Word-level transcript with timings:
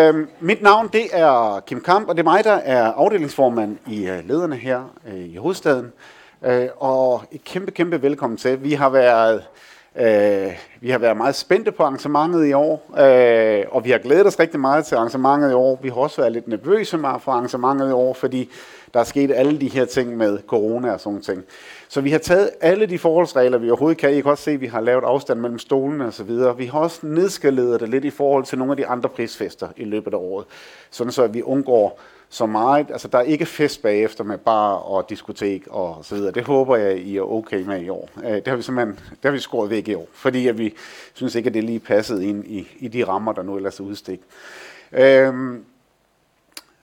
Øhm, 0.00 0.28
mit 0.40 0.62
navn 0.62 0.88
det 0.92 1.06
er 1.12 1.60
Kim 1.66 1.80
Kamp, 1.80 2.08
og 2.08 2.16
det 2.16 2.20
er 2.20 2.30
mig, 2.30 2.44
der 2.44 2.52
er 2.52 2.92
afdelingsformand 2.92 3.78
i 3.86 4.08
øh, 4.08 4.28
lederne 4.28 4.56
her 4.56 4.94
øh, 5.08 5.18
i 5.18 5.36
hovedstaden. 5.36 5.92
Uh, 6.46 6.50
og 6.76 7.22
et 7.32 7.44
kæmpe, 7.44 7.70
kæmpe 7.70 8.02
velkommen 8.02 8.36
til. 8.36 8.62
Vi 8.64 8.72
har 8.72 8.88
været, 8.88 9.42
uh, 9.94 10.52
vi 10.80 10.90
har 10.90 10.98
været 10.98 11.16
meget 11.16 11.34
spændte 11.34 11.72
på 11.72 11.82
arrangementet 11.82 12.46
i 12.46 12.52
år, 12.52 12.82
uh, 12.88 13.76
og 13.76 13.84
vi 13.84 13.90
har 13.90 13.98
glædet 13.98 14.26
os 14.26 14.40
rigtig 14.40 14.60
meget 14.60 14.86
til 14.86 14.94
arrangementet 14.94 15.50
i 15.50 15.54
år. 15.54 15.78
Vi 15.82 15.88
har 15.88 15.96
også 15.96 16.20
været 16.20 16.32
lidt 16.32 16.48
nervøse 16.48 16.98
med 16.98 17.10
for 17.20 17.32
arrangementet 17.32 17.88
i 17.88 17.92
år, 17.92 18.14
fordi 18.14 18.50
der 18.94 19.00
er 19.00 19.04
sket 19.04 19.30
alle 19.34 19.60
de 19.60 19.68
her 19.68 19.84
ting 19.84 20.16
med 20.16 20.38
corona 20.46 20.92
og 20.92 21.00
sådan 21.00 21.22
ting. 21.22 21.44
Så 21.92 22.00
vi 22.00 22.10
har 22.10 22.18
taget 22.18 22.50
alle 22.60 22.86
de 22.86 22.98
forholdsregler, 22.98 23.58
vi 23.58 23.70
overhovedet 23.70 23.98
kan. 23.98 24.14
I 24.14 24.20
kan 24.20 24.30
også 24.30 24.44
se, 24.44 24.50
at 24.50 24.60
vi 24.60 24.66
har 24.66 24.80
lavet 24.80 25.04
afstand 25.04 25.40
mellem 25.40 25.58
stolene 25.58 26.06
og 26.06 26.12
så 26.12 26.24
videre. 26.24 26.56
Vi 26.56 26.66
har 26.66 26.78
også 26.78 27.06
nedskaleret 27.06 27.80
det 27.80 27.88
lidt 27.88 28.04
i 28.04 28.10
forhold 28.10 28.44
til 28.44 28.58
nogle 28.58 28.72
af 28.72 28.76
de 28.76 28.86
andre 28.86 29.08
prisfester 29.08 29.68
i 29.76 29.84
løbet 29.84 30.14
af 30.14 30.18
året. 30.18 30.46
Sådan 30.90 31.12
så, 31.12 31.22
at 31.22 31.34
vi 31.34 31.42
undgår 31.42 32.00
så 32.28 32.46
meget. 32.46 32.90
Altså, 32.90 33.08
der 33.08 33.18
er 33.18 33.22
ikke 33.22 33.46
fest 33.46 33.82
bagefter 33.82 34.24
med 34.24 34.38
bar 34.38 34.72
og 34.72 35.10
diskotek 35.10 35.66
og 35.70 35.98
så 36.02 36.14
videre. 36.14 36.32
Det 36.32 36.44
håber 36.44 36.76
jeg, 36.76 36.98
I 36.98 37.16
er 37.16 37.32
okay 37.32 37.62
med 37.62 37.80
i 37.82 37.88
år. 37.88 38.08
Øh, 38.24 38.32
det 38.32 38.48
har 38.48 38.56
vi 38.56 38.62
simpelthen 38.62 38.94
det 38.94 39.24
har 39.24 39.30
vi 39.30 39.38
skåret 39.38 39.70
væk 39.70 39.88
i 39.88 39.94
år, 39.94 40.08
fordi 40.12 40.48
at 40.48 40.58
vi 40.58 40.74
synes 41.14 41.34
ikke, 41.34 41.46
at 41.46 41.54
det 41.54 41.64
lige 41.64 41.80
passede 41.80 42.26
ind 42.26 42.44
i, 42.46 42.68
i 42.78 42.88
de 42.88 43.04
rammer, 43.04 43.32
der 43.32 43.42
nu 43.42 43.56
ellers 43.56 43.80
er 43.80 43.84
udstik. 43.84 44.20
Øhm, 44.92 45.64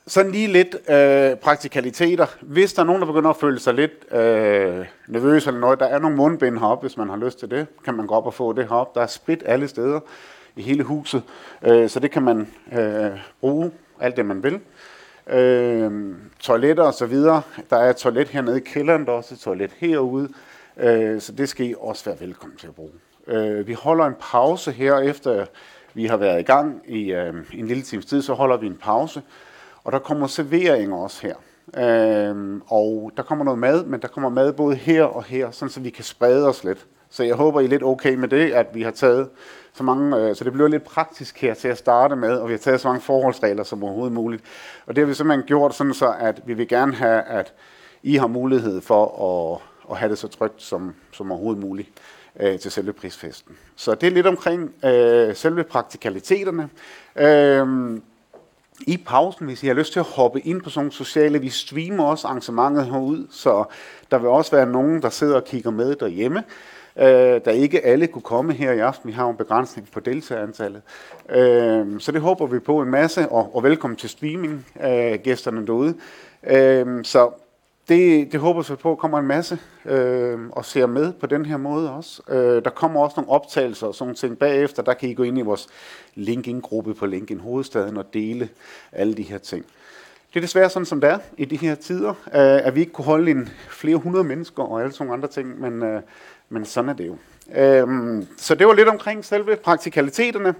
sådan 0.07 0.31
lige 0.31 0.47
lidt 0.47 0.75
øh, 0.89 1.35
praktikaliteter. 1.35 2.25
Hvis 2.41 2.73
der 2.73 2.81
er 2.81 2.85
nogen, 2.85 3.01
der 3.01 3.07
begynder 3.07 3.29
at 3.29 3.37
føle 3.37 3.59
sig 3.59 3.73
lidt 3.73 3.91
øh, 4.11 4.85
nervøs 5.07 5.47
eller 5.47 5.59
noget, 5.59 5.79
der 5.79 5.85
er 5.85 5.99
nogle 5.99 6.17
mundbind 6.17 6.57
heroppe, 6.57 6.87
hvis 6.87 6.97
man 6.97 7.09
har 7.09 7.17
lyst 7.17 7.39
til 7.39 7.51
det, 7.51 7.67
kan 7.85 7.93
man 7.93 8.07
gå 8.07 8.15
op 8.15 8.25
og 8.25 8.33
få 8.33 8.53
det 8.53 8.67
heroppe. 8.67 8.99
Der 8.99 9.03
er 9.03 9.07
sprit 9.07 9.43
alle 9.45 9.67
steder 9.67 9.99
i 10.55 10.61
hele 10.61 10.83
huset, 10.83 11.23
øh, 11.67 11.89
så 11.89 11.99
det 11.99 12.11
kan 12.11 12.23
man 12.23 12.47
øh, 12.71 13.19
bruge 13.41 13.71
alt 13.99 14.17
det, 14.17 14.25
man 14.25 14.43
vil. 14.43 14.59
Øh, 15.37 16.15
toiletter 16.39 16.83
og 16.83 16.93
så 16.93 17.05
videre. 17.05 17.41
Der 17.69 17.77
er 17.77 17.89
et 17.89 17.95
toilet 17.95 18.27
hernede 18.27 18.57
i 18.57 18.63
kælderen, 18.65 19.05
der 19.05 19.11
er 19.11 19.15
også 19.15 19.33
et 19.33 19.39
toilet 19.39 19.71
herude, 19.77 20.29
øh, 20.77 21.21
så 21.21 21.31
det 21.31 21.49
skal 21.49 21.65
I 21.65 21.75
også 21.79 22.05
være 22.05 22.19
velkommen 22.19 22.57
til 22.57 22.67
at 22.67 22.75
bruge. 22.75 22.91
Øh, 23.27 23.67
vi 23.67 23.73
holder 23.73 24.05
en 24.05 24.15
pause 24.19 24.71
her 24.71 24.97
efter 24.97 25.45
vi 25.97 26.05
har 26.05 26.17
været 26.17 26.39
i 26.39 26.43
gang 26.43 26.81
i 26.87 27.11
øh, 27.11 27.33
en 27.53 27.67
lille 27.67 27.83
times 27.83 28.05
tid, 28.05 28.21
så 28.21 28.33
holder 28.33 28.57
vi 28.57 28.67
en 28.67 28.77
pause. 28.81 29.21
Og 29.87 29.93
der 29.93 29.99
kommer 29.99 30.27
servering 30.27 30.93
også 30.93 31.27
her. 31.27 31.35
Øhm, 31.77 32.61
og 32.67 33.11
der 33.17 33.23
kommer 33.23 33.45
noget 33.45 33.59
mad, 33.59 33.85
men 33.85 34.01
der 34.01 34.07
kommer 34.07 34.29
mad 34.29 34.53
både 34.53 34.75
her 34.75 35.03
og 35.03 35.23
her, 35.23 35.51
sådan 35.51 35.69
så 35.69 35.79
vi 35.79 35.89
kan 35.89 36.03
sprede 36.03 36.47
os 36.47 36.63
lidt. 36.63 36.85
Så 37.09 37.23
jeg 37.23 37.35
håber, 37.35 37.59
I 37.59 37.65
er 37.65 37.69
lidt 37.69 37.83
okay 37.83 38.15
med 38.15 38.27
det, 38.27 38.51
at 38.51 38.67
vi 38.73 38.81
har 38.81 38.91
taget 38.91 39.29
så 39.73 39.83
mange, 39.83 40.17
øh, 40.17 40.35
så 40.35 40.43
det 40.43 40.53
bliver 40.53 40.67
lidt 40.67 40.83
praktisk 40.83 41.41
her 41.41 41.53
til 41.53 41.67
at 41.67 41.77
starte 41.77 42.15
med, 42.15 42.35
og 42.37 42.47
vi 42.47 42.53
har 42.53 42.57
taget 42.57 42.81
så 42.81 42.87
mange 42.87 43.01
forholdsregler 43.01 43.63
som 43.63 43.83
overhovedet 43.83 44.13
muligt. 44.13 44.43
Og 44.85 44.95
det 44.95 45.01
har 45.01 45.07
vi 45.07 45.13
simpelthen 45.13 45.47
gjort 45.47 45.75
sådan 45.75 45.93
så, 45.93 46.15
at 46.19 46.41
vi 46.45 46.53
vil 46.53 46.67
gerne 46.67 46.93
have, 46.93 47.21
at 47.21 47.53
I 48.03 48.15
har 48.15 48.27
mulighed 48.27 48.81
for 48.81 49.05
at, 49.05 49.61
at 49.91 49.97
have 49.97 50.09
det 50.09 50.17
så 50.17 50.27
trygt 50.27 50.61
som, 50.61 50.95
som 51.11 51.31
overhovedet 51.31 51.63
muligt 51.63 51.89
øh, 52.39 52.59
til 52.59 52.71
selve 52.71 52.93
prisfesten. 52.93 53.57
Så 53.75 53.95
det 53.95 54.07
er 54.07 54.11
lidt 54.11 54.27
omkring 54.27 54.85
øh, 54.85 55.35
selve 55.35 55.63
praktikaliteterne. 55.63 56.69
Øh, 57.15 57.99
i 58.79 58.97
pausen, 58.97 59.45
hvis 59.45 59.63
I 59.63 59.67
har 59.67 59.73
lyst 59.73 59.93
til 59.93 59.99
at 59.99 60.05
hoppe 60.05 60.39
ind 60.39 60.61
på 60.61 60.69
sådan 60.69 60.79
nogle 60.79 60.91
sociale, 60.91 61.39
vi 61.39 61.49
streamer 61.49 62.03
også 62.03 62.27
arrangementet 62.27 62.85
herud, 62.85 63.27
så 63.31 63.63
der 64.11 64.17
vil 64.17 64.29
også 64.29 64.51
være 64.51 64.65
nogen, 64.65 65.01
der 65.01 65.09
sidder 65.09 65.35
og 65.35 65.45
kigger 65.45 65.71
med 65.71 65.95
derhjemme. 65.95 66.43
Øh, 66.99 67.41
der 67.45 67.51
ikke 67.51 67.85
alle 67.85 68.07
kunne 68.07 68.21
komme 68.21 68.53
her 68.53 68.71
i 68.71 68.79
aften. 68.79 69.07
Vi 69.07 69.13
har 69.13 69.29
en 69.29 69.35
begrænsning 69.35 69.91
på 69.91 69.99
deltagerantallet. 69.99 70.81
Øh, 71.29 71.99
så 71.99 72.11
det 72.11 72.21
håber 72.21 72.45
vi 72.45 72.59
på 72.59 72.81
en 72.81 72.89
masse, 72.89 73.29
og, 73.29 73.55
og 73.55 73.63
velkommen 73.63 73.97
til 73.97 74.09
streaming, 74.09 74.65
øh, 74.83 75.19
gæsterne 75.23 75.67
derude. 75.67 75.95
Øh, 76.47 77.03
så 77.03 77.29
det, 77.89 78.31
det 78.31 78.39
håber 78.39 78.61
vi 78.69 78.75
på, 78.75 78.91
at 78.91 78.97
kommer 78.97 79.19
en 79.19 79.27
masse 79.27 79.59
øh, 79.85 80.39
og 80.51 80.65
ser 80.65 80.85
med 80.85 81.13
på 81.13 81.27
den 81.27 81.45
her 81.45 81.57
måde 81.57 81.91
også. 81.91 82.21
Øh, 82.29 82.63
der 82.63 82.69
kommer 82.69 83.01
også 83.01 83.13
nogle 83.17 83.31
optagelser 83.31 83.87
og 83.87 83.95
sådan 83.95 84.15
ting 84.15 84.39
bagefter. 84.39 84.83
Der 84.83 84.93
kan 84.93 85.09
I 85.09 85.13
gå 85.13 85.23
ind 85.23 85.37
i 85.37 85.41
vores 85.41 85.67
LinkedIn-gruppe 86.15 86.93
på 86.93 87.05
LinkedIn 87.05 87.39
Hovedstaden 87.39 87.97
og 87.97 88.13
dele 88.13 88.49
alle 88.91 89.13
de 89.13 89.21
her 89.21 89.37
ting. 89.37 89.65
Det 90.33 90.39
er 90.39 90.41
desværre 90.41 90.69
sådan, 90.69 90.85
som 90.85 91.01
det 91.01 91.09
er 91.09 91.17
i 91.37 91.45
de 91.45 91.57
her 91.57 91.75
tider, 91.75 92.09
øh, 92.09 92.15
at 92.67 92.75
vi 92.75 92.79
ikke 92.79 92.91
kunne 92.91 93.05
holde 93.05 93.31
en 93.31 93.49
flere 93.69 93.97
hundrede 93.97 94.23
mennesker 94.23 94.63
og 94.63 94.81
alle 94.81 94.93
sådan 94.93 95.13
andre 95.13 95.27
ting, 95.27 95.61
men, 95.61 95.83
øh, 95.83 96.01
men 96.49 96.65
sådan 96.65 96.89
er 96.89 96.93
det 96.93 97.07
jo. 97.07 97.17
Øh, 97.55 98.23
så 98.37 98.55
det 98.55 98.67
var 98.67 98.73
lidt 98.73 98.87
omkring 98.87 99.25
selve 99.25 99.55
praktikaliteterne. 99.55 100.55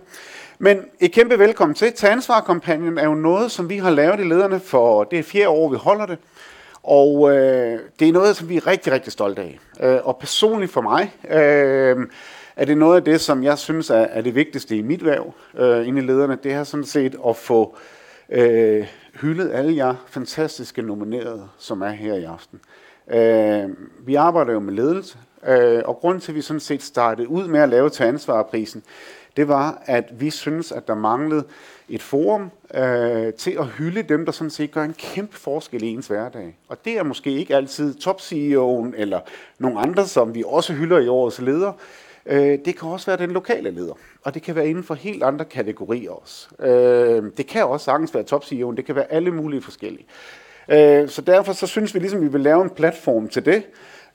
Men 0.59 0.81
et 0.99 1.11
kæmpe 1.11 1.39
velkommen 1.39 1.75
til. 1.75 1.93
Tag 1.93 2.11
ansvar-kampagnen 2.11 2.97
er 2.97 3.05
jo 3.05 3.15
noget, 3.15 3.51
som 3.51 3.69
vi 3.69 3.77
har 3.77 3.89
lavet 3.89 4.19
i 4.19 4.23
lederne 4.23 4.59
for, 4.59 5.03
det 5.03 5.19
er 5.19 5.23
fjerde 5.23 5.49
år, 5.49 5.69
vi 5.69 5.77
holder 5.77 6.05
det. 6.05 6.17
Og 6.87 7.35
øh, 7.35 7.79
det 7.99 8.07
er 8.07 8.13
noget, 8.13 8.35
som 8.35 8.49
vi 8.49 8.57
er 8.57 8.67
rigtig, 8.67 8.93
rigtig 8.93 9.13
stolte 9.13 9.41
af. 9.41 9.59
Øh, 9.81 9.99
og 10.03 10.17
personligt 10.17 10.71
for 10.71 10.81
mig 10.81 11.15
øh, 11.29 12.07
er 12.55 12.65
det 12.65 12.77
noget 12.77 12.95
af 12.95 13.03
det, 13.03 13.21
som 13.21 13.43
jeg 13.43 13.57
synes 13.57 13.89
er, 13.89 13.95
er 13.95 14.21
det 14.21 14.35
vigtigste 14.35 14.77
i 14.77 14.81
mit 14.81 15.05
værv 15.05 15.33
øh, 15.57 15.87
inde 15.87 16.01
i 16.01 16.05
lederne. 16.05 16.37
Det 16.43 16.53
er 16.53 16.63
sådan 16.63 16.85
set 16.85 17.15
at 17.27 17.35
få 17.35 17.77
øh, 18.29 18.87
hyldet 19.21 19.51
alle 19.53 19.75
jer 19.75 19.95
fantastiske 20.07 20.81
nominerede, 20.81 21.47
som 21.57 21.81
er 21.81 21.89
her 21.89 22.13
i 22.13 22.23
aften. 22.23 22.59
Øh, 23.11 23.69
vi 24.07 24.15
arbejder 24.15 24.53
jo 24.53 24.59
med 24.59 24.73
ledelse, 24.73 25.17
øh, 25.47 25.81
og 25.85 25.95
grunden 25.95 26.21
til, 26.21 26.31
at 26.31 26.35
vi 26.35 26.41
sådan 26.41 26.59
set 26.59 26.83
startede 26.83 27.27
ud 27.27 27.47
med 27.47 27.59
at 27.59 27.69
lave 27.69 27.89
til 27.89 28.03
ansvarprisen, 28.03 28.83
det 29.37 29.47
var, 29.47 29.81
at 29.85 30.05
vi 30.11 30.29
synes, 30.29 30.71
at 30.71 30.87
der 30.87 30.95
manglede 30.95 31.43
et 31.89 32.01
forum 32.01 32.51
øh, 32.73 33.33
til 33.33 33.51
at 33.59 33.65
hylde 33.65 34.01
dem, 34.01 34.25
der 34.25 34.31
sådan 34.31 34.49
set 34.49 34.71
gør 34.71 34.83
en 34.83 34.93
kæmpe 34.93 35.37
forskel 35.37 35.83
i 35.83 35.87
ens 35.87 36.07
hverdag. 36.07 36.57
Og 36.67 36.85
det 36.85 36.97
er 36.97 37.03
måske 37.03 37.31
ikke 37.31 37.55
altid 37.55 37.95
top-CEO'en 37.95 38.93
eller 38.97 39.19
nogle 39.59 39.79
andre, 39.79 40.05
som 40.05 40.35
vi 40.35 40.43
også 40.45 40.73
hylder 40.73 40.99
i 40.99 41.07
årets 41.07 41.41
leder. 41.41 41.71
Øh, 42.25 42.59
det 42.65 42.79
kan 42.79 42.89
også 42.89 43.05
være 43.05 43.17
den 43.17 43.31
lokale 43.31 43.71
leder, 43.71 43.93
og 44.23 44.33
det 44.33 44.41
kan 44.41 44.55
være 44.55 44.69
inden 44.69 44.83
for 44.83 44.93
helt 44.93 45.23
andre 45.23 45.45
kategorier 45.45 46.11
også. 46.11 46.47
Øh, 46.59 47.23
det 47.37 47.47
kan 47.47 47.65
også 47.65 47.83
sagtens 47.83 48.13
være 48.13 48.23
top-CEO'en, 48.23 48.75
det 48.75 48.85
kan 48.85 48.95
være 48.95 49.11
alle 49.11 49.31
mulige 49.31 49.61
forskellige. 49.61 50.05
Øh, 50.69 51.09
så 51.09 51.21
derfor 51.21 51.53
så 51.53 51.67
synes 51.67 51.93
vi 51.93 51.99
ligesom, 51.99 52.21
vi 52.21 52.27
vil 52.27 52.41
lave 52.41 52.61
en 52.63 52.69
platform 52.69 53.27
til 53.27 53.45
det, 53.45 53.63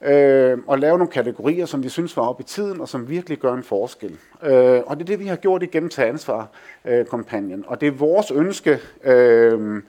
øh, 0.05 0.59
og 0.67 0.79
lave 0.79 0.99
nogle 0.99 1.13
kategorier, 1.13 1.67
som 1.67 1.83
vi 1.83 1.89
synes 1.89 2.17
var 2.17 2.23
oppe 2.23 2.41
i 2.41 2.45
tiden, 2.45 2.81
og 2.81 2.89
som 2.89 3.09
virkelig 3.09 3.39
gør 3.39 3.55
en 3.55 3.63
forskel. 3.63 4.19
Øh, 4.43 4.81
og 4.87 4.97
det 4.97 5.03
er 5.03 5.07
det, 5.07 5.19
vi 5.19 5.27
har 5.27 5.37
gjort 5.37 5.63
igennem 5.63 5.89
til 5.89 6.03
ansvar-kampagnen. 6.03 7.59
Øh, 7.59 7.65
og 7.67 7.81
det 7.81 7.87
er 7.89 7.93
vores 7.93 8.31
ønske, 8.31 8.79
øh, 9.05 9.83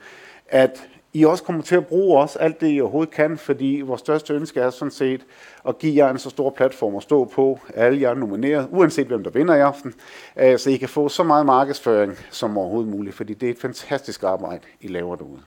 at 0.47 0.87
I 1.13 1.25
også 1.25 1.43
kommer 1.43 1.61
til 1.61 1.75
at 1.75 1.87
bruge 1.87 2.19
os 2.19 2.35
alt 2.35 2.61
det, 2.61 2.75
I 2.75 2.81
overhovedet 2.81 3.13
kan, 3.13 3.37
fordi 3.37 3.81
vores 3.85 3.99
største 3.99 4.33
ønske 4.33 4.59
er 4.59 4.69
sådan 4.69 4.91
set 4.91 5.21
at 5.67 5.79
give 5.79 6.05
jer 6.05 6.11
en 6.11 6.17
så 6.17 6.29
stor 6.29 6.49
platform 6.49 6.95
at 6.95 7.03
stå 7.03 7.25
på, 7.25 7.59
alle 7.75 8.01
jer 8.01 8.13
nomineret, 8.13 8.67
uanset 8.71 9.07
hvem 9.07 9.23
der 9.23 9.29
vinder 9.29 9.55
i 9.55 9.59
aften, 9.59 9.93
øh, 10.37 10.59
så 10.59 10.69
I 10.69 10.77
kan 10.77 10.89
få 10.89 11.09
så 11.09 11.23
meget 11.23 11.45
markedsføring 11.45 12.17
som 12.31 12.57
overhovedet 12.57 12.91
muligt, 12.91 13.15
fordi 13.15 13.33
det 13.33 13.47
er 13.47 13.51
et 13.51 13.59
fantastisk 13.59 14.23
arbejde, 14.23 14.63
I 14.81 14.87
laver 14.87 15.15
derude. 15.15 15.39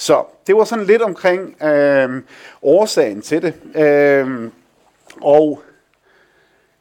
Så 0.00 0.24
det 0.46 0.56
var 0.56 0.64
sådan 0.64 0.84
lidt 0.84 1.02
omkring 1.02 1.62
øh, 1.62 2.22
årsagen 2.62 3.22
til 3.22 3.42
det. 3.42 3.54
Øh, 3.76 4.50
og 5.20 5.62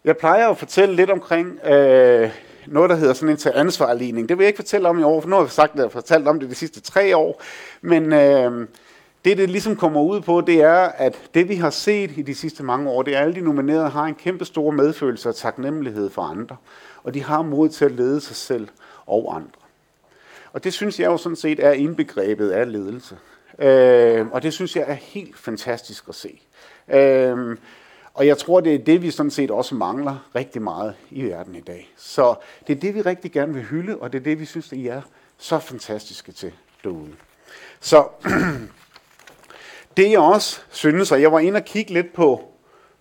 jeg 0.06 0.18
plejer 0.18 0.50
at 0.50 0.58
fortælle 0.58 0.96
lidt 0.96 1.10
omkring 1.10 1.60
øh, 1.66 2.30
noget, 2.68 2.90
der 2.90 2.96
hedder 2.96 3.14
sådan 3.14 3.30
en 3.30 3.38
til 3.38 3.52
ansvarligning. 3.56 4.30
Det 4.30 4.38
vil 4.38 4.44
jeg 4.44 4.50
ikke 4.50 4.58
fortælle 4.58 4.90
om 4.90 5.00
i 5.00 5.04
år, 5.04 5.22
for 5.22 5.30
nu 5.30 5.36
har 5.36 5.44
jeg 5.44 5.52
sagt, 5.52 5.72
at 5.72 5.76
jeg 5.76 5.84
har 5.84 5.90
fortalt 5.90 6.28
om 6.28 6.40
det 6.40 6.50
de 6.50 6.56
sidste 6.56 6.82
tre 6.82 7.18
år. 7.18 7.42
Men 7.82 8.14
øh, 8.14 8.68
det, 9.26 9.38
det 9.38 9.50
ligesom 9.50 9.76
kommer 9.76 10.02
ud 10.02 10.22
på, 10.22 10.42
det 10.42 10.62
er, 10.62 10.80
at 10.80 11.20
det 11.34 11.50
vi 11.50 11.56
har 11.56 11.70
set 11.70 12.12
i 12.18 12.22
de 12.22 12.36
sidste 12.36 12.64
mange 12.64 12.90
år, 12.90 13.04
det 13.04 13.14
er, 13.14 13.18
at 13.18 13.24
alle 13.24 13.36
de 13.36 13.42
nominerede 13.42 13.90
har 13.90 14.04
en 14.04 14.16
kæmpe 14.16 14.46
stor 14.46 14.72
medfølelse 14.72 15.30
og 15.30 15.36
taknemmelighed 15.36 16.10
for 16.10 16.22
andre. 16.22 16.56
Og 17.04 17.14
de 17.14 17.24
har 17.24 17.42
mod 17.42 17.70
til 17.70 17.86
at 17.86 17.92
lede 17.92 18.22
sig 18.22 18.36
selv 18.36 18.68
og 19.06 19.36
andre. 19.36 19.59
Og 20.54 20.64
det 20.64 20.74
synes 20.74 21.00
jeg 21.00 21.06
jo 21.06 21.18
sådan 21.18 21.36
set 21.36 21.66
er 21.66 21.72
indbegrebet 21.72 22.50
af 22.50 22.72
ledelse. 22.72 23.18
Øh, 23.60 24.28
og 24.32 24.44
det 24.44 24.54
synes 24.54 24.76
jeg 24.76 24.86
er 24.88 24.94
helt 24.94 25.38
fantastisk 25.38 26.06
at 26.10 26.16
se. 26.16 26.42
Øh, 26.90 27.58
og 28.14 28.28
jeg 28.28 28.38
tror, 28.38 28.60
det 28.60 28.76
er 28.76 28.80
det, 28.80 29.02
vi 29.02 29.12
sådan 29.12 29.32
set 29.32 29.52
også 29.52 29.76
mangler 29.76 30.30
rigtig 30.36 30.62
meget 30.62 30.96
i 31.12 31.24
verden 31.24 31.56
i 31.56 31.62
dag. 31.62 31.94
Så 31.98 32.36
det 32.68 32.76
er 32.76 32.80
det, 32.80 32.96
vi 32.96 33.02
rigtig 33.02 33.32
gerne 33.32 33.54
vil 33.54 33.64
hylde, 33.64 33.98
og 33.98 34.14
det 34.14 34.20
er 34.20 34.24
det, 34.24 34.40
vi 34.40 34.46
synes, 34.46 34.72
I 34.72 34.88
er 34.88 35.02
så 35.38 35.60
fantastiske 35.60 36.32
til 36.32 36.52
derude. 36.84 37.12
Så 37.80 38.08
det 39.98 40.12
jeg 40.12 40.20
også 40.20 40.62
synes, 40.70 41.12
og 41.12 41.22
jeg 41.22 41.32
var 41.32 41.40
inde 41.40 41.58
og 41.58 41.66
kigge 41.66 41.94
lidt 41.94 42.14
på, 42.14 42.54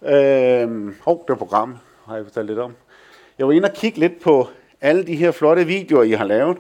øh, 0.03 0.95
hov, 1.01 1.25
det 1.29 1.39
program, 1.39 1.79
har 2.07 2.17
jeg 2.17 2.25
fortalt 2.25 2.47
lidt 2.47 2.59
om. 2.59 2.75
Jeg 3.39 3.47
var 3.47 3.53
inde 3.53 3.69
og 3.69 3.75
kigge 3.75 3.99
lidt 3.99 4.21
på 4.21 4.49
alle 4.81 5.07
de 5.07 5.17
her 5.17 5.31
flotte 5.31 5.65
videoer, 5.65 6.03
I 6.03 6.11
har 6.11 6.25
lavet, 6.25 6.59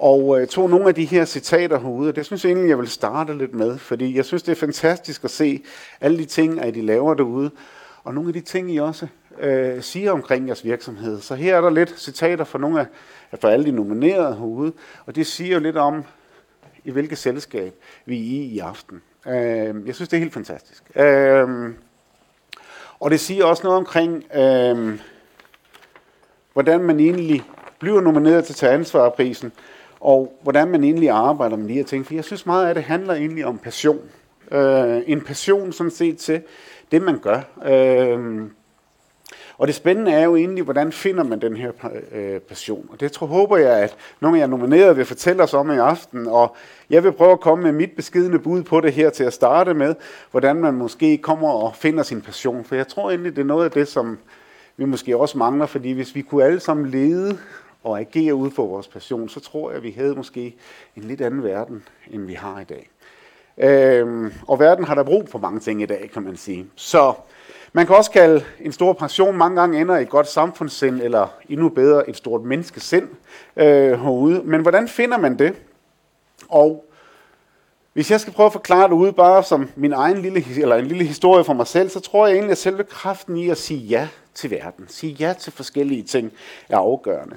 og 0.00 0.40
øh, 0.40 0.46
tog 0.46 0.70
nogle 0.70 0.88
af 0.88 0.94
de 0.94 1.04
her 1.04 1.24
citater 1.24 1.80
herude, 1.80 2.08
og 2.08 2.16
det 2.16 2.26
synes 2.26 2.44
jeg 2.44 2.50
egentlig, 2.50 2.68
jeg 2.68 2.78
vil 2.78 2.88
starte 2.88 3.38
lidt 3.38 3.54
med, 3.54 3.78
fordi 3.78 4.16
jeg 4.16 4.24
synes, 4.24 4.42
det 4.42 4.52
er 4.52 4.56
fantastisk 4.56 5.24
at 5.24 5.30
se 5.30 5.62
alle 6.00 6.18
de 6.18 6.24
ting, 6.24 6.60
at 6.60 6.74
de 6.74 6.82
laver 6.82 7.14
derude, 7.14 7.50
og 8.04 8.14
nogle 8.14 8.28
af 8.28 8.32
de 8.34 8.40
ting, 8.40 8.72
I 8.74 8.76
også 8.76 9.06
øh, 9.38 9.82
siger 9.82 10.12
omkring 10.12 10.46
jeres 10.46 10.64
virksomhed. 10.64 11.20
Så 11.20 11.34
her 11.34 11.56
er 11.56 11.60
der 11.60 11.70
lidt 11.70 12.00
citater 12.00 12.44
fra 12.44 12.58
nogle 12.58 12.80
af 12.80 12.86
fra 13.40 13.50
alle 13.50 13.64
de 13.64 13.72
nominerede 13.72 14.34
herude, 14.34 14.72
og 15.06 15.16
det 15.16 15.26
siger 15.26 15.54
jo 15.54 15.60
lidt 15.60 15.76
om, 15.76 16.04
i 16.84 16.90
hvilket 16.90 17.18
selskab 17.18 17.74
vi 18.06 18.16
er 18.16 18.20
i 18.20 18.44
i 18.44 18.58
aften. 18.58 19.02
Øh, 19.26 19.86
jeg 19.86 19.94
synes, 19.94 20.08
det 20.08 20.12
er 20.12 20.18
helt 20.18 20.34
fantastisk. 20.34 20.82
Øh, 20.96 21.74
og 23.00 23.10
det 23.10 23.20
siger 23.20 23.44
også 23.44 23.62
noget 23.62 23.78
omkring, 23.78 24.24
øh, 24.34 25.00
hvordan 26.52 26.80
man 26.80 27.00
egentlig 27.00 27.42
bliver 27.78 28.00
nomineret 28.00 28.44
til 28.44 28.52
at 28.52 28.56
tage 28.56 28.72
ansvarprisen, 28.72 29.52
og 30.00 30.38
hvordan 30.42 30.68
man 30.68 30.84
egentlig 30.84 31.10
arbejder 31.10 31.56
med 31.56 31.68
de 31.68 31.74
her 31.74 31.84
ting. 31.84 32.06
For 32.06 32.14
jeg 32.14 32.24
synes 32.24 32.46
meget 32.46 32.66
af 32.66 32.74
det 32.74 32.84
handler 32.84 33.14
egentlig 33.14 33.46
om 33.46 33.58
passion. 33.58 34.00
Øh, 34.52 35.02
en 35.06 35.20
passion 35.20 35.72
sådan 35.72 35.90
set 35.90 36.18
til 36.18 36.42
det, 36.92 37.02
man 37.02 37.18
gør. 37.18 37.40
Øh, 37.66 38.48
og 39.58 39.66
det 39.66 39.74
spændende 39.74 40.12
er 40.12 40.24
jo 40.24 40.36
egentlig, 40.36 40.64
hvordan 40.64 40.92
finder 40.92 41.24
man 41.24 41.40
den 41.40 41.56
her 41.56 41.72
øh, 42.12 42.40
passion. 42.40 42.86
Og 42.92 43.00
det 43.00 43.12
tror, 43.12 43.26
håber 43.26 43.56
jeg, 43.56 43.78
at 43.78 43.96
nogle 44.20 44.36
af 44.36 44.40
jer 44.40 44.46
nominerede 44.46 44.96
vil 44.96 45.04
fortælle 45.04 45.42
os 45.42 45.54
om 45.54 45.70
i 45.70 45.76
aften. 45.76 46.26
Og 46.26 46.56
jeg 46.90 47.04
vil 47.04 47.12
prøve 47.12 47.32
at 47.32 47.40
komme 47.40 47.64
med 47.64 47.72
mit 47.72 47.90
beskidende 47.96 48.38
bud 48.38 48.62
på 48.62 48.80
det 48.80 48.92
her 48.92 49.10
til 49.10 49.24
at 49.24 49.32
starte 49.32 49.74
med, 49.74 49.94
hvordan 50.30 50.56
man 50.56 50.74
måske 50.74 51.18
kommer 51.18 51.48
og 51.48 51.76
finder 51.76 52.02
sin 52.02 52.20
passion. 52.20 52.64
For 52.64 52.74
jeg 52.74 52.88
tror 52.88 53.10
egentlig, 53.10 53.36
det 53.36 53.42
er 53.42 53.46
noget 53.46 53.64
af 53.64 53.70
det, 53.70 53.88
som 53.88 54.18
vi 54.76 54.84
måske 54.84 55.16
også 55.16 55.38
mangler, 55.38 55.66
fordi 55.66 55.92
hvis 55.92 56.14
vi 56.14 56.22
kunne 56.22 56.44
alle 56.44 56.60
sammen 56.60 56.86
lede 56.86 57.38
og 57.82 58.00
agere 58.00 58.34
ud 58.34 58.50
for 58.50 58.66
vores 58.66 58.88
passion, 58.88 59.28
så 59.28 59.40
tror 59.40 59.70
jeg, 59.70 59.76
at 59.76 59.82
vi 59.82 59.90
havde 59.90 60.14
måske 60.14 60.56
en 60.96 61.04
lidt 61.04 61.20
anden 61.20 61.44
verden, 61.44 61.84
end 62.10 62.26
vi 62.26 62.34
har 62.34 62.60
i 62.60 62.64
dag. 62.64 62.90
Øhm, 63.58 64.32
og 64.48 64.58
verden 64.58 64.84
har 64.84 64.94
der 64.94 65.02
brug 65.02 65.28
for 65.28 65.38
mange 65.38 65.60
ting 65.60 65.82
i 65.82 65.86
dag, 65.86 66.10
kan 66.12 66.22
man 66.22 66.36
sige. 66.36 66.66
Så 66.74 67.14
man 67.72 67.86
kan 67.86 67.96
også 67.96 68.10
kalde 68.10 68.44
en 68.60 68.72
stor 68.72 68.92
passion 68.92 69.36
mange 69.36 69.60
gange 69.60 69.80
ender 69.80 69.96
i 69.96 70.02
et 70.02 70.08
godt 70.08 70.28
samfundssind, 70.28 71.00
eller 71.02 71.26
endnu 71.48 71.68
bedre 71.68 72.10
et 72.10 72.16
stort 72.16 72.42
menneskesind 72.42 73.08
øh, 73.56 74.00
herude. 74.00 74.42
Men 74.44 74.60
hvordan 74.60 74.88
finder 74.88 75.18
man 75.18 75.38
det? 75.38 75.54
Og 76.48 76.84
hvis 77.92 78.10
jeg 78.10 78.20
skal 78.20 78.32
prøve 78.32 78.46
at 78.46 78.52
forklare 78.52 78.88
det 78.88 78.94
ud 78.94 79.12
bare 79.12 79.42
som 79.42 79.70
min 79.76 79.92
egen 79.92 80.18
lille, 80.18 80.44
eller 80.60 80.76
en 80.76 80.86
lille 80.86 81.04
historie 81.04 81.44
for 81.44 81.52
mig 81.52 81.66
selv, 81.66 81.88
så 81.88 82.00
tror 82.00 82.26
jeg 82.26 82.34
egentlig, 82.34 82.52
at 82.52 82.58
selve 82.58 82.84
kraften 82.84 83.36
i 83.36 83.48
at 83.48 83.58
sige 83.58 83.80
ja 83.80 84.08
til 84.34 84.50
verden, 84.50 84.84
sige 84.88 85.12
ja 85.12 85.34
til 85.38 85.52
forskellige 85.52 86.02
ting, 86.02 86.32
er 86.68 86.76
afgørende. 86.76 87.36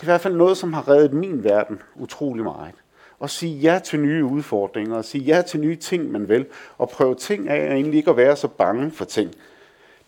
Det 0.00 0.06
er 0.06 0.10
i 0.10 0.12
hvert 0.12 0.20
fald 0.20 0.36
noget, 0.36 0.56
som 0.56 0.72
har 0.72 0.88
reddet 0.88 1.12
min 1.12 1.44
verden 1.44 1.82
utrolig 1.96 2.44
meget. 2.44 2.74
Og 3.18 3.30
sige 3.30 3.58
ja 3.58 3.80
til 3.84 4.00
nye 4.00 4.24
udfordringer, 4.24 4.96
og 4.96 5.04
sige 5.04 5.24
ja 5.24 5.42
til 5.42 5.60
nye 5.60 5.76
ting, 5.76 6.12
man 6.12 6.28
vil, 6.28 6.46
og 6.78 6.88
prøve 6.88 7.14
ting 7.14 7.48
af, 7.48 7.68
og 7.68 7.74
egentlig 7.74 7.98
ikke 7.98 8.10
at 8.10 8.16
være 8.16 8.36
så 8.36 8.48
bange 8.48 8.90
for 8.90 9.04
ting. 9.04 9.30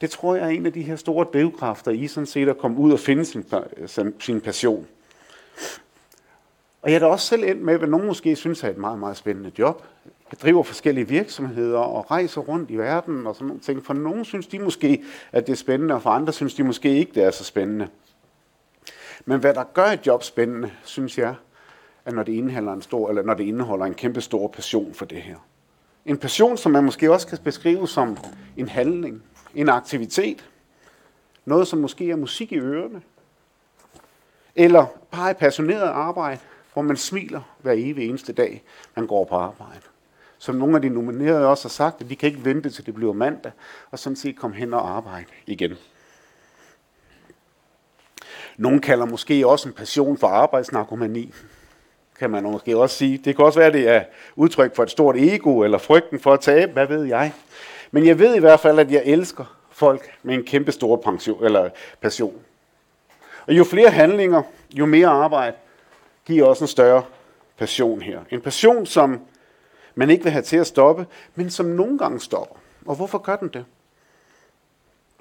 Det 0.01 0.11
tror 0.11 0.35
jeg 0.35 0.45
er 0.45 0.49
en 0.49 0.67
af 0.67 0.73
de 0.73 0.83
her 0.83 0.97
store 0.97 1.27
drivkræfter 1.33 1.91
i 1.91 2.07
sådan 2.07 2.27
set 2.27 2.49
at 2.49 2.59
komme 2.59 2.79
ud 2.79 2.93
og 2.93 3.01
finde 3.01 3.25
sin, 3.25 3.45
sin 4.21 4.41
passion. 4.41 4.87
Og 6.83 6.91
jeg 6.91 6.95
er 6.95 6.99
da 6.99 7.07
også 7.07 7.27
selv 7.27 7.45
endt 7.45 7.63
med, 7.63 7.79
hvad 7.79 7.89
nogen 7.89 8.07
måske 8.07 8.37
synes 8.37 8.65
er 8.65 8.69
et 8.69 8.79
meget, 8.79 8.99
meget 8.99 9.17
spændende 9.17 9.53
job. 9.59 9.85
Jeg 10.31 10.41
driver 10.41 10.63
forskellige 10.63 11.09
virksomheder 11.09 11.79
og 11.79 12.11
rejser 12.11 12.41
rundt 12.41 12.71
i 12.71 12.77
verden 12.77 13.27
og 13.27 13.35
sådan 13.35 13.47
nogle 13.47 13.61
ting. 13.61 13.85
For 13.85 13.95
nogen 13.95 14.25
synes 14.25 14.47
de 14.47 14.59
måske, 14.59 15.03
at 15.33 15.47
det 15.47 15.53
er 15.53 15.57
spændende, 15.57 15.95
og 15.95 16.03
for 16.03 16.11
andre 16.11 16.33
synes 16.33 16.55
de 16.55 16.63
måske 16.63 16.99
ikke, 16.99 17.13
det 17.15 17.25
er 17.25 17.31
så 17.31 17.45
spændende. 17.45 17.89
Men 19.25 19.41
hvad 19.41 19.55
der 19.55 19.65
gør 19.65 19.85
et 19.85 20.07
job 20.07 20.23
spændende, 20.23 20.71
synes 20.85 21.19
jeg, 21.19 21.35
er 22.05 22.13
når 22.13 22.23
det 22.23 22.33
indeholder 22.33 22.73
en 22.73 22.83
stor, 22.83 23.09
eller 23.09 23.23
når 23.23 23.35
det 23.35 23.45
indeholder 23.45 23.87
en 23.87 23.95
kæmpe 23.95 24.21
stor 24.21 24.49
passion 24.49 24.95
for 24.95 25.05
det 25.05 25.23
her. 25.23 25.37
En 26.07 26.19
passion, 26.19 26.57
som 26.57 26.73
man 26.73 26.85
måske 26.85 27.13
også 27.13 27.27
kan 27.27 27.39
beskrive 27.45 27.89
som 27.89 28.17
en 28.57 28.69
handling, 28.69 29.23
en 29.55 29.69
aktivitet, 29.69 30.51
noget 31.45 31.69
som 31.69 31.79
måske 31.79 32.11
er 32.11 32.17
musik 32.17 32.53
i 32.53 32.59
ørerne, 32.59 33.03
eller 34.57 34.87
bare 35.11 35.31
et 35.31 35.37
passioneret 35.37 35.89
arbejde, 35.89 36.41
hvor 36.73 36.83
man 36.83 36.97
smiler 36.97 37.41
hver 37.63 37.73
evig 37.73 38.09
eneste 38.09 38.33
dag, 38.33 38.63
man 38.97 39.07
går 39.07 39.25
på 39.25 39.35
arbejde. 39.35 39.83
Som 40.39 40.55
nogle 40.55 40.77
af 40.77 40.83
de 40.83 40.89
nominerede 40.89 41.47
også 41.47 41.65
har 41.65 41.71
sagt, 41.71 42.01
at 42.03 42.11
de 42.11 42.17
kan 42.17 42.29
ikke 42.29 42.45
vente 42.45 42.71
til 42.71 42.87
det 42.87 42.95
bliver 42.95 43.13
mandag, 43.13 43.53
og 43.91 43.99
sådan 43.99 44.17
set 44.17 44.37
komme 44.37 44.57
hen 44.57 44.75
og 44.75 44.91
arbejde 44.91 45.27
igen. 45.47 45.73
Nogle 48.57 48.81
kalder 48.81 49.05
måske 49.05 49.47
også 49.47 49.69
en 49.69 49.75
passion 49.75 50.19
for 50.19 50.27
arbejdsnarkomani, 50.27 51.35
kan 52.19 52.31
man 52.31 52.43
måske 52.43 52.77
også 52.77 52.97
sige. 52.97 53.21
Det 53.25 53.37
kan 53.37 53.45
også 53.45 53.59
være, 53.59 53.69
at 53.69 53.75
det 53.75 53.89
er 53.89 54.05
udtryk 54.37 54.77
for 54.77 54.83
et 54.83 54.91
stort 54.91 55.17
ego, 55.17 55.63
eller 55.63 55.79
frygten 55.79 56.21
for 56.21 56.33
at 56.33 56.41
tabe, 56.41 56.73
hvad 56.73 56.87
ved 56.87 57.05
jeg. 57.05 57.33
Men 57.91 58.07
jeg 58.07 58.19
ved 58.19 58.35
i 58.35 58.41
hvert 58.41 58.61
fald, 58.61 58.79
at 58.79 58.91
jeg 58.91 59.03
elsker 59.05 59.59
folk 59.71 60.11
med 60.23 60.35
en 60.35 60.45
kæmpe 60.45 60.73
stor 60.73 60.97
pension, 60.97 61.45
eller 61.45 61.71
passion. 62.01 62.35
Og 63.47 63.53
jo 63.59 63.65
flere 63.65 63.91
handlinger, 63.91 64.43
jo 64.75 64.87
mere 64.87 65.09
arbejde, 65.09 65.57
giver 66.25 66.47
også 66.47 66.65
en 66.65 66.69
større 66.69 67.03
passion 67.59 68.03
her. 68.03 68.21
En 68.31 68.41
passion, 68.41 68.87
som 68.87 69.21
man 69.95 70.11
ikke 70.11 70.23
vil 70.23 70.33
have 70.33 70.43
til 70.43 70.57
at 70.57 70.67
stoppe, 70.67 71.07
men 71.35 71.51
som 71.51 71.67
nogle 71.67 71.99
gange 71.99 72.21
stopper. 72.21 72.57
Og 72.87 72.97
hvorfor 72.97 73.19
gør 73.19 73.37
den 73.37 73.49
det? 73.49 73.65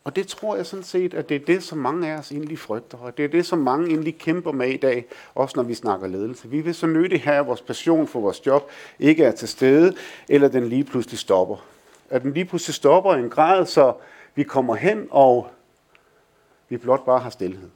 Og 0.03 0.15
det 0.15 0.27
tror 0.27 0.55
jeg 0.55 0.65
sådan 0.65 0.83
set, 0.83 1.13
at 1.13 1.29
det 1.29 1.35
er 1.35 1.45
det, 1.45 1.63
som 1.63 1.77
mange 1.77 2.11
af 2.11 2.17
os 2.17 2.31
egentlig 2.31 2.59
frygter, 2.59 2.97
og 2.97 3.17
det 3.17 3.25
er 3.25 3.29
det, 3.29 3.45
som 3.45 3.59
mange 3.59 3.87
egentlig 3.87 4.17
kæmper 4.17 4.51
med 4.51 4.67
i 4.67 4.77
dag, 4.77 5.05
også 5.35 5.53
når 5.55 5.63
vi 5.63 5.73
snakker 5.73 6.07
ledelse. 6.07 6.47
Vi 6.47 6.61
vil 6.61 6.75
så 6.75 6.87
nødigt 6.87 7.21
have, 7.21 7.37
at 7.37 7.47
vores 7.47 7.61
passion 7.61 8.07
for 8.07 8.19
vores 8.19 8.45
job 8.45 8.71
ikke 8.99 9.23
er 9.23 9.31
til 9.31 9.47
stede, 9.47 9.95
eller 10.29 10.47
den 10.47 10.67
lige 10.67 10.83
pludselig 10.83 11.19
stopper. 11.19 11.65
At 12.09 12.21
den 12.21 12.33
lige 12.33 12.45
pludselig 12.45 12.75
stopper 12.75 13.15
i 13.15 13.19
en 13.19 13.29
grad, 13.29 13.65
så 13.65 13.93
vi 14.35 14.43
kommer 14.43 14.75
hen, 14.75 15.07
og 15.11 15.47
vi 16.69 16.77
blot 16.77 17.05
bare 17.05 17.19
har 17.19 17.29
stillhed. 17.29 17.69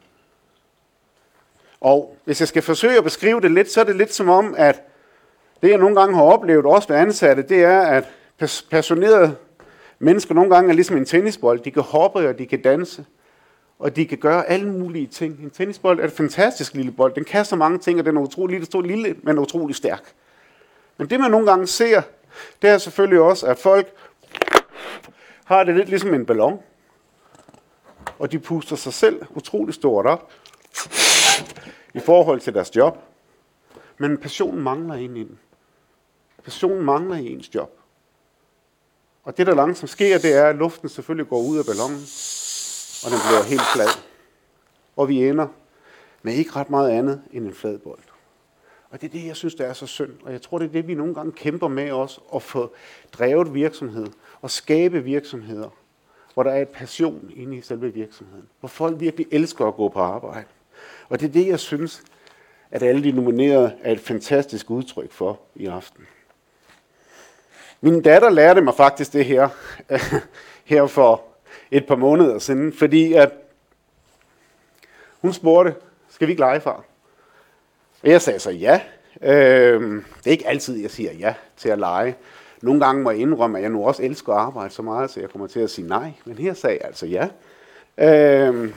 Og 1.82 2.18
hvis 2.24 2.40
jeg 2.40 2.48
skal 2.48 2.62
forsøge 2.62 2.98
at 2.98 3.04
beskrive 3.04 3.42
det 3.42 3.52
lidt, 3.52 3.72
så 3.72 3.80
er 3.80 3.86
det 3.86 3.96
lidt 3.96 4.14
som 4.14 4.30
om, 4.30 4.56
at 4.58 4.82
det 5.62 5.70
jeg 5.70 5.78
nogle 5.78 5.96
gange 5.96 6.16
har 6.16 6.24
oplevet, 6.24 6.66
også 6.66 6.88
ved 6.88 6.96
ansatte, 6.96 7.42
det 7.42 7.64
er, 7.64 7.82
at 7.82 8.06
passionerede 8.70 9.36
mennesker 10.00 10.34
nogle 10.34 10.56
gange 10.56 10.70
er 10.70 10.74
ligesom 10.74 10.98
en 10.98 11.06
tennisbold. 11.06 11.60
De 11.60 11.72
kan 11.72 11.84
hoppe, 11.84 12.30
og 12.30 12.38
de 12.38 12.46
kan 12.46 12.62
danse, 12.62 13.06
og 13.80 13.96
de 13.96 14.06
kan 14.06 14.18
gøre 14.18 14.46
alle 14.46 14.72
mulige 14.72 15.08
ting. 15.08 15.40
En 15.40 15.50
tennisbold 15.50 16.00
er 16.00 16.04
en 16.04 16.12
fantastisk 16.12 16.74
lille 16.74 16.92
bold. 16.92 17.14
Den 17.14 17.26
kan 17.26 17.46
så 17.46 17.56
mange 17.56 17.78
ting, 17.78 18.00
og 18.00 18.06
den 18.06 18.18
er 18.18 18.22
utrolig 18.22 18.54
lille, 18.54 18.66
stor, 18.66 18.82
lille 18.82 19.16
men 19.24 19.40
utrolig 19.40 19.76
stærk. 19.76 20.14
Men 20.98 21.10
det 21.10 21.20
man 21.20 21.32
nogle 21.32 21.48
gange 21.48 21.68
ser, 21.68 22.02
det 22.62 22.70
er 22.70 22.78
selvfølgelig 22.78 23.20
også, 23.20 23.48
at 23.48 23.58
folk 23.58 23.94
har 25.46 25.64
det 25.64 25.76
lidt 25.76 25.90
ligesom 25.90 26.14
en 26.14 26.26
ballon, 26.26 26.60
og 28.20 28.32
de 28.32 28.40
puster 28.40 28.76
sig 28.76 28.94
selv 28.94 29.26
utrolig 29.30 29.74
stort 29.74 30.06
op 30.06 30.32
i 31.94 32.00
forhold 32.00 32.40
til 32.40 32.54
deres 32.54 32.76
job. 32.76 32.98
Men 33.98 34.18
passionen 34.18 34.64
mangler 34.64 34.96
ind 34.96 35.18
i 35.18 35.24
den. 35.24 35.40
Passionen 36.44 36.86
mangler 36.86 37.16
i 37.16 37.28
ens 37.28 37.56
job. 37.56 37.80
Og 39.26 39.38
det, 39.38 39.48
der 39.48 39.56
langsomt 39.56 39.90
sker, 39.90 40.18
det 40.18 40.34
er, 40.34 40.46
at 40.46 40.56
luften 40.56 40.90
selvfølgelig 40.90 41.30
går 41.30 41.42
ud 41.42 41.58
af 41.58 41.66
ballonen, 41.66 42.02
og 43.06 43.12
den 43.12 43.20
bliver 43.28 43.44
helt 43.44 43.68
flad. 43.76 43.88
Og 44.96 45.10
vi 45.10 45.28
ender 45.28 45.48
med 46.22 46.34
ikke 46.34 46.52
ret 46.52 46.70
meget 46.70 46.90
andet 46.90 47.22
end 47.32 47.46
en 47.46 47.54
flad 47.54 47.78
bold. 47.78 48.00
Og 48.90 49.02
det 49.02 49.08
er 49.08 49.12
det, 49.12 49.26
jeg 49.28 49.36
synes, 49.36 49.56
der 49.56 49.66
er 49.66 49.74
så 49.74 49.88
synd. 49.88 50.12
Og 50.24 50.32
jeg 50.32 50.42
tror, 50.42 50.60
det 50.60 50.68
er 50.68 50.72
det, 50.72 50.88
vi 50.88 50.94
nogle 50.94 51.14
gange 51.16 51.32
kæmper 51.32 51.68
med 51.68 51.92
os, 51.92 52.20
at 52.36 52.44
få 52.44 52.74
drevet 53.14 53.54
virksomhed 53.54 54.08
og 54.42 54.52
skabe 54.52 55.04
virksomheder, 55.04 55.70
hvor 56.34 56.44
der 56.44 56.52
er 56.52 56.62
et 56.62 56.70
passion 56.70 57.32
inde 57.36 57.58
i 57.58 57.62
selve 57.62 57.94
virksomheden. 57.94 58.48
Hvor 58.60 58.70
folk 58.70 59.00
virkelig 59.00 59.28
elsker 59.32 59.66
at 59.66 59.76
gå 59.76 59.90
på 59.90 60.00
arbejde. 60.00 60.48
Og 61.10 61.20
det 61.20 61.28
er 61.28 61.32
det, 61.32 61.48
jeg 61.48 61.60
synes, 61.60 62.04
at 62.72 62.84
alle 62.84 63.04
de 63.04 63.12
nominerede 63.12 63.76
er 63.82 63.92
et 63.92 64.00
fantastisk 64.00 64.70
udtryk 64.70 65.12
for 65.12 65.40
i 65.56 65.66
aften. 65.66 66.08
Min 67.86 68.02
datter 68.02 68.30
lærte 68.30 68.62
mig 68.62 68.76
faktisk 68.76 69.14
det 69.14 69.26
her, 69.26 69.50
her 70.72 70.88
for 70.88 71.22
et 71.72 71.88
par 71.88 71.96
måneder 71.96 72.40
siden, 72.40 72.74
fordi 72.74 73.14
at 73.14 73.32
hun 75.22 75.34
spurgte, 75.34 75.76
skal 76.10 76.28
vi 76.28 76.32
ikke 76.32 76.42
lege, 76.42 76.62
far? 76.62 76.84
Og 78.04 78.10
jeg 78.10 78.22
sagde 78.22 78.40
så 78.40 78.52
ja. 78.52 78.82
Øh, 79.22 79.82
det 79.94 80.28
er 80.28 80.32
ikke 80.32 80.48
altid, 80.48 80.82
jeg 80.82 80.92
siger 80.92 81.14
ja 81.14 81.34
til 81.58 81.70
at 81.70 81.80
lege. 81.80 82.16
Nogle 82.62 82.86
gange 82.86 83.04
må 83.04 83.12
jeg 83.12 83.20
indrømme, 83.20 83.58
at 83.58 83.62
jeg 83.62 83.72
nu 83.72 83.88
også 83.88 84.04
elsker 84.04 84.34
at 84.34 84.40
arbejde 84.40 84.74
så 84.74 84.82
meget, 84.82 85.10
så 85.10 85.20
jeg 85.20 85.30
kommer 85.30 85.48
til 85.48 85.60
at 85.60 85.70
sige 85.70 85.88
nej. 85.88 86.12
Men 86.26 86.38
her 86.38 86.54
sagde 86.54 86.78
jeg 86.82 86.88
altså 86.88 87.06
ja. 87.06 87.28
Øh, 87.98 88.74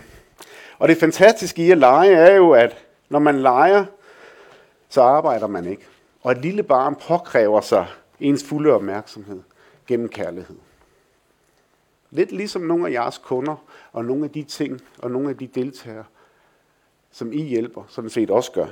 og 0.78 0.88
det 0.88 0.96
fantastiske 0.96 1.66
i 1.66 1.70
at 1.70 1.78
lege 1.78 2.14
er 2.14 2.34
jo, 2.34 2.50
at 2.50 2.76
når 3.08 3.18
man 3.18 3.40
leger, 3.40 3.84
så 4.88 5.02
arbejder 5.02 5.46
man 5.46 5.66
ikke. 5.66 5.86
Og 6.22 6.32
et 6.32 6.38
lille 6.38 6.62
barn 6.62 6.96
påkræver 7.08 7.60
sig 7.60 7.86
ens 8.20 8.44
fulde 8.44 8.72
opmærksomhed 8.72 9.42
gennem 9.86 10.08
kærlighed. 10.08 10.56
Lidt 12.10 12.32
ligesom 12.32 12.62
nogle 12.62 12.88
af 12.88 12.92
jeres 12.92 13.18
kunder, 13.18 13.64
og 13.92 14.04
nogle 14.04 14.24
af 14.24 14.30
de 14.30 14.42
ting, 14.42 14.80
og 14.98 15.10
nogle 15.10 15.30
af 15.30 15.36
de 15.36 15.46
deltagere, 15.46 16.04
som 17.10 17.32
I 17.32 17.42
hjælper, 17.42 17.84
sådan 17.88 18.10
set 18.10 18.30
også 18.30 18.52
gør. 18.52 18.66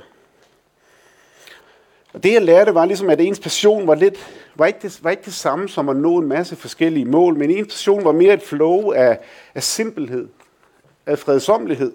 Og 2.13 2.23
det 2.23 2.33
jeg 2.33 2.41
lærte 2.41 2.73
var 2.73 2.85
ligesom, 2.85 3.09
at 3.09 3.21
ens 3.21 3.39
passion 3.39 3.87
var, 3.87 3.95
lidt, 3.95 4.49
var, 4.55 4.65
ikke 4.65 4.79
det, 4.81 5.03
var 5.03 5.09
ikke 5.09 5.23
det 5.25 5.33
samme 5.33 5.69
som 5.69 5.89
at 5.89 5.95
nå 5.95 6.17
en 6.17 6.27
masse 6.27 6.55
forskellige 6.55 7.05
mål, 7.05 7.35
men 7.35 7.51
ens 7.51 7.67
passion 7.67 8.05
var 8.05 8.11
mere 8.11 8.33
et 8.33 8.41
flow 8.41 8.91
af, 8.91 9.19
af 9.55 9.63
simpelhed, 9.63 10.29
af 11.05 11.19
fredsomlighed, 11.19 11.93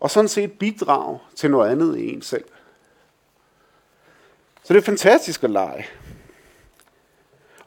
og 0.00 0.10
sådan 0.10 0.28
set 0.28 0.52
bidrage 0.52 1.18
til 1.34 1.50
noget 1.50 1.70
andet 1.70 1.98
i 1.98 2.12
en 2.12 2.22
selv. 2.22 2.44
Så 4.64 4.74
det 4.74 4.80
er 4.80 4.84
fantastisk 4.84 5.44
at 5.44 5.50
lege. 5.50 5.86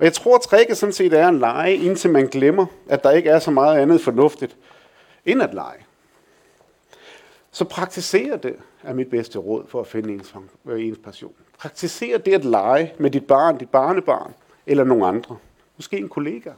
Og 0.02 0.06
jeg 0.06 0.14
tror, 0.14 0.36
at 0.36 0.42
tricket 0.42 0.78
sådan 0.78 0.94
set 0.94 1.14
er 1.14 1.28
en 1.28 1.40
lege, 1.40 1.76
indtil 1.76 2.10
man 2.10 2.28
glemmer, 2.28 2.66
at 2.90 3.04
der 3.04 3.12
ikke 3.12 3.30
er 3.30 3.40
så 3.40 3.52
meget 3.52 3.80
andet 3.80 4.02
fornuftigt 4.02 4.58
end 5.26 5.42
at 5.42 5.54
lege. 5.54 5.86
Så 7.52 7.66
praktiser 7.66 8.38
det, 8.38 8.56
er 8.84 8.94
mit 8.94 9.10
bedste 9.10 9.40
råd 9.40 9.68
for 9.68 9.80
at 9.80 9.88
finde 9.88 10.14
ens, 10.14 10.36
øh, 10.66 10.86
ens 10.86 10.98
passion. 11.04 11.34
Praktiser 11.60 12.18
det 12.18 12.34
at 12.34 12.46
lege 12.46 12.94
med 12.98 13.12
dit 13.12 13.28
barn, 13.28 13.58
dit 13.58 13.70
barnebarn 13.70 14.34
eller 14.66 14.84
nogen 14.84 15.16
andre. 15.16 15.38
Måske 15.78 15.98
en 15.98 16.10
kollega. 16.10 16.52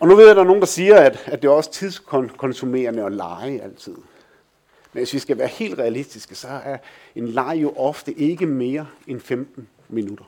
Og 0.00 0.08
nu 0.08 0.16
ved 0.16 0.24
jeg, 0.24 0.30
at 0.30 0.36
der 0.36 0.42
er 0.42 0.46
nogen, 0.46 0.60
der 0.60 0.66
siger, 0.66 0.96
at, 0.96 1.22
at 1.26 1.42
det 1.42 1.48
er 1.48 1.52
også 1.52 1.72
tidskonsumerende 1.72 3.04
at 3.04 3.12
lege 3.12 3.62
altid. 3.62 3.94
Men 4.92 5.00
hvis 5.00 5.14
vi 5.14 5.18
skal 5.18 5.38
være 5.38 5.48
helt 5.48 5.78
realistiske, 5.78 6.34
så 6.34 6.48
er 6.48 6.78
en 7.14 7.28
leg 7.28 7.58
jo 7.62 7.72
ofte 7.76 8.12
ikke 8.12 8.46
mere 8.46 8.86
end 9.06 9.20
15 9.20 9.68
minutter. 9.88 10.24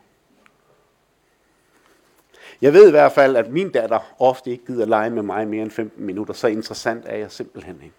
Jeg 2.62 2.72
ved 2.72 2.88
i 2.88 2.90
hvert 2.90 3.12
fald, 3.12 3.36
at 3.36 3.50
min 3.50 3.70
datter 3.70 4.14
ofte 4.18 4.50
ikke 4.50 4.66
gider 4.66 4.86
lege 4.86 5.10
med 5.10 5.22
mig 5.22 5.48
mere 5.48 5.62
end 5.62 5.70
15 5.70 6.06
minutter. 6.06 6.34
Så 6.34 6.46
interessant 6.46 7.04
er 7.06 7.16
jeg 7.16 7.30
simpelthen 7.32 7.80
ikke. 7.84 7.96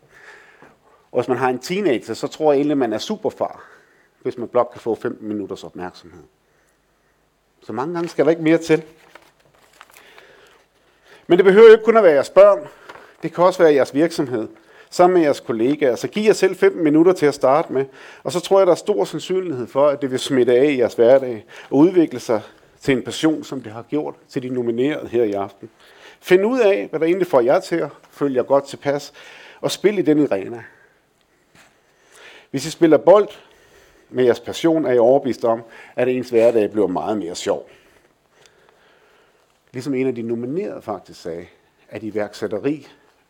Og 1.11 1.21
hvis 1.21 1.27
man 1.27 1.37
har 1.37 1.49
en 1.49 1.59
teenager, 1.59 2.13
så 2.13 2.27
tror 2.27 2.51
jeg 2.51 2.57
egentlig, 2.57 2.71
at 2.71 2.77
man 2.77 2.93
er 2.93 2.97
superfar, 2.97 3.65
hvis 4.21 4.37
man 4.37 4.47
blot 4.47 4.71
kan 4.71 4.81
få 4.81 4.95
15 4.95 5.27
minutters 5.27 5.63
opmærksomhed. 5.63 6.23
Så 7.61 7.73
mange 7.73 7.93
gange 7.93 8.09
skal 8.09 8.25
der 8.25 8.31
ikke 8.31 8.43
mere 8.43 8.57
til. 8.57 8.83
Men 11.27 11.37
det 11.37 11.45
behøver 11.45 11.65
jo 11.65 11.71
ikke 11.71 11.83
kun 11.83 11.97
at 11.97 12.03
være 12.03 12.13
jeres 12.13 12.29
børn. 12.29 12.67
Det 13.23 13.33
kan 13.33 13.43
også 13.43 13.63
være 13.63 13.73
jeres 13.73 13.93
virksomhed. 13.93 14.47
Sammen 14.89 15.13
med 15.13 15.23
jeres 15.23 15.39
kollegaer. 15.39 15.95
Så 15.95 16.07
giv 16.07 16.23
jer 16.23 16.33
selv 16.33 16.55
15 16.55 16.83
minutter 16.83 17.13
til 17.13 17.25
at 17.25 17.33
starte 17.33 17.73
med. 17.73 17.85
Og 18.23 18.31
så 18.31 18.39
tror 18.39 18.59
jeg, 18.59 18.67
der 18.67 18.73
er 18.73 18.77
stor 18.77 19.05
sandsynlighed 19.05 19.67
for, 19.67 19.87
at 19.87 20.01
det 20.01 20.11
vil 20.11 20.19
smitte 20.19 20.53
af 20.53 20.65
i 20.65 20.77
jeres 20.77 20.93
hverdag. 20.93 21.45
Og 21.69 21.77
udvikle 21.77 22.19
sig 22.19 22.41
til 22.79 22.97
en 22.97 23.03
passion, 23.03 23.43
som 23.43 23.61
det 23.61 23.71
har 23.71 23.81
gjort 23.81 24.15
til 24.27 24.43
de 24.43 24.49
nominerede 24.49 25.07
her 25.07 25.23
i 25.23 25.33
aften. 25.33 25.69
Find 26.19 26.45
ud 26.45 26.59
af, 26.59 26.87
hvad 26.89 26.99
der 26.99 27.05
egentlig 27.05 27.27
får 27.27 27.41
jer 27.41 27.59
til 27.59 27.75
at 27.75 27.89
følge 28.11 28.35
jer 28.35 28.43
godt 28.43 28.67
tilpas. 28.67 29.13
Og 29.61 29.71
spil 29.71 29.97
i 29.97 30.01
den 30.01 30.31
arena. 30.31 30.63
Hvis 32.51 32.65
I 32.65 32.71
spiller 32.71 32.97
bold 32.97 33.29
med 34.09 34.23
jeres 34.23 34.39
passion, 34.39 34.85
er 34.85 34.91
jeg 34.91 35.01
overbevist 35.01 35.45
om, 35.45 35.63
at 35.95 36.07
ens 36.07 36.29
hverdag 36.29 36.71
bliver 36.71 36.87
meget 36.87 37.17
mere 37.17 37.35
sjov. 37.35 37.69
Ligesom 39.73 39.93
en 39.93 40.07
af 40.07 40.15
de 40.15 40.21
nominerede 40.21 40.81
faktisk 40.81 41.21
sagde, 41.21 41.47
at 41.89 42.03
iværksætteri 42.03 42.87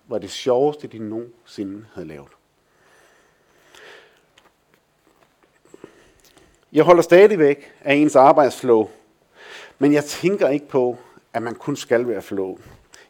var 0.07 0.17
det 0.17 0.29
sjoveste, 0.29 0.87
de 0.87 0.99
nogensinde 0.99 1.85
havde 1.93 2.07
lavet. 2.07 2.29
Jeg 6.73 6.83
holder 6.83 7.01
stadigvæk 7.01 7.73
af 7.81 7.93
ens 7.93 8.15
arbejdsflow, 8.15 8.89
men 9.79 9.93
jeg 9.93 10.05
tænker 10.05 10.49
ikke 10.49 10.67
på, 10.67 10.97
at 11.33 11.41
man 11.41 11.55
kun 11.55 11.75
skal 11.75 12.07
være 12.07 12.21
flow. 12.21 12.57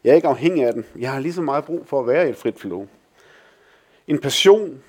Jeg 0.04 0.10
er 0.10 0.14
ikke 0.14 0.28
afhængig 0.28 0.64
af 0.64 0.72
den. 0.72 0.84
Jeg 0.98 1.12
har 1.12 1.20
lige 1.20 1.32
så 1.32 1.42
meget 1.42 1.64
brug 1.64 1.86
for 1.86 2.00
at 2.00 2.06
være 2.06 2.26
i 2.26 2.30
et 2.30 2.36
frit 2.36 2.58
flow. 2.58 2.86
En 4.06 4.18
passion, 4.20 4.82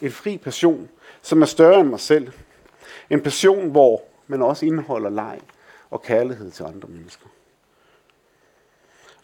en 0.00 0.10
fri 0.10 0.38
passion, 0.38 0.88
som 1.22 1.42
er 1.42 1.46
større 1.46 1.80
end 1.80 1.88
mig 1.88 2.00
selv. 2.00 2.32
En 3.10 3.20
passion, 3.20 3.70
hvor 3.70 4.02
man 4.26 4.42
også 4.42 4.66
indeholder 4.66 5.10
leg 5.10 5.40
og 5.90 6.02
kærlighed 6.02 6.50
til 6.50 6.62
andre 6.62 6.88
mennesker. 6.88 7.26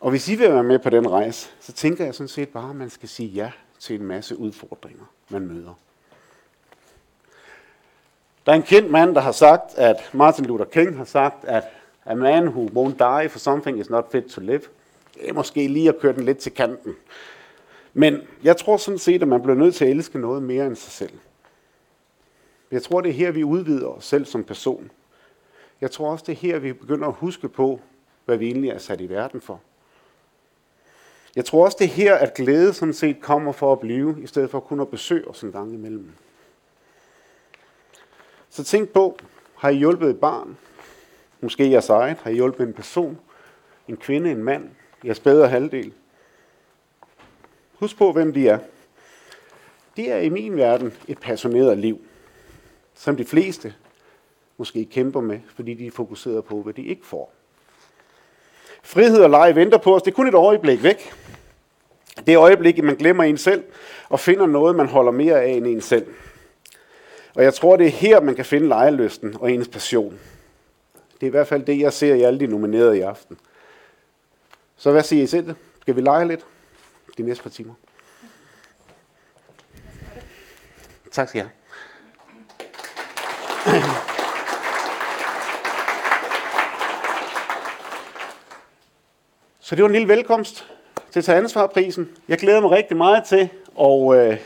Og 0.00 0.11
hvis 0.11 0.29
I 0.29 0.35
vil 0.35 0.53
være 0.53 0.62
med 0.62 0.79
på 0.79 0.91
den 0.91 1.11
rejse, 1.11 1.50
så 1.61 1.73
tænker 1.73 2.05
jeg 2.05 2.15
sådan 2.15 2.29
set 2.29 2.49
bare, 2.49 2.71
at 2.71 2.76
man 2.76 2.91
skal 2.91 3.09
sige 3.09 3.29
ja 3.29 3.53
til 3.79 4.00
en 4.00 4.07
masse 4.07 4.38
udfordringer, 4.38 5.05
man 5.29 5.47
møder. 5.47 5.75
Der 8.47 8.53
er 8.53 8.57
en 8.57 8.62
kendt 8.62 8.91
mand, 8.91 9.15
der 9.15 9.21
har 9.21 9.33
sagt, 9.33 9.75
at 9.75 10.11
Martin 10.12 10.45
Luther 10.45 10.65
King 10.65 10.97
har 10.97 11.05
sagt, 11.05 11.45
at 11.45 11.65
a 12.07 12.15
man 12.15 12.47
who 12.47 12.67
won't 12.67 12.99
die 12.99 13.29
for 13.29 13.39
something 13.39 13.81
is 13.81 13.91
not 13.91 14.11
fit 14.11 14.25
to 14.25 14.41
live. 14.41 14.63
Det 15.15 15.29
er 15.29 15.33
måske 15.33 15.69
lige 15.69 15.89
at 15.89 15.99
køre 15.99 16.13
den 16.13 16.25
lidt 16.25 16.39
til 16.39 16.53
kanten. 16.53 16.97
Men 17.95 18.21
jeg 18.43 18.57
tror 18.57 18.77
sådan 18.77 18.99
set, 18.99 19.23
at 19.23 19.29
man 19.29 19.43
bliver 19.43 19.57
nødt 19.57 19.75
til 19.75 19.85
at 19.85 19.91
elske 19.91 20.19
noget 20.19 20.43
mere 20.43 20.67
end 20.67 20.77
sig 20.77 20.93
selv. 20.93 21.13
Jeg 22.71 22.83
tror, 22.83 23.01
det 23.01 23.09
er 23.09 23.15
her, 23.15 23.31
vi 23.31 23.45
udvider 23.45 23.89
os 23.89 24.05
selv 24.05 24.27
som 24.27 24.45
person. 24.45 24.91
Jeg 25.81 25.91
tror 25.91 26.11
også, 26.11 26.25
det 26.27 26.33
er 26.33 26.37
her, 26.37 26.59
vi 26.59 26.73
begynder 26.73 27.09
at 27.09 27.15
huske 27.15 27.49
på, 27.49 27.81
hvad 28.25 28.37
vi 28.37 28.47
egentlig 28.47 28.71
er 28.71 28.79
sat 28.79 29.01
i 29.01 29.09
verden 29.09 29.41
for. 29.41 29.61
Jeg 31.37 31.45
tror 31.45 31.65
også, 31.65 31.77
det 31.81 31.85
er 31.85 31.89
her, 31.89 32.15
at 32.15 32.35
glæde 32.35 32.73
sådan 32.73 32.95
set 32.95 33.21
kommer 33.21 33.53
for 33.53 33.73
at 33.73 33.81
blive, 33.81 34.17
i 34.23 34.27
stedet 34.27 34.51
for 34.51 34.61
kun 34.61 34.81
at 34.81 34.89
besøge 34.89 35.29
os 35.29 35.43
en 35.43 35.53
gang 35.53 35.75
imellem. 35.75 36.11
Så 38.51 38.65
tænk 38.65 38.89
på, 38.89 39.19
har 39.55 39.69
I 39.69 39.75
hjulpet 39.75 40.11
et 40.11 40.21
barn? 40.21 40.57
Måske 41.40 41.71
jeres 41.71 41.88
eget? 41.88 42.16
Har 42.16 42.31
I 42.31 42.35
hjulpet 42.35 42.66
en 42.66 42.73
person? 42.73 43.19
En 43.88 43.97
kvinde, 43.97 44.31
en 44.31 44.45
mand? 44.45 44.69
Jeres 45.05 45.21
bedre 45.21 45.49
halvdel? 45.49 45.93
Husk 47.75 47.97
på, 47.97 48.12
hvem 48.12 48.33
de 48.33 48.49
er. 48.49 48.59
Det 49.97 50.12
er 50.12 50.19
i 50.19 50.28
min 50.28 50.57
verden 50.57 50.93
et 51.09 51.19
passioneret 51.19 51.78
liv, 51.78 52.00
som 52.95 53.16
de 53.16 53.25
fleste 53.25 53.75
måske 54.57 54.85
kæmper 54.85 55.21
med, 55.21 55.40
fordi 55.55 55.75
de 55.75 55.87
er 55.87 55.90
fokuseret 55.90 56.45
på, 56.45 56.62
hvad 56.62 56.73
de 56.73 56.83
ikke 56.83 57.07
får. 57.07 57.33
Frihed 58.83 59.21
og 59.21 59.31
leg 59.31 59.57
venter 59.57 59.78
på 59.78 59.95
os. 59.95 60.02
Det 60.02 60.11
er 60.11 60.14
kun 60.14 60.28
et 60.28 60.35
øjeblik 60.35 60.83
væk. 60.83 61.12
Det 62.26 62.37
øjeblik, 62.37 62.85
man 62.85 62.97
glemmer 62.97 63.25
en 63.25 63.38
selv 63.38 63.64
og 64.09 64.21
finder 64.21 64.47
noget, 64.47 64.76
man 64.76 64.87
holder 64.87 65.12
mere 65.12 65.43
af 65.43 65.49
end 65.49 65.66
en 65.66 65.81
selv. 65.81 66.07
Og 67.35 67.43
jeg 67.43 67.55
tror, 67.55 67.76
det 67.76 67.87
er 67.87 67.90
her, 67.90 68.21
man 68.21 68.35
kan 68.35 68.45
finde 68.45 68.69
lejeløsten 68.69 69.37
og 69.40 69.52
ens 69.52 69.69
passion. 69.69 70.19
Det 71.20 71.23
er 71.23 71.26
i 71.26 71.30
hvert 71.30 71.46
fald 71.46 71.64
det, 71.64 71.80
jeg 71.80 71.92
ser 71.92 72.14
i 72.14 72.23
alle 72.23 72.40
de 72.40 72.46
nominerede 72.46 72.99
i 72.99 73.00
aften. 73.00 73.38
Så 74.76 74.90
hvad 74.92 75.02
siger 75.02 75.23
I 75.23 75.26
selv? 75.26 75.54
Skal 75.80 75.96
vi 75.96 76.00
lege 76.00 76.28
lidt 76.28 76.46
de 77.18 77.23
næste 77.23 77.42
par 77.42 77.50
timer? 77.50 77.75
Tak 81.12 81.28
skal 81.28 81.38
I 81.38 81.42
have. 81.42 81.50
Så 89.61 89.75
det 89.75 89.82
var 89.82 89.88
en 89.88 89.92
lille 89.92 90.08
velkomst 90.08 90.66
til 91.11 91.23
Tag 91.23 91.37
Ansvar-prisen. 91.37 92.16
Jeg 92.28 92.38
glæder 92.38 92.61
mig 92.61 92.70
rigtig 92.70 92.96
meget 92.96 93.25
til 93.25 93.49
at 93.80 94.30
øh, 94.30 94.38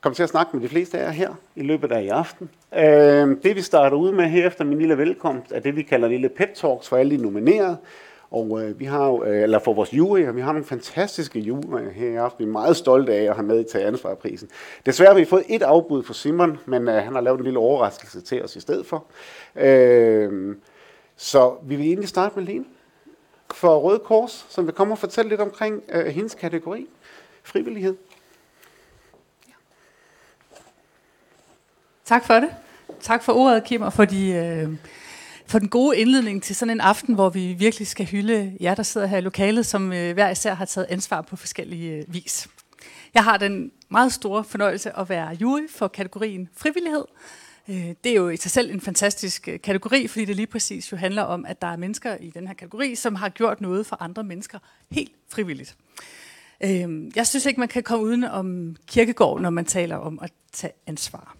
komme 0.00 0.14
til 0.14 0.22
at 0.22 0.28
snakke 0.28 0.56
med 0.56 0.62
de 0.62 0.68
fleste 0.68 0.98
af 0.98 1.04
jer 1.04 1.10
her 1.10 1.34
i 1.56 1.62
løbet 1.62 1.92
af 1.92 2.02
i 2.02 2.08
aften. 2.08 2.50
Øh, 2.74 3.42
det 3.42 3.56
vi 3.56 3.62
starter 3.62 3.96
ud 3.96 4.12
med 4.12 4.24
her 4.24 4.46
efter 4.46 4.64
min 4.64 4.78
lille 4.78 4.98
velkomst, 4.98 5.52
er 5.52 5.60
det 5.60 5.76
vi 5.76 5.82
kalder 5.82 6.08
lille 6.08 6.28
pep 6.28 6.54
talks 6.54 6.88
for 6.88 6.96
alle 6.96 7.16
de 7.16 7.22
nominerede. 7.22 7.76
Og 8.30 8.62
øh, 8.62 8.80
vi 8.80 8.84
har 8.84 9.06
jo, 9.06 9.24
øh, 9.24 9.42
eller 9.42 9.58
for 9.58 9.72
vores 9.72 9.94
jury, 9.94 10.20
vi 10.20 10.40
har 10.40 10.52
nogle 10.52 10.64
fantastiske 10.64 11.40
juryer 11.40 11.90
her 11.90 12.08
i 12.08 12.14
aften. 12.14 12.46
Vi 12.46 12.48
er 12.48 12.52
meget 12.52 12.76
stolte 12.76 13.14
af 13.14 13.22
at 13.22 13.34
have 13.34 13.46
med 13.46 13.60
i 13.60 13.64
Tag 13.64 13.86
Ansvar-prisen. 13.86 14.48
Desværre 14.86 15.12
har 15.12 15.18
vi 15.18 15.24
fået 15.24 15.44
et 15.48 15.62
afbud 15.62 16.02
fra 16.02 16.14
Simon, 16.14 16.58
men 16.66 16.88
øh, 16.88 16.94
han 16.94 17.12
har 17.12 17.20
lavet 17.20 17.38
en 17.38 17.44
lille 17.44 17.58
overraskelse 17.58 18.20
til 18.20 18.44
os 18.44 18.56
i 18.56 18.60
stedet 18.60 18.86
for. 18.86 19.04
Øh, 19.56 20.56
så 21.16 21.54
vi 21.62 21.76
vil 21.76 21.86
egentlig 21.86 22.08
starte 22.08 22.36
med 22.36 22.46
Lene 22.46 22.64
for 23.54 23.78
Røde 23.78 23.98
Kors, 23.98 24.46
som 24.48 24.66
vil 24.66 24.74
komme 24.74 24.94
og 24.94 24.98
fortælle 24.98 25.28
lidt 25.28 25.40
omkring 25.40 25.82
øh, 25.88 26.06
hendes 26.06 26.34
kategori, 26.34 26.86
frivillighed. 27.42 27.96
Tak 32.08 32.24
for 32.24 32.34
det. 32.34 32.48
Tak 33.00 33.22
for 33.22 33.32
ordet, 33.32 33.64
Kim, 33.64 33.82
og 33.82 33.92
for, 33.92 34.04
de, 34.04 34.30
øh, 34.30 34.68
for 35.46 35.58
den 35.58 35.68
gode 35.68 35.98
indledning 35.98 36.42
til 36.42 36.56
sådan 36.56 36.70
en 36.70 36.80
aften, 36.80 37.14
hvor 37.14 37.28
vi 37.28 37.52
virkelig 37.52 37.86
skal 37.86 38.06
hylde 38.06 38.56
jer, 38.60 38.74
der 38.74 38.82
sidder 38.82 39.06
her 39.06 39.18
i 39.18 39.20
lokalet, 39.20 39.66
som 39.66 39.92
øh, 39.92 40.14
hver 40.14 40.30
især 40.30 40.54
har 40.54 40.64
taget 40.64 40.86
ansvar 40.90 41.22
på 41.22 41.36
forskellige 41.36 41.92
øh, 41.92 42.04
vis. 42.14 42.48
Jeg 43.14 43.24
har 43.24 43.36
den 43.36 43.72
meget 43.88 44.12
store 44.12 44.44
fornøjelse 44.44 44.98
at 44.98 45.08
være 45.08 45.36
jury 45.40 45.68
for 45.70 45.88
kategorien 45.88 46.48
frivillighed, 46.56 47.04
Øh, 47.70 47.94
det 48.04 48.12
er 48.12 48.16
jo 48.16 48.28
i 48.28 48.36
sig 48.36 48.50
selv 48.50 48.70
en 48.70 48.80
fantastisk 48.80 49.48
øh, 49.48 49.60
kategori, 49.60 50.08
fordi 50.08 50.24
det 50.24 50.36
lige 50.36 50.46
præcis 50.46 50.92
jo 50.92 50.96
handler 50.96 51.22
om, 51.22 51.44
at 51.46 51.62
der 51.62 51.68
er 51.68 51.76
mennesker 51.76 52.16
i 52.16 52.30
den 52.30 52.46
her 52.46 52.54
kategori, 52.54 52.94
som 52.94 53.14
har 53.14 53.28
gjort 53.28 53.60
noget 53.60 53.86
for 53.86 54.02
andre 54.02 54.24
mennesker 54.24 54.58
helt 54.90 55.12
frivilligt. 55.28 55.76
Øh, 56.64 57.16
jeg 57.16 57.26
synes 57.26 57.46
ikke, 57.46 57.60
man 57.60 57.68
kan 57.68 57.82
komme 57.82 58.04
uden 58.04 58.24
om 58.24 58.76
Kirkegård, 58.86 59.40
når 59.40 59.50
man 59.50 59.64
taler 59.64 59.96
om 59.96 60.18
at 60.22 60.32
tage 60.52 60.72
ansvar. 60.86 61.37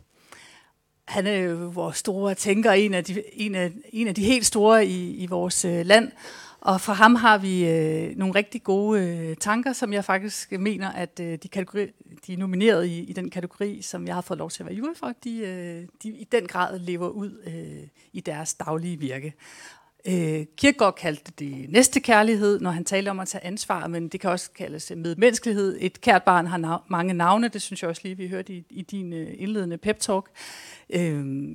Han 1.09 1.27
er 1.27 1.37
jo 1.37 1.55
vores 1.57 1.97
store 1.97 2.35
tænker, 2.35 2.73
en 2.73 2.95
af 2.95 3.05
de, 3.05 3.23
en 3.33 3.55
af, 3.55 3.73
en 3.93 4.09
af 4.09 4.15
de 4.15 4.23
helt 4.23 4.47
store 4.47 4.87
i, 4.87 5.17
i 5.17 5.27
vores 5.27 5.65
øh, 5.65 5.87
land, 5.87 6.13
og 6.61 6.81
fra 6.81 6.93
ham 6.93 7.15
har 7.15 7.39
vi 7.39 7.69
øh, 7.69 8.17
nogle 8.17 8.35
rigtig 8.35 8.63
gode 8.63 9.03
øh, 9.03 9.37
tanker, 9.37 9.73
som 9.73 9.93
jeg 9.93 10.05
faktisk 10.05 10.53
mener, 10.53 10.93
at 10.93 11.21
øh, 11.21 11.39
de, 11.43 11.49
kategori, 11.49 11.87
de 12.27 12.33
er 12.33 12.37
nomineret 12.37 12.87
i, 12.87 12.99
i 12.99 13.13
den 13.13 13.31
kategori, 13.31 13.83
som 13.83 14.07
jeg 14.07 14.15
har 14.15 14.21
fået 14.21 14.39
lov 14.39 14.51
til 14.51 14.63
at 14.63 14.67
være 14.67 14.77
jury 14.77 14.95
for, 14.97 15.13
de, 15.25 15.39
øh, 15.39 15.87
de 16.03 16.09
i 16.09 16.29
den 16.33 16.47
grad 16.47 16.79
lever 16.79 17.09
ud 17.09 17.43
øh, 17.47 17.89
i 18.13 18.21
deres 18.21 18.55
daglige 18.55 18.99
virke. 18.99 19.35
Øh, 20.07 20.47
Kierkegaard 20.57 20.95
kaldte 20.95 21.33
det 21.39 21.71
næste 21.71 22.01
kærlighed, 22.01 22.61
når 22.61 22.71
han 22.71 22.85
talte 22.85 23.09
om 23.09 23.21
at 23.21 23.29
tage 23.29 23.45
ansvar, 23.45 23.87
men 23.87 24.09
det 24.09 24.21
kan 24.21 24.31
også 24.31 24.51
kaldes 24.51 24.93
medmenneskelighed. 24.97 25.77
Et 25.81 26.01
kært 26.01 26.23
barn 26.23 26.47
har 26.47 26.59
nav- 26.59 26.87
mange 26.89 27.15
navne, 27.15 27.49
det 27.49 27.63
synes 27.63 27.83
jeg 27.83 27.89
også 27.89 28.03
lige, 28.05 28.17
vi 28.17 28.29
hørte 28.29 28.53
i, 28.53 28.65
i 28.71 28.83
din 28.83 29.13
øh, 29.13 29.35
indledende 29.39 29.79
pep-talk. 29.79 30.31
Øh, 30.91 31.49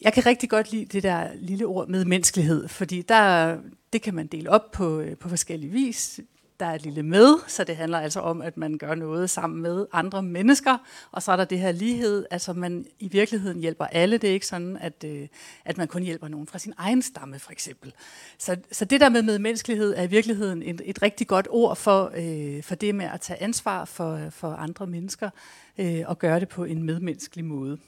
jeg 0.00 0.12
kan 0.12 0.26
rigtig 0.26 0.50
godt 0.50 0.72
lide 0.72 0.84
det 0.84 1.02
der 1.02 1.28
lille 1.34 1.66
ord 1.66 1.88
medmenneskelighed, 1.88 2.68
fordi 2.68 3.02
der, 3.02 3.56
det 3.92 4.02
kan 4.02 4.14
man 4.14 4.26
dele 4.26 4.50
op 4.50 4.70
på, 4.70 5.00
øh, 5.00 5.16
på 5.16 5.28
forskellige 5.28 5.72
vis 5.72 6.20
der 6.60 6.66
er 6.66 6.74
et 6.74 6.82
lille 6.82 7.02
med, 7.02 7.34
så 7.46 7.64
det 7.64 7.76
handler 7.76 7.98
altså 7.98 8.20
om, 8.20 8.42
at 8.42 8.56
man 8.56 8.78
gør 8.78 8.94
noget 8.94 9.30
sammen 9.30 9.62
med 9.62 9.86
andre 9.92 10.22
mennesker, 10.22 10.78
og 11.12 11.22
så 11.22 11.32
er 11.32 11.36
der 11.36 11.44
det 11.44 11.58
her 11.58 11.72
lighed, 11.72 12.26
altså 12.30 12.52
man 12.52 12.86
i 12.98 13.08
virkeligheden 13.08 13.60
hjælper 13.60 13.84
alle, 13.84 14.18
det 14.18 14.30
er 14.30 14.34
ikke 14.34 14.46
sådan, 14.46 14.76
at, 14.80 15.04
øh, 15.04 15.28
at 15.64 15.78
man 15.78 15.88
kun 15.88 16.02
hjælper 16.02 16.28
nogen 16.28 16.46
fra 16.46 16.58
sin 16.58 16.72
egen 16.78 17.02
stamme 17.02 17.38
for 17.38 17.52
eksempel. 17.52 17.92
Så, 18.38 18.56
så 18.72 18.84
det 18.84 19.00
der 19.00 19.08
med 19.08 19.22
medmenneskelighed 19.22 19.94
er 19.96 20.02
i 20.02 20.06
virkeligheden 20.06 20.62
et, 20.62 20.82
et 20.84 21.02
rigtig 21.02 21.26
godt 21.26 21.46
ord 21.50 21.76
for, 21.76 22.12
øh, 22.16 22.62
for 22.62 22.74
det 22.74 22.94
med 22.94 23.06
at 23.06 23.20
tage 23.20 23.42
ansvar 23.42 23.84
for, 23.84 24.20
for 24.30 24.48
andre 24.48 24.86
mennesker, 24.86 25.30
øh, 25.78 26.02
og 26.06 26.18
gøre 26.18 26.40
det 26.40 26.48
på 26.48 26.64
en 26.64 26.82
medmenneskelig 26.82 27.44
måde. 27.44 27.78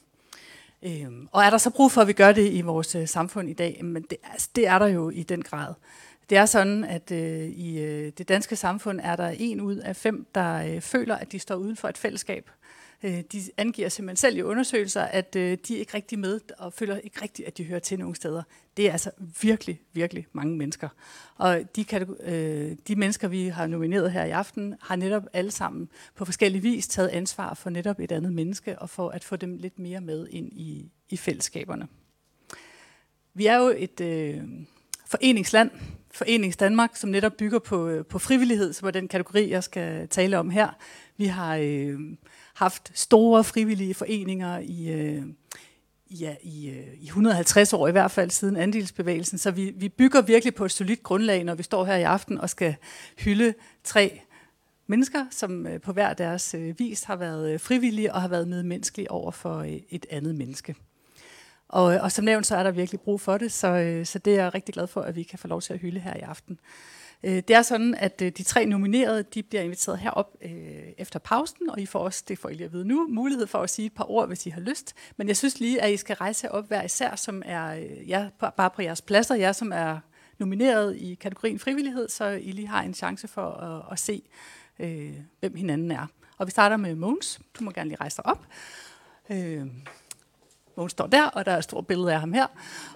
Øh, 0.85 1.07
og 1.31 1.43
er 1.43 1.49
der 1.49 1.57
så 1.57 1.69
brug 1.69 1.91
for, 1.91 2.01
at 2.01 2.07
vi 2.07 2.13
gør 2.13 2.31
det 2.31 2.51
i 2.51 2.61
vores 2.61 2.95
øh, 2.95 3.07
samfund 3.07 3.49
i 3.49 3.53
dag? 3.53 3.79
Men 3.83 4.03
det, 4.09 4.17
altså, 4.31 4.49
det 4.55 4.67
er 4.67 4.79
der 4.79 4.87
jo 4.87 5.09
i 5.09 5.23
den 5.23 5.41
grad. 5.41 5.73
Det 6.29 6.37
er 6.37 6.45
sådan, 6.45 6.83
at 6.83 7.11
øh, 7.11 7.49
i 7.49 7.79
øh, 7.79 8.11
det 8.17 8.29
danske 8.29 8.55
samfund 8.55 8.99
er 9.03 9.15
der 9.15 9.35
en 9.39 9.61
ud 9.61 9.75
af 9.75 9.95
fem, 9.95 10.27
der 10.35 10.75
øh, 10.75 10.81
føler, 10.81 11.15
at 11.15 11.31
de 11.31 11.39
står 11.39 11.55
uden 11.55 11.75
for 11.75 11.87
et 11.87 11.97
fællesskab. 11.97 12.49
Øh, 13.03 13.21
de 13.31 13.41
angiver 13.57 13.89
simpelthen 13.89 14.17
selv 14.17 14.37
i 14.37 14.41
undersøgelser, 14.41 15.01
at 15.01 15.35
øh, 15.35 15.57
de 15.67 15.75
er 15.75 15.79
ikke 15.79 15.93
rigtig 15.93 16.19
med 16.19 16.39
og 16.57 16.73
føler 16.73 16.97
ikke 16.97 17.21
rigtigt, 17.21 17.47
at 17.47 17.57
de 17.57 17.63
hører 17.63 17.79
til 17.79 17.99
nogle 17.99 18.15
steder. 18.15 18.43
Det 18.77 18.87
er 18.87 18.91
altså 18.91 19.11
virkelig, 19.41 19.81
virkelig 19.93 20.27
mange 20.31 20.57
mennesker. 20.57 20.89
Og 21.35 21.61
de, 21.75 21.85
øh, 22.23 22.75
de 22.87 22.95
mennesker, 22.95 23.27
vi 23.27 23.47
har 23.47 23.67
nomineret 23.67 24.11
her 24.11 24.23
i 24.23 24.29
aften, 24.29 24.75
har 24.81 24.95
netop 24.95 25.23
alle 25.33 25.51
sammen 25.51 25.89
på 26.15 26.25
forskellige 26.25 26.61
vis 26.61 26.87
taget 26.87 27.09
ansvar 27.09 27.53
for 27.53 27.69
netop 27.69 27.99
et 27.99 28.11
andet 28.11 28.33
menneske, 28.33 28.79
og 28.79 28.89
for 28.89 29.09
at 29.09 29.23
få 29.23 29.35
dem 29.35 29.57
lidt 29.57 29.79
mere 29.79 30.01
med 30.01 30.27
ind 30.29 30.53
i, 30.53 30.91
i 31.09 31.17
fællesskaberne. 31.17 31.87
Vi 33.33 33.45
er 33.45 33.57
jo 33.57 33.73
et 33.77 34.01
øh, 34.01 34.43
foreningsland, 35.05 35.71
Forenings 36.13 36.57
Danmark, 36.57 36.95
som 36.95 37.09
netop 37.09 37.33
bygger 37.37 37.59
på, 37.59 37.87
øh, 37.87 38.05
på 38.05 38.19
frivillighed, 38.19 38.73
som 38.73 38.87
er 38.87 38.91
den 38.91 39.07
kategori, 39.07 39.49
jeg 39.49 39.63
skal 39.63 40.07
tale 40.07 40.37
om 40.37 40.49
her. 40.49 40.69
Vi 41.17 41.25
har 41.25 41.55
øh, 41.61 41.99
haft 42.53 42.91
store 42.93 43.43
frivillige 43.43 43.93
foreninger 43.93 44.59
i, 44.59 44.91
øh, 44.91 45.23
ja, 46.09 46.35
i, 46.41 46.69
øh, 46.69 46.93
i 47.01 47.05
150 47.05 47.73
år 47.73 47.87
i 47.87 47.91
hvert 47.91 48.11
fald 48.11 48.29
siden 48.29 48.55
andelsbevægelsen, 48.55 49.37
så 49.37 49.51
vi, 49.51 49.73
vi 49.75 49.89
bygger 49.89 50.21
virkelig 50.21 50.55
på 50.55 50.65
et 50.65 50.71
solidt 50.71 51.03
grundlag, 51.03 51.43
når 51.43 51.55
vi 51.55 51.63
står 51.63 51.85
her 51.85 51.95
i 51.95 52.03
aften 52.03 52.37
og 52.37 52.49
skal 52.49 52.75
hylde 53.17 53.53
tre 53.83 54.21
mennesker, 54.87 55.25
som 55.31 55.67
øh, 55.67 55.81
på 55.81 55.93
hver 55.93 56.13
deres 56.13 56.53
øh, 56.53 56.79
vis 56.79 57.03
har 57.03 57.15
været 57.15 57.53
øh, 57.53 57.59
frivillige 57.59 58.13
og 58.13 58.21
har 58.21 58.27
været 58.27 58.47
medmenneskelige 58.47 59.11
over 59.11 59.31
for 59.31 59.57
øh, 59.57 59.79
et 59.89 60.05
andet 60.09 60.35
menneske. 60.35 60.75
Og, 61.73 61.85
og 61.85 62.11
som 62.11 62.25
nævnt, 62.25 62.47
så 62.47 62.55
er 62.55 62.63
der 62.63 62.71
virkelig 62.71 63.01
brug 63.01 63.21
for 63.21 63.37
det, 63.37 63.51
så, 63.51 63.67
øh, 63.67 64.05
så 64.05 64.19
det 64.19 64.33
er 64.33 64.43
jeg 64.43 64.53
rigtig 64.53 64.73
glad 64.73 64.87
for, 64.87 65.01
at 65.01 65.15
vi 65.15 65.23
kan 65.23 65.39
få 65.39 65.47
lov 65.47 65.61
til 65.61 65.73
at 65.73 65.79
hylde 65.79 65.99
her 65.99 66.15
i 66.15 66.19
aften. 66.19 66.59
Øh, 67.23 67.35
det 67.35 67.49
er 67.49 67.61
sådan, 67.61 67.95
at 67.95 68.21
øh, 68.21 68.31
de 68.31 68.43
tre 68.43 68.65
nominerede 68.65 69.23
de 69.23 69.43
bliver 69.43 69.63
inviteret 69.63 69.99
herop 69.99 70.37
øh, 70.41 70.51
efter 70.97 71.19
pausen, 71.19 71.69
og 71.69 71.79
I 71.79 71.85
får 71.85 71.99
også, 71.99 72.23
det 72.27 72.39
får 72.39 72.49
I 72.49 72.53
lige 72.53 72.65
at 72.65 72.73
vide 72.73 72.87
nu, 72.87 73.07
mulighed 73.09 73.47
for 73.47 73.59
at 73.59 73.69
sige 73.69 73.85
et 73.85 73.93
par 73.93 74.11
ord, 74.11 74.27
hvis 74.27 74.45
I 74.45 74.49
har 74.49 74.61
lyst. 74.61 74.93
Men 75.17 75.27
jeg 75.27 75.37
synes 75.37 75.59
lige, 75.59 75.81
at 75.81 75.91
I 75.91 75.97
skal 75.97 76.15
rejse 76.15 76.51
op 76.51 76.67
hver 76.67 76.83
især, 76.83 77.15
som 77.15 77.41
er 77.45 77.73
ja, 78.07 78.29
bare 78.57 78.69
på 78.69 78.81
jeres 78.81 79.01
pladser, 79.01 79.35
jer 79.35 79.51
som 79.51 79.71
er 79.73 79.99
nomineret 80.37 80.97
i 80.97 81.15
kategorien 81.15 81.59
frivillighed, 81.59 82.09
så 82.09 82.25
I 82.25 82.51
lige 82.51 82.67
har 82.67 82.81
en 82.81 82.93
chance 82.93 83.27
for 83.27 83.51
at, 83.51 83.91
at 83.91 83.99
se, 83.99 84.21
øh, 84.79 85.13
hvem 85.39 85.55
hinanden 85.55 85.91
er. 85.91 86.07
Og 86.37 86.47
vi 86.47 86.51
starter 86.51 86.77
med 86.77 86.95
Mogens. 86.95 87.39
Du 87.59 87.63
må 87.63 87.71
gerne 87.71 87.89
lige 87.89 87.99
rejse 87.99 88.17
dig 88.17 88.25
op. 88.25 88.45
Øh, 89.29 89.67
Mogens 90.77 90.91
står 90.91 91.07
der, 91.07 91.25
og 91.25 91.45
der 91.45 91.51
er 91.51 91.57
et 91.57 91.63
stort 91.63 91.87
billede 91.87 92.13
af 92.13 92.19
ham 92.19 92.33
her. 92.33 92.47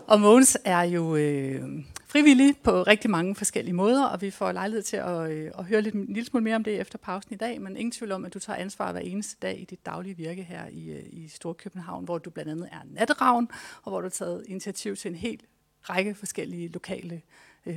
Og 0.07 0.19
Mogens 0.19 0.57
er 0.65 0.81
jo 0.81 1.15
øh, 1.15 1.61
frivillig 2.07 2.57
på 2.63 2.83
rigtig 2.83 3.09
mange 3.09 3.35
forskellige 3.35 3.73
måder, 3.73 4.05
og 4.05 4.21
vi 4.21 4.31
får 4.31 4.51
lejlighed 4.51 4.83
til 4.83 4.97
at, 4.97 5.31
øh, 5.31 5.51
at 5.57 5.65
høre 5.65 5.81
lidt, 5.81 5.95
en 5.95 6.05
lille 6.05 6.25
smule 6.25 6.43
mere 6.43 6.55
om 6.55 6.63
det 6.63 6.79
efter 6.79 6.97
pausen 6.97 7.33
i 7.33 7.37
dag, 7.37 7.61
men 7.61 7.77
ingen 7.77 7.91
tvivl 7.91 8.11
om, 8.11 8.25
at 8.25 8.33
du 8.33 8.39
tager 8.39 8.57
ansvar 8.57 8.91
hver 8.91 9.01
eneste 9.01 9.37
dag 9.41 9.61
i 9.61 9.65
dit 9.65 9.85
daglige 9.85 10.17
virke 10.17 10.43
her 10.43 10.67
i, 10.71 10.89
øh, 10.89 11.03
i 11.09 11.27
Storkøbenhavn, 11.27 12.05
hvor 12.05 12.17
du 12.17 12.29
blandt 12.29 12.51
andet 12.51 12.69
er 12.71 12.79
natteravn, 12.85 13.49
og 13.83 13.91
hvor 13.91 14.01
du 14.01 14.05
har 14.05 14.09
taget 14.09 14.43
initiativ 14.47 14.95
til 14.95 15.09
en 15.09 15.15
hel 15.15 15.41
række 15.81 16.15
forskellige 16.15 16.67
lokale 16.67 17.21
øh, 17.65 17.75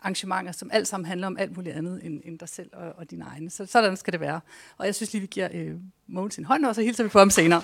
arrangementer, 0.00 0.52
som 0.52 0.70
alt 0.72 0.88
sammen 0.88 1.06
handler 1.06 1.26
om 1.26 1.36
alt 1.38 1.56
muligt 1.56 1.76
andet 1.76 2.00
end, 2.04 2.20
end 2.24 2.38
dig 2.38 2.48
selv 2.48 2.70
og, 2.72 2.92
og 2.96 3.10
dine 3.10 3.24
egne. 3.24 3.50
Så 3.50 3.66
sådan 3.66 3.96
skal 3.96 4.12
det 4.12 4.20
være. 4.20 4.40
Og 4.78 4.86
jeg 4.86 4.94
synes 4.94 5.12
lige, 5.12 5.20
vi 5.20 5.26
giver 5.26 5.48
øh, 5.52 5.74
Mogens 6.06 6.38
en 6.38 6.44
hånd, 6.44 6.64
og 6.64 6.74
så 6.74 6.82
hilser 6.82 7.04
vi 7.04 7.08
på 7.08 7.18
ham 7.18 7.30
senere. 7.30 7.62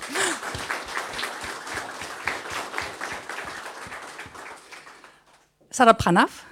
Så 5.73 5.83
er 5.83 5.85
der 5.85 5.93
Pranaf. 5.93 6.45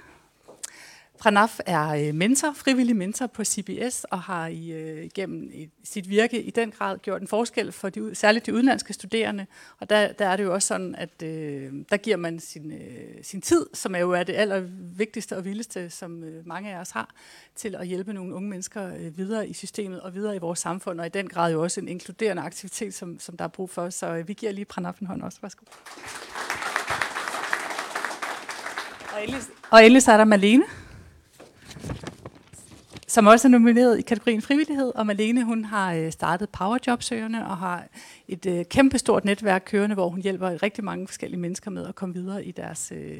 Pranaf 1.19 1.59
er 1.65 1.87
øh, 1.89 2.15
mentor, 2.15 2.53
frivillig 2.53 2.95
mentor 2.95 3.27
på 3.27 3.43
CBS, 3.43 4.03
og 4.03 4.21
har 4.21 4.47
i, 4.47 4.71
øh, 4.71 5.09
gennem 5.15 5.51
sit 5.83 6.09
virke 6.09 6.41
i 6.41 6.49
den 6.49 6.71
grad 6.71 6.97
gjort 6.97 7.21
en 7.21 7.27
forskel 7.27 7.71
for 7.71 7.89
de, 7.89 8.15
særligt 8.15 8.45
de 8.45 8.53
udenlandske 8.53 8.93
studerende. 8.93 9.45
Og 9.79 9.89
der, 9.89 10.11
der 10.11 10.27
er 10.27 10.37
det 10.37 10.43
jo 10.43 10.53
også 10.53 10.67
sådan, 10.67 10.95
at 10.95 11.23
øh, 11.23 11.73
der 11.89 11.97
giver 11.97 12.17
man 12.17 12.39
sin, 12.39 12.71
øh, 12.71 13.23
sin 13.23 13.41
tid, 13.41 13.65
som 13.73 13.95
er 13.95 13.99
jo 13.99 14.11
er 14.11 14.23
det 14.23 14.33
allervigtigste 14.33 15.37
og 15.37 15.45
vildeste, 15.45 15.89
som 15.89 16.23
øh, 16.23 16.47
mange 16.47 16.75
af 16.75 16.79
os 16.79 16.91
har, 16.91 17.09
til 17.55 17.75
at 17.75 17.87
hjælpe 17.87 18.13
nogle 18.13 18.35
unge 18.35 18.49
mennesker 18.49 18.95
øh, 18.95 19.17
videre 19.17 19.47
i 19.47 19.53
systemet 19.53 20.01
og 20.01 20.13
videre 20.13 20.35
i 20.35 20.39
vores 20.39 20.59
samfund, 20.59 20.99
og 20.99 21.05
i 21.05 21.09
den 21.09 21.27
grad 21.27 21.51
jo 21.51 21.63
også 21.63 21.81
en 21.81 21.87
inkluderende 21.87 22.43
aktivitet, 22.43 22.93
som, 22.93 23.19
som 23.19 23.37
der 23.37 23.45
er 23.45 23.49
brug 23.49 23.69
for. 23.69 23.89
Så 23.89 24.07
øh, 24.07 24.27
vi 24.27 24.33
giver 24.33 24.51
lige 24.51 24.65
Pranaf 24.65 24.99
en 24.99 25.07
hånd 25.07 25.21
også. 25.21 25.37
Værsgo. 25.41 25.65
Og 29.21 29.27
endelig, 29.27 29.43
og 29.71 29.85
endelig 29.85 30.03
så 30.03 30.11
er 30.11 30.17
der 30.17 30.25
Malene, 30.25 30.63
som 33.07 33.27
også 33.27 33.47
er 33.47 33.49
nomineret 33.49 33.99
i 33.99 34.01
kategorien 34.01 34.41
frivillighed. 34.41 34.91
Og 34.95 35.07
Malene, 35.07 35.43
hun 35.43 35.65
har 35.65 35.93
øh, 35.93 36.11
startet 36.11 36.49
Powerjobsøgerne 36.49 37.47
og 37.47 37.57
har 37.57 37.83
et 38.27 38.45
øh, 38.45 38.65
kæmpestort 38.65 39.25
netværk 39.25 39.63
kørende, 39.65 39.93
hvor 39.93 40.09
hun 40.09 40.21
hjælper 40.21 40.63
rigtig 40.63 40.83
mange 40.83 41.07
forskellige 41.07 41.39
mennesker 41.39 41.71
med 41.71 41.87
at 41.87 41.95
komme 41.95 42.15
videre 42.15 42.45
i 42.45 42.51
deres 42.51 42.93
øh, 42.95 43.19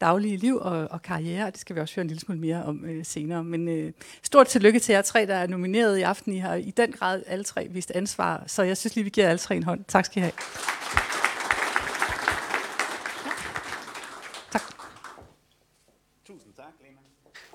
daglige 0.00 0.36
liv 0.36 0.56
og, 0.56 0.88
og 0.90 1.02
karriere. 1.02 1.50
Det 1.50 1.60
skal 1.60 1.76
vi 1.76 1.80
også 1.80 1.94
høre 1.94 2.02
en 2.02 2.08
lille 2.08 2.20
smule 2.20 2.40
mere 2.40 2.64
om 2.64 2.84
øh, 2.84 3.04
senere. 3.04 3.44
Men 3.44 3.68
øh, 3.68 3.92
stort 4.22 4.46
tillykke 4.46 4.78
til 4.78 4.92
jer 4.92 5.02
tre, 5.02 5.26
der 5.26 5.34
er 5.34 5.46
nomineret 5.46 5.98
i 5.98 6.02
aften. 6.02 6.32
I 6.32 6.38
har 6.38 6.54
i 6.54 6.70
den 6.70 6.92
grad 6.92 7.22
alle 7.26 7.44
tre 7.44 7.68
vist 7.70 7.92
ansvar, 7.94 8.42
så 8.46 8.62
jeg 8.62 8.76
synes 8.76 8.94
lige, 8.94 9.04
vi 9.04 9.10
giver 9.10 9.28
alle 9.28 9.38
tre 9.38 9.56
en 9.56 9.62
hånd. 9.62 9.84
Tak 9.88 10.04
skal 10.04 10.20
I 10.20 10.22
have. 10.22 10.32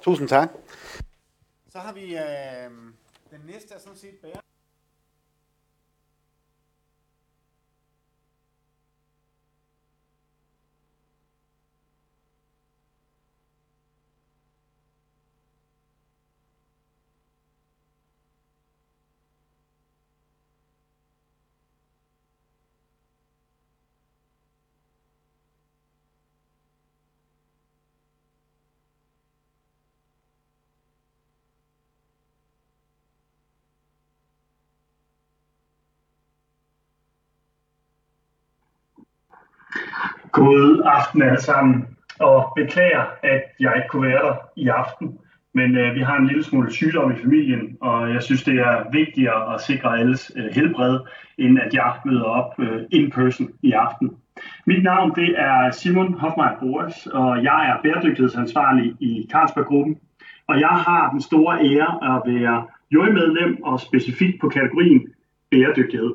Tusind 0.04 0.28
tak. 0.30 0.50
Så 1.70 1.80
har 1.80 1.94
vi 1.94 2.16
øh, 2.16 2.72
den 3.32 3.42
næste 3.46 3.74
er 3.74 3.80
sådan 3.80 3.98
set 3.98 4.16
bærer. 4.22 4.40
God 40.34 40.82
aften 40.86 41.22
alle 41.22 41.42
sammen, 41.42 41.86
og 42.20 42.54
beklager, 42.56 43.06
at 43.24 43.44
jeg 43.60 43.74
ikke 43.76 43.88
kunne 43.90 44.08
være 44.08 44.22
der 44.28 44.36
i 44.56 44.68
aften. 44.68 45.20
Men 45.54 45.78
øh, 45.78 45.96
vi 45.96 46.00
har 46.00 46.18
en 46.18 46.28
lille 46.28 46.44
smule 46.44 46.72
sygdom 46.72 47.12
i 47.12 47.22
familien, 47.22 47.78
og 47.82 48.14
jeg 48.14 48.24
synes, 48.24 48.44
det 48.44 48.60
er 48.60 48.92
vigtigere 48.92 49.54
at 49.54 49.62
sikre 49.62 50.00
alles 50.00 50.32
øh, 50.36 50.46
helbred, 50.56 51.00
end 51.38 51.60
at 51.60 51.74
jeg 51.74 51.94
møder 52.06 52.24
op 52.24 52.60
øh, 52.60 52.82
in 52.92 53.12
person 53.12 53.50
i 53.62 53.72
aften. 53.72 54.12
Mit 54.66 54.84
navn 54.84 55.12
det 55.16 55.40
er 55.40 55.72
Simon 55.72 56.14
Hofmeier 56.14 56.60
Boris, 56.60 57.08
og 57.08 57.44
jeg 57.44 57.70
er 57.70 57.82
bæredygtighedsansvarlig 57.84 58.94
i 59.00 59.28
Carlsberg-gruppen. 59.32 59.98
Og 60.48 60.60
jeg 60.60 60.76
har 60.88 61.10
den 61.10 61.22
store 61.22 61.60
ære 61.60 62.16
at 62.16 62.34
være 62.34 62.68
jurymedlem 62.92 63.64
og 63.64 63.80
specifikt 63.80 64.42
på 64.42 64.50
kategorien 64.50 65.08
bæredygtighed. 65.52 66.14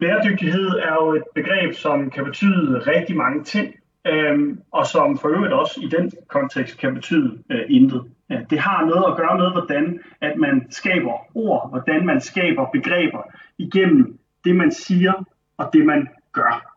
Bæredygtighed 0.00 0.68
er 0.68 0.94
jo 0.94 1.14
et 1.14 1.22
begreb, 1.34 1.74
som 1.74 2.10
kan 2.10 2.24
betyde 2.24 2.78
rigtig 2.78 3.16
mange 3.16 3.44
ting, 3.44 3.74
øh, 4.06 4.56
og 4.72 4.86
som 4.86 5.18
for 5.18 5.28
øvrigt 5.28 5.52
også 5.52 5.80
i 5.82 5.88
den 5.88 6.12
kontekst 6.28 6.78
kan 6.78 6.94
betyde 6.94 7.38
øh, 7.50 7.62
intet. 7.68 8.04
Det 8.50 8.58
har 8.58 8.84
noget 8.84 9.04
at 9.10 9.16
gøre 9.16 9.38
med, 9.38 9.52
hvordan 9.52 10.00
at 10.20 10.36
man 10.36 10.66
skaber 10.70 11.12
ord, 11.34 11.70
hvordan 11.70 12.06
man 12.06 12.20
skaber 12.20 12.66
begreber 12.72 13.22
igennem 13.58 14.18
det, 14.44 14.56
man 14.56 14.72
siger 14.72 15.12
og 15.56 15.70
det, 15.72 15.86
man 15.86 16.08
gør. 16.32 16.76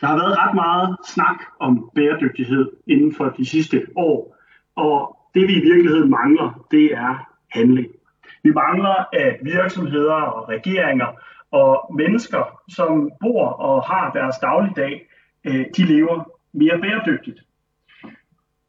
Der 0.00 0.06
har 0.06 0.16
været 0.16 0.38
ret 0.38 0.54
meget 0.54 0.96
snak 1.06 1.36
om 1.60 1.90
bæredygtighed 1.94 2.70
inden 2.86 3.14
for 3.14 3.28
de 3.28 3.46
sidste 3.46 3.86
år, 3.96 4.36
og 4.76 5.16
det 5.34 5.48
vi 5.48 5.52
i 5.52 5.60
virkeligheden 5.60 6.10
mangler, 6.10 6.66
det 6.70 6.84
er 6.84 7.28
handling. 7.48 7.86
Vi 8.42 8.50
mangler, 8.50 9.08
at 9.12 9.38
virksomheder 9.42 10.14
og 10.14 10.48
regeringer 10.48 11.06
og 11.52 11.94
mennesker, 11.96 12.60
som 12.68 13.10
bor 13.20 13.46
og 13.46 13.82
har 13.82 14.10
deres 14.12 14.36
dagligdag, 14.38 15.08
øh, 15.44 15.66
de 15.76 15.84
lever 15.84 16.30
mere 16.52 16.78
bæredygtigt. 16.80 17.40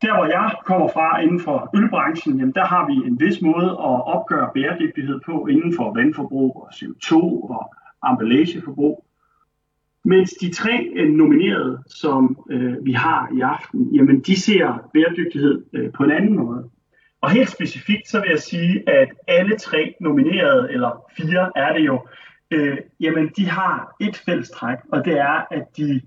Der 0.01 0.15
hvor 0.15 0.25
jeg 0.25 0.55
kommer 0.65 0.87
fra 0.87 1.19
inden 1.19 1.39
for 1.39 1.69
ølbranchen, 1.75 2.37
jamen 2.37 2.53
der 2.53 2.65
har 2.65 2.87
vi 2.87 2.93
en 3.07 3.19
vis 3.19 3.41
måde 3.41 3.69
at 3.69 3.97
opgøre 4.15 4.49
bæredygtighed 4.53 5.19
på 5.25 5.47
inden 5.47 5.75
for 5.75 5.93
vandforbrug 5.93 6.61
og 6.61 6.69
CO2 6.73 7.15
og 7.55 7.73
emballageforbrug. 8.09 9.05
Mens 10.05 10.31
de 10.31 10.53
tre 10.53 10.89
øh, 10.95 11.09
nominerede, 11.09 11.83
som 11.87 12.45
øh, 12.49 12.85
vi 12.85 12.91
har 12.91 13.29
i 13.37 13.39
aften, 13.41 13.95
jamen 13.95 14.19
de 14.19 14.39
ser 14.41 14.89
bæredygtighed 14.93 15.65
øh, 15.73 15.91
på 15.91 16.03
en 16.03 16.11
anden 16.11 16.35
måde. 16.35 16.69
Og 17.21 17.29
helt 17.29 17.49
specifikt 17.49 18.07
så 18.07 18.19
vil 18.19 18.29
jeg 18.29 18.39
sige, 18.39 18.89
at 18.89 19.09
alle 19.27 19.57
tre 19.57 19.95
nominerede, 20.01 20.71
eller 20.71 21.05
fire 21.17 21.51
er 21.55 21.73
det 21.73 21.85
jo, 21.85 22.07
øh, 22.53 22.77
jamen 22.99 23.31
de 23.37 23.49
har 23.49 23.95
et 23.99 24.17
fælles 24.25 24.49
træk, 24.49 24.77
og 24.91 25.05
det 25.05 25.19
er, 25.19 25.45
at 25.51 25.77
de 25.77 26.01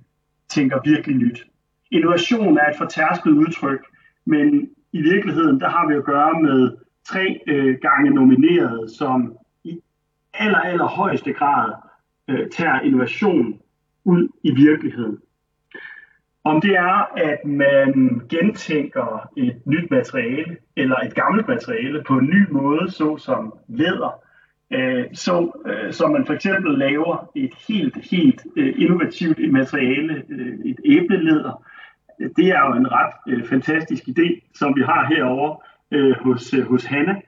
tænker 0.49 0.79
virkelig 0.85 1.17
nyt. 1.17 1.47
Innovation 1.91 2.59
er 2.59 2.71
et 2.71 2.77
fortærsket 2.79 3.31
udtryk, 3.31 3.81
men 4.25 4.69
i 4.93 5.03
virkeligheden, 5.03 5.61
der 5.61 5.69
har 5.69 5.89
vi 5.89 5.95
at 5.95 6.05
gøre 6.05 6.43
med 6.43 6.77
tre 7.09 7.41
øh, 7.47 7.79
gange 7.83 8.11
nominerede, 8.11 8.89
som 8.99 9.37
i 9.65 9.81
aller, 10.35 10.59
aller 10.59 10.87
højeste 10.87 11.33
grad 11.33 11.73
øh, 12.29 12.51
tager 12.51 12.81
innovation 12.81 13.61
ud 14.05 14.29
i 14.43 14.55
virkeligheden. 14.55 15.19
Om 16.45 16.61
det 16.61 16.77
er, 16.77 17.13
at 17.17 17.45
man 17.45 18.23
gentænker 18.29 19.29
et 19.37 19.67
nyt 19.67 19.91
materiale 19.91 20.57
eller 20.77 20.97
et 20.97 21.15
gammelt 21.15 21.49
materiale 21.49 22.03
på 22.07 22.19
en 22.19 22.27
ny 22.27 22.51
måde, 22.51 22.91
såsom 22.91 23.59
læder, 23.69 24.26
øh, 24.71 25.05
så, 25.13 25.63
øh, 25.67 25.93
så 25.93 26.07
man 26.09 26.27
for 26.27 26.35
eksempel 26.35 26.79
laver 26.79 27.31
et 27.35 27.55
helt, 27.69 28.11
helt 28.11 28.47
øh, 28.57 28.75
innovativt 28.79 29.53
materiale, 29.53 30.23
øh, 30.29 30.59
et 30.65 30.81
æbleleder, 30.85 31.63
det 32.37 32.47
er 32.49 32.61
jo 32.67 32.73
en 32.75 32.93
ret 32.93 33.15
øh, 33.29 33.45
fantastisk 33.45 34.03
idé, 34.09 34.51
som 34.55 34.77
vi 34.77 34.83
har 34.83 35.07
herovre 35.07 35.57
øh, 35.91 36.17
hos, 36.21 36.55
hos 36.69 36.85
Hanna. 36.85 37.21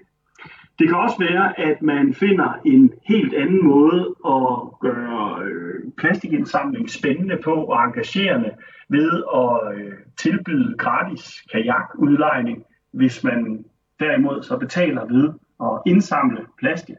Det 0.78 0.88
kan 0.88 0.96
også 0.96 1.18
være, 1.18 1.60
at 1.60 1.82
man 1.82 2.14
finder 2.14 2.60
en 2.64 2.92
helt 3.08 3.34
anden 3.34 3.66
måde 3.66 4.14
at 4.26 4.78
gøre 4.80 5.48
plastikindsamling 5.96 6.90
spændende 6.90 7.38
på 7.44 7.54
og 7.54 7.84
engagerende 7.84 8.50
ved 8.88 9.22
at 9.34 9.76
øh, 9.76 9.92
tilbyde 10.16 10.76
gratis 10.78 11.42
kajakudlejning, 11.52 12.64
hvis 12.92 13.24
man 13.24 13.64
derimod 14.00 14.42
så 14.42 14.56
betaler 14.56 15.04
ved 15.04 15.32
at 15.62 15.82
indsamle 15.86 16.46
plastik. 16.58 16.96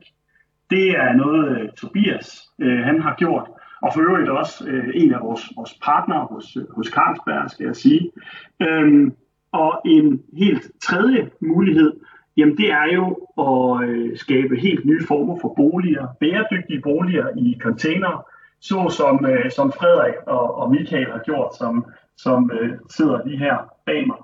Det 0.70 0.90
er 0.90 1.14
noget, 1.14 1.62
øh, 1.62 1.70
Tobias 1.70 2.50
øh, 2.60 2.80
han 2.80 3.02
har 3.02 3.16
gjort, 3.16 3.50
og 3.82 3.92
for 3.94 4.02
øvrigt 4.02 4.30
også 4.30 4.68
øh, 4.68 4.90
en 4.94 5.14
af 5.14 5.22
vores, 5.22 5.52
vores 5.56 5.80
partnere 5.84 6.28
hos, 6.32 6.58
øh, 6.58 6.64
hos 6.76 6.88
Carlsberg, 6.88 7.50
skal 7.50 7.66
jeg 7.66 7.76
sige. 7.76 8.12
Øhm, 8.62 9.14
og 9.52 9.82
en 9.86 10.22
helt 10.38 10.72
tredje 10.84 11.30
mulighed, 11.42 11.94
jamen 12.38 12.58
det 12.58 12.72
er 12.72 12.94
jo 12.94 13.06
at 13.38 13.90
øh, 13.90 14.18
skabe 14.18 14.56
helt 14.56 14.86
nye 14.86 15.06
former 15.08 15.38
for 15.42 15.54
boliger, 15.56 16.08
bæredygtige 16.20 16.82
boliger 16.82 17.28
i 17.38 17.58
container, 17.62 18.26
så 18.62 18.94
som, 18.98 19.26
øh, 19.26 19.52
som 19.52 19.72
Frederik 19.72 20.16
og, 20.28 20.56
og 20.56 20.72
Michael 20.72 21.12
har 21.12 21.20
gjort, 21.20 21.56
som, 21.58 21.86
som 22.18 22.52
øh, 22.54 22.78
sidder 22.90 23.26
lige 23.26 23.38
her 23.38 23.58
bag 23.86 24.08
mig. 24.08 24.18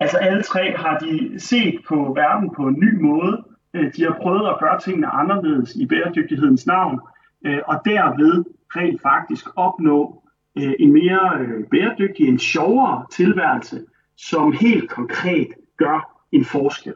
Altså 0.00 0.16
alle 0.18 0.42
tre 0.42 0.76
har 0.76 0.98
de 0.98 1.40
set 1.40 1.80
på 1.88 2.12
verden 2.16 2.50
på 2.56 2.62
en 2.62 2.80
ny 2.80 3.00
måde. 3.00 3.44
Øh, 3.76 3.92
de 3.96 4.02
har 4.02 4.18
prøvet 4.22 4.48
at 4.48 4.58
gøre 4.60 4.80
tingene 4.80 5.06
anderledes 5.06 5.76
i 5.76 5.86
bæredygtighedens 5.86 6.66
navn, 6.66 7.00
øh, 7.46 7.60
og 7.66 7.80
derved 7.84 8.44
rent 8.76 9.02
faktisk 9.02 9.46
opnå 9.56 10.22
øh, 10.58 10.72
en 10.78 10.92
mere 10.92 11.46
bæredygtig, 11.70 12.28
en 12.28 12.38
sjovere 12.38 13.06
tilværelse, 13.12 13.84
som 14.16 14.52
helt 14.52 14.90
konkret 14.90 15.48
gør 15.76 16.22
en 16.32 16.44
forskel. 16.44 16.94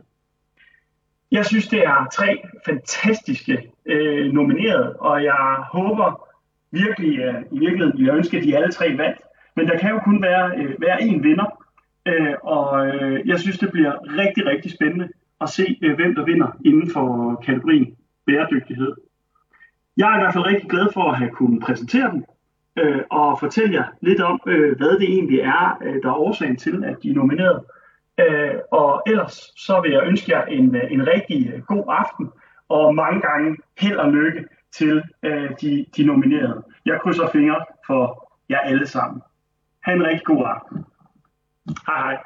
Jeg 1.31 1.47
synes, 1.47 1.69
det 1.69 1.79
er 1.85 2.09
tre 2.13 2.43
fantastiske 2.67 3.71
øh, 3.87 4.33
nomineret, 4.33 4.97
og 4.97 5.25
jeg 5.25 5.57
håber, 5.73 6.27
virkelig, 6.71 7.19
øh, 7.19 7.35
i 7.53 7.59
virkeligheden 7.59 7.99
ville 7.99 8.13
jeg 8.13 8.17
ønske, 8.17 8.37
at 8.37 8.45
de 8.45 8.57
alle 8.57 8.73
tre 8.73 8.97
vandt. 8.99 9.19
Men 9.57 9.69
der 9.69 9.79
kan 9.79 9.91
jo 9.91 9.99
kun 9.99 10.23
være, 10.23 10.53
uh, 10.59 10.83
være 10.83 10.99
én 11.01 11.23
vinder, 11.23 11.65
øh, 12.07 12.35
og 12.43 12.87
øh, 12.87 13.29
jeg 13.29 13.41
synes, 13.41 13.59
det 13.59 13.73
bliver 13.73 13.93
rigtig, 14.19 14.47
rigtig 14.47 14.71
spændende 14.71 15.09
at 15.41 15.49
se, 15.49 15.79
øh, 15.83 15.95
hvem 15.95 16.15
der 16.15 16.25
vinder 16.25 16.57
inden 16.65 16.91
for 16.91 17.35
kategorien 17.45 17.97
bæredygtighed. 18.27 18.93
Jeg 19.97 20.13
er 20.13 20.17
i 20.17 20.21
hvert 20.21 20.35
fald 20.35 20.47
rigtig 20.47 20.71
glad 20.71 20.87
for 20.95 21.11
at 21.11 21.19
have 21.19 21.31
kunnet 21.31 21.63
præsentere 21.63 22.11
dem, 22.11 22.25
uh, 22.81 22.87
øh, 22.87 23.03
og 23.11 23.41
fortælle 23.41 23.75
jer 23.75 23.85
lidt 24.01 24.21
om, 24.21 24.41
øh, 24.47 24.77
hvad 24.77 24.99
det 24.99 25.09
egentlig 25.09 25.41
er, 25.41 25.79
der 26.03 26.09
er 26.09 26.21
årsagen 26.27 26.57
til, 26.57 26.85
at 26.85 26.97
de 27.03 27.11
er 27.11 27.15
nomineret. 27.15 27.65
Uh, 28.23 28.57
og 28.71 29.03
ellers 29.07 29.53
så 29.57 29.81
vil 29.81 29.91
jeg 29.91 30.07
ønske 30.07 30.37
jer 30.37 30.45
en, 30.45 30.77
en 30.91 31.07
rigtig 31.07 31.63
god 31.67 31.85
aften, 31.89 32.31
og 32.69 32.95
mange 32.95 33.21
gange 33.21 33.57
held 33.79 33.97
og 33.97 34.13
lykke 34.13 34.45
til 34.73 35.03
øh, 35.23 35.51
de, 35.61 35.87
de 35.97 36.05
nominerede. 36.05 36.63
Jeg 36.87 37.01
krydser 37.03 37.29
fingre 37.33 37.65
for 37.87 38.33
jer 38.51 38.59
alle 38.59 38.87
sammen. 38.87 39.23
Ha' 39.81 39.93
en 39.93 40.07
rigtig 40.07 40.25
god 40.25 40.45
aften. 40.47 40.85
Hej 41.87 41.99
hej. 41.99 42.19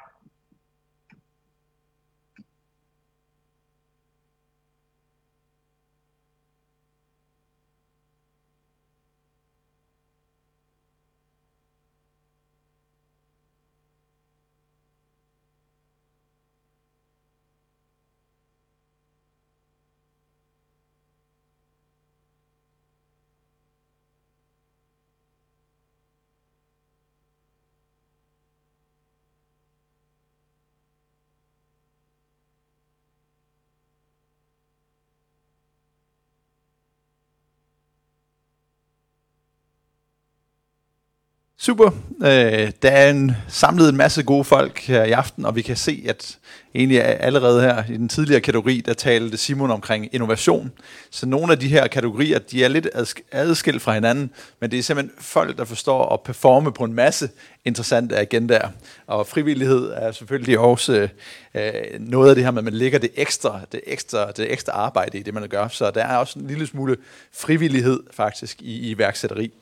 Super. 41.65 41.91
Øh, 42.23 42.73
der 42.83 42.91
er 42.91 43.11
en 43.11 43.33
samlet 43.49 43.89
en 43.89 43.97
masse 43.97 44.23
gode 44.23 44.45
folk 44.45 44.81
her 44.81 45.05
i 45.05 45.11
aften, 45.11 45.45
og 45.45 45.57
vi 45.57 45.63
kan 45.63 45.77
se, 45.77 46.05
at 46.09 46.39
egentlig 46.75 47.05
allerede 47.05 47.61
her 47.61 47.85
i 47.91 47.97
den 47.97 48.09
tidligere 48.09 48.41
kategori, 48.41 48.83
der 48.87 48.95
talte 48.95 49.37
Simon 49.37 49.71
omkring 49.71 50.09
innovation. 50.13 50.73
Så 51.11 51.27
nogle 51.27 51.53
af 51.53 51.59
de 51.59 51.69
her 51.69 51.87
kategorier, 51.87 52.39
de 52.39 52.65
er 52.65 52.69
lidt 52.69 52.89
adskilt 53.33 53.83
fra 53.83 53.95
hinanden, 53.95 54.31
men 54.61 54.71
det 54.71 54.79
er 54.79 54.83
simpelthen 54.83 55.17
folk, 55.19 55.59
der 55.59 55.65
forstår 55.65 56.13
at 56.13 56.21
performe 56.21 56.73
på 56.73 56.85
en 56.85 56.95
masse 56.95 57.31
interessante 57.65 58.17
agendaer. 58.17 58.69
Og 59.07 59.27
frivillighed 59.27 59.93
er 59.97 60.13
selvfølgelig 60.13 60.59
også 60.59 61.09
øh, 61.55 61.73
noget 62.01 62.29
af 62.29 62.35
det 62.35 62.45
her 62.45 62.51
med, 62.51 62.59
at 62.59 62.65
man 62.65 62.75
lægger 62.75 62.99
det 62.99 63.11
ekstra, 63.15 63.61
det 63.73 63.81
ekstra, 63.87 64.31
det 64.31 64.53
ekstra 64.53 64.73
arbejde 64.73 65.19
i 65.19 65.23
det, 65.23 65.35
man 65.35 65.49
gør. 65.49 65.69
Så 65.69 65.91
der 65.91 66.05
er 66.05 66.17
også 66.17 66.39
en 66.39 66.47
lille 66.47 66.67
smule 66.67 66.97
frivillighed 67.33 68.01
faktisk 68.13 68.63
i, 68.63 68.73
i 68.73 68.91
iværksætteri. 68.91 69.53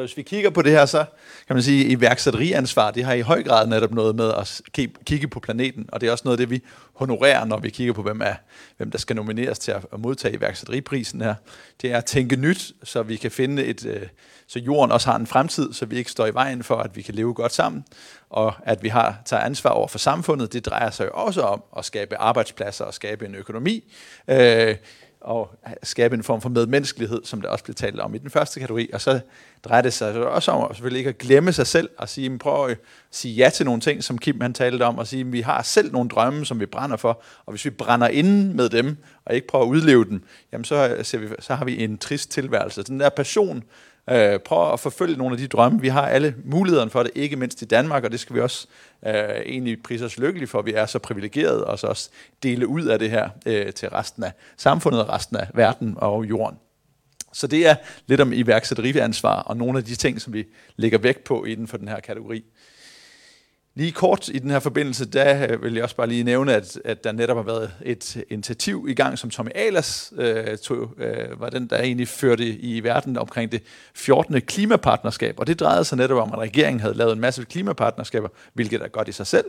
Så 0.00 0.04
hvis 0.06 0.16
vi 0.16 0.22
kigger 0.22 0.50
på 0.50 0.62
det 0.62 0.72
her, 0.72 0.86
så 0.86 1.04
kan 1.46 1.56
man 1.56 1.62
sige, 1.62 1.84
at 1.84 1.90
iværksætteriansvar, 1.90 2.90
det 2.90 3.04
har 3.04 3.12
i 3.12 3.20
høj 3.20 3.42
grad 3.42 3.66
netop 3.66 3.90
noget 3.90 4.16
med 4.16 4.32
at 4.38 4.62
kigge 5.06 5.28
på 5.28 5.40
planeten, 5.40 5.88
og 5.92 6.00
det 6.00 6.06
er 6.06 6.12
også 6.12 6.22
noget 6.24 6.40
af 6.40 6.46
det, 6.46 6.50
vi 6.50 6.62
honorerer, 6.94 7.44
når 7.44 7.58
vi 7.58 7.70
kigger 7.70 7.92
på, 7.92 8.02
hvem, 8.02 8.20
er, 8.20 8.34
hvem 8.76 8.90
der 8.90 8.98
skal 8.98 9.16
nomineres 9.16 9.58
til 9.58 9.72
at 9.72 9.84
modtage 9.98 10.34
iværksætteriprisen 10.34 11.20
her. 11.20 11.34
Det 11.82 11.92
er 11.92 11.96
at 11.96 12.04
tænke 12.04 12.36
nyt, 12.36 12.72
så 12.84 13.02
vi 13.02 13.16
kan 13.16 13.30
finde 13.30 13.64
et, 13.64 13.86
øh, 13.86 14.02
så 14.46 14.58
jorden 14.58 14.92
også 14.92 15.10
har 15.10 15.18
en 15.18 15.26
fremtid, 15.26 15.72
så 15.72 15.86
vi 15.86 15.96
ikke 15.96 16.10
står 16.10 16.26
i 16.26 16.34
vejen 16.34 16.62
for, 16.62 16.76
at 16.76 16.96
vi 16.96 17.02
kan 17.02 17.14
leve 17.14 17.34
godt 17.34 17.52
sammen, 17.52 17.84
og 18.30 18.52
at 18.62 18.82
vi 18.82 18.88
har 18.88 19.22
tager 19.24 19.42
ansvar 19.42 19.70
over 19.70 19.88
for 19.88 19.98
samfundet. 19.98 20.52
Det 20.52 20.66
drejer 20.66 20.90
sig 20.90 21.04
jo 21.04 21.10
også 21.14 21.42
om 21.42 21.62
at 21.78 21.84
skabe 21.84 22.16
arbejdspladser 22.16 22.84
og 22.84 22.94
skabe 22.94 23.26
en 23.26 23.34
økonomi, 23.34 23.92
øh, 24.28 24.76
og 25.20 25.50
skabe 25.82 26.14
en 26.14 26.22
form 26.22 26.40
for 26.40 26.48
medmenneskelighed, 26.48 27.20
som 27.24 27.40
der 27.40 27.48
også 27.48 27.64
blev 27.64 27.74
talt 27.74 28.00
om 28.00 28.14
i 28.14 28.18
den 28.18 28.30
første 28.30 28.60
kategori. 28.60 28.90
Og 28.92 29.00
så 29.00 29.20
drejer 29.64 29.82
det 29.82 29.92
sig 29.92 30.26
også 30.26 30.50
om 30.50 30.74
selvfølgelig 30.74 30.98
ikke 30.98 31.08
at 31.08 31.18
glemme 31.18 31.52
sig 31.52 31.66
selv 31.66 31.90
og 31.98 32.08
sige, 32.08 32.38
prøv 32.38 32.66
at 32.66 32.78
sige 33.10 33.34
ja 33.34 33.50
til 33.50 33.66
nogle 33.66 33.80
ting, 33.80 34.04
som 34.04 34.18
Kim 34.18 34.40
han 34.40 34.54
talte 34.54 34.82
om, 34.82 34.98
og 34.98 35.06
sige, 35.06 35.26
vi 35.26 35.40
har 35.40 35.62
selv 35.62 35.92
nogle 35.92 36.08
drømme, 36.08 36.46
som 36.46 36.60
vi 36.60 36.66
brænder 36.66 36.96
for, 36.96 37.22
og 37.46 37.52
hvis 37.52 37.64
vi 37.64 37.70
brænder 37.70 38.08
ind 38.08 38.52
med 38.52 38.68
dem, 38.68 38.96
og 39.24 39.34
ikke 39.34 39.46
prøver 39.46 39.64
at 39.64 39.68
udleve 39.68 40.04
dem, 40.04 40.22
jamen 40.52 40.64
så, 40.64 40.96
ser 41.02 41.18
vi, 41.18 41.28
så 41.38 41.54
har 41.54 41.64
vi 41.64 41.84
en 41.84 41.98
trist 41.98 42.30
tilværelse. 42.30 42.82
Den 42.82 43.00
der 43.00 43.08
passion, 43.08 43.62
øh, 44.10 44.38
prøv 44.38 44.72
at 44.72 44.80
forfølge 44.80 45.16
nogle 45.16 45.32
af 45.32 45.38
de 45.38 45.46
drømme. 45.46 45.80
Vi 45.80 45.88
har 45.88 46.06
alle 46.06 46.34
mulighederne 46.44 46.90
for 46.90 47.02
det, 47.02 47.12
ikke 47.14 47.36
mindst 47.36 47.62
i 47.62 47.64
Danmark, 47.64 48.04
og 48.04 48.12
det 48.12 48.20
skal 48.20 48.36
vi 48.36 48.40
også 48.40 48.66
øh, 49.06 49.14
egentlig 49.46 49.82
prise 49.82 50.04
os 50.04 50.18
lykkelige 50.18 50.48
for, 50.48 50.58
at 50.58 50.66
vi 50.66 50.72
er 50.72 50.86
så 50.86 50.98
privilegerede, 50.98 51.64
og 51.64 51.78
så 51.78 51.86
også 51.86 52.10
dele 52.42 52.66
ud 52.66 52.84
af 52.84 52.98
det 52.98 53.10
her 53.10 53.28
øh, 53.46 53.72
til 53.72 53.88
resten 53.88 54.24
af 54.24 54.32
samfundet, 54.56 55.08
resten 55.08 55.36
af 55.36 55.46
verden 55.54 55.94
og 55.96 56.24
jorden. 56.24 56.58
Så 57.32 57.46
det 57.46 57.66
er 57.66 57.74
lidt 58.06 58.20
om 58.20 58.32
iværksætteriansvar 58.32 59.42
og 59.42 59.56
nogle 59.56 59.78
af 59.78 59.84
de 59.84 59.94
ting, 59.94 60.20
som 60.20 60.32
vi 60.32 60.44
lægger 60.76 60.98
vægt 60.98 61.24
på 61.24 61.44
inden 61.44 61.66
for 61.66 61.76
den 61.76 61.88
her 61.88 62.00
kategori. 62.00 62.44
Lige 63.80 63.92
kort 63.92 64.28
i 64.28 64.38
den 64.38 64.50
her 64.50 64.58
forbindelse, 64.58 65.10
der 65.10 65.46
øh, 65.50 65.62
vil 65.62 65.74
jeg 65.74 65.82
også 65.82 65.96
bare 65.96 66.06
lige 66.06 66.24
nævne, 66.24 66.54
at, 66.54 66.80
at 66.84 67.04
der 67.04 67.12
netop 67.12 67.36
har 67.36 67.42
været 67.42 67.70
et 67.82 68.24
initiativ 68.30 68.86
i 68.88 68.94
gang, 68.94 69.18
som 69.18 69.30
Tommy 69.30 69.50
Ahlers 69.54 70.12
øh, 70.16 70.58
tog, 70.58 70.90
øh, 70.98 71.40
var 71.40 71.50
den, 71.50 71.66
der 71.66 71.78
egentlig 71.78 72.08
førte 72.08 72.46
i 72.46 72.84
verden 72.84 73.18
omkring 73.18 73.52
det 73.52 73.62
14. 73.94 74.40
klimapartnerskab. 74.40 75.34
Og 75.38 75.46
det 75.46 75.60
drejede 75.60 75.84
sig 75.84 75.98
netop 75.98 76.18
om, 76.18 76.32
at 76.32 76.38
regeringen 76.38 76.80
havde 76.80 76.94
lavet 76.94 77.12
en 77.12 77.20
masse 77.20 77.44
klimapartnerskaber, 77.44 78.28
hvilket 78.52 78.82
er 78.82 78.88
godt 78.88 79.08
i 79.08 79.12
sig 79.12 79.26
selv, 79.26 79.46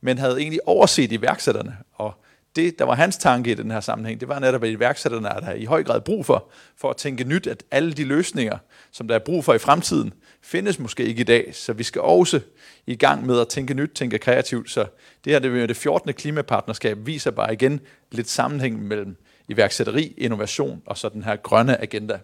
men 0.00 0.18
havde 0.18 0.40
egentlig 0.40 0.60
overset 0.66 1.12
iværksætterne. 1.12 1.76
Og 1.94 2.14
det, 2.56 2.78
der 2.78 2.84
var 2.84 2.94
hans 2.94 3.16
tanke 3.16 3.50
i 3.50 3.54
den 3.54 3.70
her 3.70 3.80
sammenhæng, 3.80 4.20
det 4.20 4.28
var 4.28 4.38
netop, 4.38 4.64
at 4.64 4.70
iværksætterne 4.70 5.28
er 5.28 5.40
der 5.40 5.52
i 5.52 5.64
høj 5.64 5.82
grad 5.82 6.00
brug 6.00 6.26
for, 6.26 6.50
for 6.76 6.90
at 6.90 6.96
tænke 6.96 7.24
nyt, 7.24 7.46
at 7.46 7.64
alle 7.70 7.92
de 7.92 8.04
løsninger, 8.04 8.58
som 8.90 9.08
der 9.08 9.14
er 9.14 9.18
brug 9.18 9.44
for 9.44 9.54
i 9.54 9.58
fremtiden, 9.58 10.12
findes 10.42 10.78
måske 10.78 11.04
ikke 11.04 11.20
i 11.20 11.24
dag. 11.24 11.54
Så 11.54 11.72
vi 11.72 11.82
skal 11.82 12.00
også 12.00 12.40
i 12.86 12.96
gang 12.96 13.26
med 13.26 13.40
at 13.40 13.48
tænke 13.48 13.74
nyt, 13.74 13.90
tænke 13.94 14.18
kreativt. 14.18 14.70
Så 14.70 14.86
det 15.24 15.32
her 15.32 15.40
det, 15.40 15.68
det 15.68 15.76
14. 15.76 16.12
klimapartnerskab 16.12 17.06
viser 17.06 17.30
bare 17.30 17.52
igen 17.52 17.80
lidt 18.12 18.28
sammenhæng 18.28 18.82
mellem 18.82 19.16
iværksætteri, 19.48 20.14
innovation 20.18 20.82
og 20.86 20.98
så 20.98 21.08
den 21.08 21.22
her 21.22 21.36
grønne 21.36 21.80
agenda. 21.82 22.18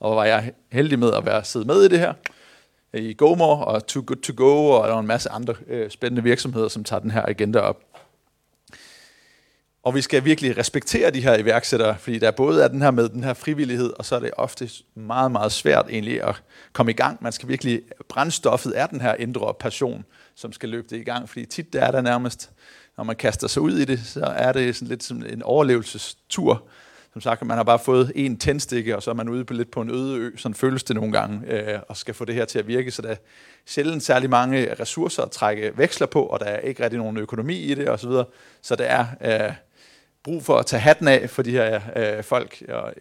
Og 0.00 0.16
var 0.16 0.24
jeg 0.24 0.52
heldig 0.72 0.98
med 0.98 1.12
at 1.12 1.26
være 1.26 1.44
siddet 1.44 1.66
med 1.66 1.82
i 1.82 1.88
det 1.88 1.98
her 1.98 2.14
i 2.94 3.14
GoMore 3.14 3.64
og 3.64 3.86
Too 3.86 4.04
Good 4.06 4.16
To 4.16 4.32
Go, 4.36 4.68
og 4.68 4.88
der 4.88 4.94
er 4.94 4.98
en 4.98 5.06
masse 5.06 5.30
andre 5.30 5.54
øh, 5.66 5.90
spændende 5.90 6.22
virksomheder, 6.22 6.68
som 6.68 6.84
tager 6.84 7.00
den 7.00 7.10
her 7.10 7.22
agenda 7.22 7.58
op. 7.58 7.93
Og 9.84 9.94
vi 9.94 10.00
skal 10.00 10.24
virkelig 10.24 10.58
respektere 10.58 11.10
de 11.10 11.20
her 11.20 11.38
iværksættere, 11.38 11.96
fordi 11.98 12.18
der 12.18 12.30
både 12.30 12.64
er 12.64 12.68
den 12.68 12.82
her 12.82 12.90
med 12.90 13.08
den 13.08 13.24
her 13.24 13.34
frivillighed, 13.34 13.92
og 13.98 14.04
så 14.04 14.16
er 14.16 14.20
det 14.20 14.30
ofte 14.36 14.70
meget, 14.94 15.32
meget 15.32 15.52
svært 15.52 15.86
egentlig 15.90 16.22
at 16.22 16.42
komme 16.72 16.92
i 16.92 16.94
gang. 16.94 17.18
Man 17.20 17.32
skal 17.32 17.48
virkelig, 17.48 17.82
brændstoffet 18.08 18.78
er 18.78 18.86
den 18.86 19.00
her 19.00 19.14
indre 19.14 19.54
passion, 19.60 20.04
som 20.34 20.52
skal 20.52 20.68
løbe 20.68 20.86
det 20.90 20.96
i 20.96 21.04
gang, 21.04 21.28
fordi 21.28 21.46
tit 21.46 21.72
der 21.72 21.80
er 21.80 21.90
der 21.90 22.00
nærmest, 22.00 22.50
når 22.96 23.04
man 23.04 23.16
kaster 23.16 23.48
sig 23.48 23.62
ud 23.62 23.72
i 23.72 23.84
det, 23.84 24.00
så 24.04 24.24
er 24.24 24.52
det 24.52 24.76
sådan 24.76 24.88
lidt 24.88 25.02
som 25.02 25.22
en 25.26 25.42
overlevelsestur. 25.42 26.62
Som 27.12 27.20
sagt, 27.20 27.46
man 27.46 27.56
har 27.56 27.64
bare 27.64 27.78
fået 27.78 28.12
en 28.14 28.38
tændstikke, 28.38 28.96
og 28.96 29.02
så 29.02 29.10
er 29.10 29.14
man 29.14 29.28
ude 29.28 29.44
på 29.44 29.54
lidt 29.54 29.70
på 29.70 29.80
en 29.80 29.90
øde 29.90 30.18
ø, 30.18 30.36
sådan 30.36 30.54
føles 30.54 30.84
det 30.84 30.96
nogle 30.96 31.12
gange, 31.12 31.40
øh, 31.46 31.78
og 31.88 31.96
skal 31.96 32.14
få 32.14 32.24
det 32.24 32.34
her 32.34 32.44
til 32.44 32.58
at 32.58 32.68
virke, 32.68 32.90
så 32.90 33.02
der 33.02 33.08
er 33.08 33.16
sjældent 33.66 34.02
særlig 34.02 34.30
mange 34.30 34.74
ressourcer 34.80 35.22
at 35.22 35.30
trække 35.30 35.72
veksler 35.78 36.06
på, 36.06 36.22
og 36.22 36.40
der 36.40 36.46
er 36.46 36.58
ikke 36.58 36.82
rigtig 36.82 36.98
nogen 36.98 37.16
økonomi 37.16 37.56
i 37.56 37.74
det 37.74 37.90
osv., 37.90 38.10
så, 38.10 38.24
så 38.62 38.76
det 38.76 38.90
er... 38.90 39.06
Øh, 39.20 39.52
brug 40.24 40.42
for 40.42 40.56
at 40.56 40.66
tage 40.66 40.80
hatten 40.80 41.08
af 41.08 41.30
for 41.30 41.42
de 41.42 41.50
her 41.50 41.80
øh, 41.96 42.24
folk, 42.24 42.62
og 42.68 42.94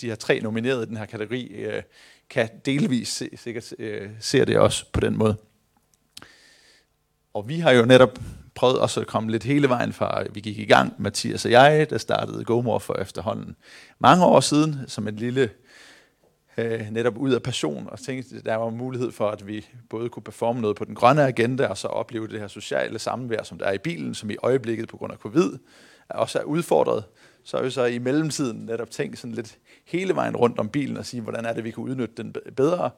de 0.00 0.06
her 0.06 0.14
tre 0.14 0.40
nominerede 0.40 0.82
i 0.82 0.86
den 0.86 0.96
her 0.96 1.06
kategori, 1.06 1.46
øh, 1.46 1.82
kan 2.30 2.48
delvis 2.64 3.08
se, 3.08 3.28
sikkert 3.36 3.74
øh, 3.78 4.10
ser 4.20 4.44
det 4.44 4.58
også 4.58 4.84
på 4.92 5.00
den 5.00 5.18
måde. 5.18 5.36
Og 7.34 7.48
vi 7.48 7.58
har 7.58 7.70
jo 7.70 7.84
netop 7.84 8.18
prøvet 8.54 8.78
også 8.78 9.00
at 9.00 9.06
komme 9.06 9.30
lidt 9.30 9.44
hele 9.44 9.68
vejen 9.68 9.92
fra, 9.92 10.22
vi 10.32 10.40
gik 10.40 10.58
i 10.58 10.64
gang, 10.64 10.94
Mathias 10.98 11.44
og 11.44 11.50
jeg, 11.50 11.90
der 11.90 11.98
startede 11.98 12.44
GoMore 12.44 12.80
for 12.80 12.94
efterhånden 12.94 13.56
mange 13.98 14.24
år 14.24 14.40
siden, 14.40 14.76
som 14.86 15.08
en 15.08 15.16
lille 15.16 15.50
øh, 16.56 16.90
netop 16.90 17.16
ud 17.16 17.32
af 17.32 17.42
passion, 17.42 17.88
og 17.90 18.00
tænkte, 18.00 18.42
der 18.42 18.56
var 18.56 18.70
mulighed 18.70 19.12
for, 19.12 19.28
at 19.28 19.46
vi 19.46 19.66
både 19.90 20.08
kunne 20.08 20.22
performe 20.22 20.60
noget 20.60 20.76
på 20.76 20.84
den 20.84 20.94
grønne 20.94 21.26
agenda, 21.26 21.66
og 21.66 21.78
så 21.78 21.88
opleve 21.88 22.28
det 22.28 22.40
her 22.40 22.48
sociale 22.48 22.98
samvær, 22.98 23.42
som 23.42 23.58
der 23.58 23.66
er 23.66 23.72
i 23.72 23.78
bilen, 23.78 24.14
som 24.14 24.30
i 24.30 24.36
øjeblikket 24.42 24.88
på 24.88 24.96
grund 24.96 25.12
af 25.12 25.18
covid, 25.18 25.58
også 26.08 26.38
er 26.38 26.42
udfordret, 26.42 27.04
så 27.44 27.56
har 27.56 27.64
vi 27.64 27.70
så 27.70 27.84
i 27.84 27.98
mellemtiden 27.98 28.66
netop 28.66 28.90
tænkt 28.90 29.18
sådan 29.18 29.34
lidt 29.34 29.58
hele 29.84 30.14
vejen 30.14 30.36
rundt 30.36 30.58
om 30.58 30.68
bilen 30.68 30.96
og 30.96 31.06
sige, 31.06 31.20
hvordan 31.20 31.44
er 31.44 31.52
det, 31.52 31.64
vi 31.64 31.70
kan 31.70 31.84
udnytte 31.84 32.14
den 32.16 32.34
bedre. 32.56 32.90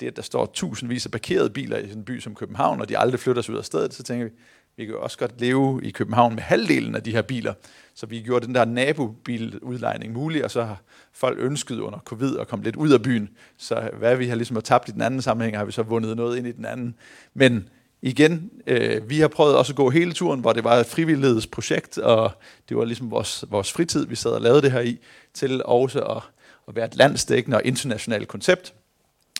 Det, 0.00 0.06
at 0.06 0.16
der 0.16 0.22
står 0.22 0.46
tusindvis 0.46 1.06
af 1.06 1.12
parkerede 1.12 1.50
biler 1.50 1.78
i 1.78 1.92
en 1.92 2.04
by 2.04 2.20
som 2.20 2.34
København, 2.34 2.80
og 2.80 2.88
de 2.88 2.98
aldrig 2.98 3.20
flytter 3.20 3.42
sig 3.42 3.52
ud 3.52 3.58
af 3.58 3.64
stedet, 3.64 3.94
så 3.94 4.02
tænker 4.02 4.24
vi, 4.24 4.30
vi 4.76 4.84
kan 4.84 4.94
jo 4.94 5.02
også 5.02 5.18
godt 5.18 5.40
leve 5.40 5.80
i 5.84 5.90
København 5.90 6.34
med 6.34 6.42
halvdelen 6.42 6.94
af 6.94 7.02
de 7.02 7.12
her 7.12 7.22
biler. 7.22 7.54
Så 7.94 8.06
vi 8.06 8.20
gjorde 8.20 8.46
den 8.46 8.54
der 8.54 8.64
nabobiludlejning 8.64 10.12
mulig, 10.12 10.44
og 10.44 10.50
så 10.50 10.62
har 10.62 10.82
folk 11.12 11.38
ønsket 11.40 11.78
under 11.78 11.98
covid 11.98 12.38
at 12.38 12.48
komme 12.48 12.64
lidt 12.64 12.76
ud 12.76 12.90
af 12.90 13.02
byen. 13.02 13.28
Så 13.56 13.90
hvad 13.98 14.16
vi 14.16 14.26
har 14.26 14.34
ligesom 14.34 14.60
tabt 14.60 14.88
i 14.88 14.92
den 14.92 15.02
anden 15.02 15.22
sammenhæng, 15.22 15.56
har 15.56 15.64
vi 15.64 15.72
så 15.72 15.82
vundet 15.82 16.16
noget 16.16 16.38
ind 16.38 16.46
i 16.46 16.52
den 16.52 16.64
anden. 16.64 16.94
Men 17.34 17.68
igen, 18.02 18.50
øh, 18.66 19.10
vi 19.10 19.20
har 19.20 19.28
prøvet 19.28 19.56
også 19.56 19.72
at 19.72 19.76
gå 19.76 19.90
hele 19.90 20.12
turen, 20.12 20.40
hvor 20.40 20.52
det 20.52 20.64
var 20.64 20.74
et 20.74 20.86
frivillighedsprojekt, 20.86 21.98
og 21.98 22.32
det 22.68 22.76
var 22.76 22.84
ligesom 22.84 23.10
vores, 23.10 23.44
vores 23.50 23.72
fritid, 23.72 24.06
vi 24.06 24.16
sad 24.16 24.30
og 24.30 24.40
lavede 24.40 24.62
det 24.62 24.72
her 24.72 24.80
i, 24.80 24.98
til 25.34 25.64
også 25.64 26.00
at, 26.00 26.22
at 26.68 26.76
være 26.76 26.84
et 26.84 26.96
landsdækkende 26.96 27.56
og 27.56 27.64
internationalt 27.64 28.28
koncept, 28.28 28.74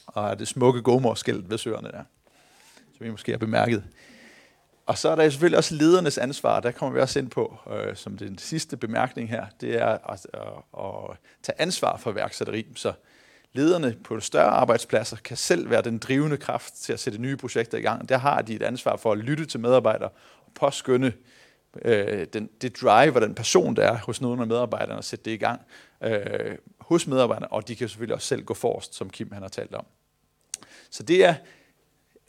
og 0.07 0.39
det 0.39 0.49
smukke 0.49 0.83
gomorskilt 0.83 1.51
ved 1.51 1.59
søerne 1.59 1.89
der, 1.89 2.03
som 2.97 3.07
I 3.07 3.11
måske 3.11 3.33
har 3.33 3.39
bemærket. 3.39 3.85
Og 4.87 4.99
så 4.99 5.09
er 5.09 5.15
der 5.15 5.31
selvfølgelig 5.31 5.59
også 5.59 5.75
ledernes 5.75 6.19
ansvar, 6.19 6.61
der 6.61 6.71
kommer 6.71 6.95
vi 6.95 7.01
også 7.01 7.19
ind 7.19 7.31
på, 7.31 7.59
øh, 7.73 7.97
som 7.97 8.17
den 8.17 8.39
sidste 8.39 8.77
bemærkning 8.77 9.29
her, 9.29 9.47
det 9.61 9.75
er 9.75 9.87
at, 9.87 10.27
at, 10.35 10.41
at 10.79 11.17
tage 11.43 11.61
ansvar 11.61 11.97
for 11.97 12.13
værksætteri. 12.13 12.67
Så 12.75 12.93
lederne 13.53 13.97
på 14.05 14.21
større 14.21 14.51
arbejdspladser 14.51 15.17
kan 15.17 15.37
selv 15.37 15.71
være 15.71 15.83
den 15.83 15.99
drivende 15.99 16.37
kraft 16.37 16.75
til 16.75 16.93
at 16.93 17.01
sætte 17.01 17.19
nye 17.19 17.37
projekter 17.37 17.79
i 17.79 17.81
gang. 17.81 18.09
Der 18.09 18.19
har 18.19 18.43
de 18.43 18.55
et 18.55 18.63
ansvar 18.63 18.97
for 18.97 19.13
at 19.13 19.19
lytte 19.19 19.47
til 19.47 19.61
medarbejdere 19.61 20.09
og 20.47 20.53
påskynde 20.55 21.13
øh, 21.83 22.27
den, 22.33 22.49
det 22.63 22.81
drive 22.83 23.15
og 23.15 23.21
den 23.21 23.35
person, 23.35 23.77
der 23.77 23.83
er 23.83 23.99
hos 23.99 24.21
nogle 24.21 24.43
af 24.43 24.47
medarbejderne, 24.49 24.99
og 24.99 25.05
sætte 25.05 25.25
det 25.25 25.31
i 25.31 25.37
gang 25.37 25.61
øh, 26.03 26.59
hos 26.81 27.07
medarbejderne, 27.07 27.53
og 27.53 27.69
de 27.69 27.77
kan 27.77 27.89
selvfølgelig 27.89 28.15
også 28.15 28.29
selv 28.29 28.45
gå 28.45 28.55
forrest, 28.55 28.95
som 28.95 29.11
Kim 29.11 29.33
han 29.33 29.43
har 29.43 29.49
talt 29.49 29.75
om. 29.75 29.87
Så 30.91 31.03
det 31.03 31.25
er 31.25 31.35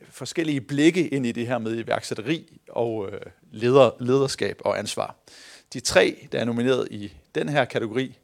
forskellige 0.09 0.61
blikke 0.61 1.07
ind 1.07 1.25
i 1.25 1.31
det 1.31 1.47
her 1.47 1.57
med 1.57 1.77
iværksætteri 1.77 2.61
og 2.69 3.09
øh, 3.11 3.21
leder, 3.51 3.91
lederskab 3.99 4.61
og 4.65 4.79
ansvar. 4.79 5.15
De 5.73 5.79
tre, 5.79 6.27
der 6.31 6.39
er 6.39 6.45
nomineret 6.45 6.87
i 6.91 7.13
den 7.35 7.49
her 7.49 7.65
kategori, 7.65 8.17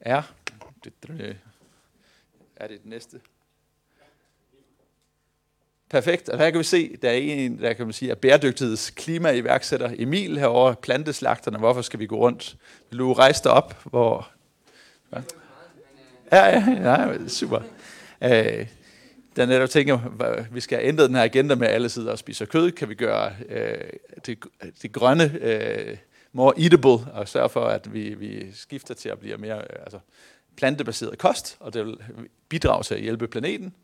er 0.00 0.22
er 2.60 2.66
det 2.66 2.82
det 2.82 2.86
næste? 2.86 3.20
Perfekt. 5.90 6.28
Og 6.28 6.38
her 6.38 6.50
kan 6.50 6.58
vi 6.58 6.64
se, 6.64 6.96
der 6.96 7.10
er 7.10 7.14
en, 7.14 7.60
der 7.60 7.72
kan 7.72 7.86
man 7.86 7.92
sige, 7.92 8.10
er 8.10 8.14
bæredygtigheds 8.14 8.90
klimaiværksætter 8.90 9.90
Emil 9.98 10.38
herovre, 10.38 10.76
planteslagterne. 10.82 11.58
Hvorfor 11.58 11.82
skal 11.82 12.00
vi 12.00 12.06
gå 12.06 12.16
rundt? 12.16 12.56
Vil 12.90 12.98
du 12.98 13.12
rejse 13.12 13.44
dig 13.44 13.52
op? 13.52 13.82
Hvor... 13.84 14.30
Ja, 15.12 15.20
ja, 16.32 16.64
ja, 16.82 17.08
ja 17.08 17.28
super. 17.28 17.60
Øh, 18.22 18.66
der 19.36 19.46
netop 19.46 19.70
tænker, 19.70 19.98
vi 20.52 20.60
skal 20.60 20.80
ændre 20.82 21.06
den 21.06 21.14
her 21.14 21.22
agenda 21.22 21.54
med 21.54 21.68
alle 21.68 21.88
sidder 21.88 22.12
og 22.12 22.18
spiser 22.18 22.44
kød. 22.46 22.70
Kan 22.70 22.88
vi 22.88 22.94
gøre 22.94 23.32
øh, 23.48 23.90
det, 24.26 24.38
det 24.82 24.92
grønne 24.92 25.38
øh, 25.40 25.96
more 26.32 26.60
eatable 26.60 27.12
og 27.12 27.28
sørge 27.28 27.48
for, 27.48 27.64
at 27.64 27.92
vi, 27.92 28.14
vi 28.14 28.52
skifter 28.52 28.94
til 28.94 29.08
at 29.08 29.18
blive 29.18 29.36
mere... 29.36 29.58
Øh, 29.58 29.82
altså, 29.82 29.98
plantebaseret 30.58 31.18
kost, 31.18 31.56
og 31.60 31.74
det 31.74 31.86
vil 31.86 31.96
bidrage 32.48 32.82
til 32.82 32.94
at 32.94 33.00
hjælpe 33.00 33.28
planeten. 33.28 33.74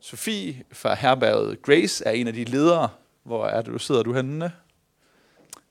Sofie 0.00 0.62
fra 0.72 0.94
herberget 0.94 1.62
Grace 1.62 2.04
er 2.04 2.10
en 2.10 2.26
af 2.26 2.32
de 2.32 2.44
ledere. 2.44 2.88
Hvor 3.24 3.46
er 3.46 3.62
det, 3.62 3.72
du 3.72 3.78
sidder 3.78 4.02
du 4.02 4.12
henne? 4.12 4.52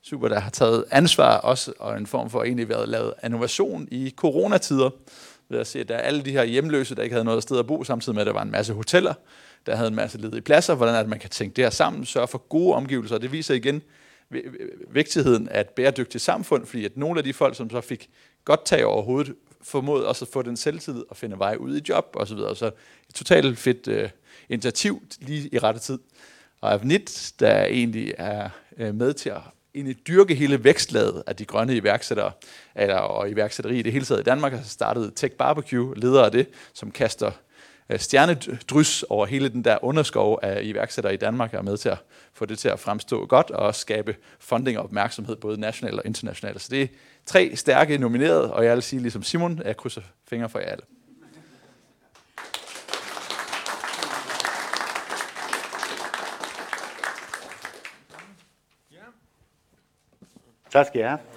Super, 0.01 0.27
der 0.27 0.39
har 0.39 0.49
taget 0.49 0.85
ansvar 0.91 1.37
også, 1.37 1.73
og 1.79 1.97
en 1.97 2.07
form 2.07 2.29
for 2.29 2.43
egentlig 2.43 2.69
været 2.69 2.89
lavet 2.89 3.13
innovation 3.25 3.87
i 3.91 4.13
coronatider. 4.15 4.89
Ved 5.49 5.59
at 5.59 5.67
se, 5.67 5.79
at 5.79 5.89
der 5.89 5.95
er 5.95 6.01
alle 6.01 6.21
de 6.21 6.31
her 6.31 6.43
hjemløse, 6.43 6.95
der 6.95 7.03
ikke 7.03 7.13
havde 7.13 7.25
noget 7.25 7.43
sted 7.43 7.59
at 7.59 7.67
bo, 7.67 7.83
samtidig 7.83 8.15
med, 8.15 8.21
at 8.21 8.27
der 8.27 8.33
var 8.33 8.41
en 8.41 8.51
masse 8.51 8.73
hoteller, 8.73 9.13
der 9.65 9.75
havde 9.75 9.87
en 9.87 9.95
masse 9.95 10.17
ledige 10.17 10.41
pladser. 10.41 10.75
Hvordan 10.75 10.95
er 10.95 10.99
det, 10.99 11.09
man 11.09 11.19
kan 11.19 11.29
tænke 11.29 11.55
det 11.55 11.63
her 11.63 11.69
sammen, 11.69 12.05
sørge 12.05 12.27
for 12.27 12.37
gode 12.37 12.75
omgivelser. 12.75 13.17
Det 13.17 13.31
viser 13.31 13.53
igen 13.53 13.81
vigtigheden 14.91 15.49
af 15.49 15.61
et 15.61 15.69
bæredygtigt 15.69 16.23
samfund, 16.23 16.65
fordi 16.65 16.85
at 16.85 16.97
nogle 16.97 17.17
af 17.17 17.23
de 17.23 17.33
folk, 17.33 17.55
som 17.55 17.69
så 17.69 17.81
fik 17.81 18.09
godt 18.45 18.65
tag 18.65 18.85
over 18.85 19.01
hovedet, 19.01 19.35
formået 19.61 20.05
også 20.05 20.25
at 20.25 20.29
få 20.33 20.41
den 20.41 20.57
selvtid 20.57 21.03
og 21.09 21.17
finde 21.17 21.39
vej 21.39 21.55
ud 21.59 21.77
i 21.77 21.81
job 21.89 22.05
osv. 22.13 22.27
Så, 22.27 22.35
videre. 22.35 22.55
så 22.55 22.65
et 23.09 23.15
totalt 23.15 23.57
fedt 23.57 23.87
øh, 23.87 24.09
initiativ 24.49 25.03
lige 25.19 25.49
i 25.51 25.59
rette 25.59 25.79
tid. 25.79 25.99
Og 26.61 26.73
Avnit, 26.73 27.33
der 27.39 27.65
egentlig 27.65 28.13
er 28.17 28.49
øh, 28.77 28.95
med 28.95 29.13
til 29.13 29.29
at 29.29 29.41
egentlig 29.75 30.07
dyrke 30.07 30.35
hele 30.35 30.63
vækstlaget 30.63 31.23
af 31.27 31.35
de 31.35 31.45
grønne 31.45 31.75
iværksættere, 31.75 32.31
eller, 32.75 32.95
og 32.95 33.29
iværksætteri 33.29 33.79
i 33.79 33.81
det 33.81 33.93
hele 33.93 34.05
taget 34.05 34.19
i 34.19 34.23
Danmark, 34.23 34.53
har 34.53 34.63
startet 34.63 35.13
Tech 35.15 35.35
Barbecue, 35.35 35.95
leder 35.95 36.23
af 36.23 36.31
det, 36.31 36.47
som 36.73 36.91
kaster 36.91 37.31
Øh, 37.89 37.99
stjernedrys 37.99 39.03
over 39.03 39.25
hele 39.25 39.49
den 39.49 39.63
der 39.63 39.83
underskov 39.83 40.39
af 40.41 40.59
iværksættere 40.63 41.13
i 41.13 41.17
Danmark, 41.17 41.53
er 41.53 41.61
med 41.61 41.77
til 41.77 41.89
at 41.89 41.97
få 42.33 42.45
det 42.45 42.59
til 42.59 42.69
at 42.69 42.79
fremstå 42.79 43.25
godt, 43.25 43.51
og 43.51 43.65
også 43.65 43.81
skabe 43.81 44.15
funding 44.39 44.77
og 44.77 44.83
opmærksomhed, 44.83 45.35
både 45.35 45.59
nationalt 45.59 45.99
og 45.99 46.05
internationalt. 46.05 46.61
Så 46.61 46.67
det 46.71 46.81
er 46.81 46.87
tre 47.25 47.55
stærke 47.55 47.97
nominerede, 47.97 48.53
og 48.53 48.65
jeg 48.65 48.75
vil 48.75 48.83
sige, 48.83 49.01
ligesom 49.01 49.23
Simon, 49.23 49.61
jeg 49.65 49.77
krydser 49.77 50.01
fingre 50.27 50.49
for 50.49 50.59
jer 50.59 50.65
alle. 50.65 50.83
Tak 60.71 60.87
skal 60.87 60.99
jeg 60.99 61.09
have. 61.09 61.28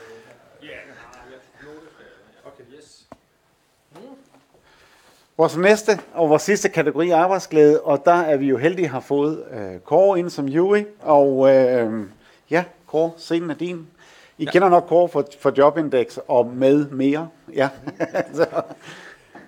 Vores 5.42 5.56
næste 5.56 5.98
og 6.14 6.30
vores 6.30 6.42
sidste 6.42 6.68
kategori 6.68 7.10
er 7.10 7.16
arbejdsglæde, 7.16 7.80
og 7.80 8.02
der 8.04 8.12
er 8.12 8.36
vi 8.36 8.46
jo 8.46 8.56
heldige 8.56 8.88
have 8.88 9.02
fået 9.02 9.44
øh, 9.52 9.80
Kåre 9.84 10.18
ind 10.18 10.30
som 10.30 10.48
jury. 10.48 10.82
Og 11.00 11.54
øh, 11.54 12.06
ja, 12.50 12.64
Kåre, 12.86 13.10
scenen 13.16 13.50
er 13.50 13.54
din. 13.54 13.86
I 14.38 14.44
ja. 14.44 14.50
kender 14.50 14.68
nok 14.68 14.84
Kåre 14.88 15.08
for, 15.08 15.26
for 15.40 15.52
Jobindex 15.58 16.18
og 16.28 16.46
med 16.46 16.86
mere. 16.86 17.28
Ja, 17.54 17.68
Så. 18.34 18.46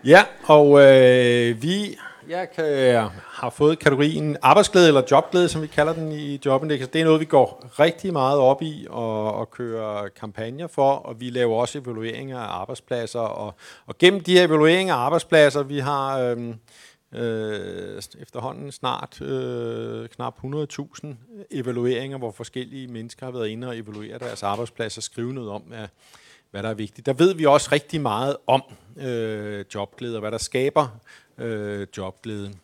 ja 0.04 0.22
og 0.44 0.80
øh, 0.80 1.62
vi 1.62 1.98
jeg 2.28 2.50
kan, 2.50 3.08
har 3.22 3.50
fået 3.50 3.78
kategorien 3.78 4.36
arbejdsglæde 4.42 4.88
eller 4.88 5.02
jobglæde, 5.10 5.48
som 5.48 5.62
vi 5.62 5.66
kalder 5.66 5.92
den 5.92 6.12
i 6.12 6.40
Jobindex. 6.46 6.88
Det 6.88 7.00
er 7.00 7.04
noget, 7.04 7.20
vi 7.20 7.24
går 7.24 7.70
rigtig 7.80 8.12
meget 8.12 8.38
op 8.38 8.62
i 8.62 8.86
og, 8.90 9.34
og 9.34 9.50
kører 9.50 10.08
kampagner 10.20 10.66
for, 10.66 10.90
og 10.90 11.20
vi 11.20 11.30
laver 11.30 11.56
også 11.56 11.78
evalueringer 11.78 12.38
af 12.38 12.60
arbejdspladser. 12.60 13.20
Og, 13.20 13.54
og 13.86 13.98
gennem 13.98 14.20
de 14.20 14.32
her 14.32 14.44
evalueringer 14.46 14.94
af 14.94 14.98
arbejdspladser, 14.98 15.62
vi 15.62 15.78
har 15.78 16.18
Øh, 16.18 16.54
øh, 17.14 18.02
efterhånden 18.20 18.72
snart 18.72 19.20
øh, 19.20 20.08
knap 20.08 20.38
100.000 20.44 21.06
evalueringer, 21.50 22.18
hvor 22.18 22.30
forskellige 22.30 22.88
mennesker 22.88 23.26
har 23.26 23.32
været 23.32 23.48
inde 23.48 23.68
og 23.68 23.78
evaluere 23.78 24.18
deres 24.18 24.42
arbejdspladser 24.42 24.98
og 24.98 25.02
skrive 25.02 25.32
noget 25.32 25.50
om, 25.50 25.62
hvad, 25.62 25.88
hvad 26.50 26.62
der 26.62 26.68
er 26.68 26.74
vigtigt. 26.74 27.06
Der 27.06 27.12
ved 27.12 27.34
vi 27.34 27.46
også 27.46 27.68
rigtig 27.72 28.00
meget 28.00 28.36
om 28.46 28.62
øh, 28.96 29.64
jobglæde 29.74 30.16
og 30.16 30.20
hvad 30.20 30.30
der 30.30 30.38
skaber 30.38 30.98
øh, 31.38 31.86
jobglæden. 31.96 32.60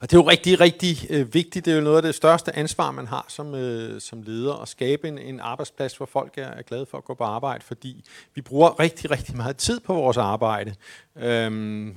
Og 0.00 0.10
det 0.10 0.16
er 0.16 0.20
jo 0.22 0.28
rigtig, 0.28 0.60
rigtig 0.60 1.06
øh, 1.10 1.34
vigtigt. 1.34 1.64
Det 1.64 1.70
er 1.70 1.76
jo 1.76 1.82
noget 1.82 1.96
af 1.96 2.02
det 2.02 2.14
største 2.14 2.56
ansvar, 2.56 2.90
man 2.90 3.06
har 3.06 3.24
som, 3.28 3.54
øh, 3.54 4.00
som 4.00 4.22
leder, 4.22 4.54
at 4.54 4.68
skabe 4.68 5.08
en, 5.08 5.18
en 5.18 5.40
arbejdsplads, 5.40 5.96
hvor 5.96 6.06
folk 6.06 6.38
er, 6.38 6.46
er 6.46 6.62
glade 6.62 6.86
for 6.86 6.98
at 6.98 7.04
gå 7.04 7.14
på 7.14 7.24
arbejde, 7.24 7.64
fordi 7.64 8.04
vi 8.34 8.40
bruger 8.40 8.80
rigtig, 8.80 9.10
rigtig 9.10 9.36
meget 9.36 9.56
tid 9.56 9.80
på 9.80 9.94
vores 9.94 10.16
arbejde. 10.16 10.74
Øhm, 11.16 11.96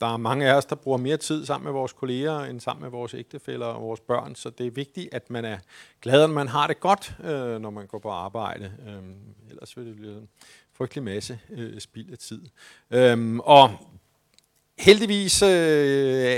der 0.00 0.06
er 0.06 0.16
mange 0.16 0.50
af 0.50 0.54
os, 0.54 0.64
der 0.64 0.76
bruger 0.76 0.98
mere 0.98 1.16
tid 1.16 1.46
sammen 1.46 1.64
med 1.64 1.72
vores 1.72 1.92
kolleger, 1.92 2.40
end 2.40 2.60
sammen 2.60 2.82
med 2.82 2.90
vores 2.90 3.14
ægtefæller 3.14 3.66
og 3.66 3.82
vores 3.82 4.00
børn, 4.00 4.34
så 4.34 4.50
det 4.50 4.66
er 4.66 4.70
vigtigt, 4.70 5.14
at 5.14 5.30
man 5.30 5.44
er 5.44 5.58
glad, 6.02 6.22
at 6.22 6.30
man 6.30 6.48
har 6.48 6.66
det 6.66 6.80
godt, 6.80 7.16
øh, 7.24 7.60
når 7.60 7.70
man 7.70 7.86
går 7.86 7.98
på 7.98 8.10
arbejde. 8.10 8.72
Øhm, 8.88 9.14
ellers 9.50 9.76
vil 9.76 9.86
det 9.86 9.96
blive 9.96 10.18
en 10.18 10.28
frygtelig 10.72 11.04
masse 11.04 11.38
øh, 11.50 11.80
spild 11.80 12.12
af 12.12 12.18
tid. 12.18 12.42
Øhm, 12.90 13.40
og 13.40 13.70
Heldigvis 14.78 15.42
øh, 15.42 15.48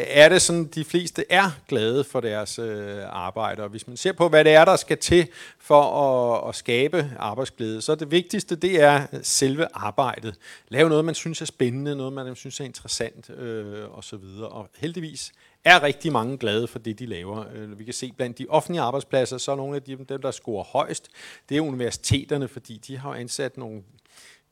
er 0.07 0.29
det 0.29 0.43
sådan, 0.43 0.65
de 0.65 0.85
fleste 0.85 1.25
er 1.31 1.51
glade 1.69 2.05
for 2.05 2.21
deres 2.21 2.59
øh, 2.59 3.03
arbejde, 3.07 3.63
og 3.63 3.69
hvis 3.69 3.87
man 3.87 3.97
ser 3.97 4.13
på, 4.13 4.29
hvad 4.29 4.45
det 4.45 4.53
er, 4.53 4.65
der 4.65 4.77
skal 4.77 4.99
til 4.99 5.29
for 5.59 5.83
at, 5.83 6.49
at 6.49 6.55
skabe 6.55 7.11
arbejdsglæde, 7.19 7.83
så 7.83 7.95
det 7.95 8.11
vigtigste, 8.11 8.57
det 8.57 8.83
er 8.83 9.07
selve 9.23 9.67
arbejdet. 9.75 10.35
Lave 10.69 10.89
noget, 10.89 11.05
man 11.05 11.15
synes 11.15 11.43
er 11.43 11.47
spændende, 11.47 11.97
noget, 11.97 12.13
man 12.13 12.37
synes 12.37 12.61
er 12.61 12.65
interessant, 12.65 13.31
øh, 13.31 13.99
osv. 13.99 14.25
Og 14.43 14.69
heldigvis 14.77 15.33
er 15.65 15.83
rigtig 15.83 16.13
mange 16.13 16.39
glade 16.39 16.69
for 16.69 16.79
det, 16.79 16.99
de 16.99 17.07
laver. 17.07 17.45
Øh, 17.55 17.79
vi 17.79 17.85
kan 17.85 17.95
se 17.95 18.13
blandt 18.17 18.39
de 18.39 18.47
offentlige 18.49 18.83
arbejdspladser, 18.83 19.39
så 19.39 19.53
er 19.53 19.57
nogle 19.57 19.77
af 19.77 19.83
dem, 19.83 20.07
der 20.07 20.31
scorer 20.31 20.65
højst, 20.65 21.09
det 21.49 21.57
er 21.57 21.61
universiteterne, 21.61 22.49
fordi 22.49 22.77
de 22.77 22.99
har 22.99 23.15
ansat 23.15 23.57
nogle 23.57 23.83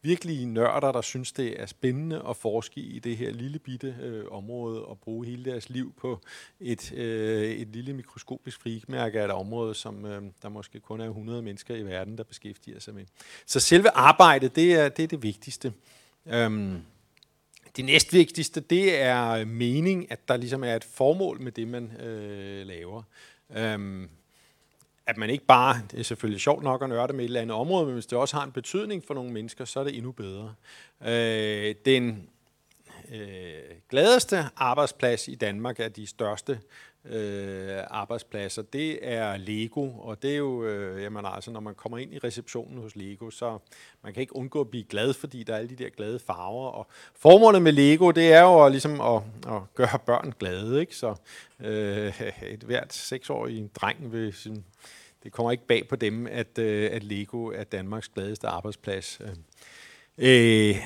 virkelige 0.07 0.47
nørder, 0.47 0.93
der 0.93 1.01
synes, 1.01 1.33
det 1.33 1.61
er 1.63 1.67
spændende 1.67 2.23
at 2.29 2.37
forske 2.37 2.81
i 2.81 2.99
det 2.99 3.17
her 3.17 3.31
lille 3.33 3.59
bitte 3.59 3.97
øh, 4.03 4.25
område 4.31 4.85
og 4.85 4.99
bruge 4.99 5.27
hele 5.27 5.45
deres 5.45 5.71
liv 5.71 5.95
på 5.97 6.21
et, 6.61 6.93
øh, 6.93 7.51
et 7.51 7.69
lille 7.69 7.93
mikroskopisk 7.93 8.61
frikmærke 8.61 9.21
af 9.21 9.25
et 9.25 9.31
område, 9.31 9.75
som 9.75 10.05
øh, 10.05 10.23
der 10.43 10.49
måske 10.49 10.81
kun 10.81 11.01
er 11.01 11.07
100 11.07 11.43
mennesker 11.43 11.77
i 11.77 11.83
verden, 11.83 12.19
der 12.19 12.25
beskæftiger 12.25 12.81
sig 12.81 12.95
med. 12.95 13.05
Så 13.47 13.61
selve 13.61 13.91
arbejdet, 13.91 14.57
det 14.57 14.75
er 14.75 14.89
det, 14.89 15.03
er 15.03 15.09
det 15.09 15.23
vigtigste. 15.23 15.73
Øhm, 16.27 16.83
det 17.77 17.85
næstvigtigste, 17.85 18.61
det 18.61 19.01
er 19.01 19.45
mening, 19.45 20.13
at 20.13 20.29
der 20.29 20.37
ligesom 20.37 20.65
er 20.65 20.77
et 20.77 20.85
formål 20.85 21.41
med 21.41 21.53
det, 21.53 21.69
man 21.69 22.01
øh, 22.01 22.67
laver. 22.67 23.03
Øhm, 23.57 24.09
at 25.07 25.17
man 25.17 25.31
ikke 25.31 25.45
bare, 25.45 25.77
det 25.91 25.99
er 25.99 26.05
selvfølgelig 26.05 26.41
sjovt 26.41 26.63
nok 26.63 26.83
at 26.83 26.89
nørde 26.89 27.13
med 27.13 27.25
et 27.25 27.29
eller 27.29 27.41
andet 27.41 27.57
område, 27.57 27.85
men 27.85 27.95
hvis 27.95 28.07
det 28.07 28.19
også 28.19 28.37
har 28.37 28.45
en 28.45 28.53
betydning 28.53 29.05
for 29.07 29.15
nogle 29.15 29.33
mennesker, 29.33 29.65
så 29.65 29.81
er 29.81 29.85
det 29.85 29.97
endnu 29.97 30.13
bedre. 30.13 30.55
Øh, 31.07 31.75
den 31.85 32.29
øh, 33.15 33.77
gladeste 33.91 34.45
arbejdsplads 34.57 35.29
i 35.29 35.35
Danmark 35.35 35.81
er 35.81 35.89
de 35.89 36.07
største 36.07 36.61
øh, 37.11 37.79
arbejdspladser. 37.91 38.63
Det 38.63 38.99
er 39.03 39.37
Lego, 39.37 39.91
og 39.99 40.23
det 40.23 40.33
er 40.33 40.37
jo, 40.37 40.65
øh, 40.65 41.03
jamen 41.03 41.25
altså, 41.27 41.51
når 41.51 41.61
man 41.61 41.75
kommer 41.75 41.99
ind 41.99 42.15
i 42.15 42.19
receptionen 42.19 42.79
hos 42.79 42.97
Lego, 42.97 43.31
så 43.31 43.59
man 44.03 44.13
kan 44.13 44.21
ikke 44.21 44.37
undgå 44.37 44.61
at 44.61 44.71
blive 44.71 44.85
glad, 44.85 45.15
fordi 45.15 45.43
der 45.43 45.53
er 45.53 45.59
alle 45.59 45.71
de 45.71 45.85
der 45.85 45.89
glade 45.89 46.19
farver. 46.19 46.69
Og 46.69 46.87
formålet 47.15 47.63
med 47.63 47.73
Lego, 47.73 48.11
det 48.11 48.33
er 48.33 48.43
jo 48.43 48.69
ligesom 48.69 49.01
at, 49.01 49.23
at 49.47 49.63
gøre 49.75 49.99
børn 50.07 50.33
glade, 50.39 50.81
ikke? 50.81 50.97
Så 50.97 51.15
øh, 51.61 52.23
et 52.43 52.63
hvert 52.63 52.93
seksårig 52.93 53.71
dreng 53.75 54.13
vil 54.13 54.33
sådan, 54.35 54.65
det 55.23 55.33
kommer 55.33 55.53
ikke 55.53 55.67
bag 55.67 55.89
på 55.89 55.97
dem, 55.97 56.27
at, 56.27 56.59
øh, 56.59 56.91
at 56.93 57.05
Lego 57.05 57.47
er 57.47 57.65
Danmarks 57.65 58.09
gladeste 58.09 58.49
arbejdsplads. 58.49 59.21
Øh, 60.19 60.77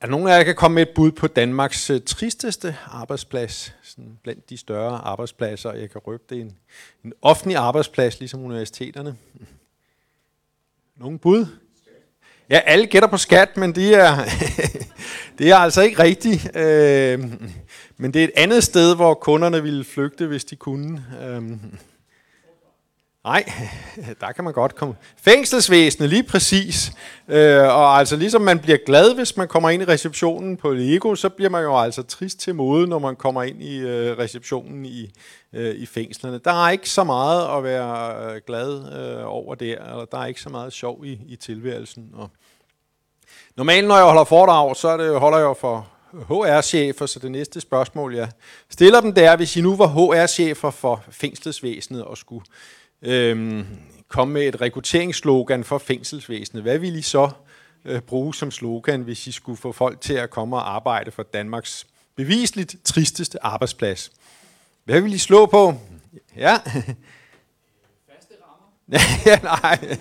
er 0.00 0.06
der 0.06 0.10
nogen 0.10 0.28
af 0.28 0.30
jer, 0.30 0.36
der 0.36 0.44
kan 0.44 0.54
komme 0.54 0.74
med 0.74 0.82
et 0.82 0.94
bud 0.94 1.12
på 1.12 1.26
Danmarks 1.26 1.90
øh, 1.90 2.00
tristeste 2.06 2.76
arbejdsplads, 2.86 3.74
sådan 3.82 4.18
blandt 4.22 4.50
de 4.50 4.56
større 4.56 4.98
arbejdspladser? 4.98 5.72
Jeg 5.72 5.90
kan 5.90 6.00
røbe 6.00 6.22
det 6.30 6.40
en, 6.40 6.56
en 7.04 7.12
offentlig 7.22 7.56
arbejdsplads, 7.56 8.18
ligesom 8.18 8.44
universiteterne. 8.44 9.16
Nogen 10.96 11.18
bud? 11.18 11.46
Ja, 12.50 12.58
alle 12.58 12.86
gætter 12.86 13.08
på 13.08 13.16
skat, 13.16 13.56
men 13.56 13.74
det 13.74 13.94
er, 13.94 14.16
det 15.38 15.50
er 15.50 15.56
altså 15.56 15.82
ikke 15.82 16.02
rigtigt. 16.02 16.56
Øh, 16.56 17.20
men 17.96 18.14
det 18.14 18.20
er 18.20 18.24
et 18.24 18.32
andet 18.36 18.64
sted, 18.64 18.96
hvor 18.96 19.14
kunderne 19.14 19.62
ville 19.62 19.84
flygte, 19.84 20.26
hvis 20.26 20.44
de 20.44 20.56
kunne. 20.56 21.04
Øh, 21.22 21.42
Nej, 23.28 23.52
der 24.20 24.32
kan 24.32 24.44
man 24.44 24.52
godt 24.52 24.74
komme. 24.74 24.94
Fængselsvæsenet, 25.16 26.10
lige 26.10 26.22
præcis. 26.22 26.92
Øh, 27.28 27.62
og 27.62 27.98
altså 27.98 28.16
ligesom 28.16 28.42
man 28.42 28.58
bliver 28.58 28.78
glad, 28.86 29.14
hvis 29.14 29.36
man 29.36 29.48
kommer 29.48 29.70
ind 29.70 29.82
i 29.82 29.86
receptionen 29.86 30.56
på 30.56 30.72
Lego, 30.72 31.14
så 31.14 31.28
bliver 31.28 31.50
man 31.50 31.62
jo 31.62 31.78
altså 31.78 32.02
trist 32.02 32.40
til 32.40 32.54
mode, 32.54 32.86
når 32.86 32.98
man 32.98 33.16
kommer 33.16 33.42
ind 33.42 33.62
i 33.62 33.78
øh, 33.78 34.18
receptionen 34.18 34.84
i, 34.84 35.10
øh, 35.52 35.74
i 35.74 35.86
fængslerne. 35.86 36.40
Der 36.44 36.66
er 36.66 36.70
ikke 36.70 36.90
så 36.90 37.04
meget 37.04 37.56
at 37.56 37.64
være 37.64 38.24
øh, 38.34 38.40
glad 38.46 38.92
øh, 38.98 39.26
over 39.26 39.54
der, 39.54 39.90
eller 39.90 40.04
der 40.04 40.18
er 40.18 40.26
ikke 40.26 40.40
så 40.40 40.48
meget 40.48 40.72
sjov 40.72 41.04
i, 41.04 41.20
i 41.26 41.36
tilværelsen. 41.36 42.10
Og 42.14 42.30
normalt, 43.56 43.88
når 43.88 43.96
jeg 43.96 44.04
holder 44.04 44.24
foredrag, 44.24 44.76
så 44.76 44.88
er 44.88 44.96
det, 44.96 45.20
holder 45.20 45.38
jeg 45.38 45.56
for 45.56 45.88
HR-chefer, 46.12 47.06
så 47.06 47.18
det 47.18 47.30
næste 47.30 47.60
spørgsmål, 47.60 48.14
jeg 48.14 48.28
stiller 48.70 49.00
dem, 49.00 49.12
det 49.12 49.24
er, 49.24 49.36
hvis 49.36 49.56
I 49.56 49.60
nu 49.60 49.76
var 49.76 49.86
HR-chefer 49.86 50.70
for 50.70 51.04
fængselsvæsenet 51.10 52.04
og 52.04 52.18
skulle 52.18 52.44
øhm, 53.02 53.66
komme 54.08 54.34
med 54.34 54.42
et 54.42 54.60
rekrutteringsslogan 54.60 55.64
for 55.64 55.78
fængselsvæsenet, 55.78 56.62
hvad 56.62 56.78
ville 56.78 56.98
I 56.98 57.02
så 57.02 57.30
øh, 57.84 58.00
bruge 58.00 58.34
som 58.34 58.50
slogan, 58.50 59.00
hvis 59.00 59.26
I 59.26 59.32
skulle 59.32 59.58
få 59.58 59.72
folk 59.72 60.00
til 60.00 60.14
at 60.14 60.30
komme 60.30 60.56
og 60.56 60.74
arbejde 60.74 61.10
for 61.10 61.22
Danmarks 61.22 61.86
bevisligt 62.16 62.76
tristeste 62.84 63.44
arbejdsplads? 63.44 64.12
Hvad 64.84 65.00
vil 65.00 65.14
I 65.14 65.18
slå 65.18 65.46
på? 65.46 65.74
Ja. 66.36 66.56
ja, 69.26 69.38
nej. 69.42 69.96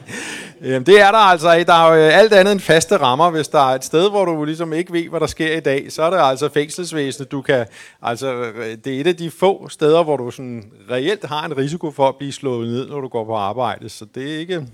Jamen, 0.62 0.86
det 0.86 1.02
er 1.02 1.12
der 1.12 1.17
altså. 1.17 1.63
Der 1.67 1.73
er 1.73 1.93
jo 1.93 2.02
øh, 2.06 2.17
alt 2.19 2.33
andet 2.33 2.52
end 2.52 2.60
faste 2.60 2.98
rammer. 2.98 3.29
Hvis 3.29 3.48
der 3.48 3.60
er 3.60 3.75
et 3.75 3.85
sted, 3.85 4.10
hvor 4.10 4.25
du 4.25 4.44
ligesom 4.44 4.73
ikke 4.73 4.94
ved, 4.94 5.10
hvad 5.10 5.19
der 5.19 5.27
sker 5.27 5.58
i 5.58 5.60
dag, 5.60 5.92
så 5.92 6.04
er 6.04 6.10
det 6.10 6.17
altså 6.19 6.50
fængselsvæsenet. 6.50 7.31
Du 7.31 7.42
kan, 7.42 7.65
altså, 8.02 8.33
øh, 8.33 8.58
øh, 8.58 8.77
det 8.85 8.96
er 8.96 9.02
et 9.02 9.08
af 9.08 9.15
de 9.15 9.31
få 9.31 9.69
steder, 9.69 10.04
hvor 10.04 10.17
du 10.17 10.31
sådan 10.31 10.71
reelt 10.92 11.25
har 11.25 11.46
en 11.46 11.58
risiko 11.58 11.92
for 11.92 12.08
at 12.08 12.15
blive 12.15 12.31
slået 12.31 12.67
ned, 12.67 12.90
når 12.90 13.02
du 13.02 13.08
går 13.08 13.25
på 13.25 13.35
arbejde. 13.35 13.90
Så 13.90 14.06
det 14.15 14.33
er 14.35 14.40
ikke, 14.40 14.67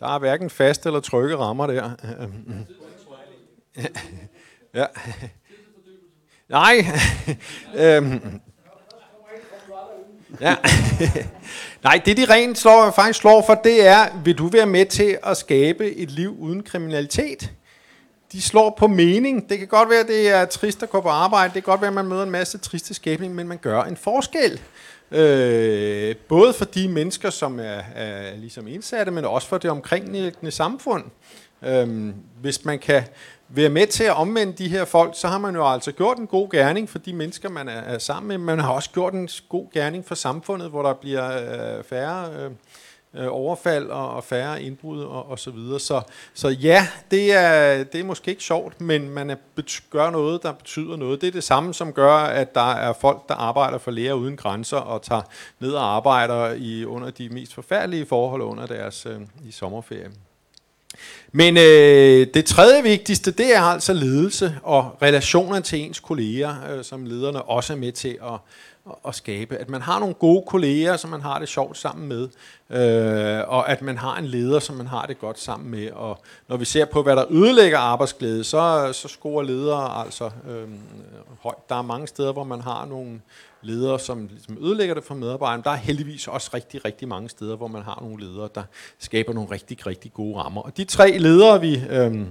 der 0.00 0.14
er 0.14 0.18
hverken 0.18 0.50
faste 0.50 0.88
eller 0.88 1.00
trygge 1.00 1.36
rammer 1.36 1.66
der. 1.66 1.90
ja. 4.74 4.86
Nej. 6.48 6.86
øhm, 7.96 8.40
Ja. 10.40 10.56
Nej, 11.84 12.02
det 12.04 12.16
de 12.16 12.24
rent 12.24 12.58
slår, 12.58 12.90
faktisk 12.90 13.20
slår 13.20 13.42
for, 13.46 13.54
det 13.54 13.86
er, 13.86 14.06
vil 14.24 14.38
du 14.38 14.48
være 14.48 14.66
med 14.66 14.86
til 14.86 15.18
at 15.22 15.36
skabe 15.36 15.94
et 15.94 16.10
liv 16.10 16.36
uden 16.38 16.62
kriminalitet? 16.62 17.52
De 18.32 18.42
slår 18.42 18.74
på 18.78 18.86
mening. 18.86 19.48
Det 19.48 19.58
kan 19.58 19.68
godt 19.68 19.90
være, 19.90 20.06
det 20.06 20.28
er 20.28 20.44
trist 20.44 20.82
at 20.82 20.90
gå 20.90 21.00
på 21.00 21.08
arbejde. 21.08 21.54
Det 21.54 21.64
kan 21.64 21.70
godt 21.70 21.80
være, 21.80 21.88
at 21.88 21.94
man 21.94 22.06
møder 22.06 22.22
en 22.22 22.30
masse 22.30 22.58
triste 22.58 22.94
skæbning, 22.94 23.34
men 23.34 23.48
man 23.48 23.58
gør 23.58 23.82
en 23.82 23.96
forskel. 23.96 24.60
Øh, 25.10 26.16
både 26.28 26.52
for 26.52 26.64
de 26.64 26.88
mennesker, 26.88 27.30
som 27.30 27.60
er, 27.60 27.80
er 27.94 28.36
ligesom 28.36 28.68
indsatte, 28.68 29.12
men 29.12 29.24
også 29.24 29.48
for 29.48 29.58
det 29.58 29.70
omkringliggende 29.70 30.50
samfund. 30.50 31.04
Øh, 31.62 32.14
hvis 32.40 32.64
man 32.64 32.78
kan 32.78 33.02
være 33.56 33.68
med 33.68 33.86
til 33.86 34.04
at 34.04 34.16
omvende 34.16 34.52
de 34.52 34.68
her 34.68 34.84
folk, 34.84 35.12
så 35.16 35.28
har 35.28 35.38
man 35.38 35.54
jo 35.54 35.72
altså 35.72 35.92
gjort 35.92 36.18
en 36.18 36.26
god 36.26 36.50
gerning 36.50 36.90
for 36.90 36.98
de 36.98 37.12
mennesker, 37.12 37.48
man 37.48 37.68
er, 37.68 37.80
er 37.80 37.98
sammen 37.98 38.28
med. 38.28 38.38
Man 38.38 38.58
har 38.58 38.72
også 38.72 38.90
gjort 38.90 39.12
en 39.12 39.28
god 39.48 39.66
gerning 39.72 40.06
for 40.06 40.14
samfundet, 40.14 40.70
hvor 40.70 40.82
der 40.82 40.94
bliver 40.94 41.30
øh, 41.78 41.84
færre 41.84 42.28
øh, 42.32 42.50
øh 43.14 43.26
overfald 43.30 43.90
og, 43.90 44.10
og 44.10 44.24
færre 44.24 44.62
indbrud 44.62 45.02
og, 45.02 45.30
og 45.30 45.38
så 45.38 45.50
videre. 45.50 45.80
Så, 45.80 46.02
så 46.34 46.48
ja, 46.48 46.88
det 47.10 47.32
er, 47.32 47.84
det 47.84 48.00
er 48.00 48.04
måske 48.04 48.30
ikke 48.30 48.42
sjovt, 48.42 48.80
men 48.80 49.10
man 49.10 49.30
er, 49.30 49.36
gør 49.90 50.10
noget, 50.10 50.42
der 50.42 50.52
betyder 50.52 50.96
noget. 50.96 51.20
Det 51.20 51.26
er 51.26 51.32
det 51.32 51.44
samme, 51.44 51.74
som 51.74 51.92
gør, 51.92 52.14
at 52.14 52.54
der 52.54 52.72
er 52.72 52.92
folk, 52.92 53.28
der 53.28 53.34
arbejder 53.34 53.78
for 53.78 53.90
læger 53.90 54.14
uden 54.14 54.36
grænser 54.36 54.76
og 54.76 55.02
tager 55.02 55.22
ned 55.60 55.72
og 55.72 55.96
arbejder 55.96 56.52
i 56.52 56.84
under 56.84 57.10
de 57.10 57.28
mest 57.28 57.54
forfærdelige 57.54 58.06
forhold 58.06 58.42
under 58.42 58.66
deres 58.66 59.06
øh, 59.06 59.20
i 59.44 59.50
sommerferie. 59.50 60.10
Men 61.32 61.56
øh, 61.56 62.26
det 62.34 62.44
tredje 62.44 62.82
vigtigste, 62.82 63.30
det 63.30 63.56
er 63.56 63.60
altså 63.60 63.92
ledelse 63.92 64.58
og 64.62 64.96
relationer 65.02 65.60
til 65.60 65.80
ens 65.80 66.00
kolleger, 66.00 66.54
øh, 66.70 66.84
som 66.84 67.04
lederne 67.04 67.42
også 67.42 67.72
er 67.72 67.76
med 67.76 67.92
til 67.92 68.18
at, 68.22 68.38
at, 68.86 68.96
at 69.08 69.14
skabe. 69.14 69.56
At 69.56 69.68
man 69.68 69.82
har 69.82 69.98
nogle 69.98 70.14
gode 70.14 70.44
kolleger, 70.46 70.96
som 70.96 71.10
man 71.10 71.22
har 71.22 71.38
det 71.38 71.48
sjovt 71.48 71.78
sammen 71.78 72.08
med, 72.08 72.28
øh, 72.70 73.48
og 73.48 73.70
at 73.70 73.82
man 73.82 73.98
har 73.98 74.16
en 74.16 74.26
leder, 74.26 74.58
som 74.58 74.76
man 74.76 74.86
har 74.86 75.06
det 75.06 75.18
godt 75.18 75.40
sammen 75.40 75.70
med. 75.70 75.90
Og 75.90 76.22
når 76.48 76.56
vi 76.56 76.64
ser 76.64 76.84
på, 76.84 77.02
hvad 77.02 77.16
der 77.16 77.24
ødelægger 77.30 77.78
arbejdsglæde, 77.78 78.44
så, 78.44 78.90
så 78.92 79.08
scorer 79.08 79.42
ledere 79.42 80.04
altså 80.04 80.30
øh, 80.48 80.68
højt. 81.42 81.68
Der 81.68 81.74
er 81.74 81.82
mange 81.82 82.06
steder, 82.06 82.32
hvor 82.32 82.44
man 82.44 82.60
har 82.60 82.84
nogle 82.84 83.20
ledere, 83.64 83.98
som 83.98 84.28
ligesom 84.32 84.58
ødelægger 84.60 84.94
det 84.94 85.04
for 85.04 85.14
medarbejderne. 85.14 85.62
Der 85.62 85.70
er 85.70 85.76
heldigvis 85.76 86.28
også 86.28 86.50
rigtig, 86.54 86.84
rigtig 86.84 87.08
mange 87.08 87.28
steder, 87.28 87.56
hvor 87.56 87.68
man 87.68 87.82
har 87.82 87.98
nogle 88.02 88.24
ledere, 88.24 88.48
der 88.54 88.62
skaber 88.98 89.32
nogle 89.32 89.50
rigtig, 89.50 89.86
rigtig 89.86 90.12
gode 90.12 90.38
rammer. 90.38 90.62
Og 90.62 90.76
de 90.76 90.84
tre 90.84 91.18
ledere, 91.18 91.60
vi 91.60 91.82
øhm, 91.90 92.26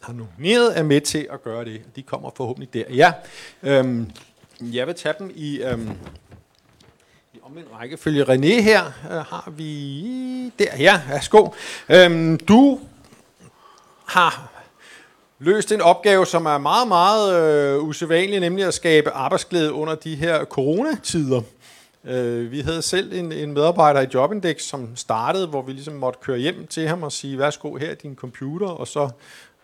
har 0.00 0.12
nomineret, 0.12 0.78
er 0.78 0.82
med 0.82 1.00
til 1.00 1.28
at 1.32 1.42
gøre 1.42 1.64
det. 1.64 1.82
De 1.96 2.02
kommer 2.02 2.30
forhåbentlig 2.36 2.74
der. 2.74 2.84
Ja, 2.94 3.12
øhm, 3.62 4.10
jeg 4.60 4.86
vil 4.86 4.94
tage 4.94 5.14
dem 5.18 5.32
i... 5.34 5.62
Øhm, 5.62 5.90
i 7.34 7.38
omvendt 7.42 7.68
rækkefølge. 7.72 8.24
René 8.24 8.62
her 8.62 8.86
øh, 8.86 9.10
har 9.10 9.52
vi... 9.56 10.52
Der, 10.58 10.76
ja, 10.78 11.00
værsgo. 11.08 11.48
Øhm, 11.88 12.38
du 12.38 12.80
har 14.06 14.51
løst 15.42 15.72
en 15.72 15.80
opgave, 15.80 16.26
som 16.26 16.46
er 16.46 16.58
meget, 16.58 16.88
meget 16.88 17.42
øh, 17.42 17.82
usædvanlig, 17.82 18.40
nemlig 18.40 18.64
at 18.64 18.74
skabe 18.74 19.10
arbejdsglæde 19.10 19.72
under 19.72 19.94
de 19.94 20.14
her 20.14 20.44
coronatider. 20.44 21.42
Øh, 22.04 22.50
vi 22.50 22.60
havde 22.60 22.82
selv 22.82 23.12
en, 23.12 23.32
en 23.32 23.52
medarbejder 23.52 24.00
i 24.00 24.06
Jobindex, 24.14 24.62
som 24.62 24.96
startede, 24.96 25.46
hvor 25.46 25.62
vi 25.62 25.72
ligesom 25.72 25.94
måtte 25.94 26.18
køre 26.22 26.38
hjem 26.38 26.66
til 26.66 26.88
ham 26.88 27.02
og 27.02 27.12
sige, 27.12 27.38
værsgo, 27.38 27.76
her 27.76 27.90
er 27.90 27.94
din 27.94 28.16
computer, 28.16 28.66
og 28.66 28.88
så 28.88 29.10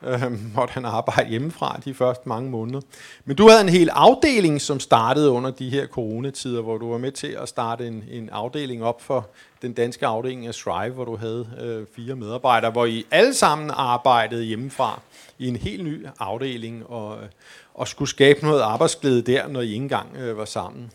øh, 0.02 0.54
måtte 0.54 0.74
han 0.74 0.84
arbejde 0.84 1.30
hjemmefra 1.30 1.80
de 1.84 1.94
første 1.94 2.28
mange 2.28 2.50
måneder. 2.50 2.80
Men 3.24 3.36
du 3.36 3.48
havde 3.48 3.60
en 3.60 3.68
hel 3.68 3.88
afdeling, 3.92 4.60
som 4.60 4.80
startede 4.80 5.30
under 5.30 5.50
de 5.50 5.70
her 5.70 5.86
coronatider, 5.86 6.62
hvor 6.62 6.78
du 6.78 6.90
var 6.90 6.98
med 6.98 7.12
til 7.12 7.26
at 7.26 7.48
starte 7.48 7.86
en, 7.86 8.04
en 8.10 8.28
afdeling 8.30 8.84
op 8.84 9.02
for 9.02 9.28
den 9.62 9.72
danske 9.72 10.06
afdeling 10.06 10.46
af 10.46 10.54
Strive, 10.54 10.94
hvor 10.94 11.04
du 11.04 11.16
havde 11.16 11.48
øh, 11.60 11.86
fire 11.96 12.16
medarbejdere, 12.16 12.70
hvor 12.70 12.84
I 12.84 13.06
alle 13.10 13.34
sammen 13.34 13.70
arbejdede 13.70 14.44
hjemmefra 14.44 15.00
i 15.38 15.48
en 15.48 15.56
helt 15.56 15.84
ny 15.84 16.06
afdeling 16.18 16.86
og, 16.86 17.16
øh, 17.22 17.28
og 17.74 17.88
skulle 17.88 18.08
skabe 18.08 18.44
noget 18.44 18.60
arbejdsglæde 18.60 19.22
der, 19.22 19.48
når 19.48 19.60
I 19.60 19.64
ikke 19.64 19.76
engang 19.76 20.16
øh, 20.16 20.38
var 20.38 20.44
sammen. 20.44 20.90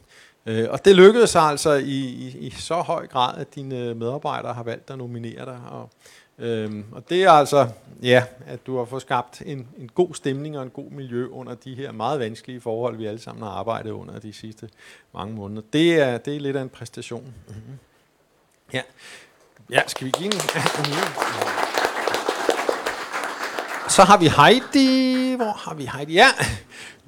Øh, 0.45 0.67
og 0.69 0.85
det 0.85 0.95
lykkedes 0.95 1.35
altså 1.35 1.73
i, 1.73 1.99
i, 1.99 2.37
i 2.39 2.49
så 2.49 2.75
høj 2.75 3.07
grad, 3.07 3.37
at 3.37 3.55
dine 3.55 3.93
medarbejdere 3.93 4.53
har 4.53 4.63
valgt 4.63 4.89
at 4.89 4.97
nominere 4.97 5.45
dig. 5.45 5.59
Og, 5.71 5.89
øh, 6.37 6.83
og 6.91 7.09
det 7.09 7.23
er 7.23 7.31
altså, 7.31 7.69
ja, 8.03 8.23
at 8.45 8.65
du 8.67 8.77
har 8.77 8.85
fået 8.85 9.01
skabt 9.01 9.41
en, 9.45 9.67
en 9.77 9.89
god 9.95 10.13
stemning 10.13 10.57
og 10.57 10.63
en 10.63 10.69
god 10.69 10.89
miljø 10.91 11.27
under 11.27 11.55
de 11.55 11.75
her 11.75 11.91
meget 11.91 12.19
vanskelige 12.19 12.61
forhold, 12.61 12.97
vi 12.97 13.05
alle 13.05 13.19
sammen 13.19 13.43
har 13.43 13.51
arbejdet 13.51 13.91
under 13.91 14.19
de 14.19 14.33
sidste 14.33 14.69
mange 15.13 15.35
måneder. 15.35 15.61
Det 15.73 16.01
er, 16.01 16.17
det 16.17 16.35
er 16.35 16.39
lidt 16.39 16.55
af 16.55 16.61
en 16.61 16.69
præstation. 16.69 17.33
Mm-hmm. 17.47 17.79
Ja. 18.73 18.81
ja, 19.69 19.81
skal 19.87 20.05
vi 20.05 20.11
give 20.11 20.33
en... 20.33 20.39
Så 23.93 24.03
har 24.03 24.17
vi 24.17 24.27
Heidi. 24.27 25.35
Hvor 25.35 25.57
har 25.57 25.73
vi 25.73 25.89
Heidi? 25.95 26.13
Ja, 26.13 26.27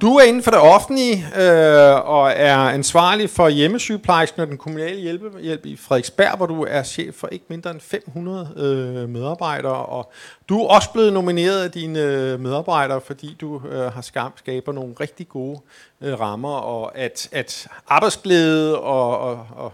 du 0.02 0.16
er 0.16 0.24
inden 0.24 0.44
for 0.44 0.52
det 0.52 0.60
offentlige 0.60 1.26
øh, 1.38 2.10
og 2.10 2.32
er 2.32 2.58
ansvarlig 2.58 3.30
for 3.30 3.50
hjemmesygeplejersken 3.50 4.42
og 4.42 4.48
den 4.48 4.58
kommunale 4.58 5.02
hjælpehjælp 5.02 5.66
i 5.66 5.78
Frederiksberg, 5.78 6.38
hvor 6.38 6.46
du 6.46 6.64
er 6.64 6.84
chef 6.84 7.16
for 7.16 7.28
ikke 7.28 7.46
mindre 7.50 7.72
end 7.72 7.82
500 7.82 8.54
øh, 8.56 9.10
medarbejdere. 9.10 9.86
Og 9.86 10.12
du 10.50 10.60
er 10.60 10.68
også 10.68 10.92
blevet 10.94 11.14
nomineret 11.14 11.64
af 11.64 11.72
dine 11.72 12.00
øh, 12.00 12.40
medarbejdere, 12.40 13.02
fordi 13.02 13.38
du 13.42 13.62
øh, 13.68 13.94
har 13.94 14.02
skabt, 14.02 14.40
skaber 14.40 14.72
nogle 14.72 14.96
rigtig 15.00 15.30
gode 15.30 15.60
øh, 16.02 16.20
rammer, 16.20 16.56
og 16.56 16.98
at, 16.98 17.30
at 17.32 17.68
arbejdsglæde 17.88 18.80
og, 18.80 19.20
og, 19.20 19.48
og, 19.56 19.74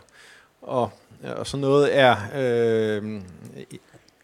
og, 0.62 0.92
og 1.38 1.48
sådan 1.48 1.62
noget 1.62 1.98
er... 1.98 2.16
Øh, 2.36 3.22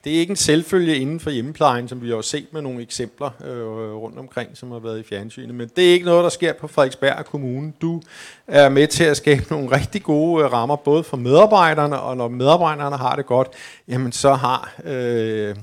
det 0.04 0.16
er 0.16 0.20
ikke 0.20 0.32
en 0.32 0.36
selvfølge 0.36 0.98
inden 0.98 1.20
for 1.20 1.30
hjemmeplejen, 1.30 1.88
som 1.88 2.02
vi 2.02 2.10
har 2.10 2.22
set 2.22 2.48
med 2.54 2.62
nogle 2.62 2.82
eksempler 2.82 3.30
øh, 3.46 3.94
rundt 3.96 4.20
omkring, 4.20 4.58
som 4.58 4.72
har 4.72 4.80
været 4.80 5.00
i 5.00 5.04
fjernsynet. 5.04 5.56
Men 5.56 5.70
det 5.76 5.90
er 5.90 5.94
ikke 5.94 6.06
noget, 6.06 6.24
der 6.24 6.30
sker 6.30 6.54
på 6.54 6.68
Frederiksberg 6.68 7.26
Kommune. 7.26 7.74
Du 7.82 8.02
er 8.48 8.70
med 8.70 8.88
til 8.88 9.04
at 9.04 9.18
skabe 9.18 9.46
nogle 9.54 9.76
rigtig 9.76 10.04
gode 10.04 10.44
øh, 10.44 10.52
rammer, 10.52 10.76
både 10.76 11.04
for 11.04 11.18
medarbejderne, 11.18 12.00
og 12.00 12.18
når 12.18 12.28
medarbejderne 12.28 12.98
har 12.98 13.16
det 13.16 13.26
godt, 13.26 13.48
jamen 13.88 14.12
så 14.12 14.34
har 14.34 14.74
øh, 14.84 15.56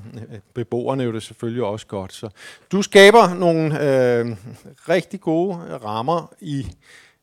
beboerne 0.54 1.04
jo 1.04 1.12
det 1.12 1.22
selvfølgelig 1.22 1.64
også 1.64 1.86
godt. 1.86 2.12
Så 2.12 2.28
du 2.72 2.82
skaber 2.82 3.34
nogle 3.34 3.64
øh, 3.66 4.36
rigtig 4.88 5.20
gode 5.20 5.56
rammer 5.84 6.32
i 6.40 6.66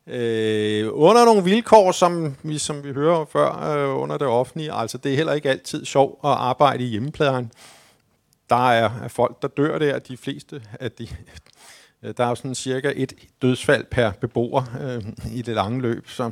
Øh, 0.06 0.88
under 0.92 1.24
nogle 1.24 1.44
vilkår, 1.44 1.92
som 1.92 2.36
vi, 2.42 2.58
som 2.58 2.84
vi 2.84 2.92
hører 2.92 3.24
før 3.24 3.72
øh, 3.72 4.02
under 4.02 4.18
det 4.18 4.26
offentlige, 4.26 4.72
altså 4.72 4.98
det 4.98 5.12
er 5.12 5.16
heller 5.16 5.32
ikke 5.32 5.50
altid 5.50 5.84
sjovt 5.84 6.18
at 6.24 6.30
arbejde 6.30 6.84
i 6.84 6.86
hjemmeplejen. 6.86 7.52
Der 8.50 8.70
er, 8.70 8.90
er 9.04 9.08
folk, 9.08 9.42
der 9.42 9.48
dør 9.48 9.78
der, 9.78 9.98
de 9.98 10.16
fleste 10.16 10.62
af 10.80 10.92
de, 10.92 11.08
øh, 12.02 12.14
der 12.16 12.24
er 12.24 12.28
jo 12.28 12.34
sådan 12.34 12.54
cirka 12.54 12.92
et 12.96 13.12
dødsfald 13.42 13.84
per 13.84 14.10
beboer 14.10 14.62
øh, 14.80 15.02
i 15.32 15.42
det 15.42 15.54
lange 15.54 15.80
løb. 15.80 16.08
Så, 16.08 16.30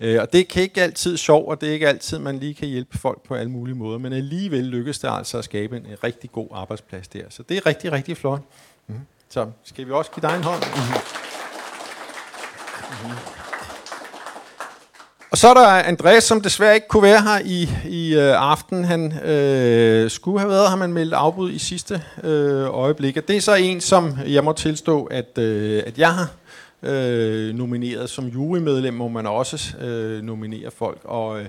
øh, 0.00 0.20
og 0.20 0.32
det 0.32 0.48
kan 0.48 0.62
ikke 0.62 0.82
altid 0.82 1.16
sjovt, 1.16 1.48
og 1.48 1.60
det 1.60 1.68
er 1.68 1.72
ikke 1.72 1.88
altid, 1.88 2.18
man 2.18 2.38
lige 2.38 2.54
kan 2.54 2.68
hjælpe 2.68 2.98
folk 2.98 3.22
på 3.22 3.34
alle 3.34 3.50
mulige 3.50 3.74
måder, 3.74 3.98
men 3.98 4.12
alligevel 4.12 4.64
lykkes 4.64 4.98
det 4.98 5.08
altså 5.12 5.38
at 5.38 5.44
skabe 5.44 5.76
en, 5.76 5.86
en 5.86 6.04
rigtig 6.04 6.32
god 6.32 6.48
arbejdsplads 6.52 7.08
der. 7.08 7.24
Så 7.28 7.42
det 7.42 7.56
er 7.56 7.66
rigtig, 7.66 7.92
rigtig 7.92 8.16
flot. 8.16 8.40
Mm. 8.86 8.94
Så 9.28 9.50
skal 9.64 9.86
vi 9.86 9.92
også 9.92 10.10
give 10.10 10.28
dig 10.28 10.36
en 10.36 10.44
hånd? 10.44 10.62
Mm-hmm. 10.62 11.31
Mm. 12.92 13.10
Og 15.30 15.38
så 15.38 15.48
er 15.48 15.54
der 15.54 15.66
Andreas, 15.66 16.24
som 16.24 16.40
desværre 16.40 16.74
ikke 16.74 16.88
kunne 16.88 17.02
være 17.02 17.20
her 17.20 17.38
i, 17.44 17.70
i 17.88 18.14
øh, 18.14 18.34
aften. 18.36 18.84
Han 18.84 19.18
øh, 19.18 20.10
skulle 20.10 20.40
have 20.40 20.50
været, 20.50 20.68
her, 20.68 20.76
men 20.76 20.92
meldt 20.92 21.14
afbud 21.14 21.50
i 21.50 21.58
sidste 21.58 22.02
øh, 22.24 22.74
øjeblik. 22.74 23.16
Og 23.16 23.28
det 23.28 23.36
er 23.36 23.40
så 23.40 23.54
en, 23.54 23.80
som 23.80 24.18
jeg 24.26 24.44
må 24.44 24.52
tilstå, 24.52 25.04
at, 25.04 25.38
øh, 25.38 25.82
at 25.86 25.98
jeg 25.98 26.14
har 26.14 26.28
øh, 26.82 27.54
nomineret 27.54 28.10
som 28.10 28.26
jurymedlem, 28.26 28.94
må 28.94 29.08
man 29.08 29.26
også 29.26 29.76
øh, 29.80 30.22
nominere 30.22 30.70
folk. 30.70 30.98
Og 31.04 31.40
øh, 31.40 31.46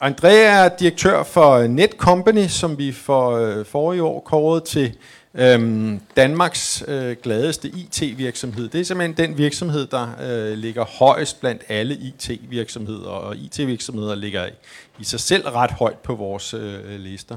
Andrea 0.00 0.64
er 0.64 0.68
direktør 0.68 1.22
for 1.22 1.66
Net 1.66 1.90
Company, 1.90 2.46
som 2.46 2.78
vi 2.78 2.92
for 2.92 3.30
øh, 3.30 3.64
forrige 3.64 4.02
år 4.02 4.20
kårede 4.20 4.64
til 4.64 4.94
Øhm, 5.34 6.00
Danmarks 6.16 6.84
øh, 6.88 7.16
gladeste 7.22 7.68
IT-virksomhed, 7.68 8.68
det 8.68 8.80
er 8.80 8.84
simpelthen 8.84 9.28
den 9.28 9.38
virksomhed, 9.38 9.86
der 9.86 10.08
øh, 10.22 10.58
ligger 10.58 10.84
højst 10.84 11.40
blandt 11.40 11.62
alle 11.68 11.94
IT-virksomheder, 11.94 13.08
og 13.08 13.36
IT-virksomheder 13.36 14.14
ligger 14.14 14.46
i, 14.46 14.50
i 14.98 15.04
sig 15.04 15.20
selv 15.20 15.48
ret 15.48 15.70
højt 15.70 15.98
på 15.98 16.14
vores 16.14 16.54
øh, 16.54 17.00
lister. 17.00 17.36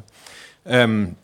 Øhm, 0.65 1.15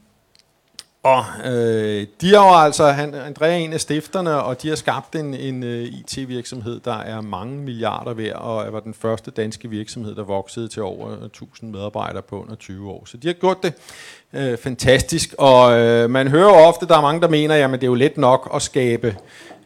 og 1.04 1.26
øh, 1.46 2.08
de 2.22 2.34
har 2.34 2.46
jo 2.46 2.66
altså, 2.66 2.88
han, 2.88 3.14
Andrea 3.14 3.52
er 3.52 3.56
en 3.56 3.74
af 3.74 3.82
stifterne, 3.82 4.44
og 4.44 4.62
de 4.62 4.70
har 4.70 4.76
skabt 4.76 5.16
en, 5.16 5.34
en 5.34 5.64
øh, 5.64 5.82
uh, 5.82 5.88
IT-virksomhed, 5.88 6.80
der 6.80 6.98
er 6.98 7.22
mange 7.22 7.58
milliarder 7.58 8.14
værd, 8.14 8.36
og 8.36 8.74
var 8.74 8.80
den 8.80 8.94
første 8.94 9.32
danske 9.32 9.70
virksomhed, 9.70 10.16
der 10.16 10.24
voksede 10.24 10.68
til 10.68 10.82
over 10.82 11.12
øh, 11.12 11.26
1000 11.26 11.72
medarbejdere 11.72 12.22
på 12.22 12.42
under 12.42 12.56
20 12.56 12.90
år. 12.90 13.04
Så 13.06 13.18
de 13.18 13.28
har 13.28 13.34
gjort 13.34 13.64
det 13.64 13.74
øh, 14.34 14.58
fantastisk, 14.58 15.36
og 15.38 15.80
øh, 15.80 16.10
man 16.10 16.28
hører 16.28 16.50
jo 16.50 16.56
ofte, 16.56 16.88
der 16.88 16.98
er 16.98 17.02
mange, 17.02 17.22
der 17.22 17.30
mener, 17.30 17.68
at 17.68 17.72
det 17.72 17.84
er 17.84 17.88
jo 17.88 17.96
let 17.96 18.18
nok 18.18 18.52
at 18.56 18.62
skabe 18.62 19.16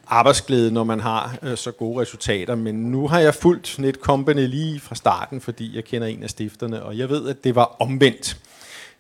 arbejdsglæde, 0.08 0.72
når 0.72 0.84
man 0.84 1.00
har 1.00 1.36
øh, 1.42 1.58
så 1.58 1.72
gode 1.72 2.02
resultater. 2.02 2.56
Men 2.56 2.76
nu 2.76 3.08
har 3.08 3.20
jeg 3.20 3.36
fulgt 3.36 3.80
Netcompany 3.80 4.48
lige 4.48 4.80
fra 4.80 4.96
starten, 4.96 5.42
fordi 5.42 5.76
jeg 5.76 5.84
kender 5.84 6.08
en 6.08 6.24
af 6.24 6.30
stifterne, 6.30 6.84
og 6.84 6.98
jeg 6.98 7.10
ved, 7.10 7.30
at 7.30 7.44
det 7.44 7.56
var 7.56 7.76
omvendt. 7.80 8.38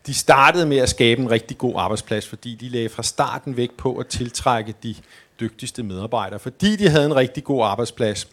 De 0.08 0.14
startede 0.14 0.66
med 0.66 0.78
at 0.78 0.90
skabe 0.90 1.22
en 1.22 1.32
rigtig 1.32 1.58
god 1.58 1.74
arbejdsplads, 1.78 2.28
fordi 2.28 2.56
de 2.56 2.70
lagde 2.70 2.90
fra 2.90 3.04
starten 3.04 3.58
væk 3.58 3.72
på 3.72 3.98
at 3.98 4.08
tiltrække 4.08 4.74
de 4.84 4.96
dygtigste 5.40 5.84
medarbejdere. 5.84 6.40
Fordi 6.40 6.76
de 6.76 6.90
havde 6.90 7.06
en 7.06 7.16
rigtig 7.16 7.44
god 7.44 7.66
arbejdsplads, 7.66 8.28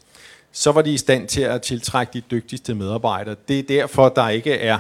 så 0.53 0.73
var 0.73 0.83
de 0.83 0.93
i 0.93 0.99
stand 0.99 1.29
til 1.29 1.41
at 1.41 1.63
tiltrække 1.63 2.13
de 2.13 2.21
dygtigste 2.21 2.75
medarbejdere. 2.75 3.37
Det 3.49 3.59
er 3.59 3.63
derfor, 3.63 4.09
der 4.09 4.29
ikke 4.29 4.53
er 4.55 4.79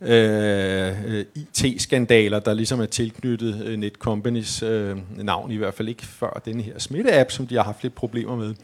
øh, 0.00 1.04
øh 1.06 1.24
IT-skandaler, 1.34 2.38
der 2.38 2.54
ligesom 2.54 2.80
er 2.80 2.86
tilknyttet 2.86 3.62
øh, 3.66 3.76
Netcompanies 3.78 4.62
øh, 4.62 4.96
navn, 5.16 5.50
i 5.50 5.56
hvert 5.56 5.74
fald 5.74 5.88
ikke 5.88 6.06
før 6.06 6.42
den 6.44 6.60
her 6.60 6.78
smitteapp, 6.78 7.30
som 7.30 7.46
de 7.46 7.56
har 7.56 7.62
haft 7.62 7.82
lidt 7.82 7.94
problemer 7.94 8.36
med. 8.36 8.54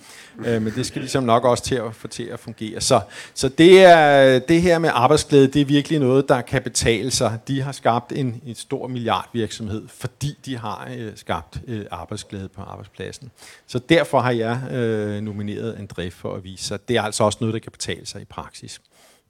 Øh, 0.47 0.63
men 0.63 0.73
det 0.77 0.87
skal 0.87 1.01
ligesom 1.01 1.25
nok 1.25 1.45
også 1.45 1.65
til 1.65 1.75
at 1.75 1.95
få 1.95 2.09
til 2.09 2.23
at 2.23 2.41
fungere. 2.41 2.81
Så, 2.81 3.01
så 3.35 3.49
det, 3.49 3.85
er, 3.85 4.39
det 4.39 4.63
her 4.63 4.79
med 4.79 4.91
arbejdsglæde, 4.93 5.47
det 5.47 5.61
er 5.61 5.65
virkelig 5.65 5.99
noget, 5.99 6.29
der 6.29 6.41
kan 6.41 6.63
betale 6.63 7.11
sig. 7.11 7.39
De 7.49 7.63
har 7.63 7.73
skabt 7.73 8.13
en, 8.13 8.43
en 8.47 8.55
stor 8.55 8.89
milliardvirksomhed, 8.89 9.83
fordi 9.89 10.39
de 10.45 10.59
har 10.59 10.89
øh, 10.99 11.13
skabt 11.15 11.61
øh, 11.67 11.85
arbejdsglæde 11.91 12.49
på 12.49 12.63
arbejdspladsen. 12.63 13.31
Så 13.67 13.79
derfor 13.79 14.21
har 14.21 14.31
jeg 14.31 14.61
øh, 14.73 15.21
nomineret 15.21 15.75
André 15.75 16.09
for 16.09 16.35
at 16.35 16.45
vise 16.45 16.65
sig. 16.65 16.89
Det 16.89 16.97
er 16.97 17.03
altså 17.03 17.25
også 17.25 17.39
noget, 17.41 17.55
der 17.55 17.61
kan 17.61 17.73
betale 17.73 18.07
sig 18.07 18.23
i 18.23 18.25
praksis. 18.25 18.81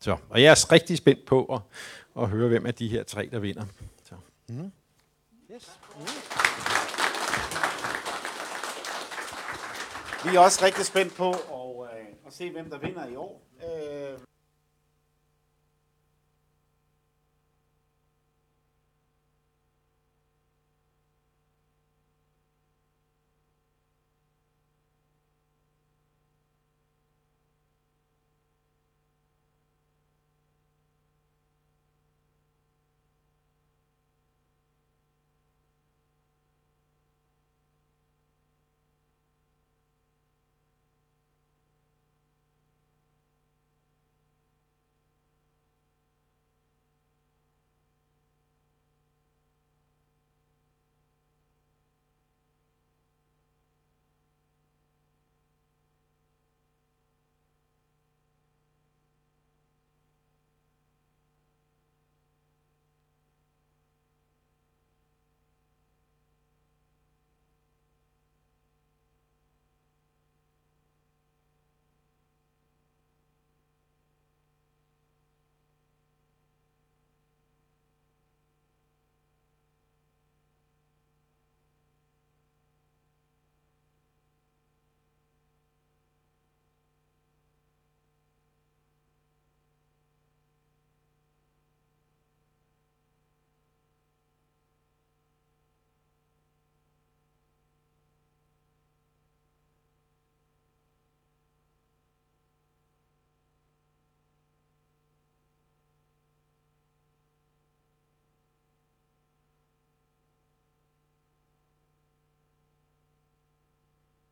Så, 0.01 0.17
og 0.31 0.43
jeg 0.43 0.51
er 0.51 0.73
rigtig 0.73 0.99
spændt 0.99 1.27
på 1.27 1.45
at, 1.45 1.61
at 2.23 2.29
høre, 2.29 2.49
hvem 2.49 2.67
af 2.67 2.75
de 2.75 2.89
her 2.89 3.03
tre, 3.03 3.29
der 3.33 3.39
vinder. 3.39 3.65
Så. 4.05 4.15
Mm. 4.49 4.73
Yes. 5.55 5.81
Mm. 5.97 6.07
Vi 10.31 10.37
er 10.37 10.41
også 10.41 10.65
rigtig 10.65 10.85
spændt 10.87 11.15
på 11.15 11.31
at, 11.31 11.99
øh, 11.99 12.07
at 12.27 12.33
se, 12.33 12.51
hvem 12.51 12.71
der 12.71 12.79
vinder 12.79 13.07
i 13.07 13.17
år. 13.17 13.43
Øh, 13.65 14.19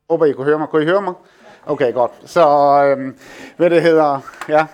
håber, 0.09 0.25
I 0.25 0.31
kunne 0.31 0.45
høre 0.45 0.59
mig. 0.59 0.67
Kunne 0.67 0.83
I 0.83 0.85
høre 0.85 1.01
mig? 1.01 1.13
Okay, 1.65 1.93
godt. 1.93 2.11
Så, 2.25 2.47
øhm, 2.83 3.15
hvad 3.57 3.69
det 3.69 3.81
hedder, 3.81 4.19
ja. 4.49 4.65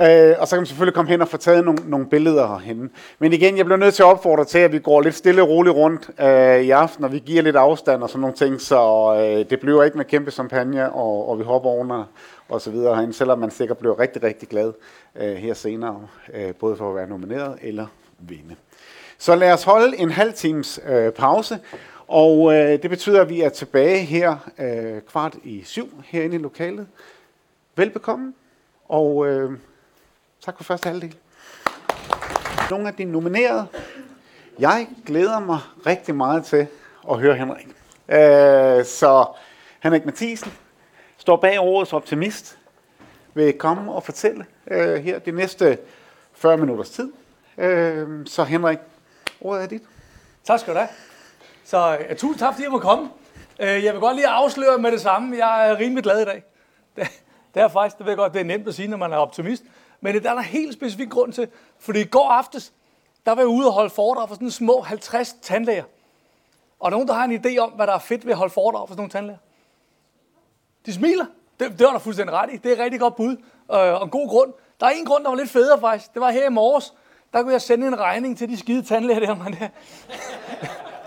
Øh, 0.00 0.36
og 0.38 0.48
så 0.48 0.56
kan 0.56 0.60
man 0.60 0.66
selvfølgelig 0.66 0.94
komme 0.94 1.10
hen 1.10 1.22
og 1.22 1.28
få 1.28 1.36
taget 1.36 1.64
nogle, 1.64 1.80
nogle 1.86 2.06
billeder 2.06 2.48
herhenne. 2.48 2.88
Men 3.18 3.32
igen, 3.32 3.56
jeg 3.56 3.64
bliver 3.64 3.78
nødt 3.78 3.94
til 3.94 4.02
at 4.02 4.06
opfordre 4.06 4.44
til, 4.44 4.58
at 4.58 4.72
vi 4.72 4.78
går 4.78 5.00
lidt 5.00 5.14
stille 5.14 5.42
og 5.42 5.48
roligt 5.48 5.76
rundt 5.76 6.10
øh, 6.20 6.60
i 6.60 6.70
aften, 6.70 7.04
og 7.04 7.12
vi 7.12 7.18
giver 7.18 7.42
lidt 7.42 7.56
afstand 7.56 8.02
og 8.02 8.08
sådan 8.08 8.20
nogle 8.20 8.36
ting, 8.36 8.60
så 8.60 9.14
øh, 9.14 9.50
det 9.50 9.60
bliver 9.60 9.84
ikke 9.84 9.96
med 9.96 10.04
kæmpe 10.04 10.30
champagne, 10.30 10.92
og, 10.92 11.28
og 11.28 11.38
vi 11.38 11.44
hopper 11.44 11.70
under 11.70 12.04
og 12.48 12.60
så 12.60 12.70
videre 12.70 12.94
herinde, 12.94 13.14
selvom 13.14 13.38
man 13.38 13.50
sikkert 13.50 13.78
bliver 13.78 13.98
rigtig, 13.98 14.22
rigtig 14.22 14.48
glad 14.48 14.72
øh, 15.16 15.34
her 15.34 15.54
senere, 15.54 16.00
øh, 16.34 16.54
både 16.54 16.76
for 16.76 16.90
at 16.90 16.96
være 16.96 17.08
nomineret 17.08 17.58
eller 17.62 17.86
vinde. 18.18 18.56
Så 19.18 19.34
lad 19.34 19.52
os 19.52 19.64
holde 19.64 19.98
en 19.98 20.10
halv 20.10 20.32
times 20.32 20.80
øh, 20.88 21.12
pause, 21.12 21.58
og 22.08 22.54
øh, 22.54 22.82
det 22.82 22.90
betyder, 22.90 23.20
at 23.20 23.28
vi 23.28 23.40
er 23.40 23.48
tilbage 23.48 23.98
her 23.98 24.50
øh, 24.58 25.02
kvart 25.02 25.36
i 25.44 25.62
syv 25.64 26.02
herinde 26.04 26.36
i 26.36 26.38
lokalet. 26.38 26.86
Velbekomme, 27.76 28.34
og 28.88 29.26
øh, 29.26 29.58
tak 30.44 30.56
for 30.56 30.64
første 30.64 30.88
halvdel. 30.88 31.16
Nogle 32.70 32.88
af 32.88 32.94
de 32.94 33.04
nominerede. 33.04 33.66
Jeg 34.58 34.88
glæder 35.06 35.38
mig 35.40 35.58
rigtig 35.86 36.14
meget 36.14 36.44
til 36.44 36.66
at 37.10 37.18
høre 37.20 37.34
Henrik. 37.34 37.66
Øh, 38.08 38.84
så 38.84 39.26
Henrik 39.82 40.04
Mathisen 40.04 40.52
står 41.18 41.36
bag 41.36 41.60
årets 41.60 41.92
optimist. 41.92 42.58
Vil 43.34 43.52
komme 43.52 43.92
og 43.92 44.02
fortælle 44.02 44.46
øh, 44.70 44.94
her 44.94 45.18
de 45.18 45.30
næste 45.30 45.78
40 46.32 46.56
minutters 46.56 46.90
tid. 46.90 47.12
Øh, 47.58 48.26
så 48.26 48.44
Henrik, 48.44 48.78
ordet 49.40 49.62
er 49.62 49.66
dit. 49.66 49.82
Tak 50.44 50.60
skal 50.60 50.74
du 50.74 50.78
have. 50.78 50.88
Så 51.68 51.98
uh, 52.10 52.16
tusind 52.16 52.38
tak, 52.38 52.54
fordi 52.54 52.62
jeg 52.62 52.72
må 52.72 52.78
komme. 52.78 53.10
Uh, 53.60 53.66
jeg 53.84 53.92
vil 53.92 54.00
godt 54.00 54.16
lige 54.16 54.28
afsløre 54.28 54.78
med 54.78 54.92
det 54.92 55.00
samme. 55.00 55.36
Jeg 55.36 55.68
er 55.68 55.78
rimelig 55.78 56.04
glad 56.04 56.22
i 56.22 56.24
dag. 56.24 56.42
Det, 56.96 57.22
det 57.54 57.62
er 57.62 57.68
faktisk, 57.68 57.98
det 57.98 58.06
ved 58.06 58.12
jeg 58.12 58.16
godt, 58.16 58.32
det 58.32 58.40
er 58.40 58.44
nemt 58.44 58.68
at 58.68 58.74
sige, 58.74 58.88
når 58.88 58.96
man 58.96 59.12
er 59.12 59.16
optimist. 59.16 59.62
Men 60.00 60.14
det 60.14 60.26
er 60.26 60.30
der 60.30 60.38
en 60.38 60.44
helt 60.44 60.74
specifik 60.74 61.08
grund 61.10 61.32
til. 61.32 61.48
Fordi 61.78 62.00
i 62.00 62.04
går 62.04 62.30
aftes, 62.30 62.72
der 63.26 63.32
var 63.32 63.40
jeg 63.40 63.48
ude 63.48 63.66
og 63.66 63.72
holde 63.72 63.90
foredrag 63.90 64.28
for 64.28 64.34
sådan 64.34 64.50
små 64.50 64.80
50 64.80 65.36
tandlæger. 65.42 65.84
Og 66.80 66.90
nogen, 66.90 67.08
der 67.08 67.14
har 67.14 67.24
en 67.24 67.44
idé 67.44 67.58
om, 67.58 67.70
hvad 67.70 67.86
der 67.86 67.92
er 67.92 67.98
fedt 67.98 68.24
ved 68.24 68.32
at 68.32 68.38
holde 68.38 68.52
foredrag 68.52 68.88
for 68.88 68.94
sådan 68.94 69.00
nogle 69.00 69.10
tandlæger. 69.10 69.38
De 70.86 70.92
smiler. 70.92 71.26
Det, 71.60 71.78
det 71.78 71.86
var 71.86 71.92
der 71.92 71.98
fuldstændig 71.98 72.34
ret 72.34 72.50
i. 72.52 72.56
Det 72.56 72.68
er 72.68 72.72
et 72.72 72.80
rigtig 72.80 73.00
godt 73.00 73.16
bud. 73.16 73.36
Øh, 73.72 73.78
og 73.78 74.04
en 74.04 74.10
god 74.10 74.28
grund. 74.28 74.52
Der 74.80 74.86
er 74.86 74.90
en 74.90 75.04
grund, 75.04 75.24
der 75.24 75.30
var 75.30 75.36
lidt 75.36 75.50
federe 75.50 75.80
faktisk. 75.80 76.14
Det 76.14 76.20
var 76.22 76.30
her 76.30 76.46
i 76.46 76.52
morges. 76.52 76.94
Der 77.32 77.42
kunne 77.42 77.52
jeg 77.52 77.62
sende 77.62 77.86
en 77.86 77.98
regning 77.98 78.38
til 78.38 78.48
de 78.48 78.56
skide 78.56 78.82
tandlæger 78.82 79.20
der. 79.20 79.34
Man 79.34 79.56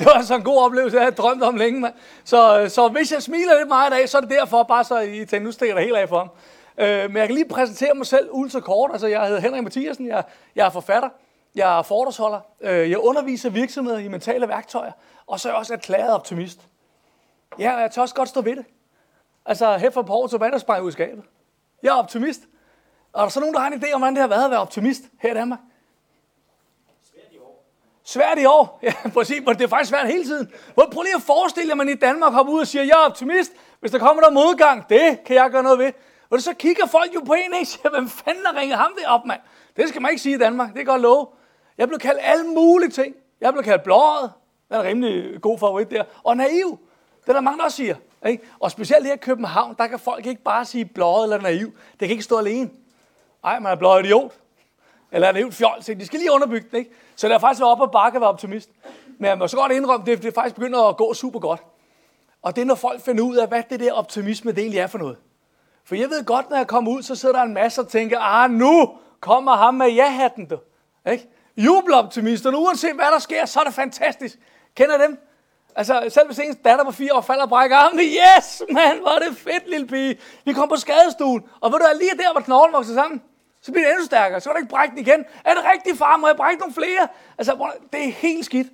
det 0.02 0.08
var 0.08 0.14
altså 0.14 0.36
en 0.36 0.44
god 0.44 0.58
oplevelse, 0.58 0.98
jeg 0.98 1.04
havde 1.04 1.16
drømt 1.16 1.44
om 1.44 1.56
længe. 1.56 1.80
Man. 1.80 1.92
Så, 2.24 2.60
øh, 2.60 2.70
så 2.70 2.88
hvis 2.88 3.12
jeg 3.12 3.24
smiler 3.24 3.58
lidt 3.58 3.68
meget 3.68 3.92
i 3.92 3.94
dag, 3.94 4.10
så 4.10 4.18
er 4.18 4.22
det 4.22 4.30
derfor, 4.30 4.64
bare 4.64 4.84
så 4.84 5.00
I 5.00 5.26
tænker, 5.26 5.40
nu 5.40 5.52
stikker 5.52 5.76
det 5.76 5.84
helt 5.84 5.98
af 5.98 6.10
for 6.10 6.18
ham. 6.18 6.30
Øh, 6.78 7.10
men 7.10 7.18
jeg 7.18 7.28
kan 7.28 7.36
lige 7.36 7.48
præsentere 7.48 7.94
mig 7.94 8.06
selv 8.06 8.30
ultra 8.32 8.60
kort. 8.60 8.92
Altså, 8.92 9.08
jeg 9.08 9.26
hedder 9.26 9.42
Henrik 9.42 9.64
Mathiasen, 9.64 10.08
jeg, 10.08 10.24
jeg 10.56 10.66
er 10.66 10.70
forfatter, 10.70 11.10
jeg 11.56 11.80
er 11.80 11.82
foredragsholder, 11.82 12.40
øh, 12.62 12.90
jeg 12.90 12.98
underviser 12.98 13.50
virksomheder 13.50 13.98
i 13.98 14.08
mentale 14.08 14.48
værktøjer, 14.48 14.92
og 15.28 15.40
så 15.40 15.50
er 15.50 15.52
jeg 15.52 15.60
også 15.60 15.74
erklæret 15.74 16.14
optimist. 16.14 16.60
Ja, 17.60 17.76
og 17.76 17.82
jeg 17.82 17.92
tør 17.92 18.02
også 18.02 18.16
godt 18.16 18.30
stå 18.30 18.42
ved 18.42 18.56
det. 18.56 18.66
Altså, 19.46 19.78
her 19.78 19.90
for 19.90 20.02
et 20.02 20.08
par 20.08 20.14
år, 20.14 20.28
tilbage, 20.28 20.52
der 20.52 20.58
sprang 20.58 20.84
ud 20.84 20.90
i 20.90 20.92
skabet. 20.92 21.24
Jeg 21.84 21.90
er 21.90 21.94
optimist. 21.96 22.42
Og 23.14 23.22
er 23.22 23.26
der 23.26 23.30
så 23.30 23.40
nogen, 23.40 23.56
der 23.56 23.62
har 23.62 23.68
en 23.68 23.84
idé 23.84 23.94
om, 23.94 24.02
hvordan 24.02 24.14
det 24.14 24.22
har 24.22 24.28
været 24.28 24.46
at 24.46 24.52
være 24.52 24.60
optimist 24.60 25.02
her 25.22 25.32
i 25.32 25.34
Danmark? 25.34 25.60
Svært 28.04 28.40
i 28.40 28.46
år. 28.46 28.80
Ja, 28.84 28.94
præcis. 29.14 29.42
Men 29.46 29.56
det 29.56 29.64
er 29.64 29.68
faktisk 29.68 29.90
svært 29.90 30.08
hele 30.08 30.24
tiden. 30.24 30.52
Prøv 30.76 31.02
lige 31.04 31.16
at 31.16 31.22
forestille 31.22 31.68
jer, 31.68 31.74
at 31.74 31.78
man 31.78 31.90
i 31.90 31.96
Danmark 31.96 32.34
hopper 32.34 32.54
ud 32.54 32.60
og 32.60 32.68
siger, 32.68 32.84
jeg 32.84 32.92
er 32.92 33.06
optimist. 33.06 33.52
Hvis 33.80 33.92
der 33.92 34.00
kommer 34.00 34.24
der 34.24 34.32
modgang, 34.32 34.90
det 34.90 35.24
kan 35.26 35.36
jeg 35.36 35.50
gøre 35.52 35.64
noget 35.64 35.80
ved. 35.80 35.92
Og 36.30 36.42
så 36.42 36.54
kigger 36.54 36.88
folk 36.88 37.16
jo 37.16 37.20
på 37.20 37.34
en, 37.34 37.54
og 37.54 37.68
siger, 37.68 37.90
hvem 37.90 38.10
fanden 38.10 38.46
har 38.46 38.62
ringet 38.62 38.78
ham 38.78 38.92
det 38.98 39.06
op, 39.08 39.26
mand? 39.26 39.40
Det 39.76 39.90
skal 39.90 40.02
man 40.02 40.12
ikke 40.12 40.22
sige 40.22 40.36
i 40.36 40.38
Danmark, 40.38 40.68
det 40.68 40.78
kan 40.78 40.86
godt 40.86 41.02
love. 41.02 41.28
Jeg 41.78 41.88
blev 41.88 42.00
kaldt 42.00 42.20
alle 42.22 42.46
mulige 42.46 42.90
ting. 42.90 43.16
Jeg 43.42 43.54
blev 43.54 43.64
kaldt 43.64 43.84
blåret, 43.84 44.32
den 44.70 44.76
er 44.76 44.82
en 44.82 44.88
rimelig 44.88 45.42
god 45.42 45.60
favorit 45.60 45.92
der. 45.92 46.04
Og 46.24 46.38
naiv, 46.38 46.80
det 47.22 47.30
er 47.30 47.34
der 47.34 47.42
mange, 47.42 47.58
der 47.58 47.64
også 47.64 47.78
siger. 47.78 47.96
Ikke? 48.28 48.44
Og 48.60 48.72
specielt 48.72 49.06
her 49.06 49.14
i 49.14 49.18
København, 49.18 49.76
der 49.78 49.88
kan 49.88 50.00
folk 50.00 50.26
ikke 50.26 50.44
bare 50.44 50.66
sige 50.66 50.86
blåret 50.86 51.24
eller 51.24 51.42
naiv. 51.42 51.68
Det 52.00 52.00
kan 52.00 52.10
ikke 52.10 52.24
stå 52.24 52.38
alene. 52.38 52.70
Ej, 53.44 53.60
man 53.60 53.72
er 53.72 53.76
blåret 53.76 54.06
idiot. 54.06 54.34
Eller 55.12 55.28
er 55.28 55.36
idiot 55.36 55.54
fjol. 55.54 55.98
De 56.00 56.06
skal 56.06 56.20
lige 56.20 56.32
underbygge 56.32 56.68
det. 56.72 56.78
Ikke? 56.78 56.92
Så 57.22 57.28
det 57.28 57.36
er 57.36 57.40
faktisk 57.40 57.64
op 57.66 57.80
og 57.82 57.92
bakke 57.92 58.16
at 58.16 58.22
være 58.22 58.30
optimist. 58.30 58.70
Men 59.20 59.30
jeg 59.30 59.38
må 59.38 59.48
så 59.48 59.58
godt 59.58 59.72
indrømme, 59.72 60.06
det, 60.06 60.24
det 60.24 60.34
faktisk 60.34 60.56
begynder 60.56 60.84
at 60.84 60.98
gå 60.98 61.14
super 61.14 61.40
godt. 61.40 61.64
Og 62.42 62.56
det 62.56 62.62
er, 62.62 62.66
når 62.66 62.76
folk 62.76 63.02
finder 63.02 63.24
ud 63.24 63.36
af, 63.36 63.48
hvad 63.48 63.64
det 63.70 63.80
der 63.80 63.94
optimisme 63.94 64.52
det 64.52 64.60
egentlig 64.60 64.80
er 64.80 64.88
for 64.88 64.98
noget. 64.98 65.18
For 65.86 65.96
jeg 65.96 66.10
ved 66.10 66.26
godt, 66.26 66.50
når 66.50 66.58
jeg 66.58 66.68
kommer 66.68 66.92
ud, 66.92 67.02
så 67.02 67.16
sidder 67.16 67.36
der 67.36 67.44
en 67.44 67.54
masse 67.54 67.82
og 67.82 67.88
tænker, 67.88 68.20
ah, 68.20 68.52
nu 68.52 68.90
kommer 69.20 69.56
ham 69.56 69.74
med 69.74 69.88
ja-hatten, 69.88 70.46
du. 70.46 70.58
Ikke? 71.12 71.30
Jubeloptimisterne, 71.58 72.58
uanset 72.58 72.96
hvad 72.96 73.06
der 73.14 73.20
sker, 73.20 73.46
så 73.46 73.60
er 73.60 73.64
det 73.64 73.74
fantastisk. 73.74 74.40
Kender 74.76 74.98
dem? 74.98 75.20
Altså, 75.76 76.06
selv 76.10 76.26
hvis 76.28 76.40
ens 76.40 76.58
datter 76.66 76.86
på 76.86 76.92
fire 76.92 77.14
år 77.14 77.22
falder 77.22 77.44
og 77.44 77.50
brækker 77.50 77.78
armen, 77.78 78.00
yes, 78.00 78.62
mand, 78.72 79.00
hvor 79.00 79.10
er 79.10 79.20
det 79.20 79.38
fedt, 79.38 79.70
lille 79.70 79.88
pige. 79.88 80.18
Vi 80.46 80.54
kom 80.54 80.70
på 80.70 80.76
skadestuen, 80.76 81.44
og 81.62 81.72
ved 81.72 81.80
du, 81.80 81.86
lige 82.00 82.24
der, 82.24 82.32
hvor 82.32 82.42
knoglen 82.42 82.74
vokser 82.74 82.94
sammen, 82.94 83.22
så 83.62 83.72
bliver 83.72 83.86
det 83.86 83.92
endnu 83.92 84.06
stærkere. 84.06 84.42
Så 84.42 84.50
kan 84.50 84.56
du 84.56 84.58
ikke 84.58 84.70
brække 84.70 84.92
den 84.92 85.00
igen. 85.00 85.26
Er 85.46 85.54
det 85.54 85.64
rigtigt, 85.74 85.98
far? 85.98 86.18
Må 86.18 86.28
jeg 86.28 86.36
brække 86.36 86.60
nogle 86.60 86.74
flere? 86.74 87.08
Altså, 87.38 87.72
det 87.94 88.08
er 88.08 88.12
helt 88.12 88.46
skidt. 88.46 88.68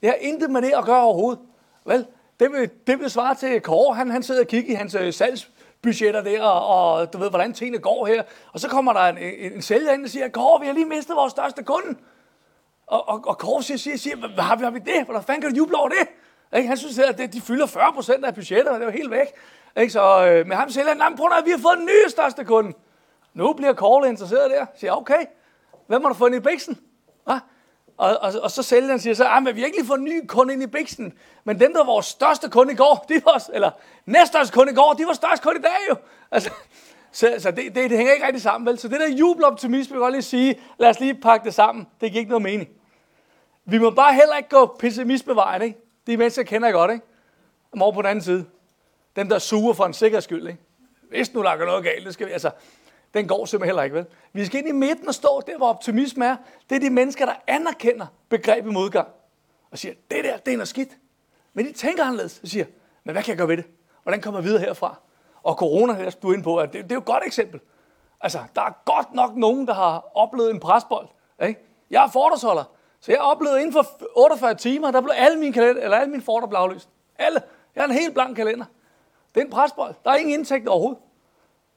Det 0.00 0.08
har 0.08 0.16
intet 0.20 0.50
med 0.50 0.62
det 0.62 0.72
at 0.72 0.84
gøre 0.84 1.02
overhovedet. 1.02 1.40
Vel, 1.84 2.06
det 2.40 2.52
vil, 2.52 2.70
det 2.86 3.00
vil 3.00 3.10
svare 3.10 3.34
til 3.34 3.60
Kåre. 3.60 3.94
Han, 3.94 4.10
han 4.10 4.22
sidder 4.22 4.40
og 4.40 4.46
kigger 4.46 4.72
i 4.72 4.74
hans 4.74 4.94
øh, 4.94 5.12
salgsbudgetter 5.12 6.22
der, 6.22 6.42
og, 6.42 6.92
og, 6.92 7.12
du 7.12 7.18
ved, 7.18 7.30
hvordan 7.30 7.52
tingene 7.52 7.78
går 7.78 8.06
her. 8.06 8.22
Og 8.52 8.60
så 8.60 8.68
kommer 8.68 8.92
der 8.92 9.00
en, 9.00 9.18
en, 9.18 9.52
en 9.52 9.62
sælger 9.62 9.92
ind 9.92 10.04
og 10.04 10.10
siger, 10.10 10.28
Kåre, 10.28 10.60
vi 10.60 10.66
har 10.66 10.74
lige 10.74 10.86
mistet 10.86 11.16
vores 11.16 11.30
største 11.30 11.62
kunde. 11.62 11.98
Og, 12.86 13.08
og, 13.08 13.24
og 13.26 13.38
Kåre 13.38 13.62
siger, 13.62 13.78
siger, 13.78 13.96
siger 13.96 14.16
hvad 14.16 14.44
har 14.44 14.56
vi, 14.56 14.64
har 14.64 14.70
vi 14.70 14.78
det? 14.78 15.04
Hvordan 15.04 15.22
fanden 15.22 15.42
kan 15.42 15.50
du 15.50 15.56
juble 15.56 15.76
over 15.76 15.88
det? 15.88 16.08
Ikke? 16.56 16.68
Han 16.68 16.76
synes, 16.76 16.98
at 16.98 17.18
det, 17.18 17.32
de 17.32 17.40
fylder 17.40 17.66
40 17.66 17.92
procent 17.92 18.24
af 18.24 18.34
budgettet, 18.34 18.68
og 18.68 18.74
det 18.74 18.82
er 18.82 18.90
jo 18.90 18.96
helt 18.96 19.10
væk. 19.10 19.26
Ikke? 19.76 19.92
Så, 19.92 20.26
øh, 20.26 20.46
men 20.46 20.58
ham 20.58 20.70
sælger 20.70 20.94
nej, 20.94 21.16
prøv 21.16 21.28
at 21.38 21.44
vi 21.44 21.50
har 21.50 21.58
fået 21.58 21.78
den 21.78 21.86
nye 21.86 22.10
største 22.10 22.44
kunde. 22.44 22.72
Nu 23.36 23.52
bliver 23.52 23.72
Kåre 23.72 24.08
interesseret 24.08 24.50
der. 24.50 24.66
Siger, 24.76 24.92
okay, 24.92 25.26
hvem 25.86 26.02
har 26.02 26.08
du 26.08 26.14
fundet 26.14 26.38
i 26.38 26.40
biksen? 26.40 26.78
Hva? 27.24 27.38
Og, 27.96 28.18
og, 28.20 28.32
og 28.42 28.50
så 28.50 28.62
sælgeren 28.62 29.00
siger 29.00 29.14
så, 29.14 29.24
ah, 29.24 29.46
at 29.48 29.56
vi 29.56 29.60
har 29.60 29.66
ikke 29.66 29.78
lige 29.78 29.86
fået 29.86 29.98
en 29.98 30.04
ny 30.04 30.26
kunde 30.26 30.52
ind 30.52 30.62
i 30.62 30.66
biksen, 30.66 31.12
men 31.44 31.60
dem, 31.60 31.72
der 31.72 31.78
var 31.78 31.86
vores 31.86 32.06
største 32.06 32.50
kunde 32.50 32.72
i 32.72 32.76
går, 32.76 33.04
de 33.08 33.22
var, 33.24 33.46
eller 33.52 33.70
næststørste 34.06 34.54
kunde 34.54 34.72
i 34.72 34.74
går, 34.74 34.92
de 34.92 35.06
var 35.06 35.12
største 35.12 35.42
kunde 35.42 35.58
i 35.58 35.62
dag 35.62 35.76
jo. 35.90 35.96
Altså, 36.30 36.50
så, 37.12 37.34
så 37.38 37.50
det, 37.50 37.74
det, 37.74 37.90
det, 37.90 37.96
hænger 37.98 38.12
ikke 38.12 38.26
rigtig 38.26 38.42
sammen, 38.42 38.66
vel? 38.66 38.78
Så 38.78 38.88
det 38.88 39.00
der 39.00 39.08
jubeloptimisme, 39.08 39.92
vil 39.92 39.98
jeg 39.98 40.04
godt 40.04 40.12
lige 40.12 40.22
sige, 40.22 40.60
lad 40.78 40.90
os 40.90 41.00
lige 41.00 41.14
pakke 41.14 41.44
det 41.44 41.54
sammen. 41.54 41.86
Det 42.00 42.10
giver 42.10 42.20
ikke 42.20 42.30
noget 42.30 42.42
mening. 42.42 42.68
Vi 43.64 43.78
må 43.78 43.90
bare 43.90 44.14
heller 44.14 44.36
ikke 44.36 44.48
gå 44.48 44.76
pessimismevejen, 44.78 45.62
ikke? 45.62 45.78
De 46.06 46.16
mennesker 46.16 46.42
kender 46.42 46.68
jeg 46.68 46.74
godt, 46.74 46.90
ikke? 46.90 47.06
Om 47.72 47.82
over 47.82 47.92
på 47.92 48.02
den 48.02 48.10
anden 48.10 48.24
side. 48.24 48.44
Dem, 49.16 49.28
der 49.28 49.38
suger 49.38 49.72
for 49.72 49.84
en 49.84 49.94
sikkerheds 49.94 50.24
skyld, 50.24 50.48
ikke? 50.48 50.60
Hvis 51.08 51.34
nu 51.34 51.42
lager 51.42 51.64
noget 51.64 51.84
galt, 51.84 52.06
det 52.06 52.14
skal 52.14 52.26
vi, 52.26 52.32
altså, 52.32 52.50
den 53.14 53.28
går 53.28 53.44
simpelthen 53.44 53.68
heller 53.68 53.82
ikke, 53.82 53.96
vel? 53.96 54.06
Vi 54.32 54.46
skal 54.46 54.58
ind 54.58 54.68
i 54.68 54.72
midten 54.72 55.08
og 55.08 55.14
stå 55.14 55.42
der, 55.46 55.56
hvor 55.56 55.68
optimisme 55.68 56.26
er. 56.26 56.36
Det 56.70 56.76
er 56.76 56.80
de 56.80 56.90
mennesker, 56.90 57.26
der 57.26 57.34
anerkender 57.46 58.06
begrebet 58.28 58.72
modgang. 58.72 59.08
Og 59.70 59.78
siger, 59.78 59.94
det 60.10 60.24
der, 60.24 60.36
det 60.36 60.52
er 60.52 60.56
noget 60.56 60.68
skidt. 60.68 60.90
Men 61.54 61.66
de 61.66 61.72
tænker 61.72 62.04
anderledes 62.04 62.40
og 62.42 62.48
siger, 62.48 62.64
men 63.04 63.12
hvad 63.12 63.22
kan 63.22 63.30
jeg 63.30 63.38
gøre 63.38 63.48
ved 63.48 63.56
det? 63.56 63.66
Hvordan 64.02 64.20
kommer 64.20 64.40
jeg 64.40 64.44
videre 64.44 64.60
herfra? 64.60 64.96
Og 65.42 65.54
corona, 65.54 65.92
her 65.92 66.10
du 66.10 66.32
ind 66.32 66.42
på, 66.42 66.56
at 66.56 66.72
det, 66.72 66.82
det 66.82 66.92
er 66.92 66.94
jo 66.94 67.00
et 67.00 67.06
godt 67.06 67.22
eksempel. 67.26 67.60
Altså, 68.20 68.38
der 68.54 68.62
er 68.62 68.82
godt 68.84 69.14
nok 69.14 69.36
nogen, 69.36 69.66
der 69.66 69.74
har 69.74 70.10
oplevet 70.14 70.50
en 70.50 70.60
presbold. 70.60 71.08
Ikke? 71.42 71.60
Jeg 71.90 72.04
er 72.04 72.08
fordragsholder, 72.08 72.64
så 73.00 73.12
jeg 73.12 73.20
oplevede 73.20 73.60
inden 73.60 73.72
for 73.72 73.86
48 74.16 74.54
timer, 74.54 74.90
der 74.90 75.00
blev 75.00 75.12
alle 75.16 75.38
mine, 75.38 75.52
kalender, 75.52 75.82
eller 75.82 75.96
alle 75.96 76.10
mine 76.10 76.22
fordrag 76.22 76.48
blev 76.48 76.58
aflyst. 76.58 76.88
Alle. 77.18 77.42
Jeg 77.74 77.82
har 77.82 77.88
en 77.88 77.94
helt 77.94 78.14
blank 78.14 78.36
kalender. 78.36 78.64
Det 79.34 79.40
er 79.40 79.44
en 79.44 79.50
presbold. 79.50 79.94
Der 80.04 80.10
er 80.10 80.16
ingen 80.16 80.34
indtægt 80.34 80.68
overhovedet 80.68 81.02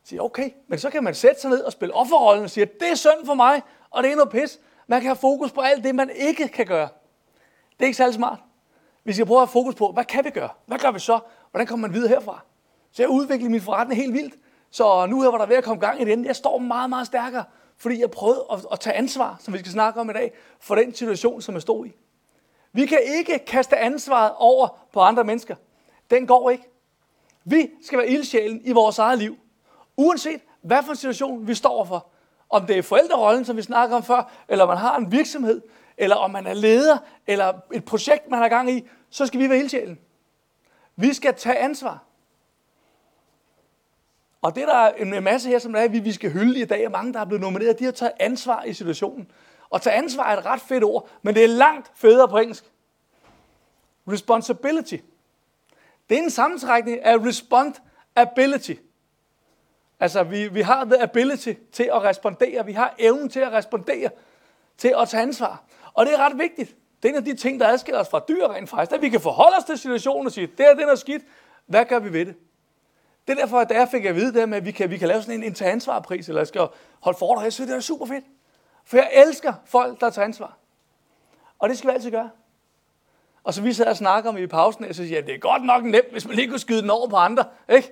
siger, 0.04 0.22
okay, 0.22 0.50
men 0.68 0.80
så 0.80 0.90
kan 0.90 1.04
man 1.04 1.16
sætte 1.16 1.42
sig 1.42 1.50
ned 1.50 1.62
og 1.62 1.72
spille 1.72 1.96
offerrollen 1.96 2.44
og 2.44 2.50
sige, 2.50 2.66
det 2.66 2.92
er 2.92 2.96
synd 2.96 3.26
for 3.26 3.34
mig, 3.34 3.62
og 3.90 4.04
det 4.04 4.12
er 4.12 4.16
noget 4.16 4.30
pis. 4.30 4.60
Man 4.88 5.02
kan 5.02 5.08
have 5.08 5.16
fokus 5.16 5.52
på 5.52 5.62
alt 5.62 5.84
det, 5.84 5.96
man 5.96 6.10
ikke 6.16 6.48
kan 6.48 6.66
gøre. 6.66 6.90
Det 7.72 7.82
er 7.82 7.86
ikke 7.86 7.98
særlig 7.98 8.16
smart. 8.16 8.40
Vi 9.04 9.14
skal 9.14 9.26
prøve 9.26 9.38
at 9.38 9.48
have 9.48 9.52
fokus 9.52 9.76
på, 9.76 9.92
hvad 9.92 10.06
kan 10.06 10.26
vi 10.26 10.30
gøre? 10.30 10.50
Hvad 10.66 10.78
gør 10.80 10.92
vi 10.92 11.00
så? 11.00 11.20
Hvordan 11.52 11.68
kommer 11.68 11.88
man 11.88 11.94
videre 11.96 12.10
herfra? 12.10 12.42
Så 12.92 13.02
jeg 13.02 13.10
udviklede 13.10 13.52
min 13.52 13.62
forretning 13.62 14.02
helt 14.02 14.14
vildt. 14.14 14.34
Så 14.72 15.06
nu 15.06 15.22
her 15.22 15.30
var 15.30 15.38
der 15.38 15.46
ved 15.46 15.56
at 15.56 15.64
komme 15.64 15.82
gang 15.82 16.02
i 16.02 16.06
den. 16.06 16.26
Jeg 16.26 16.36
står 16.36 16.58
meget, 16.58 16.90
meget 16.90 17.08
stærkere, 17.08 17.44
fordi 17.78 18.00
jeg 18.00 18.12
prøvede 18.12 18.46
at, 18.52 18.60
at 18.72 18.80
tage 18.80 18.96
ansvar, 18.96 19.38
som 19.40 19.54
vi 19.54 19.60
skal 19.60 19.72
snakke 19.72 20.00
om 20.00 20.10
i 20.10 20.14
dag, 20.14 20.34
for 20.60 20.76
den 20.76 20.94
situation, 20.94 21.42
som 21.42 21.54
jeg 21.54 21.62
stod 21.62 21.86
i. 21.86 21.92
Vi 22.74 22.86
kan 22.86 23.00
ikke 23.06 23.40
kaste 23.40 23.78
ansvaret 23.78 24.32
over 24.38 24.88
på 24.94 25.00
andre 25.00 25.24
mennesker. 25.24 25.56
Den 26.12 26.28
går 26.28 26.50
ikke. 26.50 26.64
Vi 27.44 27.70
skal 27.82 27.98
være 27.98 28.08
ildsjælen 28.08 28.62
i 28.64 28.72
vores 28.72 29.00
eget 29.00 29.20
liv. 29.20 29.38
Uanset 30.00 30.42
hvad 30.62 30.84
for 30.84 30.92
en 30.92 30.96
situation 30.96 31.48
vi 31.48 31.54
står 31.54 31.86
for. 31.86 32.10
Om 32.50 32.66
det 32.66 32.78
er 32.78 32.82
forældrerollen, 32.82 33.46
som 33.46 33.58
vi 33.58 33.62
snakker 33.62 33.96
om 33.96 34.04
før, 34.04 34.32
eller 34.48 34.66
man 34.66 34.78
har 34.78 34.98
en 34.98 35.12
virksomhed, 35.12 35.62
eller 35.98 36.16
om 36.16 36.32
man 36.32 36.48
er 36.48 36.54
leder, 36.54 36.98
eller 37.28 37.54
et 37.74 37.86
projekt, 37.86 38.30
man 38.30 38.40
har 38.40 38.50
gang 38.50 38.72
i, 38.72 38.88
så 39.10 39.26
skal 39.26 39.40
vi 39.40 39.50
være 39.50 39.60
ildsjælen. 39.60 40.00
Vi 40.96 41.14
skal 41.14 41.36
tage 41.36 41.58
ansvar. 41.58 42.04
Og 44.42 44.56
det 44.56 44.68
der 44.68 44.76
er 44.76 44.94
en 44.94 45.24
masse 45.24 45.50
her, 45.50 45.60
som 45.60 45.74
der 45.74 45.80
er, 45.80 45.88
vi 45.88 46.12
skal 46.12 46.32
hylde 46.32 46.60
i 46.60 46.66
dag, 46.66 46.86
og 46.86 46.92
mange, 46.92 47.14
der 47.14 47.20
er 47.20 47.26
blevet 47.26 47.42
nomineret, 47.42 47.80
de 47.80 47.86
har 47.86 47.92
taget 47.92 48.14
ansvar 48.20 48.64
i 48.64 48.74
situationen. 48.74 49.32
Og 49.70 49.82
tage 49.82 49.96
ansvar 49.96 50.24
er 50.34 50.38
et 50.38 50.46
ret 50.46 50.62
fedt 50.62 50.84
ord, 50.84 51.10
men 51.22 51.36
det 51.36 51.44
er 51.44 51.48
langt 51.48 51.92
federe 51.96 52.28
på 52.28 52.38
engelsk. 52.38 52.66
Responsibility. 54.08 54.98
Det 56.10 56.18
er 56.18 56.24
en 56.24 56.30
sammentrækning 56.30 57.02
af 57.04 57.18
respondability. 57.18 58.74
Altså, 60.00 60.24
vi, 60.24 60.48
vi 60.48 60.62
har 60.62 60.86
the 60.86 61.02
ability 61.02 61.54
til 61.72 61.90
at 61.94 62.04
respondere. 62.04 62.66
Vi 62.66 62.74
har 62.74 62.96
evnen 63.00 63.30
til 63.30 63.40
at 63.40 63.52
respondere, 63.52 64.10
til 64.78 64.94
at 65.02 65.10
tage 65.10 65.24
ansvar. 65.24 65.64
Og 65.94 66.06
det 66.06 66.14
er 66.14 66.18
ret 66.18 66.38
vigtigt. 66.38 66.76
Det 67.04 67.10
er 67.10 67.14
en 67.14 67.18
af 67.18 67.26
de 67.26 67.36
ting, 67.36 67.60
der 67.60 67.68
adskiller 67.68 68.00
os 68.00 68.10
fra 68.10 68.22
dyr 68.28 68.48
rent 68.48 68.70
faktisk, 68.70 68.92
at 68.92 69.02
vi 69.02 69.10
kan 69.10 69.22
forholde 69.22 69.58
os 69.58 69.64
til 69.64 69.78
situationen 69.78 70.26
og 70.26 70.32
sige, 70.32 70.48
det 70.48 70.66
er 70.66 70.74
det, 70.74 70.88
der 70.88 70.92
er 70.92 70.96
skidt. 70.96 71.24
Hvad 71.66 71.86
gør 71.86 72.00
vi 72.00 72.14
ved 72.14 72.26
det? 72.26 72.36
Det 73.28 73.38
er 73.38 73.42
derfor, 73.42 73.60
at 73.60 73.72
jeg 73.72 73.88
fik 73.92 74.06
at 74.06 74.16
vide 74.16 74.40
det 74.40 74.50
med, 74.50 74.58
at 74.58 74.66
vi 74.66 74.72
kan, 74.72 74.90
vi 74.90 74.98
kan 74.98 75.08
lave 75.08 75.22
sådan 75.22 75.36
en, 75.36 75.44
en 75.44 75.54
tage 75.54 75.72
ansvarpris, 75.72 76.28
eller 76.28 76.42
jeg 76.42 76.48
skal 76.48 76.68
holde 77.00 77.18
foredrag. 77.18 77.44
Jeg 77.44 77.54
synes, 77.54 77.70
det 77.70 77.78
er 77.78 77.82
super 77.82 78.06
fedt. 78.06 78.26
For 78.86 78.98
jeg 78.98 79.10
elsker 79.14 79.54
folk, 79.66 80.02
der 80.02 80.10
tager 80.10 80.26
ansvar. 80.26 80.58
Og 81.60 81.70
det 81.70 81.78
skal 81.78 81.90
vi 81.90 81.94
altid 81.94 82.12
gøre. 82.12 82.30
Og 83.44 83.54
så 83.54 83.62
vi 83.62 83.74
sad 83.74 83.86
og 83.86 83.98
snakker 83.98 84.30
om 84.30 84.38
i 84.38 84.48
pausen, 84.48 84.86
og 84.86 84.96
så 84.96 85.04
siger 85.04 85.18
jeg, 85.18 85.26
det 85.26 85.36
er 85.36 85.40
godt 85.40 85.66
nok 85.66 85.84
nemt, 85.84 86.12
hvis 86.12 86.28
man 86.28 86.36
lige 86.36 86.48
kunne 86.48 86.60
skyde 86.60 86.82
den 86.82 86.90
over 86.90 87.08
på 87.08 87.16
andre. 87.16 87.46
Ikke? 87.70 87.92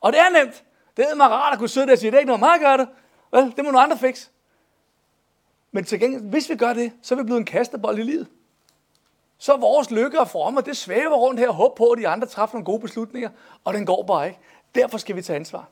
Og 0.00 0.12
det 0.12 0.20
er 0.20 0.44
nemt. 0.44 0.64
Det 0.96 1.10
er 1.10 1.14
mig 1.14 1.30
rart 1.30 1.52
at 1.52 1.58
kunne 1.58 1.68
sidde 1.68 1.86
der 1.86 1.92
og 1.92 1.98
sige, 1.98 2.10
det 2.10 2.16
er 2.16 2.20
ikke 2.20 2.26
noget 2.26 2.40
mig 2.40 2.54
at 2.54 2.60
gøre 2.60 2.78
det. 2.78 2.88
Vel, 3.32 3.42
det 3.56 3.64
må 3.64 3.70
nogle 3.70 3.80
andre 3.80 3.98
fikse. 3.98 4.30
Men 5.72 5.84
til 5.84 6.00
gengæld, 6.00 6.22
hvis 6.22 6.50
vi 6.50 6.56
gør 6.56 6.72
det, 6.72 6.92
så 7.02 7.14
er 7.14 7.18
vi 7.18 7.24
blevet 7.24 7.38
en 7.38 7.44
kastebold 7.44 7.98
i 7.98 8.02
livet. 8.02 8.26
Så 9.38 9.52
er 9.52 9.56
vores 9.56 9.90
lykke 9.90 10.20
og 10.20 10.28
former, 10.28 10.60
det 10.60 10.76
svæver 10.76 11.16
rundt 11.16 11.40
her 11.40 11.48
og 11.48 11.54
håber 11.54 11.74
på, 11.74 11.84
at 11.84 11.98
de 11.98 12.08
andre 12.08 12.26
træffer 12.26 12.54
nogle 12.54 12.64
gode 12.64 12.80
beslutninger, 12.80 13.30
og 13.64 13.74
den 13.74 13.86
går 13.86 14.02
bare 14.02 14.26
ikke. 14.26 14.38
Derfor 14.74 14.98
skal 14.98 15.16
vi 15.16 15.22
tage 15.22 15.36
ansvar. 15.36 15.68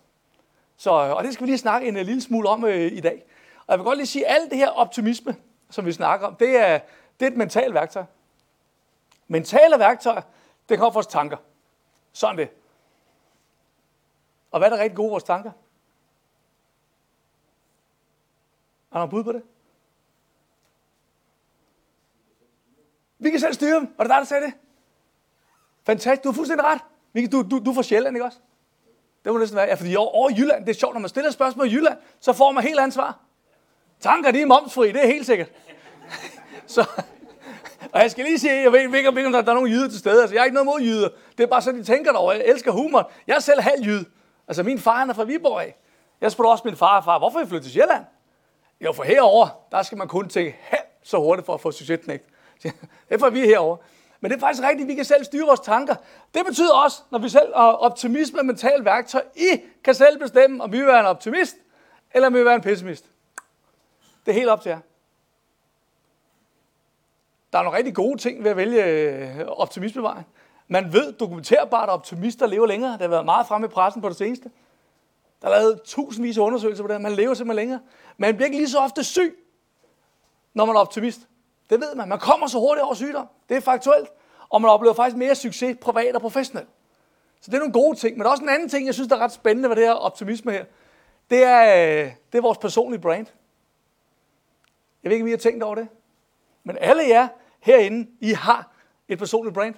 Så, 0.76 0.90
og 0.90 1.24
det 1.24 1.34
skal 1.34 1.46
vi 1.46 1.50
lige 1.50 1.58
snakke 1.58 1.88
en, 1.88 1.96
en 1.96 2.06
lille 2.06 2.22
smule 2.22 2.48
om 2.48 2.64
øh, 2.64 2.92
i 2.92 3.00
dag. 3.00 3.24
Og 3.66 3.72
jeg 3.72 3.78
vil 3.78 3.84
godt 3.84 3.98
lige 3.98 4.06
sige, 4.06 4.26
at 4.26 4.34
alt 4.34 4.50
det 4.50 4.58
her 4.58 4.68
optimisme, 4.68 5.36
som 5.70 5.86
vi 5.86 5.92
snakker 5.92 6.26
om, 6.26 6.34
det 6.34 6.56
er, 6.56 6.80
det 7.20 7.26
er 7.26 7.30
et 7.30 7.36
mentalt 7.36 7.74
værktøj. 7.74 8.04
Mentale 9.28 9.78
værktøjer, 9.78 10.22
det 10.68 10.78
kommer 10.78 10.90
fra 10.90 10.96
vores 10.96 11.06
tanker. 11.06 11.36
Sådan 12.12 12.38
det. 12.38 12.48
Og 14.50 14.60
hvad 14.60 14.70
er 14.70 14.76
der 14.76 14.82
rigtig 14.82 14.96
gode 14.96 15.10
vores 15.10 15.24
tanker? 15.24 15.50
Er 18.92 18.98
der 18.98 19.06
bud 19.06 19.24
på 19.24 19.32
det? 19.32 19.42
Vi 23.18 23.30
kan 23.30 23.40
selv 23.40 23.54
styre 23.54 23.74
dem. 23.74 23.94
Var 23.96 24.04
det 24.04 24.10
dig, 24.10 24.18
der 24.18 24.24
sagde 24.24 24.46
det? 24.46 24.54
Fantastisk. 25.86 26.24
Du 26.24 26.28
har 26.28 26.34
fuldstændig 26.34 26.66
ret. 26.66 27.32
Du, 27.32 27.42
du, 27.42 27.64
du 27.64 27.70
er 27.70 27.74
fra 27.74 27.82
Sjælland, 27.82 28.16
ikke 28.16 28.24
også? 28.24 28.38
Det 29.24 29.32
må 29.32 29.38
næsten 29.38 29.56
være. 29.56 29.66
Ja, 29.66 29.74
fordi 29.74 29.96
over, 29.96 30.08
over 30.08 30.30
i 30.30 30.34
Jylland, 30.34 30.66
det 30.66 30.70
er 30.70 30.78
sjovt, 30.78 30.94
når 30.94 31.00
man 31.00 31.08
stiller 31.08 31.30
spørgsmål 31.30 31.66
i 31.68 31.70
Jylland, 31.70 31.98
så 32.20 32.32
får 32.32 32.52
man 32.52 32.64
helt 32.64 32.78
andet 32.78 32.94
svar. 32.94 33.18
Tanker, 34.00 34.30
de 34.30 34.40
er 34.40 34.46
momsfri, 34.46 34.88
det 34.92 35.04
er 35.04 35.06
helt 35.06 35.26
sikkert. 35.26 35.52
så, 36.66 36.86
og 37.92 38.00
jeg 38.00 38.10
skal 38.10 38.24
lige 38.24 38.38
sige, 38.38 38.62
jeg 38.62 38.72
ved 38.72 38.94
ikke, 38.96 39.08
om 39.08 39.14
der, 39.14 39.38
er 39.38 39.54
nogen 39.54 39.70
jyder 39.70 39.88
til 39.88 39.98
stede. 39.98 40.20
Altså, 40.20 40.34
jeg 40.34 40.40
har 40.40 40.44
ikke 40.44 40.54
noget 40.54 40.66
mod 40.66 40.80
jyder. 40.80 41.08
Det 41.38 41.44
er 41.44 41.46
bare 41.46 41.62
sådan, 41.62 41.80
de 41.80 41.84
tænker 41.84 42.12
derovre. 42.12 42.36
Jeg 42.36 42.44
elsker 42.46 42.72
humor. 42.72 43.10
Jeg 43.26 43.36
er 43.36 43.40
selv 43.40 43.60
halv 43.60 43.86
jyde. 43.86 44.04
Altså 44.50 44.62
min 44.62 44.78
far 44.78 44.98
han 44.98 45.10
er 45.10 45.14
fra 45.14 45.24
Viborg 45.24 45.62
af. 45.62 45.76
Jeg 46.20 46.32
spurgte 46.32 46.48
også 46.48 46.62
min 46.64 46.76
far 46.76 46.96
og 46.96 47.04
far, 47.04 47.18
hvorfor 47.18 47.38
er 47.38 47.44
I 47.44 47.46
flyttet 47.46 47.62
til 47.62 47.72
Sjælland? 47.72 48.04
Jo, 48.80 48.92
for 48.92 49.02
herover 49.02 49.48
der 49.70 49.82
skal 49.82 49.98
man 49.98 50.08
kun 50.08 50.28
tænke 50.28 50.58
halvt 50.60 50.84
så 51.02 51.18
hurtigt 51.18 51.46
for 51.46 51.54
at 51.54 51.60
få 51.60 51.72
succesknægt. 51.72 52.24
Det 53.08 53.22
er 53.22 53.30
vi 53.30 53.40
herover. 53.40 53.76
Men 54.20 54.30
det 54.30 54.36
er 54.36 54.40
faktisk 54.40 54.62
rigtigt, 54.68 54.88
vi 54.88 54.94
kan 54.94 55.04
selv 55.04 55.24
styre 55.24 55.46
vores 55.46 55.60
tanker. 55.60 55.94
Det 56.34 56.46
betyder 56.46 56.74
også, 56.74 57.02
når 57.10 57.18
vi 57.18 57.28
selv 57.28 57.54
har 57.54 57.72
optimisme 57.72 58.38
og 58.38 58.46
mental 58.46 58.84
værktøj, 58.84 59.22
I 59.36 59.60
kan 59.84 59.94
selv 59.94 60.18
bestemme, 60.18 60.62
om 60.62 60.72
vi 60.72 60.78
vil 60.78 60.86
være 60.86 61.00
en 61.00 61.06
optimist, 61.06 61.56
eller 62.14 62.26
om 62.26 62.32
vi 62.32 62.38
vil 62.38 62.46
være 62.46 62.54
en 62.54 62.60
pessimist. 62.60 63.04
Det 64.26 64.32
er 64.32 64.36
helt 64.36 64.48
op 64.48 64.60
til 64.60 64.70
jer. 64.70 64.80
Der 67.52 67.58
er 67.58 67.62
nogle 67.62 67.78
rigtig 67.78 67.94
gode 67.94 68.18
ting 68.18 68.44
ved 68.44 68.50
at 68.50 68.56
vælge 68.56 68.84
øh, 68.84 69.46
optimismevejen. 69.46 70.24
Man 70.72 70.92
ved 70.92 71.12
dokumenterbart, 71.12 71.88
at 71.88 71.92
optimister 71.92 72.46
lever 72.46 72.66
længere. 72.66 72.92
Det 72.92 73.00
har 73.00 73.08
været 73.08 73.24
meget 73.24 73.46
fremme 73.46 73.66
i 73.66 73.68
pressen 73.68 74.02
på 74.02 74.08
det 74.08 74.16
seneste. 74.16 74.50
Der 75.42 75.48
er 75.48 75.52
lavet 75.52 75.82
tusindvis 75.82 76.38
af 76.38 76.42
undersøgelser 76.42 76.84
på 76.84 76.88
det. 76.88 77.00
Man 77.00 77.12
lever 77.12 77.34
simpelthen 77.34 77.56
længere. 77.56 77.80
Man 78.16 78.36
bliver 78.36 78.46
ikke 78.46 78.58
lige 78.58 78.68
så 78.68 78.78
ofte 78.78 79.04
syg, 79.04 79.38
når 80.54 80.64
man 80.64 80.76
er 80.76 80.80
optimist. 80.80 81.20
Det 81.70 81.80
ved 81.80 81.94
man. 81.94 82.08
Man 82.08 82.18
kommer 82.18 82.46
så 82.46 82.58
hurtigt 82.58 82.84
over 82.84 82.94
sygdom. 82.94 83.26
Det 83.48 83.56
er 83.56 83.60
faktuelt. 83.60 84.08
Og 84.48 84.62
man 84.62 84.70
oplever 84.70 84.94
faktisk 84.94 85.16
mere 85.16 85.34
succes 85.34 85.76
privat 85.80 86.14
og 86.14 86.20
professionelt. 86.20 86.68
Så 87.40 87.50
det 87.50 87.54
er 87.54 87.58
nogle 87.58 87.72
gode 87.72 87.96
ting. 87.98 88.16
Men 88.16 88.20
der 88.20 88.26
er 88.26 88.30
også 88.30 88.42
en 88.42 88.48
anden 88.48 88.68
ting, 88.68 88.86
jeg 88.86 88.94
synes, 88.94 89.08
der 89.08 89.16
er 89.16 89.20
ret 89.20 89.32
spændende 89.32 89.68
ved 89.68 89.76
det 89.76 89.84
her 89.84 89.92
optimisme 89.92 90.52
her. 90.52 90.64
Det 91.30 91.44
er, 91.44 91.60
øh, 92.04 92.12
det 92.32 92.38
er 92.38 92.42
vores 92.42 92.58
personlige 92.58 93.00
brand. 93.00 93.26
Jeg 95.02 95.10
ved 95.10 95.16
ikke, 95.16 95.24
om 95.24 95.28
I 95.28 95.30
har 95.30 95.38
tænkt 95.38 95.62
over 95.62 95.74
det. 95.74 95.88
Men 96.64 96.76
alle 96.80 97.02
jer 97.08 97.28
herinde, 97.60 98.10
I 98.20 98.32
har 98.32 98.72
et 99.08 99.18
personligt 99.18 99.54
brand. 99.54 99.74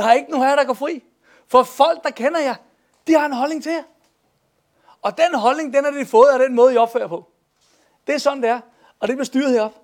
Der 0.00 0.06
er 0.06 0.12
ikke 0.12 0.30
nogen 0.30 0.48
her, 0.48 0.56
der 0.56 0.64
går 0.64 0.74
fri. 0.74 1.02
For 1.48 1.62
folk, 1.62 2.04
der 2.04 2.10
kender 2.10 2.40
jer, 2.40 2.54
de 3.06 3.12
har 3.12 3.26
en 3.26 3.32
holdning 3.32 3.62
til 3.62 3.72
jer. 3.72 3.82
Og 5.02 5.18
den 5.18 5.38
holdning, 5.38 5.74
den 5.74 5.84
er 5.84 5.90
de 5.90 6.06
fået 6.06 6.28
af 6.28 6.38
den 6.38 6.54
måde, 6.54 6.74
I 6.74 6.76
opfører 6.76 7.08
på. 7.08 7.28
Det 8.06 8.14
er 8.14 8.18
sådan, 8.18 8.42
det 8.42 8.50
er. 8.50 8.60
Og 9.00 9.08
det 9.08 9.16
bliver 9.16 9.24
styret 9.24 9.52
herop. 9.52 9.74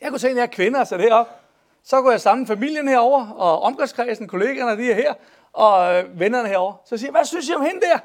Jeg 0.00 0.10
kunne 0.10 0.18
se, 0.18 0.28
at 0.28 0.36
jeg 0.36 0.42
er 0.42 0.46
kvinder 0.46 0.78
og 0.78 0.80
altså, 0.80 0.90
sætte 0.90 1.02
herop. 1.02 1.40
Så 1.82 2.02
går 2.02 2.10
jeg 2.10 2.20
sammen 2.20 2.46
familien 2.46 2.88
herover 2.88 3.30
og 3.30 3.62
omgangskredsen, 3.62 4.28
kollegaerne, 4.28 4.82
de 4.82 4.90
er 4.90 4.94
her, 4.94 5.14
og 5.52 5.94
øh, 5.94 6.20
vennerne 6.20 6.48
herover. 6.48 6.74
Så 6.84 6.96
siger 6.96 7.08
jeg, 7.08 7.12
hvad 7.12 7.24
synes 7.24 7.48
I 7.48 7.54
om 7.54 7.62
hende 7.62 7.80
der? 7.80 7.98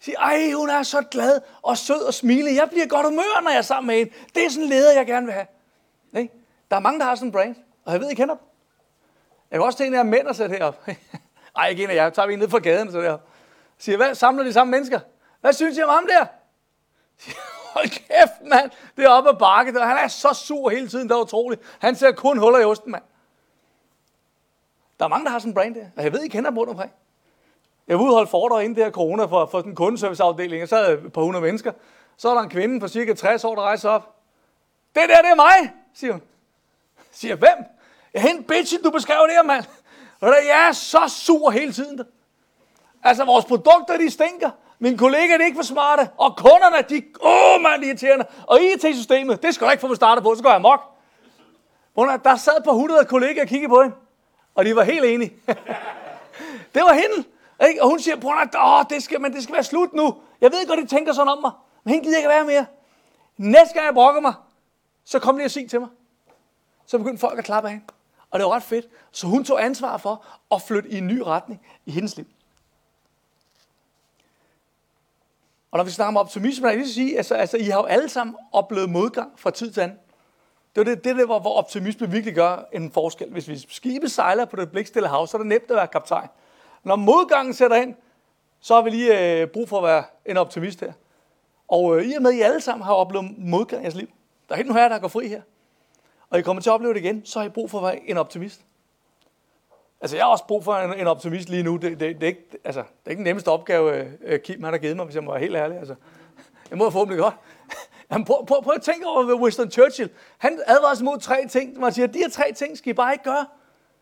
Siger, 0.00 0.18
ej, 0.18 0.52
hun 0.52 0.70
er 0.70 0.82
så 0.82 1.02
glad 1.10 1.40
og 1.62 1.78
sød 1.78 2.02
og 2.02 2.14
smilende. 2.14 2.60
Jeg 2.60 2.70
bliver 2.70 2.86
godt 2.86 3.06
humør, 3.06 3.40
når 3.42 3.50
jeg 3.50 3.58
er 3.58 3.62
sammen 3.62 3.86
med 3.86 3.96
hende. 3.96 4.12
Det 4.34 4.44
er 4.44 4.50
sådan 4.50 4.62
en 4.62 4.68
leder, 4.68 4.92
jeg 4.92 5.06
gerne 5.06 5.26
vil 5.26 5.34
have. 5.34 5.46
Nej? 6.12 6.28
Der 6.70 6.76
er 6.76 6.80
mange, 6.80 7.00
der 7.00 7.04
har 7.04 7.14
sådan 7.14 7.28
en 7.28 7.32
brand, 7.32 7.56
og 7.84 7.92
jeg 7.92 8.00
ved, 8.00 8.10
I 8.10 8.14
kender 8.14 8.34
dem. 8.34 8.44
Jeg 9.50 9.58
kan 9.58 9.62
også 9.62 9.78
tænke, 9.78 9.94
at 9.94 9.98
jeg 9.98 10.06
er 10.06 10.10
mænd 10.10 10.28
at 10.28 10.36
sætte 10.36 10.54
herop. 10.54 10.86
ej, 11.56 11.68
ikke 11.68 11.84
en 11.84 11.90
af 11.90 11.94
jer. 11.94 12.10
Tager 12.10 12.28
vi 12.28 12.36
ned 12.36 12.48
fra 12.48 12.58
gaden 12.58 12.92
så 12.92 13.00
der. 13.00 13.18
Siger, 13.78 13.96
hvad 13.96 14.14
samler 14.14 14.44
de 14.44 14.52
samme 14.52 14.70
mennesker? 14.70 15.00
Hvad 15.40 15.52
synes 15.52 15.78
I 15.78 15.82
om 15.82 15.88
ham 15.88 16.06
der? 16.06 16.26
Hold 17.74 17.88
kæft, 17.88 18.50
mand. 18.50 18.70
Det 18.96 19.04
er 19.04 19.08
oppe 19.08 19.30
ad 19.30 19.36
bakke. 19.36 19.74
Der. 19.74 19.86
Han 19.86 19.96
er 19.96 20.08
så 20.08 20.32
sur 20.32 20.68
hele 20.68 20.88
tiden. 20.88 21.08
Det 21.08 21.14
er 21.14 21.20
utroligt. 21.20 21.62
Han 21.78 21.96
ser 21.96 22.12
kun 22.12 22.38
huller 22.38 22.58
i 22.58 22.64
osten, 22.64 22.92
mand. 22.92 23.02
Der 24.98 25.04
er 25.04 25.08
mange, 25.08 25.24
der 25.24 25.30
har 25.30 25.38
sådan 25.38 25.50
en 25.50 25.54
brand 25.54 25.74
der. 25.74 25.86
Og 25.96 26.04
jeg 26.04 26.12
ved, 26.12 26.22
I 26.22 26.28
kender 26.28 26.50
dem 26.50 26.58
rundt 26.58 26.70
omkring. 26.70 26.92
Jeg 27.88 27.98
var 27.98 28.02
ude 28.02 28.10
og 28.10 28.14
holde 28.14 28.30
foredrag 28.30 28.64
inden 28.64 28.76
det 28.76 28.84
her 28.84 28.90
corona 28.90 29.24
for, 29.24 29.46
for 29.46 29.60
den 29.60 29.74
kundeserviceafdeling. 29.74 30.60
Jeg 30.60 30.68
sad 30.68 31.04
et 31.04 31.12
par 31.12 31.22
hundrede 31.22 31.44
mennesker. 31.44 31.72
Så 32.16 32.30
er 32.30 32.34
der 32.34 32.42
en 32.42 32.50
kvinde 32.50 32.80
på 32.80 32.88
cirka 32.88 33.14
60 33.14 33.44
år, 33.44 33.54
der 33.54 33.62
rejser 33.62 33.90
op. 33.90 34.14
Det 34.94 35.02
der, 35.08 35.22
det 35.22 35.30
er 35.30 35.34
mig, 35.34 35.72
siger 35.94 36.12
hun. 36.12 36.22
Siger, 37.10 37.36
hvem? 37.36 37.75
Jeg 38.16 38.24
hende 38.24 38.42
bitchen, 38.42 38.82
du 38.82 38.90
beskrev 38.90 39.16
det 39.26 39.34
her, 39.34 39.42
mand. 39.42 39.64
Og 40.20 40.28
der, 40.28 40.36
jeg 40.36 40.68
er 40.68 40.72
så 40.72 41.08
sur 41.08 41.50
hele 41.50 41.72
tiden. 41.72 41.98
Der. 41.98 42.04
Altså, 43.02 43.24
vores 43.24 43.44
produkter, 43.44 43.96
de 43.96 44.10
stinker. 44.10 44.50
Mine 44.78 44.98
kollegaer, 44.98 45.36
de 45.36 45.42
er 45.42 45.46
ikke 45.46 45.56
for 45.56 45.62
smarte. 45.62 46.10
Og 46.16 46.36
kunderne, 46.36 46.76
de, 46.88 47.02
åh, 47.20 47.54
oh, 47.54 47.60
mand, 47.60 47.82
de 47.82 47.86
er 47.86 47.90
irriterende. 47.90 48.26
Og 48.46 48.62
IT-systemet, 48.62 49.42
det 49.42 49.54
skal 49.54 49.66
du 49.66 49.70
ikke 49.70 49.80
få 49.80 49.86
mig 49.86 49.96
startet 49.96 50.24
på, 50.24 50.34
så 50.34 50.42
går 50.42 50.50
jeg 50.50 50.60
mok. 50.60 50.80
Der 52.24 52.36
sad 52.36 52.62
på 52.64 52.70
100 52.70 53.04
kollegaer 53.04 53.42
og 53.42 53.48
kiggede 53.48 53.68
på 53.68 53.82
hende. 53.82 53.96
Og 54.54 54.64
de 54.64 54.76
var 54.76 54.82
helt 54.82 55.04
enige. 55.04 55.32
det 56.74 56.82
var 56.82 56.92
hende. 56.92 57.28
Ikke? 57.68 57.82
Og 57.82 57.88
hun 57.88 57.98
siger, 57.98 58.16
bror, 58.16 58.48
åh, 58.58 58.84
det 58.90 59.02
skal, 59.02 59.20
men 59.20 59.32
det 59.32 59.42
skal 59.42 59.54
være 59.54 59.64
slut 59.64 59.92
nu. 59.92 60.16
Jeg 60.40 60.52
ved 60.52 60.68
godt, 60.68 60.80
de 60.80 60.86
tænker 60.86 61.12
sådan 61.12 61.28
om 61.28 61.38
mig. 61.40 61.50
Men 61.84 61.94
hende 61.94 62.06
gider 62.06 62.16
ikke 62.16 62.28
være 62.28 62.44
mere. 62.44 62.66
Næste 63.36 63.74
gang 63.74 63.86
jeg 63.86 63.94
brokker 63.94 64.20
mig, 64.20 64.34
så 65.04 65.18
kom 65.18 65.36
lige 65.36 65.46
og 65.46 65.50
sig 65.50 65.70
til 65.70 65.80
mig. 65.80 65.88
Så 66.86 66.98
begyndte 66.98 67.20
folk 67.20 67.38
at 67.38 67.44
klappe 67.44 67.68
af 67.68 67.72
hende. 67.72 67.86
Og 68.30 68.38
det 68.38 68.46
var 68.46 68.52
ret 68.52 68.62
fedt. 68.62 68.86
Så 69.12 69.26
hun 69.26 69.44
tog 69.44 69.64
ansvar 69.64 69.96
for 69.96 70.24
at 70.54 70.62
flytte 70.62 70.90
i 70.90 70.98
en 70.98 71.06
ny 71.06 71.18
retning 71.18 71.60
i 71.86 71.90
hendes 71.90 72.16
liv. 72.16 72.26
Og 75.70 75.78
når 75.78 75.84
vi 75.84 75.90
snakker 75.90 76.08
om 76.08 76.16
optimisme, 76.16 76.68
jeg 76.68 76.78
vil 76.78 76.92
sige, 76.92 77.16
altså, 77.16 77.34
altså, 77.34 77.56
I 77.56 77.64
har 77.64 77.80
jo 77.80 77.84
alle 77.84 78.08
sammen 78.08 78.36
oplevet 78.52 78.90
modgang 78.90 79.32
fra 79.36 79.50
tid 79.50 79.72
til 79.72 79.80
anden. 79.80 79.98
Det 80.74 80.80
er 80.80 80.94
det, 80.94 81.04
det 81.04 81.16
der, 81.16 81.26
hvor, 81.26 81.38
hvor 81.38 81.54
optimisme 81.54 82.10
virkelig 82.10 82.34
gør 82.34 82.68
en 82.72 82.90
forskel. 82.90 83.30
Hvis 83.30 83.48
vi 83.48 83.58
skibet 83.68 84.10
sejler 84.10 84.44
på 84.44 84.56
det 84.56 84.70
blikstille 84.70 85.08
hav, 85.08 85.26
så 85.26 85.36
er 85.36 85.38
det 85.38 85.46
nemt 85.46 85.70
at 85.70 85.76
være 85.76 85.86
kaptajn. 85.86 86.28
Når 86.84 86.96
modgangen 86.96 87.54
sætter 87.54 87.76
ind, 87.76 87.94
så 88.60 88.74
har 88.74 88.82
vi 88.82 88.90
lige 88.90 89.40
øh, 89.40 89.48
brug 89.48 89.68
for 89.68 89.78
at 89.78 89.84
være 89.84 90.04
en 90.24 90.36
optimist 90.36 90.80
her. 90.80 90.92
Og 91.68 91.98
øh, 91.98 92.04
i 92.04 92.14
og 92.14 92.22
med, 92.22 92.30
at 92.30 92.36
I 92.36 92.40
alle 92.40 92.60
sammen 92.60 92.84
har 92.84 92.94
oplevet 92.94 93.38
modgang 93.38 93.82
i 93.82 93.84
jeres 93.84 93.94
liv. 93.94 94.08
Der 94.48 94.54
er 94.54 94.58
ikke 94.58 94.70
nogen 94.70 94.82
her, 94.82 94.88
der 94.88 94.98
går 94.98 95.08
fri 95.08 95.28
her. 95.28 95.42
Og 96.30 96.38
I 96.38 96.42
kommer 96.42 96.62
til 96.62 96.70
at 96.70 96.74
opleve 96.74 96.94
det 96.94 97.00
igen, 97.00 97.26
så 97.26 97.38
har 97.38 97.46
I 97.46 97.48
brug 97.48 97.70
for 97.70 97.78
at 97.78 97.84
være 97.84 98.10
en 98.10 98.16
optimist. 98.16 98.60
Altså, 100.00 100.16
jeg 100.16 100.24
har 100.24 100.30
også 100.30 100.46
brug 100.46 100.64
for 100.64 100.74
en, 100.74 101.00
en 101.00 101.06
optimist 101.06 101.48
lige 101.48 101.62
nu. 101.62 101.76
Det, 101.76 101.82
det, 101.82 102.00
det, 102.00 102.22
er 102.22 102.26
ikke, 102.26 102.58
altså, 102.64 102.80
det 102.80 103.06
er 103.06 103.10
ikke 103.10 103.18
den 103.18 103.24
nemmeste 103.24 103.48
opgave, 103.48 104.12
uh, 104.32 104.38
Kim 104.44 104.62
han 104.64 104.72
har 104.72 104.78
givet 104.78 104.96
mig, 104.96 105.04
hvis 105.04 105.14
jeg 105.14 105.24
må 105.24 105.30
være 105.30 105.40
helt 105.40 105.56
ærlig. 105.56 105.78
Altså, 105.78 105.94
jeg 106.70 106.78
må 106.78 106.90
forhåbentlig 106.90 107.22
godt. 107.22 107.34
Jamen, 108.10 108.24
prøv, 108.24 108.46
prøv, 108.46 108.62
prøv 108.62 108.74
at 108.74 108.82
tænke 108.82 109.06
over 109.06 109.42
Winston 109.42 109.70
Churchill. 109.70 110.10
Han 110.38 110.60
advarer 110.66 111.04
mod 111.04 111.18
tre 111.18 111.48
ting. 111.48 111.80
Man 111.80 111.92
siger, 111.92 112.06
de 112.06 112.18
her 112.18 112.30
tre 112.30 112.52
ting 112.52 112.78
skal 112.78 112.90
I 112.90 112.94
bare 112.94 113.12
ikke 113.12 113.24
gøre. 113.24 113.46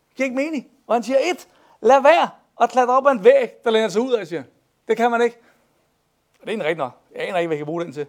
Det 0.09 0.17
giver 0.17 0.25
ikke 0.25 0.37
mening. 0.37 0.67
Og 0.87 0.95
han 0.95 1.03
siger, 1.03 1.19
et, 1.19 1.49
lad 1.81 2.03
være 2.03 2.29
at 2.63 2.71
klatre 2.71 2.97
op 2.97 3.07
ad 3.07 3.13
en 3.13 3.25
væg, 3.25 3.65
der 3.65 3.71
læner 3.71 3.89
sig 3.89 4.01
ud 4.01 4.13
af, 4.13 4.27
siger 4.27 4.43
Det 4.89 4.97
kan 4.97 5.11
man 5.11 5.23
ikke. 5.23 5.37
Og 6.41 6.47
det 6.47 6.53
er 6.53 6.57
en 6.57 6.65
rigtig 6.65 6.77
nok. 6.77 6.93
Jeg 7.15 7.29
aner 7.29 7.39
ikke, 7.39 7.47
hvad 7.47 7.57
jeg 7.57 7.59
kan 7.59 7.67
bruge 7.67 7.85
den 7.85 7.93
til. 7.93 8.07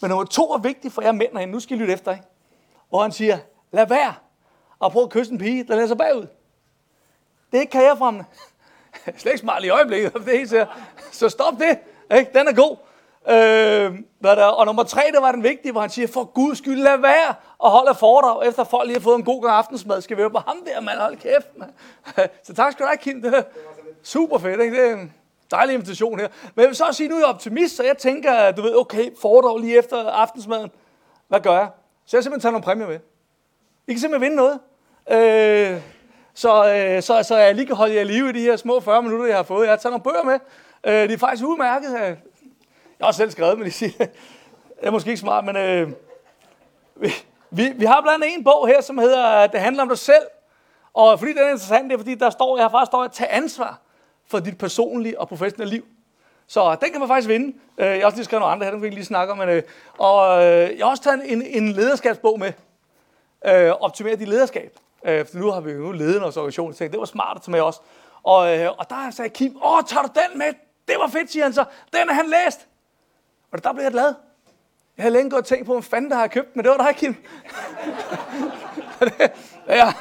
Men 0.00 0.08
nummer 0.08 0.24
to 0.24 0.52
er 0.52 0.58
vigtigt 0.58 0.94
for 0.94 1.02
jer 1.02 1.12
mænd 1.12 1.32
herinde. 1.32 1.52
Nu 1.52 1.60
skal 1.60 1.76
I 1.76 1.80
lytte 1.80 1.92
efter, 1.92 2.12
ikke? 2.12 2.24
Hvor 2.88 3.02
han 3.02 3.12
siger, 3.12 3.38
lad 3.74 3.86
være 3.86 4.14
og 4.78 4.92
prøve 4.92 5.04
at 5.04 5.10
kysse 5.10 5.32
en 5.32 5.38
pige, 5.38 5.64
der 5.64 5.74
læner 5.74 5.86
sig 5.86 5.98
bagud. 5.98 6.26
Det 7.50 7.56
er 7.56 7.60
ikke 7.60 7.70
karrierefremmende. 7.70 8.26
Slet 9.18 9.32
ikke 9.32 9.38
smart 9.38 9.64
i 9.64 9.68
øjeblikket, 9.68 10.12
det 10.26 10.42
er 10.42 10.46
så, 10.46 10.66
så 11.12 11.28
stop 11.28 11.54
det. 11.58 11.78
Ikke? 12.18 12.30
Den 12.38 12.48
er 12.48 12.52
god. 12.54 12.76
Øh, 13.28 13.98
hvad 14.18 14.36
der, 14.36 14.44
og 14.44 14.66
nummer 14.66 14.82
tre, 14.82 15.02
det 15.12 15.22
var 15.22 15.32
den 15.32 15.42
vigtige, 15.42 15.72
hvor 15.72 15.80
han 15.80 15.90
siger, 15.90 16.08
for 16.08 16.24
Guds 16.24 16.58
skyld, 16.58 16.78
lad 16.78 16.96
være 16.96 17.34
og 17.58 17.70
holde 17.70 17.94
foredrag, 17.94 18.48
efter 18.48 18.64
folk 18.64 18.86
lige 18.86 18.96
har 18.96 19.02
fået 19.02 19.16
en 19.16 19.24
god 19.24 19.42
gang 19.42 19.56
aftensmad. 19.56 20.00
Skal 20.00 20.16
vi 20.16 20.22
høre 20.22 20.30
på 20.30 20.38
ham 20.38 20.56
der, 20.66 20.80
mand? 20.80 20.98
Hold 20.98 21.16
kæft, 21.16 21.48
mand. 21.56 21.70
Så 22.46 22.54
tak 22.54 22.72
skal 22.72 22.84
du 22.84 22.88
have, 22.88 22.96
Kim. 22.96 23.22
Det 23.22 23.44
super 24.02 24.38
fedt, 24.38 24.60
ikke? 24.60 24.76
Det 24.76 24.90
er 24.90 24.94
en 24.94 25.12
dejlig 25.50 25.74
invitation 25.74 26.20
her. 26.20 26.28
Men 26.54 26.62
jeg 26.62 26.68
vil 26.68 26.76
så 26.76 26.84
sige, 26.92 27.08
nu 27.08 27.14
er 27.14 27.18
jeg 27.18 27.28
optimist, 27.28 27.76
så 27.76 27.82
jeg 27.82 27.98
tænker, 27.98 28.50
du 28.50 28.62
ved, 28.62 28.76
okay, 28.76 29.10
foredrag 29.20 29.58
lige 29.58 29.78
efter 29.78 30.10
aftensmaden. 30.10 30.70
Hvad 31.28 31.40
gør 31.40 31.52
jeg? 31.52 31.68
Så 32.06 32.16
jeg 32.16 32.24
simpelthen 32.24 32.40
tager 32.40 32.52
nogle 32.52 32.64
præmier 32.64 32.86
med. 32.86 32.98
I 33.86 33.92
kan 33.92 34.00
simpelthen 34.00 34.30
vinde 34.30 34.36
noget. 34.36 34.60
Øh, 35.10 35.80
så, 36.34 36.74
øh, 36.74 37.02
så, 37.02 37.22
så 37.22 37.36
jeg 37.36 37.54
lige 37.54 37.66
kan 37.66 37.76
holde 37.76 37.94
jer 37.94 38.00
i 38.00 38.04
live 38.04 38.30
i 38.30 38.32
de 38.32 38.40
her 38.40 38.56
små 38.56 38.80
40 38.80 39.02
minutter, 39.02 39.26
jeg 39.26 39.36
har 39.36 39.42
fået. 39.42 39.64
Jeg 39.64 39.72
har 39.72 39.76
taget 39.76 39.92
nogle 39.92 40.02
bøger 40.02 40.22
med. 40.22 40.38
Øh, 40.86 41.08
de 41.08 41.14
er 41.14 41.18
faktisk 41.18 41.44
udmærket. 41.44 41.90
Øh. 41.90 42.00
Jeg 42.00 42.16
har 43.00 43.06
også 43.06 43.18
selv 43.18 43.30
skrevet, 43.30 43.58
men 43.58 43.66
de 43.66 43.70
siger, 43.70 43.92
det 43.98 44.10
er 44.82 44.90
måske 44.90 45.10
ikke 45.10 45.20
smart, 45.20 45.44
men 45.44 45.56
øh, 45.56 45.90
vi, 46.96 47.12
vi, 47.50 47.72
vi 47.76 47.84
har 47.84 48.00
blandt 48.00 48.24
andet 48.24 48.38
en 48.38 48.44
bog 48.44 48.68
her, 48.68 48.80
som 48.80 48.98
hedder 48.98 49.46
Det 49.46 49.60
handler 49.60 49.82
om 49.82 49.88
dig 49.88 49.98
selv. 49.98 50.24
Og 50.94 51.18
fordi 51.18 51.32
den 51.32 51.38
er 51.38 51.50
interessant, 51.50 51.84
det 51.84 51.94
er 51.94 51.98
fordi, 51.98 52.14
der 52.14 52.30
står, 52.30 52.56
jeg 52.56 52.64
har 52.64 52.70
faktisk 52.70 52.90
står 52.90 53.04
at 53.04 53.12
tage 53.12 53.30
ansvar 53.30 53.80
for 54.26 54.38
dit 54.38 54.58
personlige 54.58 55.20
og 55.20 55.28
professionelle 55.28 55.74
liv. 55.74 55.84
Så 56.46 56.76
den 56.80 56.90
kan 56.90 57.00
man 57.00 57.08
faktisk 57.08 57.28
vinde. 57.28 57.56
Øh, 57.78 57.86
jeg 57.86 57.98
har 57.98 58.04
også 58.04 58.16
lige 58.16 58.24
skrevet 58.24 58.40
nogle 58.40 58.52
andre 58.52 58.64
her, 58.64 58.70
dem 58.70 58.82
vil 58.82 58.90
vi 58.90 58.94
lige 58.94 59.04
snakke 59.04 59.32
om. 59.32 59.38
Men, 59.38 59.48
øh, 59.48 59.62
og 59.98 60.42
jeg 60.42 60.78
har 60.80 60.90
også 60.90 61.02
taget 61.02 61.32
en, 61.32 61.42
en 61.42 61.72
lederskabsbog 61.72 62.38
med 62.38 62.52
øh, 63.46 63.70
Optimere 63.70 64.16
dit 64.16 64.28
lederskab. 64.28 64.78
Øh, 65.06 65.26
for 65.26 65.38
nu 65.38 65.50
har 65.50 65.60
vi 65.60 65.72
jo 65.72 65.92
ledet 65.92 66.22
vores 66.22 66.36
organisation, 66.36 66.70
og 66.70 66.76
tænkte, 66.76 66.92
det 66.92 67.00
var 67.00 67.06
smart 67.06 67.36
at 67.36 67.42
tage 67.42 67.52
med 67.52 67.60
os. 67.60 67.80
Og, 68.22 68.58
øh, 68.58 68.70
og 68.78 68.90
der 68.90 69.10
sagde 69.10 69.30
Kim, 69.30 69.56
åh, 69.64 69.82
tager 69.86 70.02
du 70.02 70.08
den 70.14 70.38
med? 70.38 70.46
Det 70.88 70.96
var 70.98 71.08
fedt, 71.08 71.32
siger 71.32 71.44
han 71.44 71.52
så. 71.52 71.64
Den 71.92 72.08
har 72.08 72.14
han 72.14 72.26
læst. 72.26 72.66
Og 73.52 73.64
der 73.64 73.72
blev 73.72 73.82
jeg 73.82 73.92
glad. 73.92 74.14
Jeg 74.96 75.02
havde 75.02 75.12
længe 75.12 75.30
gået 75.30 75.40
og 75.40 75.46
tænkt 75.46 75.66
på, 75.66 75.72
hvem 75.72 75.82
fanden 75.82 76.10
der 76.10 76.16
har 76.16 76.26
købt, 76.26 76.56
men 76.56 76.64
det 76.64 76.70
var 76.70 76.76
dig, 76.76 76.96
Kim. 76.96 77.16
ja, 79.68 79.92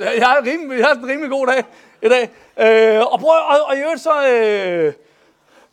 jeg 0.00 0.26
har, 0.26 0.42
rimelig, 0.44 0.78
jeg 0.78 0.86
har 0.86 0.94
en 0.94 1.06
rimelig 1.06 1.30
god 1.30 1.46
dag 1.46 1.64
i 2.02 2.08
dag. 2.08 2.30
Øh, 2.58 3.06
og, 3.12 3.20
prøv, 3.20 3.30
og, 3.30 3.64
og 3.68 3.76
i 3.76 3.80
øvrigt 3.80 4.00
så... 4.00 4.28
Øh, 4.28 4.92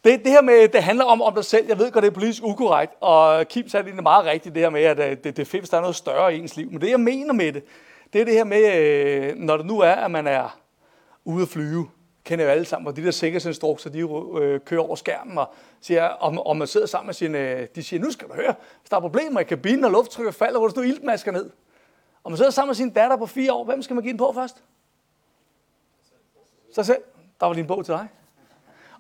det, 0.06 0.24
det 0.24 0.32
her 0.32 0.42
med, 0.42 0.68
det 0.68 0.84
handler 0.84 1.06
om, 1.06 1.22
om 1.22 1.34
dig 1.34 1.46
selv. 1.46 1.68
Jeg 1.68 1.80
ved 1.80 1.92
godt, 1.92 2.04
det 2.04 2.10
er 2.10 2.14
politisk 2.14 2.44
ukorrekt, 2.44 2.94
og 3.02 3.48
Kim 3.48 3.70
sagde 3.70 3.92
det 3.92 4.04
meget 4.04 4.26
rigtigt, 4.26 4.56
det 4.56 4.64
her 4.64 4.70
med, 4.70 4.82
at 4.82 5.00
øh, 5.00 5.18
det, 5.24 5.38
det 5.38 5.48
findes, 5.48 5.70
der 5.70 5.78
er 5.78 5.82
noget 5.82 5.96
større 5.96 6.36
i 6.36 6.40
ens 6.40 6.58
liv. 6.58 6.72
Men 6.72 6.82
det, 6.82 6.90
jeg 6.90 7.00
mener 7.00 7.34
med 7.34 7.54
det, 7.54 7.64
det 8.14 8.22
er 8.22 8.26
det 8.26 8.34
her 8.34 8.44
med, 8.44 8.76
øh, 8.76 9.36
når 9.36 9.58
det 9.58 9.66
nu 9.66 9.80
er, 9.80 9.92
at 9.92 10.12
man 10.12 10.28
er 10.28 10.60
ude 11.26 11.42
at 11.42 11.50
flyve, 11.50 11.90
kender 12.24 12.46
jo 12.46 12.52
alle 12.52 12.66
sammen, 12.66 12.88
og 12.88 12.96
de 12.96 13.04
der 13.04 13.12
sikkerhedsinstrukser, 13.12 13.90
de 13.90 14.00
øh, 14.42 14.60
kører 14.60 14.82
over 14.82 14.96
skærmen 14.96 15.38
og 15.38 15.54
siger, 15.82 16.04
om, 16.04 16.40
om 16.40 16.58
man 16.58 16.68
sidder 16.68 16.88
sammen 16.88 17.08
med 17.08 17.14
sine, 17.14 17.38
øh, 17.38 17.68
de 17.76 17.84
siger, 17.84 18.00
nu 18.00 18.12
skal 18.12 18.28
du 18.28 18.34
høre, 18.34 18.56
hvis 18.82 18.90
der 18.90 18.98
er 18.98 19.02
problemer 19.02 19.40
i 19.40 19.44
kabinen, 19.44 19.84
og 19.84 19.92
lufttrykket 19.92 20.36
falder, 20.36 20.60
hvor 20.60 20.68
der 20.68 20.72
står 20.72 20.82
iltmasker 20.82 21.32
ned. 21.32 21.50
Og 22.24 22.32
man 22.32 22.38
sidder 22.38 22.52
sammen 22.52 22.70
med 22.70 22.76
sin 22.76 22.90
datter 22.90 23.18
på 23.18 23.26
fire 23.26 23.54
år, 23.54 23.64
hvem 23.64 23.82
skal 23.82 23.94
man 23.94 24.04
give 24.04 24.12
den 24.12 24.18
på 24.18 24.32
først? 24.34 24.64
Så 26.74 26.84
selv. 26.84 27.02
Der 27.40 27.46
var 27.46 27.54
din 27.54 27.68
bog 27.68 27.86
til 27.86 27.94
dig. 27.94 28.08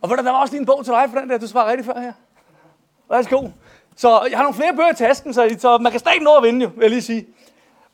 Og 0.06 0.10
ved 0.10 0.18
du, 0.18 0.24
der 0.24 0.32
var 0.32 0.41
også 0.41 0.56
din 0.56 0.66
bog 0.66 0.86
til 0.86 0.93
dig 0.93 1.10
for 1.10 1.20
den 1.20 1.30
der, 1.30 1.38
du 1.38 1.47
svarede 1.47 1.72
rigtigt 1.72 1.86
før 1.86 1.99
her. 1.99 2.14
Værsgo. 3.10 3.47
Så 3.95 4.28
jeg 4.30 4.38
har 4.38 4.43
nogle 4.43 4.56
flere 4.56 4.76
bøger 4.76 4.91
i 4.91 4.95
tasken, 4.95 5.34
så, 5.34 5.56
så 5.60 5.78
man 5.78 5.91
kan 5.91 5.99
stadig 5.99 6.22
nå 6.22 6.36
at 6.36 6.43
vinde 6.43 6.64
jo, 6.64 6.72
vil 6.76 6.82
jeg 6.82 6.89
lige 6.89 7.01
sige. 7.01 7.28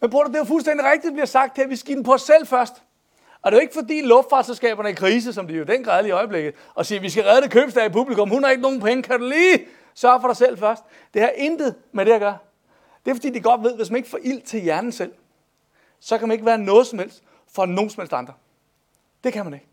Men 0.02 0.10
bror, 0.10 0.24
det 0.24 0.36
er 0.36 0.40
jo 0.40 0.46
fuldstændig 0.46 0.86
rigtigt, 0.86 1.04
det 1.04 1.14
bliver 1.14 1.26
sagt 1.26 1.58
her. 1.58 1.68
Vi 1.68 1.76
skal 1.76 1.96
den 1.96 2.04
på 2.04 2.14
os 2.14 2.22
selv 2.22 2.48
først. 2.48 2.74
Og 3.42 3.52
det 3.52 3.58
er 3.58 3.62
jo 3.62 3.62
ikke 3.62 3.74
fordi 3.74 4.02
luftfartsselskaberne 4.02 4.90
er 4.90 4.94
i 4.94 4.96
krise, 4.96 5.34
som 5.34 5.48
de 5.48 5.54
jo 5.54 5.64
den 5.64 5.84
grad 5.84 6.06
i 6.06 6.12
øjeblikket, 6.12 6.54
og 6.76 6.86
siger, 6.86 7.02
vi 7.02 7.10
skal 7.10 7.24
redde 7.24 7.42
det 7.42 7.52
købsdag 7.52 7.86
i 7.86 7.90
publikum, 7.90 8.30
hun 8.30 8.44
har 8.44 8.52
ikke 8.52 8.64
nogen 8.64 8.82
penge, 8.82 9.04
kan 9.04 9.20
du 9.20 9.26
lige 9.26 9.66
sørge 9.96 10.22
for 10.22 10.28
dig 10.28 10.38
selv 10.38 10.58
først. 10.58 10.84
Det 11.14 11.22
har 11.22 11.30
intet 11.30 11.76
med 11.92 12.06
det 12.06 12.12
at 12.12 12.20
gøre. 12.20 12.38
Det 13.06 13.12
er 13.12 13.16
fordi, 13.16 13.30
de 13.30 13.42
godt 13.42 13.64
ved, 13.64 13.72
at 13.72 13.78
hvis 13.78 13.90
man 13.90 13.98
ikke 13.98 14.10
får 14.10 14.20
ild 14.22 14.42
til 14.42 14.62
hjernen 14.62 14.92
selv, 14.92 15.14
så 16.00 16.18
kan 16.18 16.28
man 16.28 16.36
ikke 16.36 16.46
være 16.46 16.58
noget 16.58 16.88
som 16.88 17.00
helst 17.00 17.24
for 17.52 17.66
nogen 17.66 17.90
som 17.90 18.02
helst 18.02 18.14
andre. 18.14 18.34
Det 19.24 19.34
kan 19.34 19.46
man 19.46 19.54
ikke. 19.54 19.71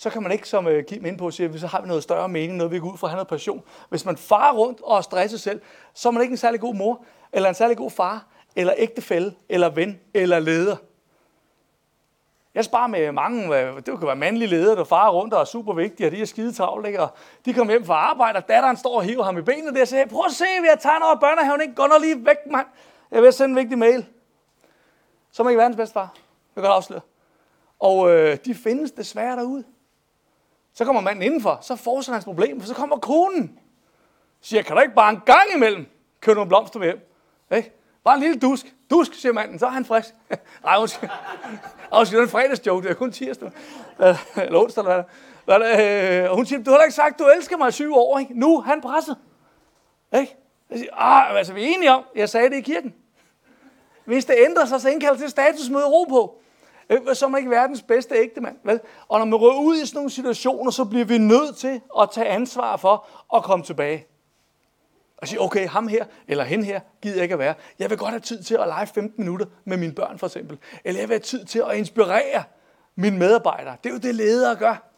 Så 0.00 0.10
kan 0.10 0.22
man 0.22 0.32
ikke, 0.32 0.48
som 0.48 0.66
uh, 0.66 0.72
Kim 0.88 1.06
ind 1.06 1.18
på, 1.18 1.30
sige, 1.30 1.58
så 1.58 1.66
har 1.66 1.80
vi 1.80 1.88
noget 1.88 2.02
større 2.02 2.28
mening, 2.28 2.56
noget 2.56 2.72
vi 2.72 2.78
går 2.78 2.92
ud 2.92 2.98
for 2.98 3.06
at 3.06 3.10
have 3.10 3.16
noget 3.16 3.28
passion. 3.28 3.62
Hvis 3.88 4.04
man 4.04 4.16
farer 4.16 4.52
rundt 4.52 4.80
og 4.82 5.04
stresser 5.04 5.38
selv, 5.38 5.60
så 5.94 6.08
er 6.08 6.12
man 6.12 6.22
ikke 6.22 6.32
en 6.32 6.36
særlig 6.36 6.60
god 6.60 6.74
mor, 6.74 7.04
eller 7.32 7.48
en 7.48 7.54
særlig 7.54 7.76
god 7.76 7.90
far, 7.90 8.26
eller 8.56 8.74
ægtefælle, 8.76 9.34
eller 9.48 9.68
ven, 9.68 10.00
eller 10.14 10.38
leder. 10.38 10.76
Jeg 12.54 12.64
sparer 12.64 12.86
med 12.86 13.12
mange, 13.12 13.56
det 13.76 13.84
kan 13.84 14.06
være 14.06 14.16
mandlige 14.16 14.48
ledere, 14.48 14.76
der 14.76 14.84
farer 14.84 15.10
rundt 15.10 15.34
og 15.34 15.40
er 15.40 15.44
super 15.44 15.74
vigtige, 15.74 16.06
og 16.06 16.12
de 16.12 16.20
er 16.20 16.26
skide 16.26 16.52
travlt, 16.52 16.86
ikke? 16.86 17.00
Og 17.00 17.08
de 17.44 17.54
kommer 17.54 17.72
hjem 17.72 17.84
fra 17.84 17.94
arbejde, 17.94 18.36
og 18.36 18.48
datteren 18.48 18.76
står 18.76 18.96
og 18.96 19.02
hiver 19.02 19.22
ham 19.24 19.38
i 19.38 19.42
benene 19.42 19.74
der 19.74 19.80
og 19.80 19.88
siger, 19.88 20.06
prøv 20.06 20.24
at 20.26 20.32
se, 20.32 20.44
vi 20.62 20.68
har 20.68 20.76
tegnet 20.76 21.06
over 21.06 21.20
børnehaven, 21.20 21.60
ikke? 21.60 21.74
Gå 21.74 21.86
nu 21.86 21.94
lige 22.00 22.26
væk, 22.26 22.36
mand. 22.46 22.66
Jeg 23.10 23.22
vil 23.22 23.32
sende 23.32 23.50
en 23.50 23.56
vigtig 23.56 23.78
mail. 23.78 24.06
Så 25.32 25.42
er 25.42 25.44
man 25.44 25.50
ikke 25.50 25.60
verdens 25.60 25.76
bedste 25.76 25.92
far. 25.92 26.12
Jeg 26.56 26.62
kan 26.62 26.62
godt 26.62 26.76
afsløre. 26.76 27.00
Og 27.78 28.10
øh, 28.10 28.38
de 28.44 28.54
findes 28.54 28.90
desværre 28.90 29.36
derude. 29.36 29.64
Så 30.74 30.84
kommer 30.84 31.02
manden 31.02 31.22
indenfor, 31.22 31.58
så 31.62 31.76
fortsætter 31.76 32.14
hans 32.14 32.24
problem, 32.24 32.60
for 32.60 32.66
så 32.66 32.74
kommer 32.74 32.96
konen. 32.96 33.58
Siger, 34.40 34.62
kan 34.62 34.76
du 34.76 34.82
ikke 34.82 34.94
bare 34.94 35.10
en 35.10 35.20
gang 35.26 35.54
imellem 35.54 35.86
køre 36.20 36.34
nogle 36.34 36.48
blomster 36.48 36.78
med 36.78 36.86
hjem? 36.86 37.00
Ikke? 37.56 37.72
Bare 38.04 38.14
en 38.14 38.20
lille 38.20 38.40
dusk. 38.40 38.74
Dusk, 38.90 39.14
siger 39.14 39.32
manden, 39.32 39.58
så 39.58 39.66
er 39.66 39.70
han 39.70 39.84
frisk. 39.84 40.08
Nej, 40.64 40.78
hun 40.78 40.88
siger, 40.88 41.10
det 41.90 42.14
er 42.14 42.22
en 42.22 42.28
fredagsjoke, 42.28 42.82
det 42.82 42.90
er 42.90 42.94
kun 42.94 43.12
tirsdag. 43.12 43.50
Eller 44.36 44.58
onsdag, 44.58 44.82
eller 44.82 44.94
hvad. 44.94 45.04
Og 45.54 45.80
øh, 45.80 46.36
hun 46.36 46.46
siger, 46.46 46.62
du 46.62 46.70
har 46.70 46.78
da 46.78 46.84
ikke 46.84 46.94
sagt, 46.94 47.18
du 47.18 47.24
elsker 47.36 47.56
mig 47.56 47.68
i 47.68 47.72
syv 47.72 47.94
år, 47.94 48.18
ikke? 48.18 48.40
Nu 48.40 48.56
er 48.56 48.60
han 48.60 48.80
presset. 48.80 49.16
Ikke? 50.20 50.36
Jeg 50.70 50.78
siger, 50.78 50.90
ah, 50.94 51.36
altså, 51.36 51.52
vi 51.52 51.62
er 51.62 51.68
enige 51.68 51.92
om, 51.92 52.04
jeg 52.14 52.28
sagde 52.28 52.50
det 52.50 52.56
i 52.56 52.60
kirken. 52.60 52.94
Hvis 54.04 54.24
det 54.24 54.34
ændrer 54.38 54.64
sig, 54.64 54.80
så 54.80 54.88
indkald 54.88 55.18
til 55.18 55.30
statusmøde 55.30 55.86
ro 55.86 56.04
på 56.04 56.40
som 57.14 57.32
er 57.34 57.38
ikke 57.38 57.50
verdens 57.50 57.82
bedste 57.82 58.14
ægte 58.14 58.40
mand. 58.40 58.56
Vel? 58.64 58.80
Og 59.08 59.18
når 59.18 59.26
man 59.26 59.34
rører 59.34 59.60
ud 59.60 59.76
i 59.76 59.86
sådan 59.86 59.98
nogle 59.98 60.10
situationer, 60.10 60.70
så 60.70 60.84
bliver 60.84 61.04
vi 61.04 61.18
nødt 61.18 61.56
til 61.56 61.80
at 62.00 62.10
tage 62.10 62.26
ansvar 62.26 62.76
for 62.76 63.06
at 63.36 63.42
komme 63.42 63.64
tilbage. 63.64 64.06
Og 65.16 65.28
sige, 65.28 65.40
okay, 65.40 65.68
ham 65.68 65.88
her, 65.88 66.04
eller 66.28 66.44
hen 66.44 66.64
her, 66.64 66.80
gider 67.02 67.16
jeg 67.16 67.22
ikke 67.22 67.32
at 67.32 67.38
være. 67.38 67.54
Jeg 67.78 67.90
vil 67.90 67.98
godt 67.98 68.10
have 68.10 68.20
tid 68.20 68.42
til 68.42 68.54
at 68.54 68.66
lege 68.66 68.86
15 68.86 69.24
minutter 69.24 69.46
med 69.64 69.76
mine 69.76 69.92
børn, 69.92 70.18
for 70.18 70.26
eksempel. 70.26 70.58
Eller 70.84 71.00
jeg 71.00 71.08
vil 71.08 71.14
have 71.14 71.22
tid 71.22 71.44
til 71.44 71.62
at 71.70 71.76
inspirere 71.76 72.44
mine 72.94 73.18
medarbejdere. 73.18 73.76
Det 73.84 73.90
er 73.90 73.94
jo 73.94 73.98
det, 73.98 74.14
ledere 74.14 74.56
gør. 74.56 74.90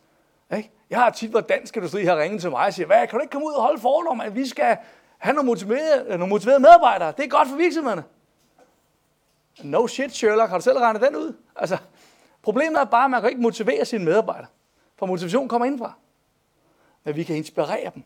Ikke? 0.56 0.70
Jeg 0.90 0.98
har 0.98 1.10
tit, 1.10 1.30
hvor 1.30 1.40
dansk 1.40 1.76
industri 1.76 2.04
har 2.04 2.18
ringet 2.18 2.40
til 2.40 2.50
mig 2.50 2.66
og 2.66 2.74
siger, 2.74 2.86
hvad, 2.86 3.06
kan 3.06 3.18
du 3.18 3.22
ikke 3.22 3.32
komme 3.32 3.46
ud 3.46 3.52
og 3.52 3.62
holde 3.62 3.80
fordom, 3.80 4.20
at 4.20 4.34
vi 4.34 4.46
skal 4.46 4.76
have 5.18 5.34
nogle 5.34 5.46
motiverede, 5.46 6.08
nogle 6.08 6.26
motiverede 6.26 6.60
medarbejdere? 6.60 7.12
Det 7.16 7.24
er 7.24 7.28
godt 7.28 7.48
for 7.48 7.56
virksomhederne. 7.56 8.04
No 9.62 9.86
shit, 9.86 10.14
Sherlock. 10.14 10.50
Har 10.50 10.58
du 10.58 10.62
selv 10.62 10.78
regnet 10.78 11.02
den 11.02 11.16
ud? 11.16 11.36
Altså, 11.56 11.78
problemet 12.42 12.80
er 12.80 12.84
bare, 12.84 13.04
at 13.04 13.10
man 13.10 13.20
kan 13.20 13.30
ikke 13.30 13.42
motivere 13.42 13.84
sine 13.84 14.04
medarbejdere. 14.04 14.46
For 14.96 15.06
motivation 15.06 15.48
kommer 15.48 15.66
indfra. 15.66 15.92
Men 17.04 17.16
vi 17.16 17.24
kan 17.24 17.36
inspirere 17.36 17.90
dem. 17.94 18.02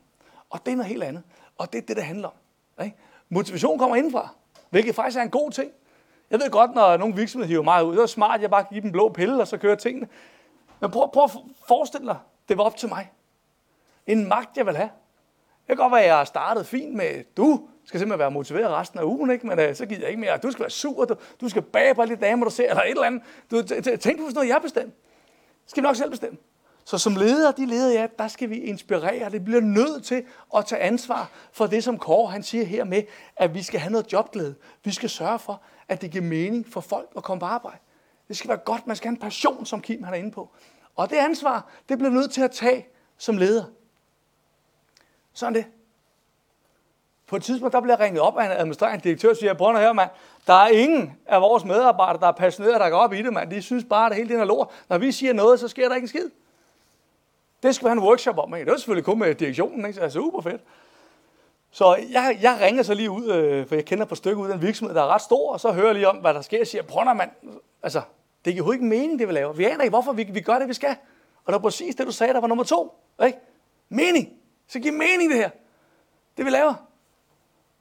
Og 0.51 0.67
det 0.67 0.73
er 0.73 0.77
noget 0.77 0.91
helt 0.91 1.03
andet. 1.03 1.23
Og 1.59 1.73
det 1.73 1.79
er 1.79 1.87
det, 1.87 1.97
det 1.97 2.05
handler 2.05 2.29
om. 2.29 2.85
Ikke? 2.85 2.97
Motivation 3.29 3.79
kommer 3.79 3.97
indfra, 3.97 4.29
hvilket 4.71 4.95
faktisk 4.95 5.19
er 5.19 5.23
en 5.23 5.31
god 5.31 5.51
ting. 5.51 5.71
Jeg 6.31 6.41
ved 6.41 6.51
godt, 6.51 6.75
når 6.75 6.97
nogle 6.97 7.15
virksomheder 7.15 7.49
hiver 7.49 7.63
mig 7.63 7.85
ud, 7.85 7.97
det 7.97 8.03
er 8.03 8.07
smart, 8.07 8.35
at 8.35 8.43
jeg 8.43 8.51
bare 8.51 8.65
kan 8.65 8.73
give 8.73 8.83
dem 8.83 8.93
blå 8.93 9.09
pille, 9.09 9.41
og 9.41 9.49
så 9.49 9.57
kører 9.57 9.75
tingene. 9.75 10.09
Men 10.81 10.91
prøv, 10.91 11.11
prøv 11.13 11.25
at 11.25 11.31
forestille 11.69 12.07
dig, 12.07 12.17
det 12.49 12.59
var 12.59 12.65
op 12.65 12.77
til 12.77 12.89
mig. 12.89 13.13
En 14.07 14.29
magt, 14.29 14.57
jeg 14.57 14.67
vil 14.67 14.77
have. 14.77 14.91
Det 15.59 15.67
kan 15.67 15.77
godt 15.77 15.93
være, 15.93 16.01
at 16.01 16.07
jeg 16.07 16.17
har 16.17 16.25
startet 16.25 16.67
fint 16.67 16.95
med, 16.95 17.25
du 17.37 17.69
skal 17.87 18.01
simpelthen 18.01 18.19
være 18.19 18.31
motiveret 18.31 18.71
resten 18.71 18.99
af 18.99 19.05
ugen, 19.05 19.31
ikke? 19.31 19.47
men 19.47 19.59
øh, 19.59 19.75
så 19.75 19.87
gider 19.87 20.01
jeg 20.01 20.09
ikke 20.09 20.21
mere. 20.21 20.37
Du 20.37 20.51
skal 20.51 20.61
være 20.61 20.71
sur, 20.71 21.05
du, 21.05 21.15
du 21.41 21.49
skal 21.49 21.63
bage 21.63 21.95
på 21.95 22.03
alle 22.03 22.17
de 22.17 22.21
damer, 22.21 22.45
du 22.45 22.51
ser, 22.51 22.71
eller 22.71 22.83
et 22.83 22.91
eller 22.91 23.03
andet. 23.03 23.23
Du, 23.51 23.63
tænk 23.63 24.19
på 24.19 24.25
sådan 24.25 24.35
noget, 24.35 24.49
jeg 24.49 24.59
bestemmer. 24.63 24.93
Skal 25.67 25.83
vi 25.83 25.87
nok 25.87 25.97
selv 25.97 26.11
bestemme. 26.11 26.39
Så 26.85 26.99
som 26.99 27.17
leder, 27.17 27.53
de 27.53 27.67
leder 27.67 27.93
ja, 27.93 28.07
der 28.19 28.29
skal 28.29 28.51
vi 28.51 28.57
inspirere. 28.57 29.31
Det 29.31 29.45
bliver 29.45 29.61
nødt 29.61 30.05
til 30.05 30.25
at 30.57 30.67
tage 30.67 30.83
ansvar 30.83 31.31
for 31.53 31.67
det, 31.67 31.85
som 31.85 31.99
Kåre 31.99 32.31
han 32.31 32.43
siger 32.43 32.65
her 32.65 32.85
med, 32.85 33.03
at 33.37 33.55
vi 33.55 33.63
skal 33.63 33.81
have 33.81 33.93
noget 33.93 34.13
jobglæde. 34.13 34.55
Vi 34.85 34.91
skal 34.91 35.11
sørge 35.11 35.39
for, 35.39 35.63
at 35.89 36.03
det 36.03 36.11
giver 36.11 36.25
mening 36.25 36.67
for 36.69 36.81
folk 36.81 37.09
at 37.17 37.23
komme 37.23 37.41
på 37.41 37.47
arbejde. 37.47 37.79
Det 38.29 38.37
skal 38.37 38.49
være 38.49 38.59
godt. 38.59 38.87
Man 38.87 38.97
skal 38.97 39.09
have 39.09 39.15
en 39.15 39.21
passion, 39.21 39.67
som 39.67 39.81
Kim 39.81 40.03
han 40.03 40.15
er 40.15 40.19
inde 40.19 40.31
på. 40.31 40.51
Og 40.97 41.11
det 41.11 41.17
ansvar, 41.17 41.71
det 41.89 41.99
bliver 41.99 42.13
nødt 42.13 42.31
til 42.31 42.43
at 42.43 42.51
tage 42.51 42.87
som 43.19 43.39
leder. 43.39 43.65
Sådan 45.33 45.55
det. 45.55 45.65
På 47.27 47.37
et 47.37 47.43
tidspunkt, 47.43 47.73
der 47.73 47.81
bliver 47.81 48.01
ringet 48.01 48.21
op 48.21 48.39
af 48.39 48.45
en 48.45 48.51
administrerende 48.51 49.05
direktør 49.05 49.31
og 49.31 49.37
siger, 49.37 49.55
prøv 49.55 49.75
at 49.75 49.81
høre, 49.81 49.95
mand, 49.95 50.11
der 50.47 50.53
er 50.53 50.69
ingen 50.69 51.17
af 51.27 51.41
vores 51.41 51.65
medarbejdere, 51.65 52.21
der 52.21 52.29
er 52.29 52.33
passionerede, 52.33 52.79
der 52.79 52.91
går 52.91 52.99
op 52.99 53.13
i 53.13 53.23
det, 53.23 53.33
mand. 53.33 53.51
De 53.51 53.63
synes 53.63 53.85
bare, 53.85 54.07
at 54.07 54.11
det 54.11 54.17
hele 54.17 54.29
det 54.29 54.41
er 54.41 54.45
lort. 54.45 54.69
Når 54.89 54.99
vi 54.99 55.13
siger 55.13 55.33
noget, 55.33 55.61
så 55.61 55.69
sker 55.69 55.89
der 55.89 55.95
ikke 55.95 56.05
en 56.05 56.09
skid. 56.09 56.31
Det 57.63 57.75
skal 57.75 57.85
vi 57.85 57.89
have 57.89 57.99
en 57.99 58.05
workshop 58.05 58.39
om. 58.39 58.55
Ikke? 58.55 58.65
Det 58.65 58.71
var 58.71 58.79
selvfølgelig 58.79 59.05
kun 59.05 59.19
med 59.19 59.35
direktionen, 59.35 59.87
ikke? 59.87 59.99
så 59.99 60.01
er 60.01 60.09
super 60.09 60.41
fedt. 60.41 60.61
Så 61.71 61.97
jeg, 62.11 62.39
jeg 62.43 62.59
ringer 62.61 62.83
så 62.83 62.95
lige 62.95 63.11
ud, 63.11 63.27
øh, 63.27 63.67
for 63.67 63.75
jeg 63.75 63.85
kender 63.85 64.05
på 64.05 64.15
stykke 64.15 64.37
ud 64.37 64.49
af 64.49 64.55
en 64.55 64.63
virksomhed, 64.63 64.95
der 64.95 65.03
er 65.03 65.07
ret 65.07 65.23
stor, 65.23 65.53
og 65.53 65.61
så 65.61 65.73
hører 65.73 65.87
jeg 65.87 65.95
lige 65.95 66.09
om, 66.09 66.17
hvad 66.17 66.35
der 66.35 66.41
sker. 66.41 66.59
Jeg 66.59 66.67
siger, 66.67 66.83
prøv 66.83 67.05
mand, 67.05 67.31
altså, 67.83 68.03
det 68.45 68.53
giver 68.55 68.67
jo 68.67 68.73
ikke 68.73 68.85
mening, 68.85 69.19
det 69.19 69.29
vi 69.29 69.33
laver. 69.33 69.53
Vi 69.53 69.65
aner 69.65 69.83
ikke, 69.83 69.91
hvorfor 69.91 70.13
vi, 70.13 70.23
vi 70.23 70.41
gør 70.41 70.59
det, 70.59 70.69
vi 70.69 70.75
skal. 70.75 70.97
Og 71.45 71.47
det 71.47 71.53
var 71.53 71.59
præcis 71.59 71.95
det, 71.95 72.07
du 72.07 72.13
sagde, 72.13 72.33
der 72.33 72.41
var 72.41 72.49
nummer 72.49 72.65
to. 72.65 72.95
Ikke? 73.27 73.39
Mening. 73.89 74.29
Så 74.69 74.81
giver 74.81 74.95
mening 74.95 75.31
det 75.31 75.39
her. 75.39 75.51
Det 76.37 76.45
vi 76.45 76.51
laver. 76.51 76.86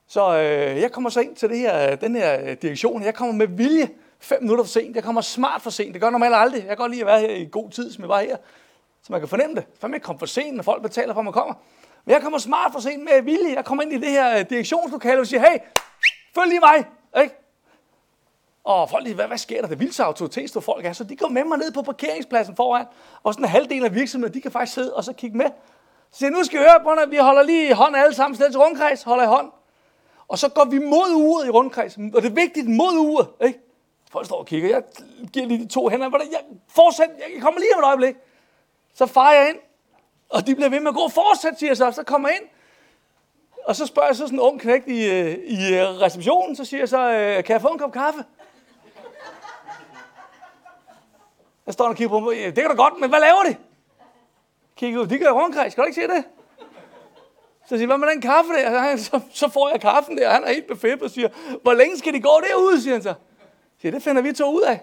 Så 0.08 0.38
øh, 0.38 0.82
jeg 0.82 0.92
kommer 0.92 1.10
så 1.10 1.20
ind 1.20 1.36
til 1.36 1.50
det 1.50 1.58
her, 1.58 1.96
den 1.96 2.16
her 2.16 2.42
øh, 2.44 2.58
direktion. 2.62 3.04
Jeg 3.04 3.14
kommer 3.14 3.34
med 3.34 3.48
vilje 3.48 3.90
fem 4.20 4.42
minutter 4.42 4.64
for 4.64 4.70
sent. 4.70 4.96
Jeg 4.96 5.04
kommer 5.04 5.22
smart 5.22 5.62
for 5.62 5.70
sent. 5.70 5.94
Det 5.94 6.02
gør 6.02 6.10
normalt 6.10 6.36
aldrig. 6.36 6.60
Jeg 6.60 6.68
kan 6.68 6.78
godt 6.78 6.92
lide 6.92 7.02
at 7.02 7.08
være 7.08 7.20
her 7.20 7.30
i 7.30 7.48
god 7.52 7.70
tid, 7.70 7.92
som 7.92 8.02
jeg 8.02 8.10
var 8.10 8.22
her 8.22 8.38
så 9.06 9.12
man 9.12 9.22
kan 9.22 9.30
fornemme 9.30 9.56
det. 9.56 9.66
For 9.80 9.88
man 9.88 10.00
kommer 10.00 10.20
for 10.20 10.26
sent, 10.26 10.56
når 10.56 10.64
folk 10.64 10.82
betaler 10.82 11.14
for, 11.14 11.22
at 11.22 11.26
man 11.26 11.34
kommer. 11.34 11.54
Men 12.06 12.14
jeg 12.14 12.22
kommer 12.22 12.40
smart 12.40 12.72
for 12.74 12.80
sent 12.80 13.04
med 13.04 13.22
vilje. 13.22 13.56
Jeg 13.56 13.66
kommer 13.66 13.84
ind 13.84 13.94
i 13.94 13.98
det 13.98 14.10
her 14.10 14.40
øh, 14.40 14.50
direktionslokale 14.50 15.20
og 15.20 15.28
siger, 15.28 15.40
hey, 15.40 15.58
følg 16.36 16.50
lige 16.50 16.60
mig. 16.60 16.86
Ikke? 17.24 17.36
Og 18.64 18.90
folk 18.90 19.04
lige, 19.04 19.16
hvad, 19.16 19.28
hvad 19.28 19.38
sker 19.38 19.62
der? 19.62 19.68
Det 19.68 19.76
er 19.76 19.80
vildt 19.80 19.96
så 20.52 20.60
folk 20.60 20.86
er. 20.86 20.94
Så 20.94 21.04
de 21.04 21.16
går 21.16 21.28
med 21.28 21.44
mig 21.44 21.58
ned 21.58 21.72
på 21.72 21.82
parkeringspladsen 21.82 22.56
foran. 22.56 22.86
Og 23.24 23.34
sådan 23.34 23.46
en 23.46 23.50
halvdel 23.50 23.86
af 23.86 23.96
virksomheden, 23.96 24.34
de 24.34 24.42
kan 24.42 24.52
faktisk 24.52 24.74
sidde 24.74 24.94
og 24.94 25.04
så 25.04 25.14
kigge 25.14 25.38
med. 25.38 25.46
Så 26.12 26.18
siger 26.18 26.30
nu 26.30 26.44
skal 26.44 26.60
I 26.60 26.64
høre, 26.64 26.80
på, 26.84 27.10
vi 27.10 27.18
holder 27.18 27.44
lige 27.44 27.74
hånd 27.74 27.96
alle 27.96 28.16
sammen, 28.16 28.36
sted 28.36 28.52
til 28.52 28.60
rundkreds, 28.60 29.04
holder 29.04 29.24
i 29.24 29.28
hånd. 29.28 29.52
Og 30.28 30.40
så 30.40 30.50
går 30.50 30.66
vi 30.66 30.80
mod 30.80 31.14
uret 31.16 31.48
i 31.48 31.50
rundkreds. 31.50 31.98
Og 31.98 32.22
det 32.22 32.26
er 32.26 32.36
vigtigt, 32.36 32.70
mod 32.70 32.98
uret. 32.98 33.28
Ikke? 33.48 33.60
Folk 34.12 34.26
står 34.26 34.40
og 34.40 34.46
kigger. 34.46 34.70
Jeg 34.70 34.84
giver 35.34 35.46
lige 35.46 35.64
de 35.64 35.68
to 35.68 35.90
hænder. 35.90 36.10
Jeg 36.32 36.40
fortsæt, 36.68 37.10
jeg 37.36 37.42
kommer 37.42 37.60
lige 37.60 37.76
om 37.76 37.80
et 37.80 37.86
øjeblik. 37.86 38.16
Så 38.94 39.06
farer 39.06 39.34
jeg 39.34 39.50
ind, 39.50 39.58
og 40.30 40.48
de 40.48 40.56
bliver 40.56 40.70
ved 40.70 40.80
med 40.80 40.88
at 40.88 40.96
gå. 40.96 41.08
Fortsæt, 41.10 41.60
siger 41.60 41.70
jeg 41.70 41.78
så. 41.78 41.92
Så 41.92 42.04
kommer 42.04 42.30
jeg 42.30 42.38
ind. 42.42 42.48
Og 43.66 43.76
så 43.76 43.86
spørger 43.86 44.08
jeg 44.10 44.16
så 44.16 44.26
sådan 44.26 44.36
en 44.36 44.40
ung 44.40 44.60
knægt 44.62 44.88
i, 44.88 45.10
øh, 45.10 45.38
i 45.46 45.76
øh, 45.76 45.84
receptionen, 45.84 46.56
så 46.56 46.66
siger 46.66 46.82
jeg 46.82 46.90
så, 46.90 47.12
øh, 47.12 47.44
kan 47.44 47.54
jeg 47.54 47.62
få 47.62 47.68
en 47.68 47.80
kop 47.80 47.92
kaffe? 47.92 48.26
Jeg 51.66 51.74
står 51.74 51.88
og 51.88 51.96
kigger 51.96 52.10
på 52.10 52.20
mig. 52.20 52.36
Det 52.36 52.56
kan 52.56 52.70
da 52.70 52.76
godt, 52.76 53.00
men 53.00 53.10
hvad 53.10 53.20
laver 53.20 53.44
de? 53.44 53.56
Kigger 54.76 55.02
ud. 55.02 55.08
De 55.08 55.18
gør 55.18 55.32
rundkreds. 55.32 55.72
Skal 55.72 55.82
du 55.82 55.86
ikke 55.86 56.02
se 56.02 56.08
det? 56.08 56.24
Så 57.70 57.78
siger 57.78 57.88
hvad 57.88 57.98
med 57.98 58.08
den 58.08 58.22
kaffe 58.22 58.54
der? 58.54 58.98
Så, 58.98 59.20
så 59.34 59.50
får 59.50 59.70
jeg 59.70 59.82
kaffen 59.82 60.18
der, 60.18 60.30
han 60.30 60.44
er 60.44 60.54
helt 60.54 60.68
befippet 60.68 61.02
og 61.02 61.12
siger, 61.12 61.30
hvor 61.62 61.74
længe 61.74 61.98
skal 61.98 62.14
de 62.14 62.20
gå 62.20 62.42
derude, 62.50 62.82
siger 62.82 62.94
han 62.94 63.04
så. 63.04 63.10
Jeg 63.10 63.16
siger, 63.82 63.92
det 63.92 64.04
finder 64.04 64.22
vi 64.22 64.34
to 64.34 64.56
ud 64.56 64.62
af. 64.62 64.80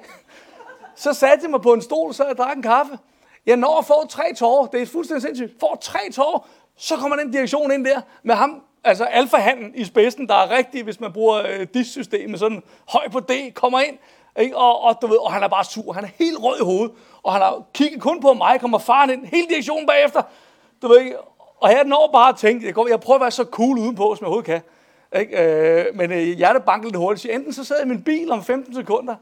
Så 0.97 1.13
satte 1.13 1.43
jeg 1.43 1.51
mig 1.51 1.61
på 1.61 1.73
en 1.73 1.83
stol, 1.83 2.15
så 2.15 2.25
jeg 2.25 2.37
drak 2.37 2.57
en 2.57 2.63
kaffe. 2.63 2.99
Jeg 3.47 3.57
når 3.57 3.79
at 3.79 3.85
få 3.85 4.07
tre 4.07 4.35
tårer, 4.37 4.67
det 4.67 4.83
er 4.83 4.87
fuldstændig 4.87 5.23
sindssygt, 5.23 5.61
får 5.61 5.79
tre 5.81 5.99
tårer, 6.13 6.49
så 6.77 6.97
kommer 6.97 7.17
den 7.17 7.31
direktion 7.31 7.73
ind 7.73 7.85
der 7.85 8.01
med 8.23 8.35
ham, 8.35 8.63
altså 8.85 9.05
alfahanden 9.05 9.75
i 9.75 9.85
spidsen, 9.85 10.29
der 10.29 10.35
er 10.35 10.51
rigtig, 10.51 10.85
hvis 10.85 11.01
man 11.01 11.13
bruger 11.13 11.47
øh, 11.47 11.67
DIS-systemet, 11.75 12.39
sådan 12.39 12.63
høj 12.89 13.09
på 13.09 13.21
D, 13.21 13.55
kommer 13.55 13.81
ind, 13.81 13.99
ikke? 14.39 14.57
Og, 14.57 14.81
og, 14.81 14.99
du 15.03 15.07
ved, 15.07 15.17
og 15.17 15.33
han 15.33 15.43
er 15.43 15.49
bare 15.49 15.65
sur, 15.65 15.93
han 15.93 16.05
er 16.05 16.09
helt 16.19 16.39
rød 16.43 16.61
i 16.61 16.65
hovedet, 16.65 16.93
og 17.23 17.33
han 17.33 17.43
har 17.43 17.63
kigget 17.75 18.03
kun 18.03 18.21
på 18.21 18.35
mig, 18.35 18.61
kommer 18.61 18.79
faren 18.79 19.11
ind, 19.11 19.27
hele 19.27 19.49
direktionen 19.49 19.87
bagefter, 19.87 20.23
du 20.83 20.89
ved 20.89 21.01
ikke, 21.01 21.17
og 21.63 21.71
jeg 21.71 21.85
når 21.85 22.11
bare 22.13 22.29
at 22.29 22.37
tænke, 22.37 22.67
jeg, 22.67 22.75
går, 22.75 22.89
jeg 22.89 23.01
prøver 23.01 23.17
at 23.17 23.21
være 23.21 23.31
så 23.31 23.45
cool 23.45 23.79
udenpå, 23.79 24.15
som 24.15 24.25
jeg 24.25 24.29
overhovedet 24.29 24.63
kan, 25.13 25.21
ikke? 25.21 25.87
Øh, 25.89 25.97
men 25.97 26.13
øh, 26.13 26.19
hjertet 26.19 26.65
banker 26.65 26.87
lidt 26.87 26.97
hurtigt, 26.97 27.23
så 27.23 27.29
enten 27.29 27.53
så 27.53 27.65
sidder 27.65 27.83
jeg 27.83 27.87
i 27.87 27.95
min 27.95 28.03
bil 28.05 28.31
om 28.31 28.45
15 28.45 28.75
sekunder, 28.75 29.17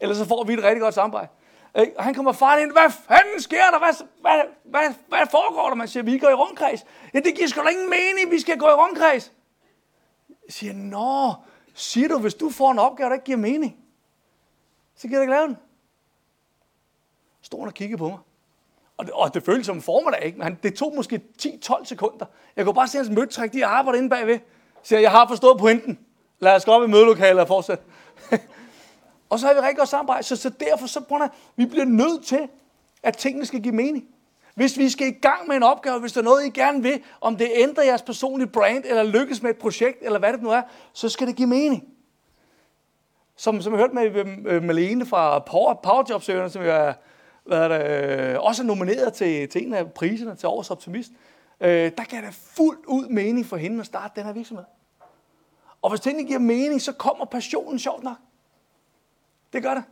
eller 0.00 0.14
så 0.14 0.24
får 0.24 0.44
vi 0.44 0.52
et 0.52 0.62
rigtig 0.62 0.80
godt 0.80 0.94
samarbejde. 0.94 1.28
Og 1.74 2.04
han 2.04 2.14
kommer 2.14 2.32
far 2.32 2.56
ind, 2.56 2.72
hvad 2.72 2.90
fanden 2.90 3.40
sker 3.40 3.70
der? 3.72 3.78
Hvad, 3.78 4.06
hvad, 4.20 4.42
hvad, 4.64 4.94
hvad 5.08 5.26
foregår 5.30 5.68
der? 5.68 5.74
Man 5.74 5.88
siger, 5.88 6.02
vi 6.02 6.18
går 6.18 6.28
i 6.28 6.34
rundkreds. 6.34 6.84
Ja, 7.14 7.20
det 7.20 7.34
giver 7.34 7.48
sgu 7.48 7.62
da 7.62 7.68
ingen 7.68 7.90
mening, 7.90 8.30
vi 8.30 8.40
skal 8.40 8.58
gå 8.58 8.66
i 8.66 8.72
rundkreds. 8.72 9.32
Jeg 10.28 10.52
siger, 10.52 10.72
nå, 10.72 11.34
siger 11.74 12.08
du, 12.08 12.18
hvis 12.18 12.34
du 12.34 12.50
får 12.50 12.70
en 12.70 12.78
opgave, 12.78 13.08
der 13.08 13.14
ikke 13.14 13.24
giver 13.24 13.38
mening, 13.38 13.76
så 14.94 15.08
giver 15.08 15.20
jeg 15.20 15.22
ikke 15.22 15.34
lave 15.34 15.46
den. 15.46 15.56
stod 17.42 17.58
han 17.58 17.68
og 17.68 17.74
kiggede 17.74 17.98
på 17.98 18.08
mig. 18.08 18.18
Og 18.96 19.06
det, 19.06 19.14
og 19.14 19.34
det 19.34 19.42
føltes 19.42 19.66
som 19.66 19.76
en 19.76 19.82
formiddag, 19.82 20.24
ikke? 20.24 20.38
Men 20.38 20.44
han, 20.44 20.58
det 20.62 20.74
tog 20.74 20.92
måske 20.96 21.20
10-12 21.42 21.84
sekunder. 21.84 22.26
Jeg 22.56 22.64
kunne 22.64 22.74
bare 22.74 22.88
se 22.88 22.96
hans 22.98 23.10
mødtræk, 23.10 23.52
de 23.52 23.66
arbejder 23.66 23.98
inde 23.98 24.10
bagved. 24.10 24.38
Så 24.82 24.94
jeg, 24.94 25.02
jeg 25.02 25.10
har 25.10 25.28
forstået 25.28 25.58
pointen. 25.58 25.98
Lad 26.38 26.54
os 26.54 26.64
gå 26.64 26.70
op 26.70 26.82
i 26.82 26.86
mødelokalet 26.86 27.40
og 27.40 27.48
fortsætte. 27.48 27.84
og 29.30 29.38
så 29.38 29.46
har 29.46 29.54
vi 29.54 29.60
rigtig 29.60 29.76
godt 29.76 29.88
samarbejde. 29.88 30.22
Så, 30.22 30.36
så 30.36 30.48
derfor, 30.48 30.86
så 30.86 31.00
prøver 31.00 31.28
vi 31.56 31.66
bliver 31.66 31.84
nødt 31.84 32.24
til, 32.24 32.48
at 33.02 33.16
tingene 33.16 33.46
skal 33.46 33.62
give 33.62 33.74
mening. 33.74 34.04
Hvis 34.54 34.78
vi 34.78 34.88
skal 34.88 35.06
i 35.06 35.10
gang 35.10 35.48
med 35.48 35.56
en 35.56 35.62
opgave, 35.62 36.00
hvis 36.00 36.12
der 36.12 36.20
er 36.20 36.24
noget, 36.24 36.46
I 36.46 36.50
gerne 36.50 36.82
vil, 36.82 37.02
om 37.20 37.36
det 37.36 37.50
ændrer 37.54 37.84
jeres 37.84 38.02
personlige 38.02 38.48
brand, 38.48 38.84
eller 38.86 39.02
lykkes 39.02 39.42
med 39.42 39.50
et 39.50 39.56
projekt, 39.56 39.98
eller 40.02 40.18
hvad 40.18 40.32
det 40.32 40.42
nu 40.42 40.50
er, 40.50 40.62
så 40.92 41.08
skal 41.08 41.26
det 41.26 41.36
give 41.36 41.48
mening. 41.48 41.84
Som, 43.36 43.62
som 43.62 43.72
jeg 43.72 43.80
hørte 43.80 43.94
med 43.94 44.26
øh, 44.46 44.62
Malene 44.62 45.06
fra 45.06 45.38
Power, 45.38 45.74
Power 45.74 46.18
Søgerne, 46.18 46.50
som 46.50 46.62
jeg 46.62 46.88
er 46.88 46.94
det, 47.50 47.70
øh, 47.70 48.40
også 48.40 48.62
er 48.62 48.66
nomineret 48.66 49.12
til, 49.12 49.48
til 49.48 49.66
en 49.66 49.74
af 49.74 49.92
priserne 49.92 50.36
til 50.36 50.48
Årets 50.48 50.70
Optimist, 50.70 51.10
øh, 51.60 51.92
der 51.98 52.04
gav 52.04 52.20
det 52.20 52.34
fuldt 52.34 52.86
ud 52.86 53.08
mening 53.08 53.46
for 53.46 53.56
hende 53.56 53.80
at 53.80 53.86
starte 53.86 54.12
den 54.16 54.26
her 54.26 54.32
virksomhed. 54.32 54.64
Og 55.82 55.90
hvis 55.90 56.00
tingene 56.00 56.28
giver 56.28 56.38
mening, 56.38 56.82
så 56.82 56.92
kommer 56.92 57.24
passionen 57.24 57.78
sjovt 57.78 58.02
nok. 58.02 58.16
Det 59.52 59.62
gør 59.62 59.74
det. 59.74 59.84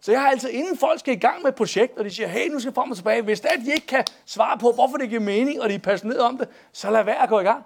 Så 0.00 0.12
jeg 0.12 0.20
har 0.20 0.28
altid, 0.28 0.50
inden 0.50 0.76
folk 0.76 1.00
skal 1.00 1.14
i 1.14 1.18
gang 1.18 1.42
med 1.42 1.48
et 1.48 1.54
projekt, 1.54 1.98
og 1.98 2.04
de 2.04 2.10
siger, 2.10 2.26
hey, 2.26 2.48
nu 2.48 2.60
skal 2.60 2.72
frem 2.72 2.90
og 2.90 2.96
tilbage, 2.96 3.22
hvis 3.22 3.40
det 3.40 3.50
er, 3.50 3.54
at 3.54 3.66
de 3.66 3.72
ikke 3.72 3.86
kan 3.86 4.04
svare 4.24 4.58
på, 4.58 4.72
hvorfor 4.72 4.96
det 4.96 5.08
giver 5.08 5.20
mening, 5.20 5.62
og 5.62 5.68
de 5.68 5.74
er 5.74 5.78
passionerede 5.78 6.24
om 6.24 6.38
det, 6.38 6.48
så 6.72 6.90
lad 6.90 7.04
være 7.04 7.22
at 7.22 7.28
gå 7.28 7.40
i 7.40 7.42
gang. 7.42 7.64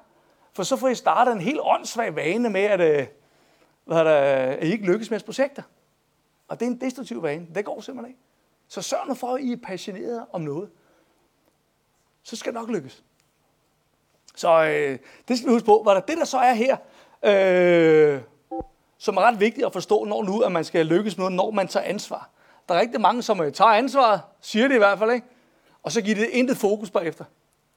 For 0.53 0.63
så 0.63 0.77
får 0.77 0.89
I 0.89 0.95
startet 0.95 1.33
en 1.33 1.41
helt 1.41 1.61
åndssvag 1.63 2.17
vane 2.17 2.51
med, 2.51 2.61
at, 2.61 2.81
øh, 2.81 3.07
hvad 3.85 4.05
der, 4.05 4.15
at 4.15 4.65
I 4.65 4.73
ikke 4.73 4.87
lykkes 4.87 5.11
med 5.11 5.15
jeres 5.15 5.23
projekter. 5.23 5.63
Og 6.49 6.61
det 6.61 6.67
er 6.67 6.71
en 6.71 6.81
destruktiv 6.81 7.23
vane. 7.23 7.47
Det 7.55 7.65
går 7.65 7.81
simpelthen 7.81 8.11
ikke. 8.11 8.21
Så 8.73 8.83
sørg 8.83 9.09
nu 9.09 9.15
for, 9.15 9.35
at 9.35 9.41
I 9.41 9.53
er 9.53 9.57
passionerede 9.57 10.27
om 10.33 10.41
noget. 10.41 10.71
Så 12.23 12.37
skal 12.37 12.53
det 12.53 12.61
nok 12.61 12.71
lykkes. 12.71 13.05
Så 14.37 14.65
øh, 14.65 14.99
det 15.29 15.39
skal 15.39 15.49
vi 15.49 15.53
huske 15.53 15.67
på. 15.67 15.83
Hvad 15.83 15.95
der, 15.95 16.01
det, 16.01 16.17
der 16.17 16.25
så 16.25 16.39
er 16.39 16.55
her, 16.55 16.77
øh, 17.23 18.21
som 18.99 19.17
er 19.17 19.21
ret 19.21 19.41
vigtigt 19.41 19.67
at 19.67 19.73
forstå, 19.73 20.05
når 20.05 20.23
nu, 20.25 20.41
at 20.41 20.53
man 20.53 20.65
skal 20.65 20.87
lykkes 20.87 21.17
med 21.17 21.23
noget, 21.23 21.37
når 21.37 21.51
man 21.51 21.69
tager 21.69 21.87
ansvar. 21.87 22.31
Der 22.69 22.75
er 22.75 22.81
rigtig 22.81 23.01
mange, 23.01 23.23
som 23.23 23.41
øh, 23.41 23.53
tager 23.53 23.71
ansvaret, 23.71 24.21
siger 24.41 24.69
det 24.69 24.75
i 24.75 24.79
hvert 24.79 24.99
fald, 24.99 25.11
ikke? 25.11 25.27
og 25.83 25.93
så 25.93 26.03
giver 26.03 26.17
det 26.17 26.29
intet 26.29 26.57
fokus 26.57 26.91
på 26.91 26.99
efter. 26.99 27.25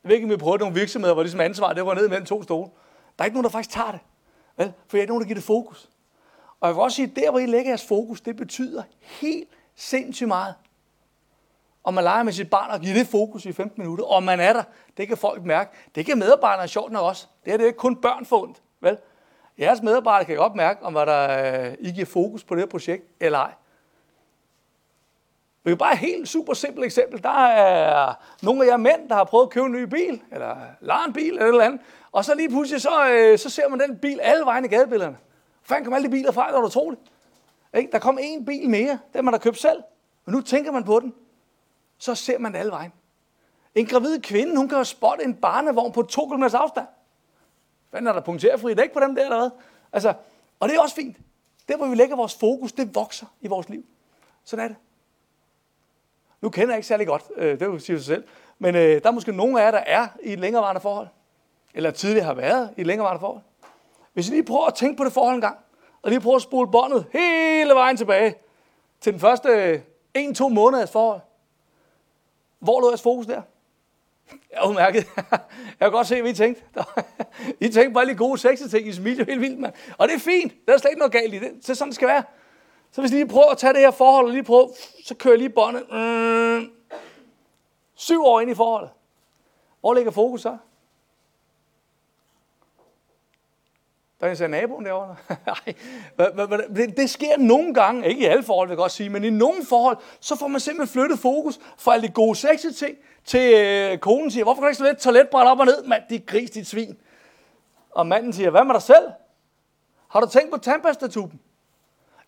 Jeg 0.04 0.10
ved 0.10 0.16
ikke, 0.16 0.26
om 0.26 0.32
vi 0.32 0.38
prøvede 0.38 0.60
nogle 0.60 0.76
virksomheder, 0.76 1.14
hvor 1.14 1.24
ligesom 1.24 1.40
ansvar 1.42 1.74
det 1.74 1.86
var 1.86 1.94
ned 1.94 2.08
mellem 2.08 2.26
to 2.26 2.44
stole. 2.44 2.70
Der 3.18 3.24
er 3.24 3.26
ikke 3.26 3.36
nogen, 3.36 3.44
der 3.44 3.50
faktisk 3.50 3.76
tager 3.76 3.92
det. 3.92 4.00
Vel? 4.58 4.74
For 4.88 4.98
jeg 4.98 5.00
er 5.00 5.04
ikke 5.04 5.12
nogen, 5.12 5.22
der 5.22 5.28
giver 5.28 5.38
det 5.38 5.44
fokus. 5.44 5.90
Og 6.60 6.68
jeg 6.68 6.76
vil 6.76 6.82
også 6.82 6.96
sige, 6.96 7.08
at 7.10 7.16
der, 7.16 7.32
hvor 7.32 7.40
I 7.40 7.46
lægger 7.46 7.72
jeres 7.72 7.86
fokus, 7.86 8.22
det 8.22 8.36
betyder 8.36 8.84
helt 9.02 9.50
sindssygt 9.76 10.28
meget. 10.28 10.56
Og 11.86 11.94
man 11.94 12.04
leger 12.04 12.24
med 12.24 12.34
sit 12.34 12.50
barn 12.50 12.72
og 12.72 12.80
giver 12.80 12.94
det 12.94 13.08
fokus 13.08 13.46
i 13.46 13.52
15 13.52 13.82
minutter, 13.82 14.06
og 14.06 14.24
man 14.24 14.40
er 14.40 14.54
der. 14.54 14.64
Det 14.98 15.08
kan 15.08 15.18
folk 15.18 15.44
mærke. 15.44 15.72
Det 15.96 16.06
kan 16.06 16.20
medarbejderne 16.20 16.68
sjovt 16.68 16.92
nok 16.92 17.04
også. 17.04 17.28
Det 17.46 17.54
er 17.54 17.58
det 17.58 17.66
ikke 17.66 17.78
kun 17.78 17.96
børn 17.96 18.26
ondt, 18.32 18.62
vel? 18.82 18.98
Jeres 19.60 19.82
medarbejdere 19.82 20.26
kan 20.26 20.36
godt 20.36 20.56
mærke, 20.56 20.86
om 20.86 20.94
hvad 20.94 21.06
der, 21.06 21.66
øh, 21.66 21.74
I 21.80 21.92
giver 21.92 22.06
fokus 22.06 22.44
på 22.44 22.56
det 22.56 22.62
her 22.62 22.68
projekt, 22.68 23.04
eller 23.20 23.40
ej. 23.40 23.52
Vi 25.64 25.72
kan 25.72 25.78
bare 25.78 25.94
et 25.94 26.00
helt 26.00 26.30
super 26.30 26.54
simpelt 26.54 26.86
eksempel. 26.86 27.24
Der 27.24 27.48
er 27.48 28.14
nogle 28.42 28.66
af 28.66 28.68
jer 28.68 28.78
mænd, 28.78 29.10
der 29.10 29.16
har 29.16 29.24
prøvet 29.24 29.46
at 29.46 29.50
købe 29.50 29.66
en 29.66 29.72
ny 29.72 29.84
bil, 29.84 30.22
eller 30.32 30.58
lege 30.82 31.08
en 31.08 31.14
bil, 31.14 31.30
eller 31.30 31.42
et 31.42 31.48
eller 31.48 31.64
andet. 31.64 31.82
Og 32.12 32.26
så 32.26 32.36
lige 32.36 32.50
pludselig, 32.50 32.82
så, 32.82 33.10
øh, 33.10 33.38
så 33.38 33.50
ser 33.50 33.70
man 33.70 33.80
den 33.80 33.98
bil 33.98 34.20
alle 34.22 34.46
vejen 34.46 34.66
i 34.66 34.68
gadebillederne. 34.68 35.18
Hvor 35.66 35.76
fanden 35.76 35.86
kom 35.86 35.94
alle 35.94 36.08
de 36.08 36.12
biler 36.12 36.32
fra? 36.32 36.48
Det 36.48 36.56
var 36.56 36.66
utroligt. 36.66 37.02
Ikke? 37.74 37.92
Der 37.92 38.00
kom 38.00 38.18
en 38.22 38.46
bil 38.46 38.70
mere, 38.70 39.00
den 39.14 39.26
man 39.26 39.34
har 39.34 39.40
købt 39.40 39.60
selv. 39.62 39.84
Men 40.26 40.36
nu 40.36 40.42
tænker 40.42 40.72
man 40.72 40.84
på 40.84 41.00
den. 41.00 41.14
Så 42.06 42.16
ser 42.16 42.40
man 42.40 42.56
alle 42.56 42.72
vejen. 42.72 42.94
En 43.76 43.86
gravid 43.86 44.22
kvinde, 44.22 44.58
hun 44.58 44.70
kan 44.70 44.78
jo 44.78 44.84
spotte 44.84 45.24
en 45.24 45.36
barnevogn 45.36 45.92
på 45.92 46.02
to 46.02 46.28
km 46.28 46.44
afstand. 46.44 46.88
Hvad 47.90 48.02
er 48.02 48.14
der 48.14 48.22
punkterfri 48.22 48.74
dæk 48.74 48.92
på 48.94 49.00
dem 49.00 49.16
der, 49.16 49.24
eller 49.24 49.38
hvad? 49.38 49.50
Altså, 49.94 50.14
og 50.60 50.70
det 50.70 50.76
er 50.76 50.82
også 50.82 50.96
fint. 50.96 51.18
Der, 51.68 51.78
hvor 51.78 51.88
vi 51.88 51.96
lægger 51.96 52.16
vores 52.16 52.36
fokus, 52.36 52.72
det 52.72 52.96
vokser 52.96 53.26
i 53.42 53.48
vores 53.48 53.70
liv. 53.70 53.86
Sådan 54.44 54.64
er 54.66 54.68
det. 54.68 54.78
Nu 56.42 56.50
kender 56.50 56.74
jeg 56.74 56.78
ikke 56.78 56.88
særlig 56.88 57.08
godt, 57.08 57.24
øh, 57.36 57.60
det 57.60 57.82
sige 57.82 57.98
sig 57.98 58.06
selv, 58.06 58.28
men 58.60 58.76
øh, 58.76 58.82
der 58.82 59.08
er 59.08 59.12
måske 59.12 59.32
nogen 59.32 59.58
af 59.58 59.62
jer, 59.62 59.72
der 59.72 59.84
er 59.86 60.08
i 60.24 60.34
et 60.34 60.40
længerevarende 60.40 60.82
forhold, 60.82 61.08
eller 61.74 61.92
tidligere 61.92 62.26
har 62.26 62.34
været 62.34 62.74
i 62.78 62.82
et 62.82 62.88
længerevarende 62.88 63.20
forhold. 63.20 63.42
Hvis 64.14 64.28
I 64.28 64.32
lige 64.32 64.44
prøver 64.44 64.66
at 64.66 64.76
tænke 64.76 64.98
på 64.98 65.04
det 65.04 65.14
forhold 65.14 65.36
en 65.36 65.42
gang, 65.42 65.58
og 66.02 66.10
lige 66.10 66.22
prøver 66.22 66.36
at 66.36 66.42
spole 66.42 66.72
båndet 66.72 67.06
hele 67.12 67.74
vejen 67.74 67.98
tilbage 67.98 68.36
til 69.02 69.14
den 69.14 69.20
første 69.20 69.50
øh, 69.50 69.82
1-2 70.18 70.48
måneders 70.48 70.92
forhold. 70.92 71.22
Hvor 72.60 72.82
lå 72.82 72.90
jeres 72.90 73.02
fokus 73.02 73.26
der? 73.26 73.42
Jeg 74.32 74.60
er 74.64 74.68
udmærket. 74.68 75.06
Jeg 75.80 75.80
kan 75.80 75.92
godt 75.92 76.08
se, 76.08 76.22
hvad 76.22 76.32
I 76.32 76.34
tænkte. 76.34 76.64
I 77.66 77.70
tænkte 77.70 77.94
bare 77.94 78.06
lige 78.06 78.18
gode 78.18 78.38
sexy 78.38 78.64
ting. 78.72 78.88
I 78.88 78.94
smilte 78.94 79.20
jo 79.20 79.26
helt 79.26 79.42
vildt, 79.42 79.60
mand. 79.60 79.74
Og 79.98 80.08
det 80.08 80.16
er 80.16 80.20
fint. 80.20 80.54
Der 80.68 80.74
er 80.74 80.78
slet 80.78 80.92
ikke 80.92 81.00
noget 81.00 81.12
galt 81.12 81.34
i 81.34 81.40
det. 81.40 81.52
Så 81.62 81.76
sådan 81.76 81.90
det 81.90 81.96
skal 81.96 82.08
være. 82.08 82.24
Så 82.92 83.02
hvis 83.02 83.12
I 83.12 83.16
lige 83.16 83.28
prøver 83.28 83.52
at 83.52 83.58
tage 83.58 83.74
det 83.74 83.82
her 83.82 83.92
forhold, 83.92 84.26
og 84.26 84.32
lige 84.32 84.44
prøver, 84.44 84.68
så 85.06 85.16
kører 85.16 85.34
jeg 85.34 85.40
lige 85.40 85.50
båndet. 85.50 85.84
Mm, 85.92 86.72
syv 87.96 88.24
år 88.24 88.42
ind 88.42 88.52
i 88.52 88.56
forholdet. 88.56 88.90
Hvor 89.80 89.94
ligger 89.94 90.12
fokus 90.12 90.42
så? 90.42 90.58
Der 94.22 94.28
er 94.28 94.46
en 94.46 94.52
naboen 94.52 94.86
derovre. 94.86 95.16
Nej, 95.46 95.76
det, 96.76 96.98
det 96.98 97.10
sker 97.10 97.38
nogle 97.38 97.74
gange, 97.74 98.10
ikke 98.10 98.22
i 98.22 98.26
alle 98.26 98.44
forhold, 98.44 98.68
vil 98.68 98.74
jeg 98.74 98.78
godt 98.78 98.92
sige, 98.92 99.10
men 99.10 99.24
i 99.24 99.30
nogle 99.30 99.66
forhold, 99.66 99.98
så 100.20 100.36
får 100.36 100.48
man 100.48 100.60
simpelthen 100.60 100.94
flyttet 100.94 101.20
fokus 101.20 101.60
fra 101.78 101.94
alle 101.94 102.08
de 102.08 102.14
gode 102.14 102.36
sexy 102.36 102.68
ting, 102.80 102.98
til 103.26 103.54
øh, 103.54 103.98
konen 103.98 104.32
siger, 104.32 104.44
hvorfor 104.44 104.62
kan 104.62 104.64
du 104.64 104.68
ikke 104.68 104.78
slå 104.78 104.88
lidt 104.88 104.98
toiletbræt 104.98 105.48
op 105.48 105.60
og 105.60 105.66
ned? 105.66 105.84
Mand, 105.84 106.04
dit 106.10 106.26
gris, 106.26 106.50
dit 106.50 106.68
svin. 106.68 106.98
Og 107.92 108.08
manden 108.08 108.34
siger, 108.34 108.50
hvad 108.50 108.64
med 108.64 108.74
dig 108.74 108.82
selv? 108.82 109.12
Har 110.10 110.20
du 110.20 110.30
tænkt 110.30 110.52
på 110.52 110.58
tandpastatuben? 110.58 111.40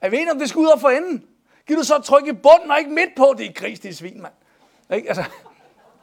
Er 0.02 0.10
vi 0.10 0.18
enige 0.18 0.32
om, 0.32 0.40
det 0.40 0.50
skal 0.50 0.60
ud 0.60 0.68
og 0.68 0.80
for 0.80 0.90
enden? 0.90 1.24
Giv 1.68 1.78
du 1.78 1.84
så 1.84 2.02
tryk 2.02 2.28
i 2.28 2.34
bunden 2.34 2.72
og 2.72 2.80
ikke 2.80 2.92
midt 2.92 3.10
på, 3.18 3.36
det 3.38 3.46
er 3.46 3.54
gris, 3.54 3.80
dit 3.80 3.98
svin, 3.98 4.22
mand. 4.22 4.34
Ikke? 4.94 5.08
Altså, 5.08 5.24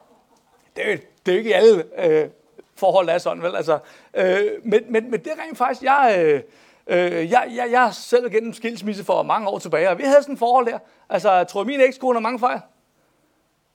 det, 0.77 0.93
er, 0.93 0.97
det 1.27 1.33
er 1.33 1.37
jo 1.37 1.39
ikke 1.39 1.57
alle 1.57 1.85
øh, 2.05 2.31
forhold, 2.77 3.09
er 3.09 3.19
sådan, 3.19 3.43
vel? 3.43 3.57
Altså, 3.57 3.79
øh, 4.15 4.51
men, 4.63 4.81
men, 4.89 5.11
men 5.11 5.21
det 5.21 5.33
er 5.33 5.43
rent 5.43 5.59
faktisk, 5.59 5.83
jeg, 5.83 6.15
øh, 6.19 6.43
øh, 6.87 7.31
jeg, 7.31 7.53
jeg, 7.55 7.69
jeg 7.71 7.95
selv 7.95 8.31
gennem 8.31 8.53
skilsmisse 8.53 9.05
for 9.05 9.23
mange 9.23 9.49
år 9.49 9.59
tilbage, 9.59 9.91
og 9.91 9.99
vi 9.99 10.03
havde 10.03 10.23
sådan 10.23 10.33
et 10.33 10.39
forhold 10.39 10.67
der. 10.67 10.79
Altså, 11.09 11.33
jeg 11.33 11.49
tror, 11.49 11.65
min 11.65 11.81
ekskone 11.81 12.15
har 12.15 12.21
mange 12.21 12.39
fejl. 12.39 12.61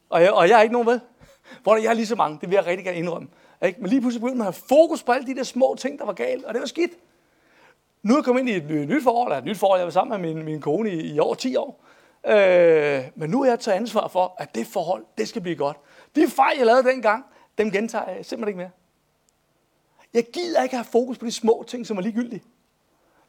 Og 0.09 0.21
jeg, 0.21 0.31
og 0.31 0.49
jeg 0.49 0.57
er 0.57 0.61
ikke 0.61 0.73
nogen 0.73 0.87
ved. 0.87 0.99
Hvor 1.63 1.75
jeg 1.75 1.85
er 1.85 1.93
lige 1.93 2.05
så 2.05 2.15
mange, 2.15 2.37
det 2.41 2.49
vil 2.49 2.55
jeg 2.55 2.65
rigtig 2.65 2.85
gerne 2.85 2.97
indrømme. 2.97 3.27
Ikke? 3.65 3.81
Men 3.81 3.89
lige 3.89 4.01
pludselig 4.01 4.21
begyndte 4.21 4.37
man 4.37 4.47
at 4.47 4.53
have 4.53 4.63
fokus 4.69 5.03
på 5.03 5.11
alle 5.11 5.27
de 5.27 5.35
der 5.35 5.43
små 5.43 5.75
ting, 5.79 5.99
der 5.99 6.05
var 6.05 6.13
galt, 6.13 6.45
og 6.45 6.53
det 6.53 6.59
var 6.59 6.67
skidt. 6.67 6.91
Nu 8.03 8.13
er 8.13 8.17
jeg 8.17 8.23
kommet 8.23 8.41
ind 8.41 8.49
i 8.49 8.55
et 8.55 8.89
nyt 8.89 9.03
forhold, 9.03 9.27
eller 9.27 9.37
et 9.37 9.45
nyt 9.45 9.57
forhold, 9.57 9.79
jeg 9.79 9.85
var 9.85 9.91
sammen 9.91 10.21
med 10.21 10.33
min, 10.33 10.45
min 10.45 10.61
kone 10.61 10.89
i, 10.89 11.13
i 11.13 11.19
over 11.19 11.35
10 11.35 11.55
år. 11.55 11.83
Øh, 12.27 13.03
men 13.15 13.29
nu 13.29 13.41
er 13.41 13.49
jeg 13.49 13.59
taget 13.59 13.77
ansvar 13.77 14.07
for, 14.07 14.35
at 14.37 14.55
det 14.55 14.67
forhold, 14.67 15.05
det 15.17 15.27
skal 15.27 15.41
blive 15.41 15.55
godt. 15.55 15.77
De 16.15 16.27
fejl, 16.27 16.57
jeg 16.57 16.65
lavede 16.65 16.83
dengang, 16.83 17.25
dem 17.57 17.71
gentager 17.71 18.11
jeg 18.11 18.25
simpelthen 18.25 18.47
ikke 18.47 18.57
mere. 18.57 18.69
Jeg 20.13 20.25
gider 20.33 20.63
ikke 20.63 20.75
have 20.75 20.85
fokus 20.85 21.17
på 21.17 21.25
de 21.25 21.31
små 21.31 21.65
ting, 21.67 21.87
som 21.87 21.97
er 21.97 22.01
ligegyldige. 22.01 22.43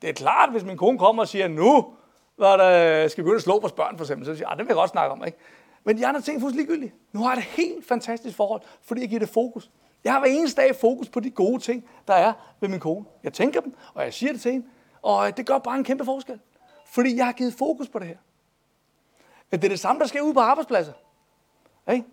Det 0.03 0.11
er 0.11 0.15
klart, 0.15 0.51
hvis 0.51 0.65
min 0.65 0.77
kone 0.77 0.99
kommer 0.99 1.23
og 1.23 1.29
siger, 1.29 1.49
nu 1.49 1.95
hvad 2.41 2.59
der, 2.59 3.09
skal 3.09 3.23
vi 3.23 3.25
begynde 3.25 3.37
at 3.37 3.43
slå 3.43 3.61
vores 3.61 3.73
børn 3.73 3.97
for 3.97 4.05
eksempel, 4.05 4.27
så 4.27 4.35
siger 4.35 4.47
jeg, 4.47 4.53
ah, 4.53 4.59
det 4.59 4.65
vil 4.67 4.71
jeg 4.71 4.77
godt 4.77 4.91
snakke 4.91 5.13
om. 5.13 5.25
Ikke? 5.25 5.39
Men 5.85 5.99
de 5.99 6.07
andre 6.07 6.21
ting 6.21 6.37
er 6.37 6.41
fuldstændig 6.41 6.69
ligegyldige. 6.69 6.95
Nu 7.13 7.23
har 7.23 7.31
jeg 7.31 7.39
et 7.39 7.45
helt 7.45 7.89
fantastisk 7.89 8.37
forhold, 8.37 8.63
fordi 8.83 9.01
jeg 9.01 9.09
giver 9.09 9.19
det 9.19 9.29
fokus. 9.29 9.71
Jeg 10.05 10.13
har 10.13 10.21
hver 10.21 10.29
eneste 10.29 10.63
dag 10.63 10.77
fokus 10.77 11.09
på 11.09 11.21
de 11.21 11.31
gode 11.31 11.59
ting, 11.59 11.89
der 12.09 12.15
er 12.15 12.33
ved 12.61 12.69
min 12.69 12.81
kone. 12.81 13.05
Jeg 13.23 13.33
tænker 13.33 13.61
dem, 13.61 13.75
og 13.95 14.05
jeg 14.05 14.15
siger 14.15 14.33
det 14.33 14.41
til 14.41 14.53
hende, 14.53 14.67
og 15.03 15.27
øh, 15.27 15.37
det 15.37 15.47
gør 15.47 15.59
bare 15.59 15.77
en 15.77 15.85
kæmpe 15.85 16.05
forskel. 16.05 16.41
Fordi 16.87 17.17
jeg 17.17 17.25
har 17.25 17.33
givet 17.33 17.55
fokus 17.55 17.89
på 17.89 17.99
det 17.99 18.07
her. 18.07 18.17
Men 19.51 19.61
det 19.61 19.67
er 19.67 19.69
det 19.69 19.81
samme, 19.81 20.01
der 20.01 20.07
sker 20.07 20.21
ude 20.21 20.35
på 20.35 20.41
arbejdspladser. 20.41 20.93
Ikke? 21.93 22.05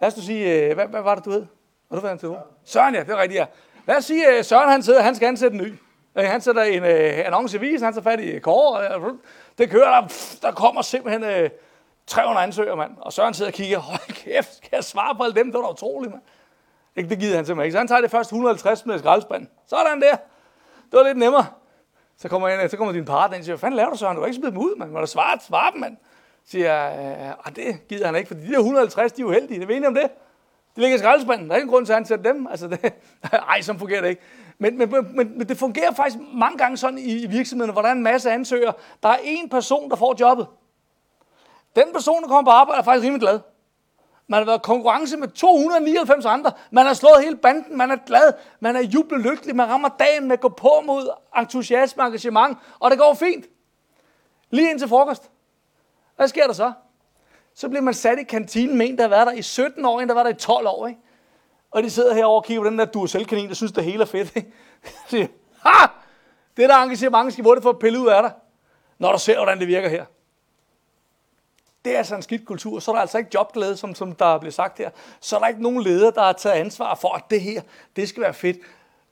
Lad 0.00 0.18
os 0.18 0.24
sige, 0.24 0.64
øh, 0.64 0.74
hvad, 0.74 0.86
hvad 0.86 1.02
var 1.02 1.14
det, 1.14 1.24
du 1.24 1.30
hed? 1.30 1.46
Var 1.90 2.00
du 2.00 2.06
ved 2.06 2.18
Søren. 2.18 2.38
Søren, 2.64 2.94
ja, 2.94 3.00
det 3.00 3.10
er 3.10 3.16
rigtigt, 3.16 3.38
ja. 3.38 3.46
Lad 3.86 3.96
os 3.96 4.04
sige, 4.04 4.28
at 4.28 4.38
øh, 4.38 4.44
Søren 4.44 4.70
han 4.70 4.82
sidder, 4.82 5.02
han 5.02 5.14
skal 5.14 5.26
ansætte 5.26 5.56
en 5.56 5.62
ny. 5.62 5.74
Øh, 6.18 6.24
han 6.24 6.40
sætter 6.40 6.62
en 6.62 6.84
øh, 6.84 7.26
annonce 7.26 7.56
i 7.56 7.60
visen, 7.60 7.84
han 7.84 7.94
tager 7.94 8.02
fat 8.02 8.20
i 8.20 8.38
Kåre, 8.38 8.88
og 8.88 9.10
øh, 9.10 9.14
det 9.58 9.70
kører 9.70 10.00
der, 10.00 10.08
pff, 10.08 10.34
der 10.42 10.52
kommer 10.52 10.82
simpelthen 10.82 11.24
øh, 11.24 11.50
300 12.06 12.44
ansøgere, 12.44 12.76
mand. 12.76 12.92
Og 13.00 13.12
Søren 13.12 13.34
sidder 13.34 13.50
og 13.50 13.54
kigger, 13.54 13.78
hold 13.78 14.12
kæft, 14.24 14.56
skal 14.56 14.68
jeg 14.72 14.84
svare 14.84 15.14
på 15.14 15.22
alle 15.22 15.34
dem? 15.34 15.46
Det 15.46 15.54
var 15.54 15.66
da 15.66 15.72
utroligt, 15.72 16.12
mand. 16.12 16.22
Ikke, 16.96 17.10
det 17.10 17.18
gider 17.18 17.36
han 17.36 17.46
simpelthen 17.46 17.66
ikke. 17.66 17.72
Så 17.72 17.78
han 17.78 17.88
tager 17.88 18.00
det 18.00 18.10
første 18.10 18.32
150 18.32 18.86
med 18.86 18.98
skraldespand. 18.98 19.46
Sådan 19.66 20.00
der. 20.00 20.16
Det 20.90 20.98
var 20.98 21.02
lidt 21.02 21.18
nemmere. 21.18 21.46
Så 22.16 22.28
kommer, 22.28 22.48
en, 22.48 22.68
så 22.68 22.76
kommer 22.76 22.92
din 22.92 23.04
partner 23.04 23.36
ind 23.36 23.40
og 23.40 23.44
siger, 23.44 23.54
hvad 23.54 23.60
fanden 23.60 23.76
laver 23.76 23.90
du, 23.90 23.96
Søren? 23.96 24.16
Du 24.16 24.22
har 24.22 24.26
ikke 24.26 24.36
smidt 24.36 24.52
dem 24.52 24.58
ud, 24.58 24.76
mand. 24.76 24.90
Må 24.90 25.00
du 25.00 25.06
svare, 25.06 25.38
svare 25.40 25.72
dem, 25.72 25.80
mand? 25.80 25.96
Så 26.44 26.50
siger 26.50 26.74
jeg, 26.74 27.34
det 27.56 27.88
gider 27.88 28.06
han 28.06 28.16
ikke, 28.16 28.28
for 28.28 28.34
de 28.34 28.52
der 28.52 28.58
150, 28.58 29.12
de 29.12 29.22
er 29.22 29.26
uheldige. 29.26 29.60
Det 29.60 29.70
er 29.70 29.80
vi 29.80 29.86
om 29.86 29.94
det. 29.94 30.10
De 30.80 30.84
ligger 30.84 30.96
i 30.96 30.98
skraldespanden. 30.98 31.48
Der 31.48 31.54
er 31.54 31.58
ingen 31.58 31.70
grund 31.70 31.86
til 31.86 31.92
at 31.92 31.96
ansætte 31.96 32.24
dem. 32.24 32.46
Altså, 32.46 32.68
det, 32.68 32.92
ej, 33.48 33.60
så 33.60 33.78
fungerer 33.78 34.00
det 34.00 34.08
ikke. 34.08 34.22
Men, 34.58 34.78
men, 34.78 34.90
men, 34.90 35.38
men, 35.38 35.48
det 35.48 35.56
fungerer 35.56 35.92
faktisk 35.92 36.18
mange 36.34 36.58
gange 36.58 36.76
sådan 36.76 36.98
i, 36.98 37.22
i 37.22 37.26
virksomheden, 37.26 37.72
hvor 37.72 37.82
der 37.82 37.88
er 37.88 37.92
en 37.92 38.02
masse 38.02 38.30
ansøgere. 38.30 38.72
Der 39.02 39.08
er 39.08 39.16
en 39.24 39.48
person, 39.48 39.90
der 39.90 39.96
får 39.96 40.16
jobbet. 40.20 40.46
Den 41.76 41.84
person, 41.92 42.22
der 42.22 42.28
kommer 42.28 42.50
på 42.50 42.54
arbejde, 42.54 42.78
er 42.78 42.82
faktisk 42.82 43.04
rimelig 43.04 43.20
glad. 43.20 43.40
Man 44.26 44.38
har 44.38 44.44
været 44.44 44.62
konkurrence 44.62 45.16
med 45.16 45.28
299 45.28 46.24
andre. 46.24 46.52
Man 46.70 46.86
har 46.86 46.94
slået 46.94 47.24
hele 47.24 47.36
banden. 47.36 47.76
Man 47.78 47.90
er 47.90 47.96
glad. 48.06 48.32
Man 48.60 48.76
er 48.76 48.80
jubellykkelig. 48.80 49.56
Man 49.56 49.68
rammer 49.68 49.88
dagen 49.88 50.28
med 50.28 50.32
at 50.32 50.40
gå 50.40 50.48
på 50.48 50.82
mod 50.86 51.10
entusiasme 51.38 52.02
og 52.02 52.06
engagement. 52.06 52.58
Og 52.78 52.90
det 52.90 52.98
går 52.98 53.14
fint. 53.14 53.46
Lige 54.50 54.70
indtil 54.70 54.88
frokost. 54.88 55.30
Hvad 56.16 56.28
sker 56.28 56.46
der 56.46 56.52
så? 56.52 56.72
Så 57.54 57.68
bliver 57.68 57.82
man 57.82 57.94
sat 57.94 58.18
i 58.18 58.22
kantinen 58.22 58.78
med 58.78 58.88
en, 58.88 58.96
der 58.96 59.02
har 59.02 59.08
været 59.08 59.26
der 59.26 59.32
i 59.32 59.42
17 59.42 59.84
år, 59.84 60.00
en, 60.00 60.08
der 60.08 60.14
var 60.14 60.22
der 60.22 60.30
i 60.30 60.34
12 60.34 60.66
år. 60.66 60.86
Ikke? 60.86 61.00
Og 61.70 61.82
de 61.82 61.90
sidder 61.90 62.14
herovre 62.14 62.36
og 62.36 62.44
kigger 62.44 62.62
på 62.62 62.70
den 62.70 62.78
der 62.78 62.84
Duracell-kanin, 62.84 63.48
der 63.48 63.54
synes, 63.54 63.72
det 63.72 63.84
hele 63.84 64.02
er 64.02 64.06
fedt. 64.06 64.36
Ikke? 64.36 64.52
siger, 65.08 65.26
ha! 65.62 65.86
Det 66.56 66.68
der 66.68 66.76
engagement 66.76 67.32
skal 67.32 67.44
det 67.44 67.62
for 67.62 67.70
at 67.70 67.78
pille 67.78 68.00
ud 68.00 68.08
af 68.08 68.22
dig, 68.22 68.32
når 68.98 69.12
du 69.12 69.18
ser, 69.18 69.36
hvordan 69.36 69.58
det 69.58 69.68
virker 69.68 69.88
her. 69.88 70.04
Det 71.84 71.94
er 71.94 71.98
altså 71.98 72.16
en 72.16 72.22
skidt 72.22 72.44
kultur. 72.44 72.78
Så 72.78 72.90
er 72.90 72.94
der 72.94 73.00
altså 73.00 73.18
ikke 73.18 73.30
jobglæde, 73.34 73.76
som, 73.76 73.94
som 73.94 74.12
der 74.14 74.38
bliver 74.38 74.52
sagt 74.52 74.78
her. 74.78 74.90
Så 75.20 75.36
er 75.36 75.40
der 75.40 75.48
ikke 75.48 75.62
nogen 75.62 75.82
leder, 75.82 76.10
der 76.10 76.22
har 76.22 76.32
taget 76.32 76.54
ansvar 76.54 76.94
for, 76.94 77.14
at 77.14 77.22
det 77.30 77.40
her, 77.40 77.62
det 77.96 78.08
skal 78.08 78.22
være 78.22 78.34
fedt. 78.34 78.56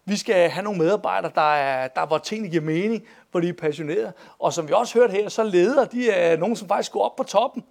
Vi 0.04 0.16
skal 0.16 0.50
have 0.50 0.64
nogle 0.64 0.78
medarbejdere, 0.78 1.32
der 1.34 1.54
er, 1.54 1.88
der, 1.88 2.06
hvor 2.06 2.18
tingene 2.18 2.50
giver 2.50 2.62
mening, 2.62 3.06
hvor 3.30 3.40
de 3.40 3.48
er 3.48 3.52
passionerede. 3.52 4.12
Og 4.38 4.52
som 4.52 4.68
vi 4.68 4.72
også 4.72 4.98
hørte 4.98 5.12
her, 5.12 5.28
så 5.28 5.42
leder 5.42 5.84
de 5.84 6.10
er 6.10 6.36
nogen, 6.36 6.56
som 6.56 6.68
faktisk 6.68 6.92
går 6.92 7.02
op 7.04 7.16
på 7.16 7.22
toppen, 7.22 7.64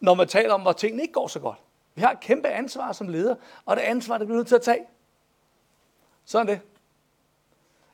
når 0.00 0.14
man 0.14 0.28
taler 0.28 0.54
om, 0.54 0.62
hvor 0.62 0.72
tingene 0.72 1.02
ikke 1.02 1.14
går 1.14 1.26
så 1.26 1.40
godt. 1.40 1.58
Vi 1.94 2.02
har 2.02 2.10
et 2.10 2.20
kæmpe 2.20 2.48
ansvar 2.48 2.92
som 2.92 3.08
leder, 3.08 3.34
og 3.64 3.76
det 3.76 3.82
ansvar, 3.82 4.18
det 4.18 4.26
bliver 4.26 4.38
nødt 4.38 4.48
til 4.48 4.54
at 4.54 4.62
tage. 4.62 4.86
Sådan 6.24 6.46
det. 6.46 6.60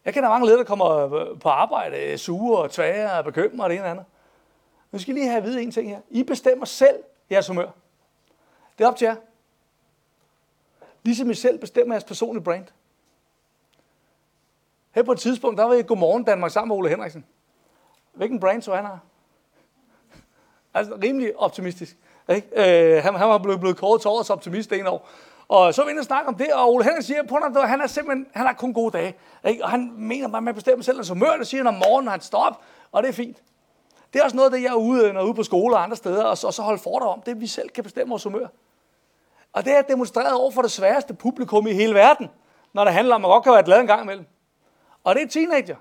Jeg 0.05 0.15
kender 0.15 0.29
mange 0.29 0.47
ledere, 0.47 0.59
der 0.59 0.65
kommer 0.65 1.15
øh, 1.15 1.39
på 1.39 1.49
arbejde, 1.49 1.97
øh, 1.97 2.19
sure 2.19 2.63
og 2.63 2.71
tvære 2.71 3.19
og 3.19 3.25
bekymrede 3.25 3.63
og 3.63 3.71
det 3.71 3.77
ene 3.77 3.85
og 3.85 3.91
andet. 3.91 4.05
Nu 4.93 4.99
skal 4.99 5.17
I 5.17 5.19
lige 5.19 5.29
have 5.29 5.39
at 5.39 5.45
vide 5.45 5.63
en 5.63 5.71
ting 5.71 5.89
her. 5.89 6.01
I 6.11 6.23
bestemmer 6.23 6.65
selv 6.65 7.05
jeres 7.31 7.47
humør. 7.47 7.71
Det 8.79 8.85
er 8.85 8.89
op 8.89 8.97
til 8.97 9.05
jer. 9.05 9.17
Ligesom 11.03 11.31
I 11.31 11.35
selv 11.35 11.59
bestemmer 11.59 11.95
jeres 11.95 12.05
personlige 12.05 12.45
brand. 12.45 12.67
Her 14.91 15.03
på 15.03 15.13
et 15.13 15.19
tidspunkt, 15.19 15.59
der 15.59 15.65
var 15.65 15.75
jeg 15.75 15.87
Godmorgen 15.87 16.25
Danmark 16.25 16.51
sammen 16.51 16.69
med 16.69 16.77
Ole 16.77 16.89
Henriksen. 16.89 17.25
Hvilken 18.13 18.41
brand 18.41 18.63
så 18.63 18.75
han 18.75 18.85
har? 18.85 19.01
Altså 20.75 20.99
rimelig 21.03 21.39
optimistisk. 21.39 21.97
Ikke? 22.29 22.49
Øh, 22.97 23.03
han, 23.03 23.15
han 23.15 23.29
var 23.29 23.39
blevet, 23.39 23.61
blevet 23.61 23.77
kåret 23.77 24.01
til 24.01 24.09
årets 24.09 24.31
optimist 24.31 24.73
en 24.73 24.87
år. 24.87 25.09
Og 25.49 25.75
så 25.75 25.83
var 25.83 25.87
vi 25.87 25.91
inde 25.91 26.01
og 26.01 26.05
snakke 26.05 26.29
om 26.29 26.35
det, 26.35 26.53
og 26.53 26.73
Ole 26.73 26.85
Henrik 26.85 27.03
siger, 27.03 27.23
på 27.23 27.37
at 27.37 27.69
han 27.69 27.81
er 27.81 27.87
simpelthen, 27.87 28.27
han 28.35 28.47
har 28.47 28.53
kun 28.53 28.75
gode 28.75 28.99
dage. 28.99 29.15
Ikke? 29.45 29.65
Og 29.65 29.71
han 29.71 29.93
mener 29.97 30.29
bare, 30.29 30.37
at 30.37 30.43
man 30.43 30.55
bestemmer 30.55 30.85
selv 30.85 30.97
hans 30.97 31.09
humør, 31.09 31.37
det 31.37 31.47
siger 31.47 31.65
han 31.65 31.67
om 31.67 31.75
morgenen, 31.75 32.11
han 32.11 32.21
står 32.21 32.45
op, 32.45 32.61
og 32.93 33.03
det 33.03 33.09
er 33.09 33.13
fint. 33.13 33.43
Det 34.13 34.21
er 34.21 34.25
også 34.25 34.37
noget, 34.37 34.53
det 34.53 34.63
jeg 34.63 34.69
er 34.69 34.75
ude, 34.75 35.09
øh, 35.09 35.15
når 35.15 35.23
ude 35.23 35.35
på 35.35 35.43
skoler 35.43 35.77
og 35.77 35.83
andre 35.83 35.97
steder, 35.97 36.25
og 36.25 36.39
så, 36.39 36.47
og 36.47 36.55
så 36.55 36.63
holde 36.63 36.83
foredrag 36.83 37.09
om, 37.09 37.23
det 37.23 37.41
vi 37.41 37.47
selv 37.47 37.69
kan 37.69 37.85
bestemme 37.85 38.11
vores 38.11 38.25
humør. 38.25 38.47
Og 39.53 39.65
det 39.65 39.77
er 39.77 39.83
demonstreret 39.83 40.33
over 40.33 40.51
for 40.51 40.63
det 40.63 40.71
sværeste 40.71 41.15
publikum 41.15 41.67
i 41.67 41.73
hele 41.73 41.95
verden, 41.95 42.31
når 42.73 42.85
det 42.85 42.93
handler 42.93 43.15
om, 43.15 43.19
at 43.25 43.29
man 43.29 43.31
godt 43.31 43.45
kan 43.45 43.53
være 43.53 43.63
glad 43.63 43.81
en 43.81 43.87
gang 43.87 44.03
imellem. 44.03 44.27
Og 45.05 45.15
det 45.15 45.23
er 45.23 45.29
teenager. 45.29 45.77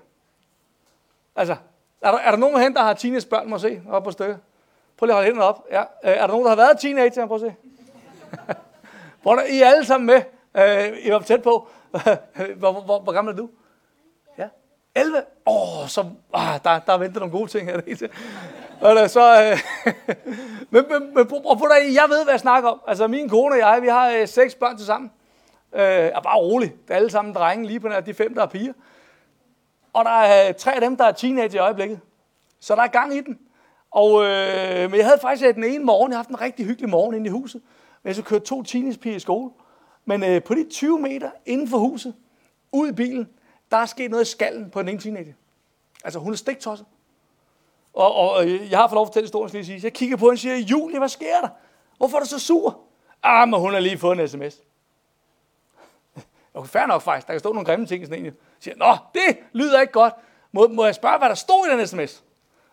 Altså, 1.36 1.56
er 2.00 2.10
der, 2.10 2.18
er 2.18 2.30
der 2.30 2.38
nogen 2.38 2.60
hen, 2.60 2.74
der 2.74 2.82
har 2.82 2.94
teenagebørn, 2.94 3.50
må 3.50 3.58
se, 3.58 3.82
op 3.90 4.04
på 4.04 4.10
stykket? 4.10 4.38
Prøv 4.96 5.06
lige 5.06 5.12
at 5.12 5.16
holde 5.16 5.26
hænderne 5.26 5.48
op. 5.48 5.66
Ja. 5.70 5.80
Øh, 5.80 5.86
er 6.02 6.20
der 6.20 6.26
nogen, 6.26 6.44
der 6.44 6.48
har 6.48 6.56
været 6.56 6.80
teenager? 6.80 7.26
Prøv 7.26 7.34
at 7.34 7.40
se. 7.40 7.54
Hvor 9.22 9.40
I 9.50 9.60
er 9.60 9.68
alle 9.68 9.84
sammen 9.84 10.06
med. 10.06 10.22
Øh, 10.56 11.06
I 11.06 11.10
var 11.10 11.18
tæt 11.18 11.42
på. 11.42 11.68
hvor, 11.90 12.72
hvor, 12.72 12.80
hvor, 12.80 13.00
hvor 13.00 13.12
gammel 13.12 13.32
er 13.32 13.36
du? 13.36 13.48
11? 14.94 15.22
Åh, 15.46 15.82
oh, 15.82 15.88
så, 15.88 16.04
ah, 16.34 16.60
der, 16.64 16.78
der 16.78 16.98
venter 16.98 17.20
nogle 17.20 17.32
gode 17.38 17.50
ting 17.50 17.66
her. 17.66 18.08
Og 18.80 19.10
så, 19.10 19.42
øh, 19.42 19.58
men, 20.72 20.84
men, 20.90 21.14
men 21.14 21.26
prøv, 21.26 21.42
prøv, 21.42 21.68
jeg 21.72 22.06
ved, 22.08 22.24
hvad 22.24 22.32
jeg 22.32 22.40
snakker 22.40 22.68
om. 22.68 22.80
Altså, 22.86 23.06
min 23.06 23.28
kone 23.28 23.54
og 23.54 23.58
jeg, 23.58 23.82
vi 23.82 23.88
har 23.88 24.10
øh, 24.10 24.28
seks 24.28 24.54
børn 24.54 24.76
til 24.76 24.86
sammen. 24.86 25.10
Øh, 25.72 25.82
er 25.82 26.20
bare 26.20 26.38
rolig. 26.38 26.72
Det 26.88 26.90
er 26.90 26.96
alle 26.96 27.10
sammen 27.10 27.34
drenge, 27.34 27.66
lige 27.66 27.80
på 27.80 27.88
nær 27.88 28.00
de 28.00 28.14
fem, 28.14 28.34
der 28.34 28.42
er 28.42 28.46
piger. 28.46 28.72
Og 29.92 30.04
der 30.04 30.10
er 30.10 30.48
øh, 30.48 30.54
tre 30.54 30.74
af 30.74 30.80
dem, 30.80 30.96
der 30.96 31.04
er 31.04 31.12
teenager 31.12 31.54
i 31.54 31.58
øjeblikket. 31.58 32.00
Så 32.60 32.74
der 32.74 32.82
er 32.82 32.86
gang 32.86 33.14
i 33.14 33.20
den. 33.20 33.38
Og, 33.94 34.24
øh, 34.24 34.90
men 34.90 34.98
jeg 34.98 35.06
havde 35.06 35.18
faktisk 35.20 35.54
den 35.54 35.64
ene 35.64 35.84
morgen, 35.84 36.12
jeg 36.12 36.16
havde 36.16 36.26
haft 36.26 36.28
en 36.28 36.40
rigtig 36.40 36.66
hyggelig 36.66 36.90
morgen 36.90 37.14
inde 37.14 37.26
i 37.26 37.30
huset. 37.30 37.62
Men 38.02 38.08
jeg 38.08 38.16
så 38.16 38.22
kørte 38.22 38.44
to 38.44 38.62
teenagepiger 38.62 39.16
i 39.16 39.18
skole. 39.18 39.50
Men 40.04 40.24
øh, 40.24 40.42
på 40.42 40.54
de 40.54 40.66
20 40.70 40.98
meter 40.98 41.30
inden 41.46 41.68
for 41.68 41.78
huset, 41.78 42.14
ud 42.72 42.88
i 42.88 42.92
bilen, 42.92 43.28
der 43.70 43.76
er 43.76 43.86
sket 43.86 44.10
noget 44.10 44.24
i 44.24 44.30
skallen 44.30 44.70
på 44.70 44.80
en 44.80 44.88
ene 44.88 44.98
teenager. 44.98 45.32
Altså, 46.04 46.18
hun 46.18 46.32
er 46.32 46.36
stiktosset. 46.36 46.86
Og, 47.92 48.14
og 48.14 48.44
øh, 48.44 48.70
jeg 48.70 48.78
har 48.78 48.88
fået 48.88 48.94
lov 48.94 49.02
at 49.02 49.08
fortælle 49.08 49.24
historien, 49.24 49.52
lige 49.52 49.64
sige. 49.64 49.80
Så 49.80 49.86
jeg 49.86 49.92
kigger 49.92 50.16
på 50.16 50.24
hende 50.24 50.34
og 50.34 50.38
siger, 50.38 50.56
Julie, 50.56 50.98
hvad 50.98 51.08
sker 51.08 51.40
der? 51.40 51.48
Hvorfor 51.98 52.16
er 52.16 52.20
du 52.20 52.28
så 52.28 52.38
sur? 52.38 52.80
Ah, 53.22 53.48
men 53.48 53.60
hun 53.60 53.72
har 53.72 53.80
lige 53.80 53.98
fået 53.98 54.20
en 54.20 54.28
sms. 54.28 54.60
Okay, 56.54 56.68
fair 56.68 56.86
nok 56.86 57.02
faktisk. 57.02 57.26
Der 57.26 57.32
kan 57.32 57.40
stå 57.40 57.52
nogle 57.52 57.66
grimme 57.66 57.86
ting 57.86 58.02
i 58.02 58.06
sådan 58.06 58.18
en. 58.18 58.24
Jeg 58.24 58.32
siger, 58.60 58.76
nå, 58.76 58.96
det 59.14 59.38
lyder 59.52 59.80
ikke 59.80 59.92
godt. 59.92 60.14
Må, 60.52 60.68
må 60.68 60.84
jeg 60.84 60.94
spørge, 60.94 61.18
hvad 61.18 61.28
der 61.28 61.34
stod 61.34 61.66
i 61.66 61.78
den 61.78 61.86
sms? 61.86 62.24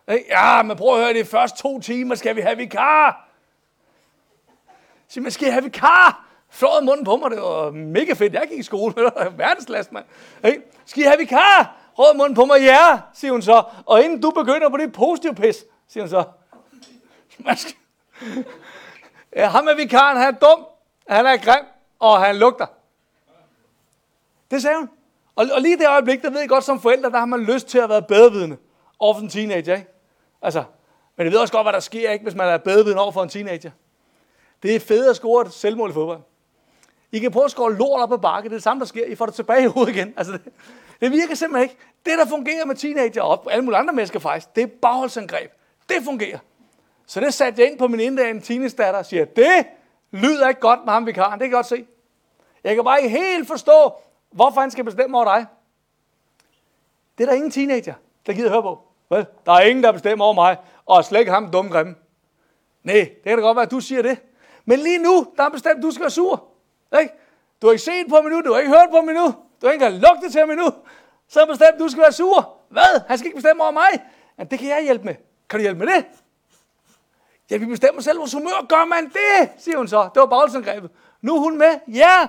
Ja, 0.08 0.62
men 0.62 0.76
prøv 0.76 0.94
at 0.94 1.04
høre, 1.04 1.14
det 1.14 1.26
først 1.26 1.56
to 1.56 1.80
timer 1.80 2.14
skal 2.14 2.36
vi 2.36 2.40
have 2.40 2.56
vikar. 2.56 3.28
Så 5.08 5.20
man 5.20 5.30
skal 5.30 5.50
have 5.50 5.64
vikar? 5.64 6.26
Flåede 6.50 6.84
munden 6.84 7.04
på 7.04 7.16
mig, 7.16 7.30
det 7.30 7.40
var 7.40 7.70
mega 7.70 8.12
fedt. 8.12 8.34
Jeg 8.34 8.48
gik 8.48 8.58
i 8.58 8.62
skole, 8.62 8.94
det 8.96 9.04
var 9.04 9.28
verdensklasse, 9.28 9.94
mand. 9.94 10.04
Hey, 10.44 10.60
skal 10.86 11.02
I 11.02 11.06
have 11.06 11.18
vikar? 11.18 11.76
Råd 11.98 12.16
munden 12.16 12.34
på 12.34 12.44
mig, 12.44 12.60
ja, 12.60 12.98
siger 13.14 13.32
hun 13.32 13.42
så. 13.42 13.64
Og 13.86 14.02
inden 14.02 14.20
du 14.20 14.30
begynder 14.30 14.68
på 14.68 14.76
det 14.76 14.92
positive 14.92 15.34
pis, 15.34 15.64
siger 15.88 16.04
hun 16.04 16.10
så. 16.10 16.24
Man 17.38 17.56
skal... 17.56 17.74
Ja, 19.36 19.48
ham 19.48 19.66
er 19.66 19.74
vikaren, 19.74 20.16
han 20.16 20.34
er 20.34 20.38
dum, 20.38 20.66
han 21.08 21.26
er 21.26 21.36
grim, 21.36 21.64
og 21.98 22.20
han 22.20 22.36
lugter. 22.36 22.66
Det 24.50 24.62
sagde 24.62 24.76
hun. 24.76 24.88
Og, 25.36 25.46
og 25.52 25.60
lige 25.62 25.78
det 25.78 25.88
øjeblik, 25.88 26.22
der 26.22 26.30
ved 26.30 26.40
jeg 26.40 26.48
godt 26.48 26.64
som 26.64 26.80
forældre, 26.80 27.10
der 27.10 27.18
har 27.18 27.26
man 27.26 27.40
lyst 27.40 27.66
til 27.66 27.78
at 27.78 27.88
være 27.88 28.02
bedrevidende 28.02 28.56
over 28.98 29.14
for 29.14 29.20
en 29.20 29.28
teenager, 29.28 29.74
ikke? 29.74 29.91
Altså, 30.42 30.64
men 31.16 31.24
jeg 31.24 31.32
ved 31.32 31.40
også 31.40 31.52
godt, 31.52 31.64
hvad 31.64 31.72
der 31.72 31.80
sker, 31.80 32.10
ikke, 32.10 32.22
hvis 32.22 32.34
man 32.34 32.48
er 32.48 32.58
bedreviden 32.58 32.98
over 32.98 33.12
for 33.12 33.22
en 33.22 33.28
teenager. 33.28 33.70
Det 34.62 34.76
er 34.76 34.80
fedt 34.80 35.10
at 35.10 35.16
score 35.16 35.46
et 35.46 35.52
selvmål 35.52 35.90
i 35.90 35.92
fodbold. 35.92 36.20
I 37.12 37.18
kan 37.18 37.30
prøve 37.30 37.44
at 37.44 37.50
score 37.50 37.74
lort 37.74 38.00
op 38.00 38.12
ad 38.12 38.18
bakke. 38.18 38.48
Det 38.48 38.54
er 38.54 38.56
det 38.56 38.62
samme, 38.62 38.80
der 38.80 38.86
sker. 38.86 39.06
I 39.06 39.14
får 39.14 39.26
det 39.26 39.34
tilbage 39.34 39.62
i 39.62 39.66
hovedet 39.66 39.96
igen. 39.96 40.14
Altså, 40.18 40.32
det, 40.32 40.42
det 41.00 41.10
virker 41.10 41.34
simpelthen 41.34 41.62
ikke. 41.62 41.76
Det, 42.06 42.18
der 42.18 42.26
fungerer 42.26 42.66
med 42.66 42.74
teenager 42.74 43.22
og 43.22 43.52
alle 43.52 43.64
mulige 43.64 43.78
andre 43.78 43.94
mennesker 43.94 44.18
faktisk, 44.18 44.56
det 44.56 44.62
er 44.62 44.66
bagholdsangreb. 44.66 45.50
Det 45.88 45.96
fungerer. 46.04 46.38
Så 47.06 47.20
det 47.20 47.34
satte 47.34 47.62
jeg 47.62 47.70
ind 47.70 47.78
på 47.78 47.88
min 47.88 48.00
inddagen 48.00 48.42
teenage-datter 48.42 48.98
og 48.98 49.06
siger, 49.06 49.24
det 49.24 49.66
lyder 50.10 50.48
ikke 50.48 50.60
godt 50.60 50.80
med 50.84 50.92
ham 50.92 51.06
vikaren. 51.06 51.32
Det 51.32 51.40
kan 51.40 51.50
jeg 51.50 51.52
godt 51.52 51.66
se. 51.66 51.86
Jeg 52.64 52.74
kan 52.74 52.84
bare 52.84 53.02
ikke 53.02 53.18
helt 53.18 53.48
forstå, 53.48 53.92
hvorfor 54.30 54.60
han 54.60 54.70
skal 54.70 54.84
bestemme 54.84 55.16
over 55.16 55.24
dig. 55.24 55.46
Det 57.18 57.24
er 57.24 57.28
der 57.28 57.36
ingen 57.36 57.50
teenager, 57.50 57.94
der 58.26 58.32
gider 58.32 58.50
høre 58.50 58.62
på. 58.62 58.91
Vel? 59.12 59.26
Der 59.46 59.52
er 59.52 59.60
ingen, 59.60 59.84
der 59.84 59.92
bestemmer 59.92 60.24
over 60.24 60.34
mig, 60.34 60.56
og 60.86 61.04
slet 61.04 61.20
ikke 61.20 61.32
ham 61.32 61.50
dumme 61.50 61.70
grimme. 61.70 61.94
Nej, 62.82 62.94
det 62.94 63.22
kan 63.24 63.38
da 63.38 63.42
godt 63.42 63.56
være, 63.56 63.64
at 63.64 63.70
du 63.70 63.80
siger 63.80 64.02
det. 64.02 64.18
Men 64.64 64.78
lige 64.78 64.98
nu, 64.98 65.26
der 65.36 65.42
er 65.44 65.48
bestemt, 65.48 65.76
at 65.76 65.82
du 65.82 65.90
skal 65.90 66.00
være 66.00 66.10
sur. 66.10 66.48
Ikke? 67.00 67.14
Du 67.62 67.66
har 67.66 67.72
ikke 67.72 67.84
set 67.84 68.06
på 68.08 68.20
mig 68.22 68.30
nu, 68.30 68.40
du 68.40 68.52
har 68.52 68.58
ikke 68.58 68.72
hørt 68.72 68.90
på 68.90 69.00
mig 69.00 69.14
nu, 69.14 69.26
du 69.26 69.66
har 69.66 69.72
ikke 69.72 69.84
engang 69.84 70.02
lugtet 70.02 70.32
til 70.32 70.46
mig 70.46 70.56
nu. 70.56 70.72
Så 71.28 71.40
er 71.40 71.46
bestemt, 71.46 71.70
at 71.74 71.78
du 71.78 71.88
skal 71.88 72.02
være 72.02 72.12
sur. 72.12 72.56
Hvad? 72.68 73.00
Han 73.08 73.18
skal 73.18 73.26
ikke 73.26 73.36
bestemme 73.36 73.62
over 73.62 73.72
mig. 73.72 73.90
Ja, 74.38 74.44
det 74.44 74.58
kan 74.58 74.68
jeg 74.68 74.82
hjælpe 74.82 75.04
med. 75.04 75.14
Kan 75.48 75.58
du 75.58 75.62
hjælpe 75.62 75.84
med 75.84 75.94
det? 75.94 76.04
Ja, 77.50 77.56
vi 77.56 77.66
bestemmer 77.66 78.02
selv 78.02 78.18
vores 78.18 78.32
humør. 78.32 78.66
Gør 78.68 78.84
man 78.84 79.04
det? 79.04 79.50
Siger 79.58 79.76
hun 79.76 79.88
så. 79.88 80.02
Det 80.14 80.20
var 80.20 80.26
bagholdsangrebet. 80.26 80.90
Nu 81.20 81.36
er 81.36 81.40
hun 81.40 81.58
med. 81.58 81.78
Ja. 81.88 82.26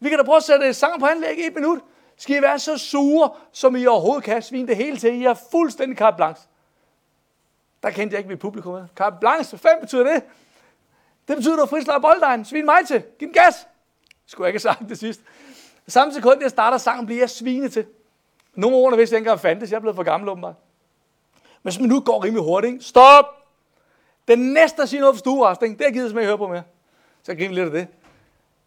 Vi 0.00 0.08
kan 0.08 0.18
da 0.18 0.24
prøve 0.24 0.36
at 0.36 0.42
sætte 0.42 0.74
sang 0.74 1.00
på 1.00 1.06
anlæg 1.06 1.38
i 1.38 1.46
et 1.46 1.54
minut. 1.54 1.80
Skal 2.20 2.36
I 2.36 2.42
være 2.42 2.58
så 2.58 2.78
sure, 2.78 3.30
som 3.52 3.76
I 3.76 3.86
overhovedet 3.86 4.24
kan 4.24 4.42
svine 4.42 4.68
det 4.68 4.76
hele 4.76 4.96
til? 4.96 5.14
I 5.14 5.24
er 5.24 5.34
fuldstændig 5.50 5.98
carte 5.98 6.16
blanche. 6.16 6.48
Der 7.82 7.90
kendte 7.90 8.14
jeg 8.14 8.18
ikke 8.18 8.28
mit 8.28 8.38
publikum. 8.38 8.76
Carte 8.96 9.16
blanche, 9.20 9.58
hvad 9.58 9.80
betyder 9.80 10.12
det? 10.12 10.22
Det 11.28 11.36
betyder, 11.36 11.54
at 11.54 11.60
du 11.60 11.66
frislager 11.66 12.00
bolddejen. 12.00 12.44
Svin 12.44 12.64
mig 12.64 12.86
til. 12.86 13.02
Giv 13.18 13.28
den 13.28 13.34
gas. 13.34 13.66
Skulle 14.26 14.46
jeg 14.46 14.48
ikke 14.48 14.64
have 14.66 14.74
sagt 14.74 14.88
det 14.88 14.98
sidst. 14.98 15.20
Samme 15.88 16.14
sekund, 16.14 16.42
jeg 16.42 16.50
starter 16.50 16.78
sangen, 16.78 17.06
bliver 17.06 17.20
jeg 17.20 17.30
svine 17.30 17.68
til. 17.68 17.86
Nogle 18.54 18.76
ord, 18.76 18.96
vidste 18.96 19.14
jeg 19.14 19.18
ikke 19.18 19.28
engang 19.28 19.40
fandtes. 19.40 19.70
Jeg 19.70 19.76
er 19.76 19.80
blevet 19.80 19.96
for 19.96 20.02
gammel, 20.02 20.28
åbenbart. 20.28 20.54
Men 21.62 21.72
som 21.72 21.84
nu 21.84 22.00
går 22.00 22.24
rimelig 22.24 22.44
hurtigt. 22.44 22.72
Ikke? 22.72 22.84
Stop! 22.84 23.24
Den 24.28 24.38
næste, 24.38 24.76
der 24.76 24.86
siger 24.86 25.00
noget 25.00 25.14
for 25.14 25.18
stueresten, 25.18 25.78
det 25.78 25.86
er 25.86 25.90
givet 25.90 26.08
simpelthen 26.08 26.28
høre 26.28 26.38
på 26.38 26.48
mere. 26.48 26.62
Så 27.22 27.32
jeg 27.32 27.38
griner 27.38 27.54
lidt 27.54 27.66
af 27.66 27.70
det. 27.72 27.99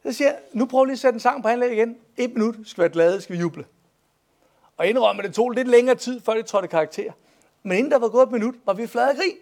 Så 0.06 0.14
siger 0.14 0.30
jeg, 0.30 0.40
nu 0.54 0.66
prøver 0.66 0.86
lige 0.86 0.94
at 0.94 1.00
sætte 1.00 1.16
en 1.16 1.20
sang 1.20 1.44
på 1.44 1.48
anlæg 1.48 1.72
igen. 1.72 1.98
Et 2.18 2.34
minut, 2.34 2.56
skal 2.66 2.82
vi 2.82 2.82
være 2.82 2.94
glade, 2.94 3.22
skal 3.22 3.36
vi 3.36 3.40
juble. 3.40 3.66
Og 4.78 4.88
indrømme, 4.88 5.22
at 5.24 5.28
det 5.28 5.36
tog 5.36 5.50
lidt 5.50 5.68
længere 5.68 5.96
tid, 5.96 6.22
før 6.22 6.34
det 6.34 6.46
trådte 6.46 6.68
karakter. 6.68 7.12
Men 7.64 7.78
inden 7.78 7.92
der 7.92 7.98
var 7.98 8.10
gået 8.10 8.24
et 8.24 8.32
minut, 8.32 8.56
var 8.66 8.74
vi 8.74 8.88
flade 8.88 9.16
grin. 9.16 9.38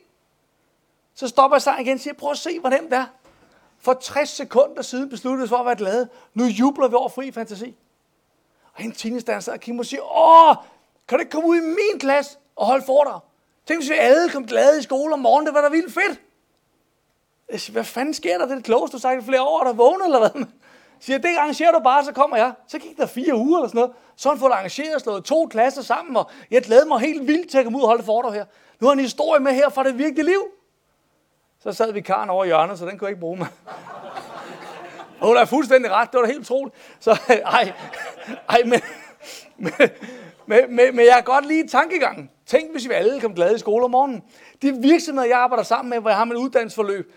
Så 1.16 1.28
stopper 1.28 1.56
jeg 1.56 1.62
sangen 1.62 1.86
igen 1.86 1.94
og 1.94 2.00
siger, 2.00 2.14
prøv 2.14 2.32
at 2.32 2.38
se, 2.38 2.60
hvor 2.60 2.70
nemt 2.70 2.92
det 2.92 2.98
er. 2.98 3.06
For 3.80 3.94
60 3.94 4.30
sekunder 4.30 4.82
siden 4.82 5.10
besluttede 5.10 5.48
for 5.48 5.58
at 5.58 5.66
være 5.66 5.76
glade. 5.76 6.10
Nu 6.34 6.44
jubler 6.44 6.88
vi 6.88 6.96
over 6.96 7.10
fri 7.10 7.32
fantasi. 7.32 7.76
Og 8.74 8.84
en 8.84 8.92
teenage-danser 8.92 9.54
og 9.54 9.60
kiggede 9.60 9.82
og 9.82 9.86
siger, 9.86 10.18
åh, 10.18 10.56
kan 11.08 11.18
du 11.18 11.20
ikke 11.20 11.32
komme 11.32 11.48
ud 11.50 11.58
i 11.58 11.62
min 11.62 12.00
klasse 12.00 12.38
og 12.56 12.66
holde 12.66 12.86
for 12.86 13.04
dig? 13.04 13.20
Tænk, 13.68 13.80
hvis 13.80 13.90
vi 13.90 13.96
alle 13.96 14.30
kom 14.30 14.48
glade 14.48 14.80
i 14.80 14.82
skole 14.82 15.14
om 15.14 15.20
morgenen, 15.20 15.48
det 15.48 15.54
var 15.54 15.62
da 15.62 15.70
vildt 15.70 15.94
fedt. 15.94 16.22
Jeg 17.52 17.62
siger, 17.62 17.74
hvad 17.74 17.84
fanden 17.84 18.14
sker 18.14 18.38
der? 18.38 18.46
Det 18.46 18.52
er 18.52 18.56
det 18.56 18.66
klogeste, 18.66 18.92
du 18.92 18.98
har 18.98 19.02
sagt 19.02 19.24
i 19.24 19.26
flere 19.26 19.42
år, 19.42 19.64
der 19.64 19.74
vågnet 19.74 20.06
eller 20.06 20.20
hvad? 20.20 20.32
Jeg 20.36 20.46
siger, 21.00 21.18
det 21.18 21.38
arrangerer 21.38 21.72
du 21.72 21.80
bare, 21.80 22.06
så 22.06 22.14
kommer 22.14 22.38
jeg. 22.38 22.54
Så 22.68 22.80
gik 22.80 22.98
der 22.98 23.06
fire 23.06 23.36
uger 23.36 23.58
eller 23.58 23.68
sådan 23.68 23.80
noget. 23.80 23.92
Så 24.16 24.30
har 24.30 24.36
han 24.36 24.40
fået 24.40 24.52
arrangeret 24.52 24.96
og 24.96 25.02
slået 25.02 25.24
to 25.24 25.48
klasser 25.52 25.82
sammen, 25.82 26.18
og 26.18 26.30
jeg 26.52 26.62
glæder 26.62 26.86
mig 26.86 27.00
helt 27.00 27.28
vildt 27.28 27.52
til 27.52 27.58
at 27.58 27.64
komme 27.64 27.78
ud 27.78 27.84
og 27.84 27.88
holde 27.88 28.04
foredrag 28.04 28.34
her. 28.34 28.46
Nu 28.80 28.88
har 28.88 28.94
en 28.94 29.00
historie 29.00 29.40
med 29.40 29.54
her 29.54 29.70
fra 29.70 29.84
det 29.84 29.98
virkelige 29.98 30.26
liv. 30.26 30.44
Så 31.64 31.72
sad 31.72 31.94
vi 31.94 32.02
karen 32.02 32.30
over 32.30 32.46
hjørnet, 32.46 32.80
så 32.80 32.86
den 32.86 32.98
kunne 32.98 33.06
jeg 33.06 33.12
ikke 33.12 33.20
bruge 33.20 33.38
mig. 33.38 33.48
Og 35.20 35.28
hun 35.28 35.38
er 35.38 35.46
fuldstændig 35.46 35.92
ret, 35.92 36.12
det 36.12 36.18
var 36.18 36.26
da 36.26 36.32
helt 36.32 36.42
utroligt. 36.42 36.76
Så 37.00 37.12
ej, 37.30 37.74
ej 38.50 38.62
men, 38.66 38.82
men, 39.58 39.90
men, 40.46 40.76
men, 40.76 40.96
men 40.96 41.06
jeg 41.06 41.14
har 41.14 41.22
godt 41.22 41.48
lige 41.48 41.68
tankegangen. 41.68 42.30
Tænk, 42.46 42.72
hvis 42.72 42.90
vi 42.90 42.94
alle 42.94 43.22
kom 43.22 43.36
glade 43.36 43.56
i 43.56 43.60
skole 43.60 43.86
om 43.86 43.92
morgenen. 43.92 44.24
De 44.62 44.74
virksomheder, 44.74 45.28
jeg 45.28 45.38
arbejder 45.38 45.64
sammen 45.64 45.90
med, 45.90 46.00
hvor 46.00 46.10
jeg 46.10 46.18
har 46.18 46.26
mit 46.26 46.38
uddannelsesforløb, 46.38 47.14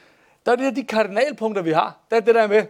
der 0.46 0.52
er 0.52 0.56
det 0.56 0.76
de 0.76 0.84
kardinalpunkter, 0.84 1.62
vi 1.62 1.72
har. 1.72 1.98
Der 2.10 2.16
er 2.16 2.20
det 2.20 2.34
der 2.34 2.46
med, 2.46 2.66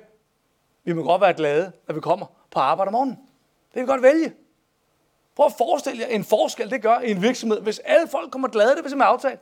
vi 0.84 0.92
må 0.92 1.02
godt 1.02 1.20
være 1.20 1.34
glade, 1.34 1.72
når 1.88 1.94
vi 1.94 2.00
kommer 2.00 2.26
på 2.50 2.60
arbejde 2.60 2.88
om 2.88 2.92
morgenen. 2.92 3.16
Det 3.16 3.72
kan 3.74 3.82
vi 3.82 3.86
godt 3.86 4.02
vælge. 4.02 4.32
Prøv 5.36 5.46
at 5.46 5.52
forestille 5.58 6.00
jer 6.02 6.06
en 6.06 6.24
forskel, 6.24 6.70
det 6.70 6.82
gør 6.82 6.98
i 6.98 7.10
en 7.10 7.22
virksomhed, 7.22 7.60
hvis 7.60 7.78
alle 7.78 8.08
folk 8.08 8.30
kommer 8.30 8.48
glade, 8.48 8.68
det 8.68 8.82
vil 8.82 8.90
simpelthen 8.90 9.12
aftalt. 9.12 9.40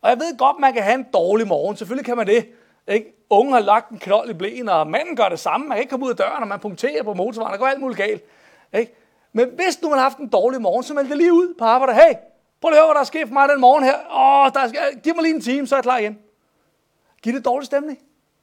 Og 0.00 0.10
jeg 0.10 0.18
ved 0.18 0.38
godt, 0.38 0.58
man 0.60 0.72
kan 0.72 0.82
have 0.82 0.94
en 0.94 1.06
dårlig 1.12 1.46
morgen. 1.46 1.76
Selvfølgelig 1.76 2.06
kan 2.06 2.16
man 2.16 2.26
det. 2.26 2.48
Ikke? 2.88 3.14
Ungen 3.30 3.52
har 3.52 3.60
lagt 3.60 3.90
en 3.90 3.98
knold 3.98 4.30
i 4.30 4.34
blæen, 4.34 4.68
og 4.68 4.86
manden 4.86 5.16
gør 5.16 5.28
det 5.28 5.38
samme. 5.38 5.66
Man 5.66 5.76
kan 5.76 5.82
ikke 5.82 5.90
komme 5.90 6.06
ud 6.06 6.10
af 6.10 6.16
døren, 6.16 6.42
og 6.42 6.48
man 6.48 6.60
punkterer 6.60 7.02
på 7.02 7.14
motorvejen. 7.14 7.52
Der 7.52 7.58
går 7.58 7.66
alt 7.66 7.80
muligt 7.80 7.98
galt. 7.98 8.24
Ikke? 8.72 8.94
Men 9.32 9.48
hvis 9.54 9.82
nu 9.82 9.88
man 9.88 9.98
har 9.98 10.02
haft 10.02 10.18
en 10.18 10.28
dårlig 10.28 10.60
morgen, 10.60 10.82
så 10.82 10.94
meld 10.94 11.08
det 11.08 11.16
lige 11.16 11.32
ud 11.32 11.54
på 11.58 11.64
arbejde. 11.64 11.94
Hey, 11.94 12.14
prøv 12.60 12.70
at 12.70 12.76
høre, 12.76 12.86
hvad 12.86 12.94
der 12.94 13.00
er 13.00 13.04
sket 13.04 13.26
for 13.26 13.34
mig 13.34 13.48
den 13.48 13.60
morgen 13.60 13.84
her. 13.84 13.96
Åh, 14.10 14.52
der 14.54 14.68
skal, 14.68 15.00
giv 15.02 15.14
mig 15.14 15.22
lige 15.22 15.34
en 15.34 15.40
time, 15.40 15.66
så 15.66 15.74
er 15.74 15.78
jeg 15.78 15.82
klar 15.82 15.98
igen. 15.98 16.18
Giver 17.22 17.36
det 17.36 17.44
dårlig 17.44 17.66
stemning? 17.66 17.98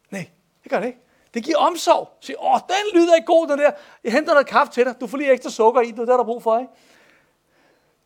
Nej, 0.10 0.30
det 0.64 0.72
gør 0.72 0.80
det 0.80 0.88
ikke. 0.88 1.00
Det 1.34 1.44
giver 1.44 1.58
omsorg. 1.58 2.18
Sig, 2.22 2.36
åh, 2.40 2.60
den 2.68 3.00
lyder 3.00 3.16
ikke 3.16 3.26
god, 3.26 3.48
den 3.48 3.60
der. 3.60 3.72
Jeg 4.04 4.12
henter 4.12 4.34
noget 4.34 4.48
kaffe 4.48 4.74
til 4.74 4.86
dig. 4.86 5.02
Du 5.02 5.08
får 5.08 5.18
lige 5.18 5.32
ekstra 5.32 5.50
sukker 5.50 5.82
i. 5.82 5.92
Det 5.92 6.00
er 6.00 6.06
der, 6.06 6.14
der 6.14 6.20
er 6.20 6.24
brug 6.24 6.44
for, 6.44 6.60
ikke? 6.60 6.72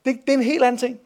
Det, 0.06 0.20
det 0.28 0.34
er 0.34 0.38
en 0.38 0.44
helt 0.44 0.64
anden 0.64 0.80
ting. 0.80 1.00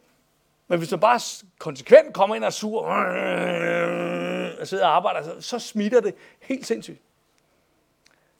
Men 0.67 0.79
hvis 0.79 0.91
man 0.91 0.99
bare 0.99 1.19
konsekvent 1.59 2.13
kommer 2.13 2.35
ind 2.35 2.43
og 2.43 2.47
er 2.47 2.51
sur, 2.51 2.87
øh, 2.87 4.51
og 4.59 4.67
sidder 4.67 4.85
og 4.85 4.95
arbejder, 4.95 5.23
så, 5.23 5.41
så 5.41 5.59
smitter 5.59 6.01
det 6.01 6.15
helt 6.41 6.65
sindssygt. 6.65 7.01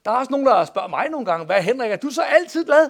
Der 0.06 0.12
er 0.12 0.16
også 0.16 0.32
nogen, 0.32 0.46
der 0.46 0.66
spørger 0.66 0.88
mig 0.88 1.10
nogle 1.10 1.26
gange, 1.26 1.46
hvad 1.46 1.62
Henrik, 1.62 1.92
er 1.92 1.96
du 1.96 2.10
så 2.10 2.22
altid 2.22 2.66
glad? 2.66 2.90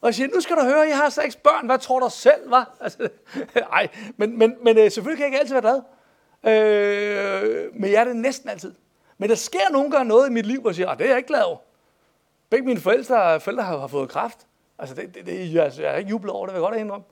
Og 0.00 0.06
jeg 0.08 0.14
siger, 0.14 0.28
nu 0.34 0.40
skal 0.40 0.56
du 0.56 0.62
høre, 0.62 0.80
jeg 0.80 0.96
har 0.96 1.08
seks 1.08 1.36
børn, 1.36 1.66
hvad 1.66 1.78
tror 1.78 2.00
du 2.00 2.08
selv, 2.10 2.50
var? 2.50 2.76
Altså, 2.80 3.08
ej, 3.72 3.88
men, 4.16 4.38
men, 4.38 4.56
men 4.62 4.78
øh, 4.78 4.90
selvfølgelig 4.90 5.18
kan 5.18 5.24
jeg 5.24 5.28
ikke 5.28 5.38
altid 5.40 5.54
være 5.54 5.62
glad. 5.62 5.82
Øh, 6.46 7.74
men 7.74 7.92
jeg 7.92 8.00
er 8.00 8.04
det 8.04 8.16
næsten 8.16 8.48
altid. 8.48 8.74
Men 9.18 9.28
der 9.28 9.34
sker 9.34 9.70
nogle 9.72 9.90
gange 9.90 10.08
noget 10.08 10.28
i 10.28 10.32
mit 10.32 10.46
liv, 10.46 10.60
hvor 10.60 10.70
jeg 10.70 10.74
siger, 10.74 10.88
ah, 10.88 10.98
det 10.98 11.04
er 11.04 11.08
jeg 11.08 11.16
ikke 11.16 11.26
glad 11.26 11.42
over. 11.42 11.58
Begge 12.50 12.66
mine 12.66 12.80
forældre, 12.80 13.40
forældre 13.40 13.62
har, 13.62 13.78
har 13.78 13.86
fået 13.86 14.08
kraft. 14.08 14.46
Altså, 14.78 14.94
det, 14.94 15.14
det, 15.14 15.26
det, 15.26 15.58
altså, 15.58 15.82
jeg 15.82 15.92
er 15.92 15.96
ikke 15.96 16.10
jublet 16.10 16.32
over 16.32 16.46
det, 16.46 16.54
vil 16.54 16.60
jeg 16.60 16.68
godt 16.68 16.80
indrømme. 16.80 17.06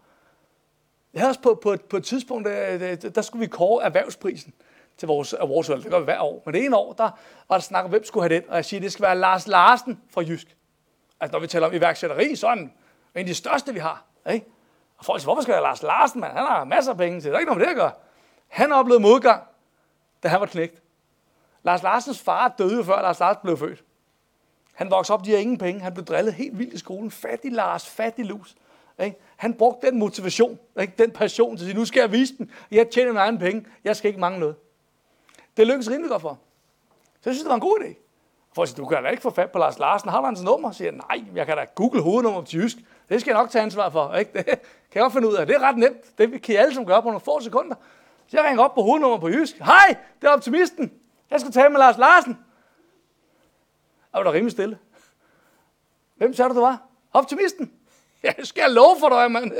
Jeg 1.14 1.20
havde 1.20 1.30
også 1.30 1.40
på, 1.40 1.60
på, 1.62 1.76
på 1.90 1.96
et 1.96 2.04
tidspunkt, 2.04 2.48
der, 2.48 2.96
der 2.96 3.22
skulle 3.22 3.40
vi 3.40 3.46
kåre 3.46 3.84
erhvervsprisen 3.84 4.52
til 4.96 5.06
vores 5.06 5.34
awardsvalg. 5.34 5.82
Det 5.82 5.90
gør 5.90 5.98
vi 5.98 6.04
hver 6.04 6.20
år. 6.20 6.42
Men 6.46 6.54
det 6.54 6.64
ene 6.64 6.76
år, 6.76 6.92
der 6.92 7.10
var 7.48 7.56
der 7.56 7.58
snak 7.58 7.84
om, 7.84 7.90
hvem 7.90 8.04
skulle 8.04 8.28
have 8.28 8.40
den. 8.40 8.50
Og 8.50 8.56
jeg 8.56 8.64
siger, 8.64 8.80
det 8.80 8.92
skal 8.92 9.02
være 9.02 9.18
Lars 9.18 9.46
Larsen 9.46 10.00
fra 10.10 10.20
Jysk. 10.20 10.56
Altså, 11.20 11.32
når 11.32 11.40
vi 11.40 11.46
taler 11.46 11.66
om 11.66 11.74
iværksætteri, 11.74 12.36
så 12.36 12.46
er 12.46 12.52
en 12.52 12.72
af 13.14 13.26
de 13.26 13.34
største, 13.34 13.72
vi 13.72 13.78
har. 13.78 14.04
Ikke? 14.32 14.46
Og 14.98 15.04
folk 15.04 15.20
siger, 15.20 15.26
hvorfor 15.26 15.42
skal 15.42 15.52
jeg 15.52 15.62
Lars 15.62 15.82
Larsen, 15.82 16.20
man? 16.20 16.30
Han 16.30 16.38
har 16.38 16.64
masser 16.64 16.92
af 16.92 16.98
penge 16.98 17.20
til. 17.20 17.30
Det 17.30 17.34
er 17.34 17.38
ikke 17.38 17.52
noget 17.52 17.58
med 17.58 17.66
det 17.66 17.70
at 17.70 17.76
gøre. 17.76 17.92
Han 18.52 18.72
oplevede 18.72 19.02
modgang, 19.02 19.42
da 20.22 20.28
han 20.28 20.40
var 20.40 20.46
knægt. 20.46 20.82
Lars 21.62 21.82
Larsens 21.82 22.20
far 22.20 22.54
døde 22.58 22.84
før 22.84 23.02
Lars 23.02 23.20
Larsen 23.20 23.40
blev 23.42 23.56
født. 23.56 23.84
Han 24.74 24.90
voksede 24.90 25.18
op, 25.18 25.24
de 25.24 25.30
har 25.30 25.38
ingen 25.38 25.58
penge. 25.58 25.80
Han 25.80 25.94
blev 25.94 26.06
drillet 26.06 26.34
helt 26.34 26.58
vildt 26.58 26.74
i 26.74 26.78
skolen. 26.78 27.10
Fattig 27.10 27.52
Lars, 27.52 27.88
fattig 27.88 28.24
Lus. 28.24 28.54
Ikke? 28.98 29.16
Han 29.36 29.54
brugte 29.54 29.86
den 29.86 29.98
motivation, 29.98 30.58
ikke? 30.80 30.92
den 30.98 31.10
passion 31.10 31.56
til 31.56 31.64
at 31.64 31.66
sige, 31.66 31.78
nu 31.78 31.84
skal 31.84 32.00
jeg 32.00 32.12
vise 32.12 32.36
den. 32.38 32.50
Jeg 32.70 32.88
tjener 32.88 33.12
mine 33.12 33.20
egne 33.20 33.38
penge. 33.38 33.66
Jeg 33.84 33.96
skal 33.96 34.08
ikke 34.08 34.20
mange 34.20 34.38
noget. 34.38 34.56
Det 35.56 35.66
lykkedes 35.66 35.90
rimelig 35.90 36.10
godt 36.10 36.22
for. 36.22 36.38
Så 37.20 37.30
jeg 37.30 37.34
synes, 37.34 37.42
det 37.42 37.48
var 37.48 37.54
en 37.54 37.60
god 37.60 37.78
idé. 37.80 37.94
For 38.54 38.64
siger, 38.64 38.76
du 38.76 38.86
kan 38.86 39.02
da 39.02 39.08
ikke 39.08 39.22
få 39.22 39.30
fat 39.30 39.50
på 39.50 39.58
Lars 39.58 39.78
Larsen. 39.78 40.10
Har 40.10 40.20
du 40.20 40.26
hans 40.26 40.42
nummer? 40.42 40.70
Så 40.70 40.76
siger 40.76 40.92
jeg, 40.92 41.00
nej, 41.08 41.24
jeg 41.34 41.46
kan 41.46 41.56
da 41.56 41.66
google 41.74 42.02
hovednummer 42.02 42.42
til 42.42 42.60
jysk. 42.60 42.76
Det 43.08 43.20
skal 43.20 43.30
jeg 43.30 43.40
nok 43.40 43.50
tage 43.50 43.62
ansvar 43.62 43.90
for. 43.90 44.14
Ikke? 44.14 44.32
Det 44.32 44.44
kan 44.90 44.94
jeg 44.94 45.02
godt 45.02 45.12
finde 45.12 45.28
ud 45.28 45.34
af. 45.34 45.46
Det 45.46 45.56
er 45.56 45.60
ret 45.60 45.76
nemt. 45.76 46.18
Det 46.18 46.42
kan 46.42 46.54
I 46.54 46.58
alle 46.58 46.74
som 46.74 46.86
gøre 46.86 47.02
på 47.02 47.08
nogle 47.08 47.20
få 47.20 47.40
sekunder. 47.40 47.76
Så 48.32 48.38
jeg 48.38 48.46
ringer 48.46 48.64
op 48.64 48.74
på 48.74 48.82
hovednummer 48.82 49.18
på 49.18 49.28
jysk. 49.28 49.58
Hej, 49.58 49.96
det 50.20 50.26
er 50.26 50.32
optimisten. 50.32 50.92
Jeg 51.30 51.40
skal 51.40 51.52
tale 51.52 51.68
med 51.68 51.78
Lars 51.78 51.98
Larsen. 51.98 52.38
Og 54.12 54.18
var 54.18 54.22
der 54.22 54.32
rimelig 54.32 54.52
stille. 54.52 54.78
Hvem 56.16 56.34
sagde 56.34 56.48
du, 56.48 56.54
du 56.54 56.60
var? 56.60 56.82
Optimisten. 57.12 57.72
Ja, 58.24 58.32
det 58.36 58.48
skal 58.48 58.62
jeg 58.62 58.70
love 58.70 58.96
for 59.00 59.08
dig, 59.08 59.30
mand. 59.30 59.52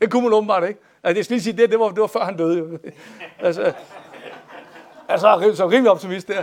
Det 0.00 0.10
kunne 0.10 0.22
man 0.22 0.32
åbenbart 0.32 0.68
ikke. 0.68 0.80
Altså, 1.02 1.18
jeg 1.18 1.24
skal 1.24 1.34
lige 1.34 1.42
sige, 1.42 1.56
det, 1.56 1.70
det, 1.70 1.80
var, 1.80 1.88
det 1.88 2.00
var 2.00 2.06
før 2.06 2.24
han 2.24 2.36
døde. 2.36 2.58
Jo. 2.58 2.78
Altså, 3.38 3.72
altså, 5.08 5.52
så 5.54 5.68
rimelig 5.68 5.90
optimist 5.90 6.28
der. 6.28 6.42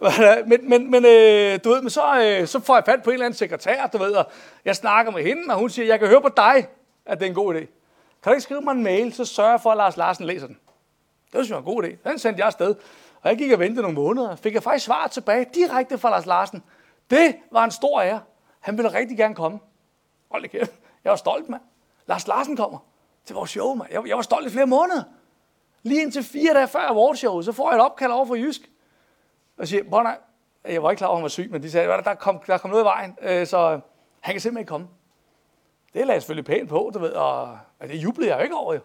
Men, 0.46 0.68
men, 0.68 0.90
men, 0.90 1.04
øh, 1.04 1.60
du 1.64 1.68
ved, 1.70 1.80
men 1.82 1.90
så, 1.90 2.36
øh, 2.40 2.46
så 2.46 2.60
får 2.60 2.76
jeg 2.76 2.84
fat 2.84 3.02
på 3.02 3.10
en 3.10 3.14
eller 3.14 3.26
anden 3.26 3.38
sekretær, 3.38 3.86
du 3.86 3.98
ved, 3.98 4.12
og 4.12 4.26
jeg 4.64 4.76
snakker 4.76 5.12
med 5.12 5.22
hende, 5.22 5.42
og 5.48 5.58
hun 5.58 5.70
siger, 5.70 5.86
jeg 5.86 5.98
kan 5.98 6.08
høre 6.08 6.20
på 6.20 6.30
dig, 6.36 6.68
at 7.06 7.18
det 7.18 7.26
er 7.26 7.28
en 7.28 7.34
god 7.34 7.54
idé. 7.54 7.58
Kan 7.58 7.70
du 8.26 8.30
ikke 8.30 8.40
skrive 8.40 8.60
mig 8.60 8.72
en 8.72 8.82
mail, 8.82 9.12
så 9.12 9.24
sørger 9.24 9.50
jeg 9.50 9.60
for, 9.60 9.70
at 9.70 9.76
Lars 9.76 9.96
Larsen 9.96 10.24
læser 10.24 10.46
den. 10.46 10.58
Det 11.32 11.38
synes 11.38 11.48
jeg 11.48 11.54
var 11.54 11.70
en 11.70 11.74
god 11.74 11.84
idé. 11.84 12.10
Den 12.10 12.18
sendte 12.18 12.38
jeg 12.38 12.46
afsted. 12.46 12.74
Og 13.22 13.30
jeg 13.30 13.38
gik 13.38 13.52
og 13.52 13.58
ventede 13.58 13.82
nogle 13.82 13.94
måneder. 13.94 14.36
Fik 14.36 14.54
jeg 14.54 14.62
faktisk 14.62 14.86
svar 14.86 15.06
tilbage 15.06 15.46
direkte 15.54 15.98
fra 15.98 16.10
Lars 16.10 16.26
Larsen. 16.26 16.62
Det 17.10 17.36
var 17.50 17.64
en 17.64 17.70
stor 17.70 18.00
ære. 18.00 18.20
Han 18.60 18.76
ville 18.76 18.94
rigtig 18.94 19.16
gerne 19.16 19.34
komme. 19.34 19.58
Hold 20.30 20.48
kæft. 20.48 20.72
Jeg 21.04 21.10
var 21.10 21.16
stolt, 21.16 21.48
mand. 21.48 21.62
Lars 22.06 22.26
Larsen 22.26 22.56
kommer 22.56 22.78
til 23.24 23.34
vores 23.34 23.50
show, 23.50 23.74
mand. 23.74 23.92
Jeg, 23.92 24.08
jeg 24.08 24.16
var 24.16 24.22
stolt 24.22 24.46
i 24.46 24.50
flere 24.50 24.66
måneder. 24.66 25.02
Lige 25.82 26.02
indtil 26.02 26.22
fire 26.22 26.54
dage 26.54 26.68
før 26.68 26.92
vores 26.92 27.18
show, 27.18 27.42
så 27.42 27.52
får 27.52 27.70
jeg 27.70 27.78
et 27.78 27.84
opkald 27.84 28.12
over 28.12 28.24
for 28.24 28.34
Jysk. 28.34 28.70
Og 29.58 29.68
siger, 29.68 29.82
hvor 29.82 30.02
nej, 30.02 30.18
jeg 30.68 30.82
var 30.82 30.90
ikke 30.90 30.98
klar 30.98 31.08
over, 31.08 31.16
at 31.16 31.18
han 31.18 31.22
var 31.22 31.28
syg, 31.28 31.48
men 31.50 31.62
de 31.62 31.70
sagde, 31.70 31.92
at 31.92 32.04
der 32.04 32.14
kom, 32.14 32.38
der 32.46 32.58
kom 32.58 32.70
noget 32.70 32.82
i 32.82 32.84
vejen, 32.84 33.16
øh, 33.22 33.46
så 33.46 33.58
øh, 33.58 33.80
han 34.20 34.34
kan 34.34 34.40
simpelthen 34.40 34.58
ikke 34.58 34.68
komme. 34.68 34.88
Det 35.94 36.00
lagde 36.06 36.12
jeg 36.12 36.22
selvfølgelig 36.22 36.44
pænt 36.44 36.68
på, 36.68 36.90
du 36.94 36.98
ved, 36.98 37.10
og 37.12 37.58
altså, 37.80 37.96
det 37.96 38.04
jublede 38.04 38.30
jeg 38.30 38.38
jo 38.38 38.42
ikke 38.42 38.56
over, 38.56 38.74
jo. 38.74 38.80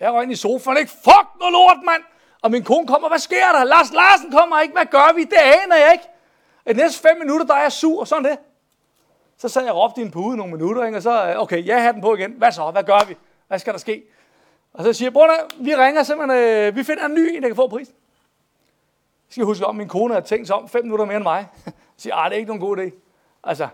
Jeg 0.00 0.12
røg 0.12 0.22
ind 0.22 0.32
i 0.32 0.36
sofaen, 0.36 0.78
ikke? 0.78 0.90
Fuck 0.90 1.28
noget 1.40 1.52
lort, 1.52 1.76
mand! 1.84 2.02
Og 2.42 2.50
min 2.50 2.64
kone 2.64 2.86
kommer, 2.86 3.08
hvad 3.08 3.18
sker 3.18 3.52
der? 3.52 3.64
Lars 3.64 3.92
Larsen 3.92 4.30
kommer 4.30 4.60
ikke, 4.60 4.74
hvad 4.74 4.86
gør 4.86 5.14
vi? 5.14 5.24
Det 5.24 5.36
aner 5.36 5.76
jeg 5.76 5.90
ikke. 5.92 6.04
I 6.66 6.72
de 6.72 6.76
næste 6.76 7.02
fem 7.08 7.18
minutter, 7.18 7.46
der 7.46 7.54
er 7.54 7.62
jeg 7.62 7.72
sur, 7.72 8.00
og 8.00 8.08
sådan 8.08 8.24
det. 8.24 8.38
Så 9.36 9.48
sad 9.48 9.62
jeg 9.62 9.72
og 9.72 9.82
råbte 9.82 10.00
i 10.00 10.04
en 10.04 10.10
pude 10.10 10.36
nogle 10.36 10.52
minutter, 10.52 10.84
ikke? 10.84 10.98
og 10.98 11.02
så, 11.02 11.28
øh, 11.28 11.42
okay, 11.42 11.66
jeg 11.66 11.82
har 11.82 11.92
den 11.92 12.00
på 12.00 12.14
igen. 12.14 12.32
Hvad 12.32 12.52
så? 12.52 12.70
Hvad 12.70 12.82
gør 12.82 13.04
vi? 13.08 13.16
Hvad 13.48 13.58
skal 13.58 13.72
der 13.72 13.78
ske? 13.78 14.02
Og 14.72 14.84
så 14.84 14.92
siger 14.92 15.06
jeg, 15.06 15.12
bror, 15.12 15.28
vi 15.60 15.74
ringer 15.74 16.02
simpelthen, 16.02 16.38
øh, 16.38 16.76
vi 16.76 16.84
finder 16.84 17.06
en 17.06 17.14
ny, 17.14 17.36
en, 17.36 17.42
der 17.42 17.48
kan 17.48 17.56
få 17.56 17.68
prisen. 17.68 17.94
Jeg 19.28 19.32
skal 19.32 19.44
huske 19.44 19.66
om, 19.66 19.76
min 19.76 19.88
kone 19.88 20.14
har 20.14 20.20
tænkt 20.20 20.46
sig 20.46 20.56
om 20.56 20.68
fem 20.68 20.84
minutter 20.84 21.04
mere 21.04 21.16
end 21.16 21.22
mig. 21.24 21.46
Jeg 21.64 21.72
siger, 21.96 22.16
ah, 22.16 22.30
det 22.30 22.36
er 22.36 22.38
ikke 22.38 22.56
nogen 22.56 22.60
god 22.60 22.78
idé. 22.78 22.90
Altså, 23.44 23.68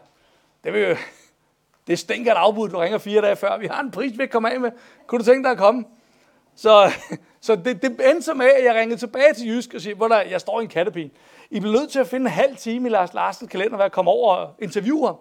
det 0.64 0.72
vil 0.72 0.88
jo, 0.88 0.96
det 1.86 1.98
stinker 1.98 2.32
et 2.32 2.36
afbud, 2.36 2.68
du 2.68 2.78
ringer 2.78 2.98
fire 2.98 3.22
dage 3.22 3.36
før. 3.36 3.58
Vi 3.58 3.66
har 3.66 3.80
en 3.80 3.90
pris, 3.90 4.12
vi 4.12 4.16
kan 4.16 4.28
komme 4.28 4.50
af 4.50 4.60
med. 4.60 4.70
Kunne 5.06 5.18
du 5.18 5.24
tænke 5.24 5.42
dig 5.42 5.50
at 5.50 5.58
komme? 5.58 5.84
Så, 6.56 6.92
så 7.40 7.56
det, 7.56 7.82
det 7.82 8.10
endte 8.10 8.22
så 8.22 8.34
med, 8.34 8.46
at 8.46 8.64
jeg 8.64 8.74
ringede 8.74 9.00
tilbage 9.00 9.32
til 9.34 9.48
Jysk 9.48 9.74
og 9.74 9.80
siger, 9.80 9.94
hvor 9.94 10.08
der, 10.08 10.20
jeg 10.20 10.40
står 10.40 10.60
i 10.60 10.62
en 10.62 10.70
kattepin. 10.70 11.10
I 11.50 11.60
bliver 11.60 11.74
nødt 11.80 11.90
til 11.90 11.98
at 11.98 12.06
finde 12.06 12.24
en 12.24 12.32
halv 12.32 12.56
time 12.56 12.88
i 12.88 12.90
Lars 12.90 13.14
Larsens 13.14 13.50
kalender, 13.50 13.76
hvor 13.76 13.84
jeg 13.84 13.92
kommer 13.92 14.12
over 14.12 14.34
og 14.34 14.54
interviewer 14.58 15.06
ham. 15.06 15.16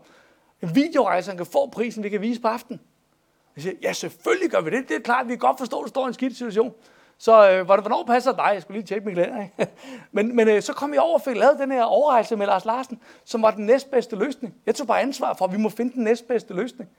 En 0.61 0.75
videorejse, 0.75 1.29
han 1.29 1.37
kan 1.37 1.45
få 1.45 1.69
prisen, 1.69 2.03
vi 2.03 2.09
kan 2.09 2.21
vise 2.21 2.41
på 2.41 2.47
aftenen. 2.47 2.81
Jeg 3.55 3.63
siger, 3.63 3.75
ja, 3.81 3.93
selvfølgelig 3.93 4.51
gør 4.51 4.61
vi 4.61 4.69
det. 4.69 4.89
Det 4.89 4.95
er 4.95 4.99
klart, 4.99 5.27
vi 5.27 5.31
kan 5.31 5.39
godt 5.39 5.57
forstå, 5.57 5.79
at 5.79 5.83
du 5.83 5.89
står 5.89 6.05
i 6.05 6.07
en 6.07 6.13
skidt 6.13 6.37
situation. 6.37 6.73
Så 7.17 7.49
øh, 7.51 7.65
hvornår 7.65 8.03
passer 8.07 8.31
dig? 8.31 8.49
Jeg 8.53 8.61
skulle 8.61 8.77
lige 8.77 8.87
tjekke 8.87 9.05
min 9.05 9.15
kalender. 9.15 9.43
Ikke? 9.43 9.71
men 10.11 10.35
men 10.35 10.47
øh, 10.47 10.61
så 10.61 10.73
kom 10.73 10.93
jeg 10.93 11.01
over 11.01 11.13
og 11.13 11.21
fik 11.21 11.35
lavet 11.35 11.59
den 11.59 11.71
her 11.71 11.83
overrejse 11.83 12.35
med 12.35 12.45
Lars 12.45 12.65
Larsen, 12.65 12.99
som 13.25 13.41
var 13.41 13.51
den 13.51 13.65
næstbedste 13.65 14.15
løsning. 14.15 14.53
Jeg 14.65 14.75
tog 14.75 14.87
bare 14.87 15.01
ansvar 15.01 15.33
for, 15.33 15.45
at 15.45 15.51
vi 15.51 15.57
må 15.57 15.69
finde 15.69 15.93
den 15.93 16.03
næstbedste 16.03 16.53
løsning. 16.53 16.89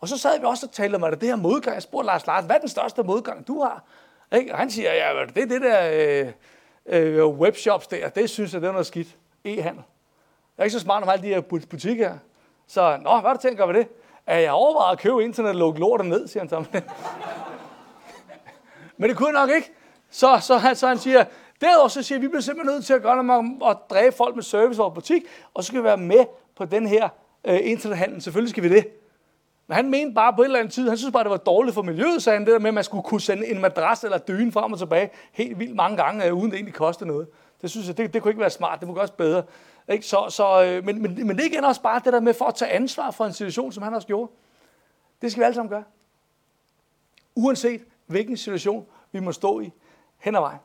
Og 0.00 0.08
så 0.08 0.18
sad 0.18 0.38
vi 0.38 0.44
også 0.44 0.66
og 0.66 0.72
talte 0.72 0.96
om, 0.96 1.04
at 1.04 1.20
det 1.20 1.28
her 1.28 1.36
modgang. 1.36 1.74
Jeg 1.74 1.82
spurgte 1.82 2.06
Lars 2.06 2.26
Larsen, 2.26 2.46
hvad 2.46 2.56
er 2.56 2.60
den 2.60 2.68
største 2.68 3.02
modgang, 3.02 3.46
du 3.46 3.62
har? 3.62 3.84
Ikke? 4.32 4.52
Og 4.52 4.58
han 4.58 4.70
siger, 4.70 4.92
ja, 4.92 5.26
det 5.34 5.42
er 5.42 5.46
det 5.46 5.60
der 5.62 5.90
øh, 5.92 6.32
øh, 6.86 7.26
webshops 7.26 7.86
der. 7.86 8.08
Det 8.08 8.30
synes 8.30 8.52
jeg, 8.52 8.62
det 8.62 8.68
er 8.68 8.72
noget 8.72 8.86
skidt. 8.86 9.16
E-handel. 9.44 9.82
Jeg 10.56 10.62
er 10.62 10.64
ikke 10.64 10.72
så 10.72 10.80
smart 10.80 11.02
om 11.02 11.08
alle 11.08 11.22
de 11.22 11.28
her 11.28 11.40
butikker 11.40 12.08
her. 12.08 12.18
Så, 12.66 12.98
nå, 13.02 13.10
hvad 13.10 13.30
har 13.30 13.34
du 13.34 13.40
tænkt 13.40 13.60
ved 13.68 13.74
det? 13.74 13.88
At 14.26 14.42
jeg 14.42 14.52
overvejer 14.52 14.92
at 14.92 14.98
købe 14.98 15.24
internet 15.24 15.50
og 15.50 15.56
lukke 15.56 15.80
lortet 15.80 16.06
ned, 16.06 16.28
siger 16.28 16.40
han 16.40 16.48
så. 16.48 16.64
Men 18.96 19.10
det 19.10 19.16
kunne 19.16 19.38
jeg 19.38 19.46
nok 19.46 19.56
ikke. 19.56 19.72
Så, 20.10 20.38
så, 20.42 20.56
han, 20.56 20.76
så 20.76 20.88
han 20.88 20.98
siger, 20.98 21.24
derudover 21.60 21.88
så 21.88 22.02
siger 22.02 22.18
vi 22.18 22.28
bliver 22.28 22.40
simpelthen 22.40 22.74
nødt 22.74 22.84
til 22.84 22.94
at 22.94 23.02
gøre 23.02 23.24
noget 23.24 23.44
med 23.44 23.66
at 23.66 23.76
dræbe 23.90 24.16
folk 24.16 24.34
med 24.34 24.42
service 24.42 24.82
over 24.82 24.90
butik, 24.90 25.22
og 25.54 25.64
så 25.64 25.66
skal 25.66 25.78
vi 25.78 25.84
være 25.84 25.96
med 25.96 26.24
på 26.56 26.64
den 26.64 26.86
her 26.86 27.08
øh, 27.44 27.58
internethandel. 27.62 28.22
Selvfølgelig 28.22 28.50
skal 28.50 28.62
vi 28.62 28.68
det. 28.68 28.99
Men 29.70 29.74
han 29.74 29.90
mente 29.90 30.14
bare 30.14 30.32
på 30.32 30.42
et 30.42 30.46
eller 30.46 30.58
andet 30.58 30.74
tid, 30.74 30.88
han 30.88 30.98
synes 30.98 31.12
bare, 31.12 31.24
det 31.24 31.30
var 31.30 31.36
dårligt 31.36 31.74
for 31.74 31.82
miljøet, 31.82 32.22
sagde 32.22 32.38
han, 32.38 32.46
det 32.46 32.52
der 32.52 32.58
med, 32.58 32.68
at 32.68 32.74
man 32.74 32.84
skulle 32.84 33.02
kunne 33.02 33.20
sende 33.20 33.46
en 33.46 33.60
madras 33.60 34.04
eller 34.04 34.18
dyne 34.18 34.52
frem 34.52 34.72
og 34.72 34.78
tilbage 34.78 35.10
helt 35.32 35.58
vildt 35.58 35.76
mange 35.76 35.96
gange, 35.96 36.26
øh, 36.26 36.34
uden 36.34 36.50
det 36.50 36.54
egentlig 36.54 36.74
kostede 36.74 37.08
noget. 37.08 37.28
Det 37.62 37.70
synes 37.70 37.86
jeg, 37.86 37.96
det, 37.96 38.14
det 38.14 38.22
kunne 38.22 38.30
ikke 38.30 38.40
være 38.40 38.50
smart, 38.50 38.80
det 38.80 38.88
må 38.88 38.94
gøres 38.94 39.10
bedre. 39.10 39.42
Ikke? 39.88 40.06
Så, 40.06 40.26
så, 40.30 40.64
øh, 40.64 40.84
men, 40.84 41.02
men, 41.02 41.26
men 41.26 41.36
det 41.36 41.44
igen 41.44 41.64
også 41.64 41.82
bare 41.82 42.00
det 42.04 42.12
der 42.12 42.20
med 42.20 42.34
for 42.34 42.44
at 42.44 42.54
tage 42.54 42.70
ansvar 42.70 43.10
for 43.10 43.24
en 43.24 43.32
situation, 43.32 43.72
som 43.72 43.82
han 43.82 43.94
også 43.94 44.06
gjorde. 44.06 44.32
Det 45.22 45.30
skal 45.32 45.40
vi 45.40 45.44
alle 45.44 45.54
sammen 45.54 45.70
gøre. 45.70 45.84
Uanset 47.34 47.80
hvilken 48.06 48.36
situation 48.36 48.86
vi 49.12 49.20
må 49.20 49.32
stå 49.32 49.60
i 49.60 49.72
hen 50.18 50.34
ad 50.34 50.40
vejen. 50.40 50.60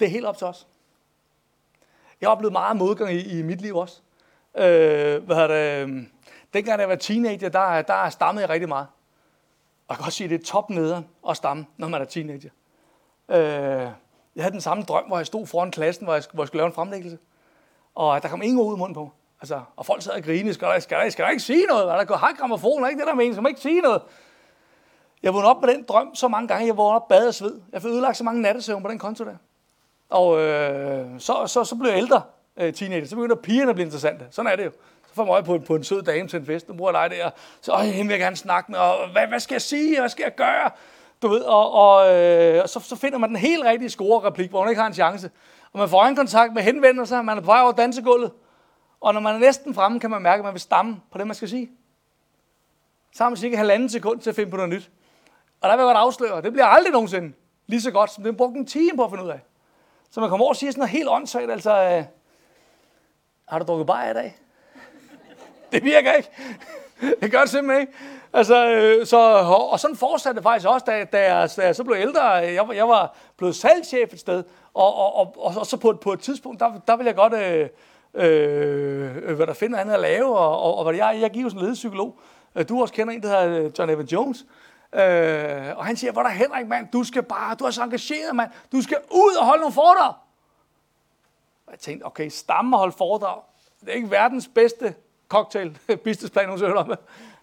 Det 0.00 0.06
er 0.06 0.10
helt 0.10 0.26
op 0.26 0.38
til 0.38 0.46
os. 0.46 0.66
Jeg 2.20 2.28
har 2.28 2.34
oplevet 2.34 2.52
meget 2.52 2.76
modgang 2.76 3.12
i, 3.12 3.38
i 3.38 3.42
mit 3.42 3.60
liv 3.60 3.76
også. 3.76 4.00
Øh, 4.56 5.24
hvad 5.24 5.48
det, 5.48 5.88
øh, 5.88 6.02
dengang 6.54 6.80
jeg 6.80 6.88
var 6.88 6.94
teenager, 6.94 7.48
der, 7.48 7.82
der 7.82 8.10
stammede 8.10 8.42
jeg 8.42 8.50
rigtig 8.50 8.68
meget. 8.68 8.86
Og 9.88 9.94
jeg 9.94 9.96
kan 9.96 10.06
også 10.06 10.16
sige, 10.16 10.24
at 10.24 10.30
det 10.30 10.40
er 10.40 10.44
topnederen 10.44 11.06
at 11.28 11.36
stamme, 11.36 11.66
når 11.76 11.88
man 11.88 12.00
er 12.00 12.04
teenager. 12.04 12.50
Øh, 13.28 13.38
jeg 14.36 14.44
havde 14.44 14.52
den 14.52 14.60
samme 14.60 14.82
drøm, 14.82 15.04
hvor 15.04 15.16
jeg 15.16 15.26
stod 15.26 15.46
foran 15.46 15.70
klassen, 15.70 16.04
hvor 16.04 16.14
jeg, 16.14 16.22
hvor 16.32 16.42
jeg 16.42 16.48
skulle 16.48 16.60
lave 16.60 16.66
en 16.66 16.74
fremlæggelse. 16.74 17.18
Og 17.94 18.22
der 18.22 18.28
kom 18.28 18.42
ingen 18.42 18.60
ud 18.60 18.76
i 18.76 18.78
munden 18.78 18.94
på 18.94 19.12
Altså, 19.42 19.60
og 19.76 19.86
folk 19.86 20.02
sad 20.02 20.12
og 20.12 20.22
grinede. 20.22 20.54
Skal 20.54 20.68
der, 20.68 20.78
skal 20.78 20.98
der, 20.98 21.10
skal 21.10 21.24
der 21.24 21.30
ikke 21.30 21.42
sige 21.42 21.66
noget? 21.66 21.86
Der 21.86 22.04
går 22.04 22.16
har 22.16 22.32
grammofoner, 22.38 22.88
ikke 22.88 23.00
det 23.00 23.06
der 23.06 23.14
mener. 23.14 23.32
Skal 23.32 23.42
man 23.42 23.50
ikke 23.50 23.60
sige 23.60 23.80
noget? 23.80 24.02
Jeg 25.22 25.34
vågnede 25.34 25.50
op 25.50 25.60
med 25.60 25.74
den 25.74 25.84
drøm 25.88 26.14
så 26.14 26.28
mange 26.28 26.48
gange. 26.48 26.66
Jeg 26.66 26.76
vågnede 26.76 26.96
op 26.96 27.08
bad 27.08 27.28
og 27.28 27.34
sved. 27.34 27.60
Jeg 27.72 27.82
fik 27.82 27.90
ødelagt 27.90 28.16
så 28.16 28.24
mange 28.24 28.42
nattesøvn 28.42 28.82
på 28.82 28.88
den 28.88 28.98
konto 28.98 29.24
der. 29.24 29.36
Og 30.10 30.40
øh, 30.40 31.06
så, 31.18 31.46
så, 31.46 31.64
så 31.64 31.76
blev 31.76 31.90
jeg 31.90 31.98
ældre 31.98 32.22
øh, 32.56 32.72
teenager. 32.72 33.06
Så 33.06 33.16
begyndte 33.16 33.36
pigerne 33.36 33.70
at 33.70 33.74
blive 33.74 33.84
interessante. 33.84 34.26
Sådan 34.30 34.52
er 34.52 34.56
det 34.56 34.64
jo. 34.64 34.70
Får 35.12 35.24
mig 35.24 35.32
øje 35.32 35.42
på, 35.42 35.58
på 35.58 35.74
en 35.74 35.84
sød 35.84 36.02
dame 36.02 36.28
til 36.28 36.38
en 36.38 36.46
fest. 36.46 36.68
Nu 36.68 36.74
bruger 36.74 36.98
jeg 36.98 37.10
dig 37.10 37.18
der. 37.18 37.30
Så 37.60 37.72
øh, 37.72 37.78
hende 37.78 38.08
vil 38.08 38.10
jeg 38.10 38.20
gerne 38.20 38.36
snakke 38.36 38.72
med. 38.72 38.78
Og 38.78 39.12
hvad, 39.12 39.26
hvad 39.26 39.40
skal 39.40 39.54
jeg 39.54 39.62
sige? 39.62 39.98
Hvad 40.00 40.08
skal 40.08 40.22
jeg 40.22 40.34
gøre? 40.34 40.70
Du 41.22 41.28
ved, 41.28 41.40
og, 41.40 41.72
og, 41.72 42.14
øh, 42.14 42.62
og 42.62 42.68
så, 42.68 42.80
så 42.80 42.96
finder 42.96 43.18
man 43.18 43.28
den 43.28 43.36
helt 43.36 43.64
rigtige 43.64 43.90
score-replik, 43.90 44.50
hvor 44.50 44.60
man 44.60 44.70
ikke 44.70 44.80
har 44.80 44.86
en 44.86 44.94
chance. 44.94 45.30
Og 45.72 45.78
man 45.78 45.88
får 45.88 46.04
en 46.04 46.16
kontakt 46.16 46.54
med 46.54 46.62
henvendelser. 46.62 47.22
Man 47.22 47.36
er 47.36 47.42
på 47.42 47.46
vej 47.46 47.60
over 47.60 47.72
dansegulvet. 47.72 48.32
Og 49.00 49.14
når 49.14 49.20
man 49.20 49.34
er 49.34 49.38
næsten 49.38 49.74
fremme, 49.74 50.00
kan 50.00 50.10
man 50.10 50.22
mærke, 50.22 50.40
at 50.40 50.44
man 50.44 50.54
vil 50.54 50.60
stamme 50.60 51.00
på 51.12 51.18
det, 51.18 51.26
man 51.26 51.36
skal 51.36 51.48
sige. 51.48 51.70
Så 53.12 53.24
har 53.24 53.30
man 53.30 53.36
cirka 53.36 53.56
halvanden 53.56 53.88
sekund 53.88 54.20
til 54.20 54.30
at 54.30 54.36
finde 54.36 54.50
på 54.50 54.56
noget 54.56 54.70
nyt. 54.70 54.90
Og 55.60 55.68
der 55.68 55.76
vil 55.76 55.82
jeg 55.82 55.86
godt 55.86 55.96
afsløre, 55.96 56.42
det 56.42 56.52
bliver 56.52 56.66
aldrig 56.66 56.92
nogensinde 56.92 57.32
lige 57.66 57.80
så 57.80 57.90
godt, 57.90 58.10
som 58.10 58.24
det 58.24 58.36
brugte 58.36 58.58
en 58.58 58.66
time 58.66 58.96
på 58.96 59.04
at 59.04 59.10
finde 59.10 59.24
ud 59.24 59.28
af. 59.30 59.40
Så 60.10 60.20
man 60.20 60.28
kommer 60.28 60.44
over 60.44 60.52
og 60.52 60.56
siger 60.56 60.70
sådan 60.70 60.80
noget 60.80 60.90
helt 60.90 61.08
åndssvagt, 61.08 61.50
altså, 61.50 61.82
øh, 61.82 62.04
har 63.48 63.58
du 63.58 63.64
drukket 63.64 63.86
bajer 63.86 64.10
i 64.10 64.14
dag? 64.14 64.36
Det 65.72 65.84
virker 65.84 66.12
ikke. 66.12 66.30
det 67.20 67.30
gør 67.30 67.40
det 67.40 67.50
simpelthen 67.50 67.80
ikke. 67.80 67.92
Altså, 68.32 68.68
øh, 68.70 69.06
så, 69.06 69.18
og 69.70 69.80
sådan 69.80 69.96
fortsatte 69.96 70.36
det 70.36 70.42
faktisk 70.42 70.68
også, 70.68 70.84
da, 70.86 71.04
da, 71.04 71.34
jeg, 71.34 71.50
da 71.56 71.66
jeg 71.66 71.76
så 71.76 71.84
blev 71.84 71.96
ældre. 72.00 72.24
Jeg, 72.30 72.68
jeg 72.74 72.88
var 72.88 73.16
blevet 73.36 73.56
salgschef 73.56 74.12
et 74.12 74.20
sted, 74.20 74.44
og, 74.74 74.94
og, 74.94 75.16
og, 75.16 75.34
og, 75.38 75.54
og 75.56 75.66
så 75.66 75.76
på, 75.76 75.92
på 75.92 76.12
et 76.12 76.20
tidspunkt, 76.20 76.60
der, 76.60 76.80
der 76.86 76.96
ville 76.96 77.08
jeg 77.08 77.16
godt 77.16 77.32
øh, 77.32 77.68
øh, 78.14 79.36
hvad 79.36 79.46
der 79.46 79.54
finder 79.54 79.78
andet 79.78 79.94
at 79.94 80.00
lave, 80.00 80.38
og, 80.38 80.62
og, 80.62 80.78
og 80.78 80.84
hvad 80.84 80.94
jeg, 80.94 81.18
jeg 81.20 81.30
giver 81.30 81.42
jo 81.42 81.48
sådan 81.48 81.60
en 81.60 81.64
ledepsykolog. 81.64 82.18
Øh, 82.54 82.68
du 82.68 82.80
også 82.80 82.94
kender 82.94 83.14
en, 83.14 83.22
der 83.22 83.28
hedder 83.28 83.64
øh, 83.64 83.70
John 83.78 83.90
Evan 83.90 84.06
Jones. 84.06 84.46
Øh, 84.94 85.78
og 85.78 85.84
han 85.84 85.96
siger, 85.96 86.12
hvor 86.12 86.22
der 86.22 86.30
Henrik, 86.30 86.66
mand, 86.66 86.88
du 86.92 87.04
skal 87.04 87.22
bare, 87.22 87.54
du 87.54 87.64
er 87.64 87.70
så 87.70 87.82
engageret, 87.82 88.36
mand, 88.36 88.50
du 88.72 88.82
skal 88.82 88.98
ud 89.10 89.36
og 89.38 89.46
holde 89.46 89.60
nogle 89.60 89.74
foredrag. 89.74 90.14
Og 91.66 91.72
jeg 91.72 91.78
tænkte, 91.78 92.04
okay, 92.04 92.28
stamme 92.28 92.76
og 92.76 92.78
holde 92.78 92.94
foredrag, 92.98 93.40
det 93.80 93.88
er 93.88 93.92
ikke 93.92 94.10
verdens 94.10 94.48
bedste 94.54 94.94
cocktail, 95.32 95.78
businessplan, 96.04 96.48
hun 96.48 96.58
søger 96.58 96.84
med. 96.84 96.96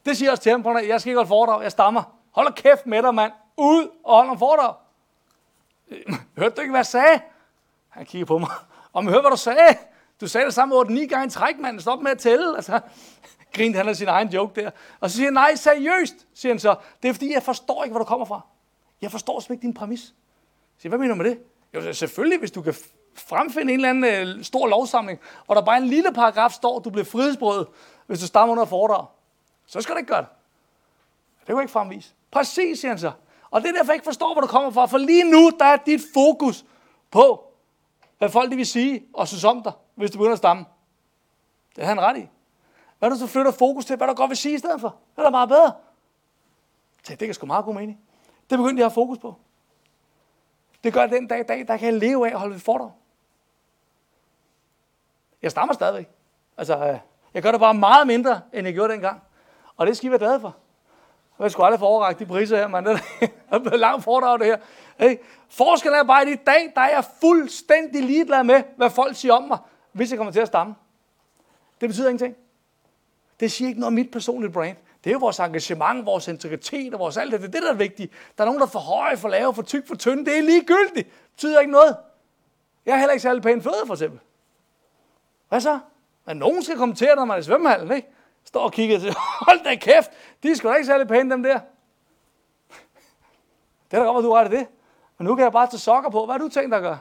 Det 0.05 0.17
siger 0.17 0.31
også 0.31 0.43
til 0.43 0.51
ham, 0.51 0.77
jeg 0.87 1.01
skal 1.01 1.09
ikke 1.09 1.17
holde 1.17 1.27
foredrag, 1.27 1.63
jeg 1.63 1.71
stammer. 1.71 2.03
Hold 2.31 2.53
kæft 2.53 2.85
med 2.85 3.03
dig, 3.03 3.15
mand. 3.15 3.31
Ud 3.57 3.87
og 4.03 4.15
hold 4.15 4.29
om 4.29 4.39
foredrag. 4.39 4.73
Hørte 6.39 6.55
du 6.55 6.61
ikke, 6.61 6.71
hvad 6.71 6.79
jeg 6.79 6.85
sagde? 6.85 7.21
Han 7.89 8.05
kigger 8.05 8.25
på 8.25 8.37
mig. 8.37 8.49
Om 8.93 9.07
hør, 9.07 9.21
hvad 9.21 9.31
du 9.31 9.37
sagde? 9.37 9.77
Du 10.21 10.27
sagde 10.27 10.45
det 10.45 10.53
samme 10.53 10.75
8-9 10.75 11.05
gange 11.05 11.27
i 11.27 11.29
træk, 11.29 11.59
mand. 11.59 11.79
Stop 11.79 12.01
med 12.01 12.11
at 12.11 12.17
tælle. 12.17 12.55
Altså, 12.55 12.79
grinte 13.53 13.77
han 13.77 13.87
af 13.87 13.95
sin 13.95 14.07
egen 14.07 14.27
joke 14.27 14.61
der. 14.61 14.71
Og 14.99 15.09
så 15.09 15.15
siger 15.15 15.27
han, 15.27 15.33
nej, 15.33 15.55
seriøst, 15.55 16.27
siger 16.33 16.53
han 16.53 16.59
så. 16.59 16.75
Det 17.03 17.09
er 17.09 17.13
fordi, 17.13 17.33
jeg 17.33 17.43
forstår 17.43 17.83
ikke, 17.83 17.91
hvor 17.91 17.99
du 17.99 18.05
kommer 18.05 18.25
fra. 18.25 18.41
Jeg 19.01 19.11
forstår 19.11 19.39
simpelthen 19.39 19.55
ikke 19.55 19.65
din 19.65 19.73
præmis. 19.73 20.01
Jeg 20.01 20.81
siger, 20.81 20.89
hvad 20.89 20.99
mener 20.99 21.13
du 21.15 21.23
med 21.23 21.29
det? 21.29 21.39
Jo, 21.73 21.93
selvfølgelig, 21.93 22.39
hvis 22.39 22.51
du 22.51 22.61
kan 22.61 22.73
fremfinde 23.19 23.73
en 23.73 23.79
eller 23.79 23.89
anden 23.89 24.37
øh, 24.37 24.43
stor 24.43 24.67
lovsamling, 24.67 25.19
og 25.47 25.55
der 25.55 25.61
bare 25.61 25.77
en 25.77 25.87
lille 25.87 26.13
paragraf 26.13 26.51
står, 26.51 26.79
du 26.79 26.89
bliver 26.89 27.05
frihedsbrød, 27.05 27.65
hvis 28.07 28.19
du 28.19 28.27
stammer 28.27 28.51
under 28.51 28.65
foredrag, 28.65 29.05
så 29.65 29.81
skal 29.81 29.95
du 29.95 29.97
ikke 29.97 30.07
gøre 30.07 30.21
det. 30.21 30.29
Det 31.39 31.45
kan 31.45 31.55
du 31.55 31.61
ikke 31.61 31.71
fremvise. 31.71 32.13
Præcis, 32.31 32.79
siger 32.79 32.91
han 32.91 32.99
så. 32.99 33.11
Og 33.51 33.61
det 33.61 33.69
er 33.69 33.73
derfor, 33.73 33.91
jeg 33.91 33.95
ikke 33.95 34.05
forstår, 34.05 34.33
hvor 34.33 34.41
du 34.41 34.47
kommer 34.47 34.71
fra. 34.71 34.85
For 34.85 34.97
lige 34.97 35.31
nu, 35.31 35.51
der 35.59 35.65
er 35.65 35.77
dit 35.77 36.01
fokus 36.13 36.65
på, 37.11 37.43
hvad 38.17 38.29
folk 38.29 38.51
de 38.51 38.55
vil 38.55 38.65
sige 38.65 39.03
og 39.13 39.27
synes 39.27 39.43
om 39.43 39.63
dig, 39.63 39.71
hvis 39.95 40.11
du 40.11 40.17
begynder 40.17 40.33
at 40.33 40.37
stamme. 40.37 40.65
Det 41.75 41.83
har 41.83 41.95
han 41.95 42.01
ret 42.01 42.17
i. 42.17 42.27
Hvad 42.99 43.09
du 43.09 43.15
så 43.15 43.27
flytter 43.27 43.51
fokus 43.51 43.85
til, 43.85 43.95
hvad 43.95 44.07
du 44.07 44.13
godt 44.13 44.29
vil 44.29 44.37
sige 44.37 44.55
i 44.55 44.57
stedet 44.57 44.81
for? 44.81 44.95
Det 45.15 45.19
er 45.19 45.23
da 45.23 45.29
meget 45.29 45.49
bedre. 45.49 45.71
Så 47.03 47.15
det 47.15 47.27
kan 47.27 47.33
sgu 47.33 47.45
meget 47.45 47.65
god 47.65 47.73
mening. 47.73 47.99
Det 48.49 48.57
begyndte 48.57 48.79
jeg 48.79 48.85
at 48.85 48.91
have 48.91 48.95
fokus 48.95 49.17
på. 49.17 49.35
Det 50.83 50.93
gør 50.93 51.07
den 51.07 51.27
dag 51.27 51.39
i 51.39 51.43
dag, 51.43 51.67
der 51.67 51.77
kan 51.77 51.85
jeg 51.85 51.99
leve 51.99 52.27
af 52.27 52.33
at 52.33 52.39
holde 52.39 52.55
et 52.55 52.61
foredrag. 52.61 52.91
Jeg 55.41 55.51
stammer 55.51 55.73
stadigvæk. 55.73 56.09
Altså, 56.57 56.77
øh, 56.77 56.99
jeg 57.33 57.43
gør 57.43 57.51
det 57.51 57.59
bare 57.59 57.73
meget 57.73 58.07
mindre, 58.07 58.41
end 58.53 58.67
jeg 58.67 58.73
gjorde 58.73 58.93
dengang. 58.93 59.21
Og 59.77 59.87
det 59.87 59.97
skal 59.97 60.07
I 60.07 60.09
være 60.09 60.19
glade 60.19 60.39
for. 60.39 60.55
Jeg 61.39 61.51
skulle 61.51 61.65
aldrig 61.65 61.79
få 61.79 61.85
overrækt 61.85 62.19
de 62.19 62.25
priser 62.25 62.57
her, 62.57 62.67
mand. 62.67 62.85
Det 63.19 63.31
er 63.51 63.59
blevet 63.59 63.79
langt 63.79 64.03
foredrag, 64.03 64.39
det 64.39 64.47
her. 64.47 64.57
Hey. 64.99 65.17
Forskellen 65.49 65.99
er 65.99 66.03
bare, 66.03 66.21
at 66.21 66.27
i 66.27 66.35
dag, 66.35 66.71
der 66.75 66.81
er 66.81 66.89
jeg 66.89 67.03
fuldstændig 67.21 68.03
ligeglad 68.03 68.43
med, 68.43 68.63
hvad 68.77 68.89
folk 68.89 69.15
siger 69.15 69.33
om 69.33 69.43
mig, 69.43 69.57
hvis 69.91 70.11
jeg 70.11 70.17
kommer 70.17 70.31
til 70.31 70.39
at 70.39 70.47
stamme. 70.47 70.75
Det 71.81 71.89
betyder 71.89 72.09
ingenting. 72.09 72.35
Det 73.39 73.51
siger 73.51 73.67
ikke 73.67 73.79
noget 73.79 73.87
om 73.87 73.93
mit 73.93 74.11
personlige 74.11 74.51
brand. 74.51 74.77
Det 75.03 75.09
er 75.09 75.13
jo 75.13 75.19
vores 75.19 75.39
engagement, 75.39 76.05
vores 76.05 76.27
integritet 76.27 76.93
og 76.93 76.99
vores 76.99 77.17
alt 77.17 77.31
det. 77.31 77.41
Det 77.41 77.47
er 77.47 77.51
det, 77.51 77.61
der 77.61 77.71
er 77.71 77.77
vigtigt. 77.77 78.13
Der 78.37 78.43
er 78.43 78.45
nogen, 78.45 78.59
der 78.59 78.65
er 78.65 78.69
for 78.69 78.79
høje, 78.79 79.17
for 79.17 79.29
lave, 79.29 79.53
for 79.53 79.61
tyk, 79.61 79.87
for 79.87 79.95
tynde. 79.95 80.25
Det 80.25 80.37
er 80.37 80.41
ligegyldigt. 80.41 80.95
Det 80.95 81.31
betyder 81.31 81.59
ikke 81.59 81.71
noget. 81.71 81.97
Jeg 82.85 82.93
er 82.93 82.97
heller 82.97 83.11
ikke 83.11 83.21
særlig 83.21 83.43
pæn 83.43 83.61
fødder, 83.61 83.85
for 83.85 83.93
eksempel. 83.93 84.19
Hvad 85.49 85.61
så? 85.61 85.79
Men 86.25 86.37
nogen 86.37 86.63
skal 86.63 86.77
kommentere, 86.77 87.15
når 87.15 87.25
man 87.25 87.35
er 87.35 87.39
i 87.39 87.43
svømmehallen, 87.43 87.91
ikke? 87.91 88.07
Står 88.43 88.59
og 88.59 88.71
kigger 88.71 88.99
til, 88.99 89.15
hold 89.47 89.63
da 89.63 89.75
kæft, 89.75 90.11
de 90.43 90.51
er 90.51 90.55
sgu 90.55 90.69
da 90.69 90.73
ikke 90.73 90.85
særlig 90.85 91.07
pæne, 91.07 91.31
dem 91.31 91.43
der. 91.43 91.59
Det 93.91 93.97
er 93.97 94.03
da 94.03 94.05
godt, 94.05 94.17
at 94.17 94.23
du 94.23 94.33
ret 94.33 94.51
det. 94.51 94.67
Men 95.17 95.27
nu 95.27 95.35
kan 95.35 95.43
jeg 95.43 95.51
bare 95.51 95.67
tage 95.67 95.79
sokker 95.79 96.09
på. 96.09 96.25
Hvad 96.25 96.33
har 96.33 96.39
du 96.39 96.49
tænkt 96.49 96.69
dig 96.69 96.77
at 96.77 96.83
gøre? 96.83 96.99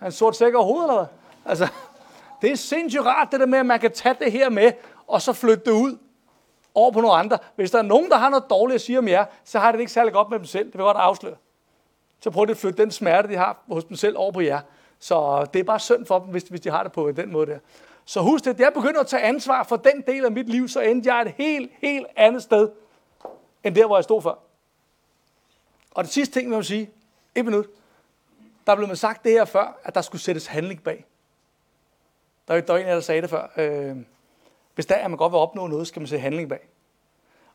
Er 0.00 0.06
en 0.06 0.12
sort 0.12 0.36
sæk 0.36 0.54
over 0.54 0.64
hovedet, 0.64 0.84
eller 0.84 0.96
hvad? 0.96 1.06
Altså, 1.44 1.68
det 2.42 2.52
er 2.52 2.56
sindssygt 2.56 3.04
rart, 3.06 3.28
det 3.32 3.40
der 3.40 3.46
med, 3.46 3.58
at 3.58 3.66
man 3.66 3.80
kan 3.80 3.92
tage 3.92 4.16
det 4.20 4.32
her 4.32 4.50
med, 4.50 4.72
og 5.06 5.22
så 5.22 5.32
flytte 5.32 5.64
det 5.64 5.70
ud 5.70 5.98
over 6.74 6.90
på 6.92 7.00
nogle 7.00 7.16
andre. 7.16 7.38
Hvis 7.56 7.70
der 7.70 7.78
er 7.78 7.82
nogen, 7.82 8.10
der 8.10 8.16
har 8.16 8.28
noget 8.28 8.44
dårligt 8.50 8.74
at 8.74 8.80
sige 8.80 8.98
om 8.98 9.08
jer, 9.08 9.24
så 9.44 9.58
har 9.58 9.72
det 9.72 9.80
ikke 9.80 9.92
særlig 9.92 10.12
godt 10.12 10.30
med 10.30 10.38
dem 10.38 10.46
selv. 10.46 10.66
Det 10.66 10.74
vil 10.74 10.80
jeg 10.80 10.94
godt 10.94 10.96
afsløre. 10.96 11.36
Så 12.20 12.30
prøv 12.30 12.50
at 12.50 12.56
flytte 12.56 12.82
den 12.82 12.90
smerte, 12.90 13.28
de 13.28 13.36
har 13.36 13.56
hos 13.68 13.84
dem 13.84 13.96
selv, 13.96 14.16
over 14.18 14.32
på 14.32 14.40
jer. 14.40 14.60
Så 14.98 15.46
det 15.52 15.60
er 15.60 15.64
bare 15.64 15.78
synd 15.78 16.06
for 16.06 16.18
dem, 16.18 16.28
hvis, 16.28 16.42
hvis 16.42 16.60
de 16.60 16.70
har 16.70 16.82
det 16.82 16.92
på 16.92 17.10
den 17.10 17.32
måde 17.32 17.46
der. 17.46 17.58
Så 18.10 18.20
husk 18.20 18.44
det, 18.44 18.58
da 18.58 18.62
jeg 18.62 18.72
begyndte 18.72 19.00
at 19.00 19.06
tage 19.06 19.22
ansvar 19.22 19.62
for 19.62 19.76
den 19.76 20.02
del 20.06 20.24
af 20.24 20.32
mit 20.32 20.48
liv, 20.48 20.68
så 20.68 20.80
endte 20.80 21.14
jeg 21.14 21.22
et 21.22 21.34
helt, 21.36 21.70
helt 21.78 22.06
andet 22.16 22.42
sted, 22.42 22.70
end 23.64 23.74
der, 23.74 23.86
hvor 23.86 23.96
jeg 23.96 24.04
stod 24.04 24.22
før. 24.22 24.38
Og 25.90 26.04
det 26.04 26.12
sidste 26.12 26.34
ting, 26.34 26.50
jeg 26.50 26.56
vil 26.56 26.64
sige, 26.64 26.90
et 27.34 27.44
minut. 27.44 27.66
Der 28.66 28.74
blev 28.76 28.88
man 28.88 28.96
sagt 28.96 29.24
det 29.24 29.32
her 29.32 29.44
før, 29.44 29.80
at 29.84 29.94
der 29.94 30.00
skulle 30.00 30.22
sættes 30.22 30.46
handling 30.46 30.82
bag. 30.82 31.04
Der 32.48 32.62
var 32.72 32.78
en 32.78 32.86
af 32.86 32.94
der 32.94 33.00
sagde 33.00 33.22
det 33.22 33.30
før. 33.30 33.52
Øh, 33.56 33.96
hvis 34.74 34.86
der 34.86 34.94
er, 34.94 35.08
man 35.08 35.18
godt 35.18 35.32
vil 35.32 35.38
opnå 35.38 35.66
noget, 35.66 35.86
skal 35.86 36.00
man 36.00 36.06
sætte 36.06 36.22
handling 36.22 36.48
bag. 36.48 36.68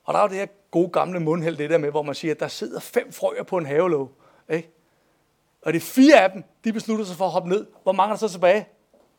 Og 0.04 0.14
der 0.14 0.20
er 0.20 0.24
jo 0.24 0.30
det 0.30 0.38
her 0.38 0.48
gode 0.72 0.90
gamle 0.90 1.20
mundhæld, 1.20 1.58
det 1.58 1.70
der 1.70 1.78
med, 1.78 1.92
hvor 1.92 2.02
man 2.02 2.16
siger, 2.16 2.34
at 2.34 2.40
der 2.40 2.48
sidder 2.48 2.80
fem 2.80 3.12
frøer 3.14 3.44
på 3.44 3.58
en 3.58 3.66
havelåg. 3.66 4.12
Ikke? 4.50 4.70
Og 5.62 5.74
det 5.74 5.80
er 5.80 5.86
fire 5.86 6.24
af 6.24 6.32
dem, 6.32 6.44
de 6.64 6.74
beslutter 6.74 7.06
sig 7.06 7.18
for 7.18 7.26
at 7.26 7.32
hoppe 7.32 7.50
ned. 7.50 7.68
Hvor 7.84 7.92
mange 7.92 8.10
er 8.10 8.16
der 8.16 8.28
så 8.28 8.34
tilbage? 8.34 8.68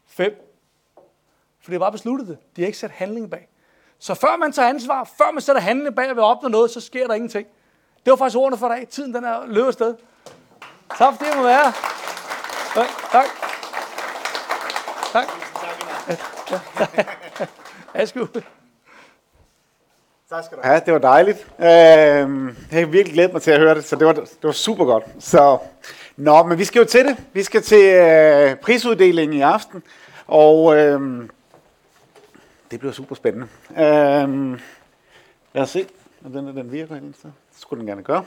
Fem. 0.06 0.45
For 1.66 1.70
det 1.70 1.76
er 1.76 1.80
bare 1.80 1.92
besluttet 1.92 2.28
det. 2.28 2.38
De 2.56 2.62
har 2.62 2.66
ikke 2.66 2.78
sat 2.78 2.90
handling 2.90 3.30
bag. 3.30 3.48
Så 3.98 4.14
før 4.14 4.36
man 4.36 4.52
tager 4.52 4.68
ansvar, 4.68 5.10
før 5.18 5.32
man 5.32 5.40
sætter 5.40 5.62
handling 5.62 5.96
bag 5.96 6.10
og 6.10 6.16
vil 6.16 6.24
opnå 6.24 6.48
noget, 6.48 6.70
så 6.70 6.80
sker 6.80 7.06
der 7.06 7.14
ingenting. 7.14 7.46
Det 8.04 8.10
var 8.10 8.16
faktisk 8.16 8.36
ordene 8.36 8.58
for 8.58 8.68
dig. 8.68 8.88
Tiden 8.88 9.14
den 9.14 9.24
er 9.24 9.46
løbet 9.46 9.66
afsted. 9.66 9.94
Tak 10.98 11.14
for 11.14 11.24
det, 11.24 11.36
må 11.36 11.42
være. 11.42 11.72
Tak. 12.74 12.86
Tak. 13.12 13.24
Tak. 15.12 15.26
Værsgo. 17.94 18.26
Tak 20.30 20.44
skal 20.44 20.56
du 20.58 20.62
have. 20.62 20.74
Ja, 20.74 20.80
det 20.80 20.92
var 20.92 20.98
dejligt. 20.98 21.46
Øh, 21.58 21.66
jeg 21.66 22.78
har 22.80 22.86
virkelig 22.86 23.14
glædet 23.14 23.32
mig 23.32 23.42
til 23.42 23.50
at 23.50 23.58
høre 23.58 23.74
det, 23.74 23.84
så 23.84 23.96
det 23.96 24.06
var, 24.06 24.12
det 24.12 24.42
var 24.42 24.52
super 24.52 24.84
godt. 24.84 25.04
Så, 25.18 25.58
nå, 26.16 26.42
men 26.42 26.58
vi 26.58 26.64
skal 26.64 26.78
jo 26.78 26.84
til 26.84 27.04
det. 27.04 27.16
Vi 27.32 27.42
skal 27.42 27.62
til 27.62 27.94
øh, 27.94 28.56
prisuddelingen 28.56 29.36
i 29.36 29.40
aften. 29.40 29.82
Og 30.26 30.76
øh, 30.76 31.28
det 32.70 32.78
bliver 32.78 32.92
super 32.92 33.14
spændende. 33.14 33.46
Øh, 33.70 34.60
Lad 35.54 35.62
os 35.62 35.70
se, 35.70 35.86
om 36.24 36.32
den, 36.32 36.46
den 36.46 36.72
virker 36.72 36.96
et 36.96 37.02
Det 37.22 37.32
skulle 37.60 37.80
den 37.80 37.86
gerne 37.86 38.02
gøre. 38.02 38.24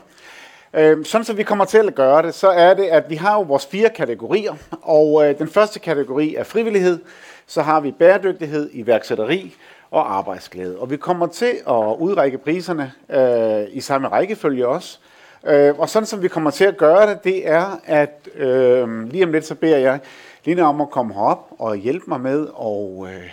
Øh, 0.73 1.05
sådan 1.05 1.25
som 1.25 1.37
vi 1.37 1.43
kommer 1.43 1.65
til 1.65 1.87
at 1.87 1.95
gøre 1.95 2.21
det, 2.21 2.33
så 2.33 2.49
er 2.49 2.73
det, 2.73 2.83
at 2.83 3.09
vi 3.09 3.15
har 3.15 3.33
jo 3.33 3.41
vores 3.41 3.65
fire 3.65 3.89
kategorier, 3.89 4.53
og 4.81 5.29
øh, 5.29 5.39
den 5.39 5.47
første 5.47 5.79
kategori 5.79 6.35
er 6.35 6.43
frivillighed, 6.43 6.99
så 7.47 7.61
har 7.61 7.79
vi 7.79 7.91
bæredygtighed, 7.91 8.69
iværksætteri 8.73 9.55
og 9.91 10.17
arbejdsglæde. 10.17 10.79
Og 10.79 10.91
vi 10.91 10.97
kommer 10.97 11.27
til 11.27 11.51
at 11.67 11.95
udrække 11.99 12.37
priserne 12.37 12.91
øh, 13.09 13.67
i 13.69 13.81
samme 13.81 14.07
rækkefølge 14.07 14.67
også. 14.67 14.99
Øh, 15.47 15.79
og 15.79 15.89
sådan 15.89 16.05
som 16.05 16.21
vi 16.21 16.27
kommer 16.27 16.51
til 16.51 16.65
at 16.65 16.77
gøre 16.77 17.09
det, 17.09 17.23
det 17.23 17.49
er, 17.49 17.79
at 17.85 18.29
øh, 18.35 19.03
lige 19.03 19.25
om 19.25 19.31
lidt 19.31 19.45
så 19.45 19.55
beder 19.55 19.77
jeg 19.77 19.99
Lina 20.45 20.61
om 20.61 20.81
at 20.81 20.89
komme 20.89 21.13
herop 21.13 21.47
og 21.59 21.75
hjælpe 21.75 22.05
mig 22.07 22.21
med 22.21 22.47
at, 22.61 23.13
øh, 23.13 23.29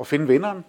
at 0.00 0.06
finde 0.06 0.26
vinderen 0.26 0.64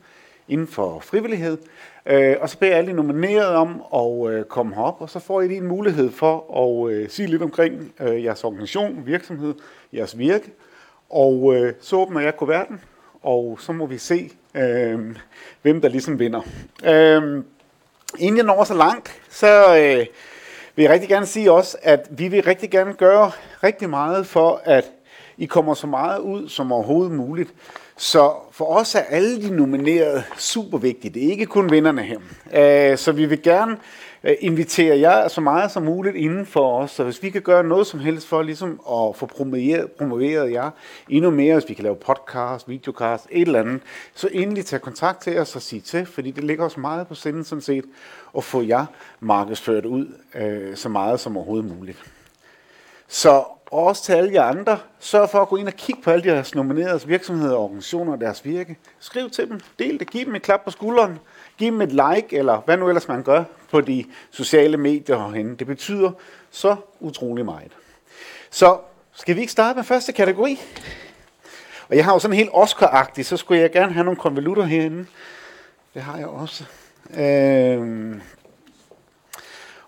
inden 0.47 0.67
for 0.67 0.99
frivillighed. 0.99 1.57
Øh, 2.05 2.35
og 2.39 2.49
så 2.49 2.57
beder 2.57 2.71
jeg 2.71 2.77
alle 2.77 2.91
de 2.91 2.95
nominerede 2.95 3.55
om 3.55 3.83
at 3.95 4.33
øh, 4.33 4.43
komme 4.43 4.75
herop, 4.75 5.01
og 5.01 5.09
så 5.09 5.19
får 5.19 5.41
I 5.41 5.47
lige 5.47 5.57
en 5.57 5.67
mulighed 5.67 6.11
for 6.11 6.57
at 6.63 6.93
øh, 6.93 7.09
sige 7.09 7.27
lidt 7.27 7.41
omkring 7.41 7.93
øh, 7.99 8.23
jeres 8.23 8.43
organisation, 8.43 9.05
virksomhed, 9.05 9.53
jeres 9.93 10.17
virke. 10.17 10.51
Og 11.09 11.55
øh, 11.55 11.73
så 11.81 11.95
åbner 11.95 12.21
jeg 12.21 12.37
kuverten, 12.37 12.81
og 13.21 13.57
så 13.61 13.71
må 13.71 13.85
vi 13.85 13.97
se, 13.97 14.31
øh, 14.55 14.99
hvem 15.61 15.81
der 15.81 15.89
ligesom 15.89 16.19
vinder. 16.19 16.41
Øh, 16.85 17.43
inden 18.19 18.37
jeg 18.37 18.45
når 18.45 18.63
så 18.63 18.73
langt, 18.73 19.21
så 19.29 19.77
øh, 19.77 20.05
vil 20.75 20.83
jeg 20.83 20.91
rigtig 20.91 21.09
gerne 21.09 21.25
sige 21.25 21.51
også, 21.51 21.77
at 21.81 22.07
vi 22.09 22.27
vil 22.27 22.43
rigtig 22.43 22.71
gerne 22.71 22.93
gøre 22.93 23.31
rigtig 23.63 23.89
meget 23.89 24.27
for, 24.27 24.61
at 24.63 24.91
i 25.41 25.45
kommer 25.45 25.73
så 25.73 25.87
meget 25.87 26.19
ud 26.19 26.49
som 26.49 26.71
overhovedet 26.71 27.11
muligt. 27.11 27.53
Så 27.97 28.33
for 28.51 28.65
os 28.65 28.95
er 28.95 28.99
alle 28.99 29.41
de 29.41 29.55
nominerede 29.55 30.23
super 30.37 30.77
vigtige. 30.77 31.13
Det 31.13 31.25
er 31.25 31.31
ikke 31.31 31.45
kun 31.45 31.71
vinderne 31.71 32.03
her. 32.03 32.19
Øh, 32.91 32.97
så 32.97 33.11
vi 33.11 33.25
vil 33.25 33.41
gerne 33.41 33.77
øh, 34.23 34.35
invitere 34.39 34.99
jer 34.99 35.27
så 35.27 35.41
meget 35.41 35.71
som 35.71 35.83
muligt 35.83 36.15
inden 36.15 36.45
for 36.45 36.77
os. 36.77 36.91
Så 36.91 37.03
hvis 37.03 37.23
vi 37.23 37.29
kan 37.29 37.41
gøre 37.41 37.63
noget 37.63 37.87
som 37.87 37.99
helst 37.99 38.27
for 38.27 38.41
ligesom 38.41 38.69
at 38.71 39.15
få 39.15 39.25
promoveret, 39.25 39.91
promoveret 39.91 40.51
jer 40.51 40.69
endnu 41.09 41.29
mere, 41.29 41.53
hvis 41.53 41.69
vi 41.69 41.73
kan 41.73 41.83
lave 41.83 41.95
podcast, 41.95 42.69
videocast, 42.69 43.27
et 43.31 43.41
eller 43.41 43.59
andet, 43.59 43.81
så 44.15 44.29
endelig 44.31 44.65
tag 44.65 44.81
kontakt 44.81 45.21
til 45.21 45.39
os 45.39 45.55
og 45.55 45.61
sige 45.61 45.81
til, 45.81 46.05
fordi 46.05 46.31
det 46.31 46.43
ligger 46.43 46.65
os 46.65 46.77
meget 46.77 47.07
på 47.07 47.15
sinde 47.15 47.45
sådan 47.45 47.61
set, 47.61 47.85
at 48.37 48.43
få 48.43 48.61
jer 48.61 48.85
markedsført 49.19 49.85
ud 49.85 50.07
øh, 50.35 50.75
så 50.75 50.89
meget 50.89 51.19
som 51.19 51.37
overhovedet 51.37 51.77
muligt. 51.77 51.97
Så 53.07 53.43
og 53.71 53.83
også 53.83 54.03
til 54.03 54.13
alle 54.13 54.33
jer 54.33 54.43
andre, 54.43 54.79
sørg 54.99 55.29
for 55.29 55.41
at 55.41 55.47
gå 55.47 55.55
ind 55.55 55.67
og 55.67 55.73
kigge 55.73 56.01
på 56.01 56.11
alle 56.11 56.27
jeres 56.27 56.55
nominerede 56.55 57.07
virksomheder, 57.07 57.55
organisationer 57.55 58.11
og 58.13 58.21
deres 58.21 58.45
virke. 58.45 58.77
Skriv 58.99 59.29
til 59.29 59.49
dem, 59.49 59.59
del 59.79 59.99
det, 59.99 60.09
giv 60.09 60.25
dem 60.25 60.35
et 60.35 60.41
klap 60.41 60.63
på 60.63 60.71
skulderen, 60.71 61.19
giv 61.57 61.71
dem 61.71 61.81
et 61.81 61.91
like, 61.91 62.37
eller 62.37 62.61
hvad 62.65 62.77
nu 62.77 62.87
ellers 62.87 63.07
man 63.07 63.23
gør 63.23 63.43
på 63.71 63.81
de 63.81 64.05
sociale 64.31 64.77
medier 64.77 65.17
herhenne. 65.17 65.55
Det 65.55 65.67
betyder 65.67 66.11
så 66.51 66.75
utrolig 66.99 67.45
meget. 67.45 67.71
Så 68.49 68.77
skal 69.13 69.35
vi 69.35 69.41
ikke 69.41 69.51
starte 69.51 69.77
med 69.77 69.83
første 69.83 70.11
kategori? 70.11 70.59
Og 71.89 71.95
jeg 71.95 72.05
har 72.05 72.13
jo 72.13 72.19
sådan 72.19 72.37
helt 72.37 72.49
Oscar-agtig, 72.53 73.23
så 73.23 73.37
skulle 73.37 73.61
jeg 73.61 73.71
gerne 73.71 73.93
have 73.93 74.03
nogle 74.03 74.19
konvolutter 74.19 74.63
herinde. 74.63 75.05
Det 75.93 76.01
har 76.01 76.17
jeg 76.17 76.27
også. 76.27 76.65
Øhm, 77.17 78.21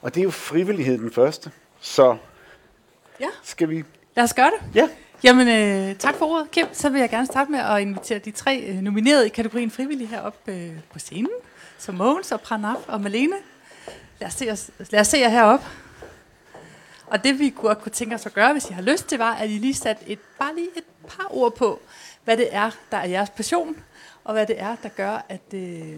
og 0.01 0.15
det 0.15 0.21
er 0.21 0.23
jo 0.23 0.31
frivillighed 0.31 0.97
den 0.97 1.11
første. 1.11 1.51
Så 1.79 2.17
Ja. 3.19 3.27
skal 3.43 3.69
vi... 3.69 3.83
Lad 4.15 4.23
os 4.23 4.33
gøre 4.33 4.51
det. 4.51 4.75
Ja. 4.75 4.89
Jamen, 5.23 5.47
øh, 5.47 5.95
tak 5.95 6.15
for 6.15 6.25
ordet, 6.25 6.51
Kim. 6.51 6.67
Så 6.73 6.89
vil 6.89 6.99
jeg 6.99 7.09
gerne 7.09 7.25
starte 7.25 7.51
med 7.51 7.59
at 7.59 7.81
invitere 7.81 8.19
de 8.19 8.31
tre 8.31 8.59
øh, 8.67 8.75
nominerede 8.75 9.25
i 9.25 9.29
kategorien 9.29 9.71
frivillige 9.71 10.07
herop 10.07 10.37
øh, 10.47 10.71
på 10.93 10.99
scenen. 10.99 11.31
Så 11.77 11.91
Mogens 11.91 12.31
og 12.31 12.41
Pranaf 12.41 12.77
og 12.87 13.01
Malene. 13.01 13.35
Lad 14.19 14.27
os 14.27 14.33
se, 14.33 14.51
os, 14.51 14.71
lad 14.89 14.99
os 14.99 15.07
se 15.07 15.17
jer 15.17 15.29
herop. 15.29 15.65
Og 17.07 17.23
det 17.23 17.39
vi 17.39 17.53
godt 17.55 17.81
kunne 17.81 17.91
tænke 17.91 18.15
os 18.15 18.25
at 18.25 18.33
gøre, 18.33 18.51
hvis 18.51 18.69
I 18.69 18.73
har 18.73 18.81
lyst 18.81 19.05
til, 19.07 19.17
var, 19.17 19.33
at 19.33 19.49
I 19.49 19.53
lige 19.53 19.73
satte 19.73 20.03
et, 20.07 20.19
bare 20.39 20.55
lige 20.55 20.69
et 20.75 20.83
par 21.07 21.27
ord 21.29 21.55
på, 21.55 21.81
hvad 22.23 22.37
det 22.37 22.47
er, 22.51 22.71
der 22.91 22.97
er 22.97 23.07
jeres 23.07 23.29
passion, 23.29 23.75
og 24.23 24.33
hvad 24.33 24.45
det 24.45 24.59
er, 24.59 24.75
der 24.83 24.89
gør, 24.89 25.25
at, 25.29 25.53
øh, 25.53 25.97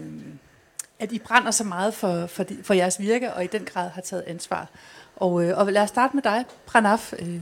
at 0.98 1.12
I 1.12 1.18
brænder 1.18 1.50
så 1.50 1.64
meget 1.64 1.94
for, 1.94 2.26
for, 2.26 2.42
de, 2.42 2.58
for 2.62 2.74
jeres 2.74 3.00
virke, 3.00 3.32
og 3.32 3.44
i 3.44 3.46
den 3.46 3.64
grad 3.64 3.88
har 3.90 4.00
taget 4.00 4.24
ansvar. 4.26 4.66
Og, 5.16 5.44
øh, 5.44 5.58
og 5.58 5.72
lad 5.72 5.82
os 5.82 5.88
starte 5.88 6.16
med 6.16 6.22
dig, 6.22 6.44
Pranaf. 6.66 7.12
Øh, 7.18 7.40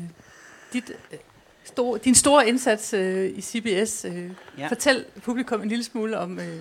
dit, 0.72 0.90
øh, 1.12 1.18
store, 1.64 1.98
din 1.98 2.14
store 2.14 2.48
indsats 2.48 2.92
øh, 2.92 3.30
i 3.38 3.40
CBS. 3.40 4.04
Øh, 4.04 4.30
Ja. 4.58 4.66
Fortæl 4.68 5.04
publikum 5.22 5.62
en 5.62 5.68
lille 5.68 5.84
smule 5.84 6.18
om 6.18 6.38
øh, 6.38 6.56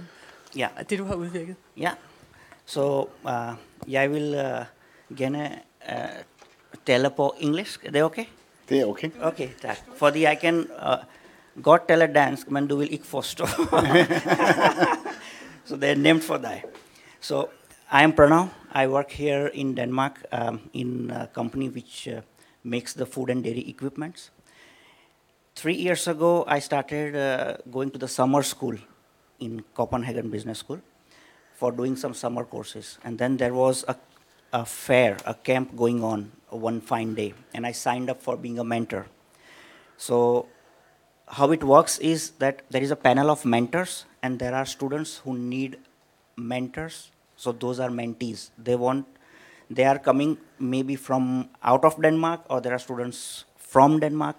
Ja, 0.56 0.68
det, 0.90 0.99
du 0.99 1.03
har 1.06 1.15
udvirket. 1.15 1.56
ja. 1.77 1.91
So 2.65 3.02
uh, 3.23 3.31
jeg 3.88 4.11
vil 4.11 4.35
uh, 4.35 5.18
gerne 5.18 5.52
uh, 5.90 5.95
tale 6.85 7.10
på 7.10 7.35
engelsk. 7.40 7.85
Er 7.85 7.91
det 7.91 8.03
okay? 8.03 8.26
Det 8.69 8.80
er 8.80 8.85
okay. 8.85 9.10
Okay, 9.22 9.49
tak. 9.61 9.77
Fordi 9.98 10.22
jeg 10.22 10.40
kan 10.40 10.60
uh, 10.60 11.64
godt 11.64 11.88
tale 11.88 12.07
dansk, 12.14 12.52
men 12.52 12.68
du 12.68 12.76
vil 12.76 12.94
ikke 12.94 13.06
forstå. 13.07 13.45
so 15.65 15.76
det 15.76 15.90
er 15.90 15.95
nemt 15.95 16.23
for 16.23 16.38
dig. 16.38 16.64
So 17.22 17.45
I 17.94 18.02
am 18.02 18.14
Pranav. 18.14 18.49
I 18.72 18.88
work 18.88 19.11
here 19.11 19.45
in 19.53 19.76
Denmark 19.76 20.26
um, 20.32 20.61
in 20.74 21.11
a 21.11 21.28
company 21.28 21.70
which 21.70 22.07
uh, 22.07 22.22
makes 22.64 22.94
the 22.94 23.06
food 23.06 23.30
and 23.30 23.44
dairy 23.44 23.70
equipments. 23.70 24.32
Three 25.53 25.76
years 25.76 26.07
ago, 26.07 26.44
I 26.48 26.57
started 26.57 27.15
uh, 27.15 27.57
going 27.70 27.91
to 27.91 27.99
the 27.99 28.07
summer 28.07 28.41
school 28.41 28.76
in 29.40 29.64
Copenhagen 29.76 30.32
Business 30.32 30.57
School 30.57 30.82
for 31.53 31.72
doing 31.72 31.95
some 31.95 32.15
summer 32.15 32.45
courses. 32.45 32.98
And 33.03 33.20
then 33.20 33.38
there 33.38 33.53
was 33.53 33.86
a, 33.88 33.95
a 34.52 34.65
fair, 34.65 35.18
a 35.28 35.36
camp 35.36 35.78
going 35.78 36.03
on 36.03 36.32
one 36.49 36.82
fine 36.82 37.14
day, 37.14 37.36
and 37.53 37.64
I 37.64 37.74
signed 37.74 38.10
up 38.10 38.24
for 38.24 38.36
being 38.36 38.57
a 38.57 38.64
mentor. 38.64 39.06
So, 39.98 40.48
how 41.28 41.52
it 41.52 41.64
works 41.64 41.99
is 41.99 42.32
that 42.40 42.64
there 42.72 42.82
is 42.82 42.90
a 42.90 42.95
panel 42.95 43.30
of 43.30 43.45
mentors, 43.45 44.06
and 44.24 44.40
there 44.40 44.56
are 44.56 44.65
students 44.65 45.18
who 45.18 45.38
need 45.38 45.78
mentors. 46.36 47.11
So, 47.44 47.52
those 47.52 47.80
are 47.80 47.90
mentees. 47.90 48.52
They 48.57 48.76
want, 48.76 49.06
they 49.70 49.86
are 49.91 49.99
coming 49.99 50.38
maybe 50.60 50.95
from 50.95 51.49
out 51.61 51.84
of 51.84 52.02
Denmark, 52.02 52.45
or 52.49 52.61
there 52.61 52.74
are 52.74 52.80
students 52.80 53.45
from 53.57 53.99
Denmark, 53.99 54.38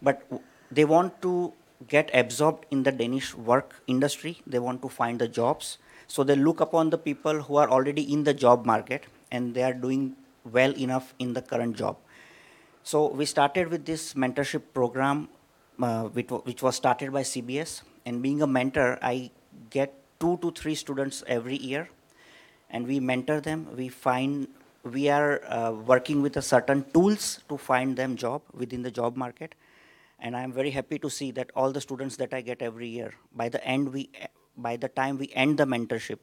but 0.00 0.22
they 0.70 0.84
want 0.84 1.20
to 1.22 1.52
get 1.88 2.10
absorbed 2.14 2.66
in 2.70 2.82
the 2.82 2.92
Danish 2.92 3.34
work 3.34 3.82
industry. 3.86 4.40
They 4.46 4.58
want 4.58 4.82
to 4.82 4.88
find 4.88 5.18
the 5.18 5.28
jobs. 5.28 5.78
So 6.06 6.24
they 6.24 6.36
look 6.36 6.60
upon 6.60 6.90
the 6.90 6.98
people 6.98 7.42
who 7.42 7.56
are 7.56 7.68
already 7.68 8.02
in 8.12 8.24
the 8.24 8.34
job 8.34 8.66
market 8.66 9.06
and 9.30 9.54
they 9.54 9.62
are 9.62 9.72
doing 9.72 10.16
well 10.44 10.76
enough 10.76 11.14
in 11.18 11.32
the 11.32 11.42
current 11.42 11.76
job. 11.76 11.96
So 12.82 13.06
we 13.08 13.26
started 13.26 13.68
with 13.68 13.86
this 13.86 14.14
mentorship 14.14 14.62
program, 14.74 15.28
uh, 15.80 16.04
which, 16.04 16.30
which 16.30 16.62
was 16.62 16.76
started 16.76 17.12
by 17.12 17.22
CBS. 17.22 17.82
And 18.04 18.20
being 18.20 18.42
a 18.42 18.46
mentor, 18.46 18.98
I 19.00 19.30
get 19.70 19.94
two 20.18 20.38
to 20.38 20.50
three 20.50 20.74
students 20.74 21.22
every 21.26 21.56
year, 21.56 21.88
and 22.72 22.86
we 22.86 22.98
mentor 22.98 23.40
them. 23.40 23.68
We 23.76 23.88
find 23.88 24.48
we 24.82 25.08
are 25.08 25.44
uh, 25.44 25.70
working 25.70 26.22
with 26.22 26.36
a 26.36 26.42
certain 26.42 26.84
tools 26.92 27.40
to 27.48 27.56
find 27.56 27.96
them 27.96 28.16
job 28.16 28.42
within 28.52 28.82
the 28.82 28.90
job 28.90 29.16
market. 29.16 29.54
And 30.18 30.36
I 30.36 30.42
am 30.42 30.52
very 30.52 30.70
happy 30.70 30.98
to 30.98 31.10
see 31.10 31.30
that 31.32 31.50
all 31.54 31.70
the 31.70 31.80
students 31.80 32.16
that 32.16 32.34
I 32.34 32.40
get 32.40 32.62
every 32.62 32.88
year, 32.88 33.14
by 33.34 33.48
the 33.48 33.64
end 33.64 33.92
we, 33.92 34.10
by 34.56 34.76
the 34.76 34.88
time 34.88 35.18
we 35.18 35.30
end 35.34 35.58
the 35.58 35.64
mentorship, 35.64 36.18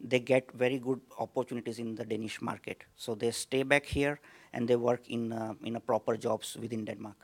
they 0.00 0.18
get 0.18 0.50
very 0.52 0.78
good 0.78 1.00
opportunities 1.18 1.78
in 1.78 1.94
the 1.94 2.04
Danish 2.04 2.40
market. 2.40 2.84
So 2.96 3.14
they 3.14 3.30
stay 3.30 3.62
back 3.62 3.86
here 3.86 4.18
and 4.52 4.66
they 4.66 4.76
work 4.76 5.08
in 5.08 5.32
uh, 5.32 5.54
in 5.62 5.76
a 5.76 5.80
proper 5.80 6.16
jobs 6.16 6.56
within 6.56 6.84
Denmark. 6.84 7.16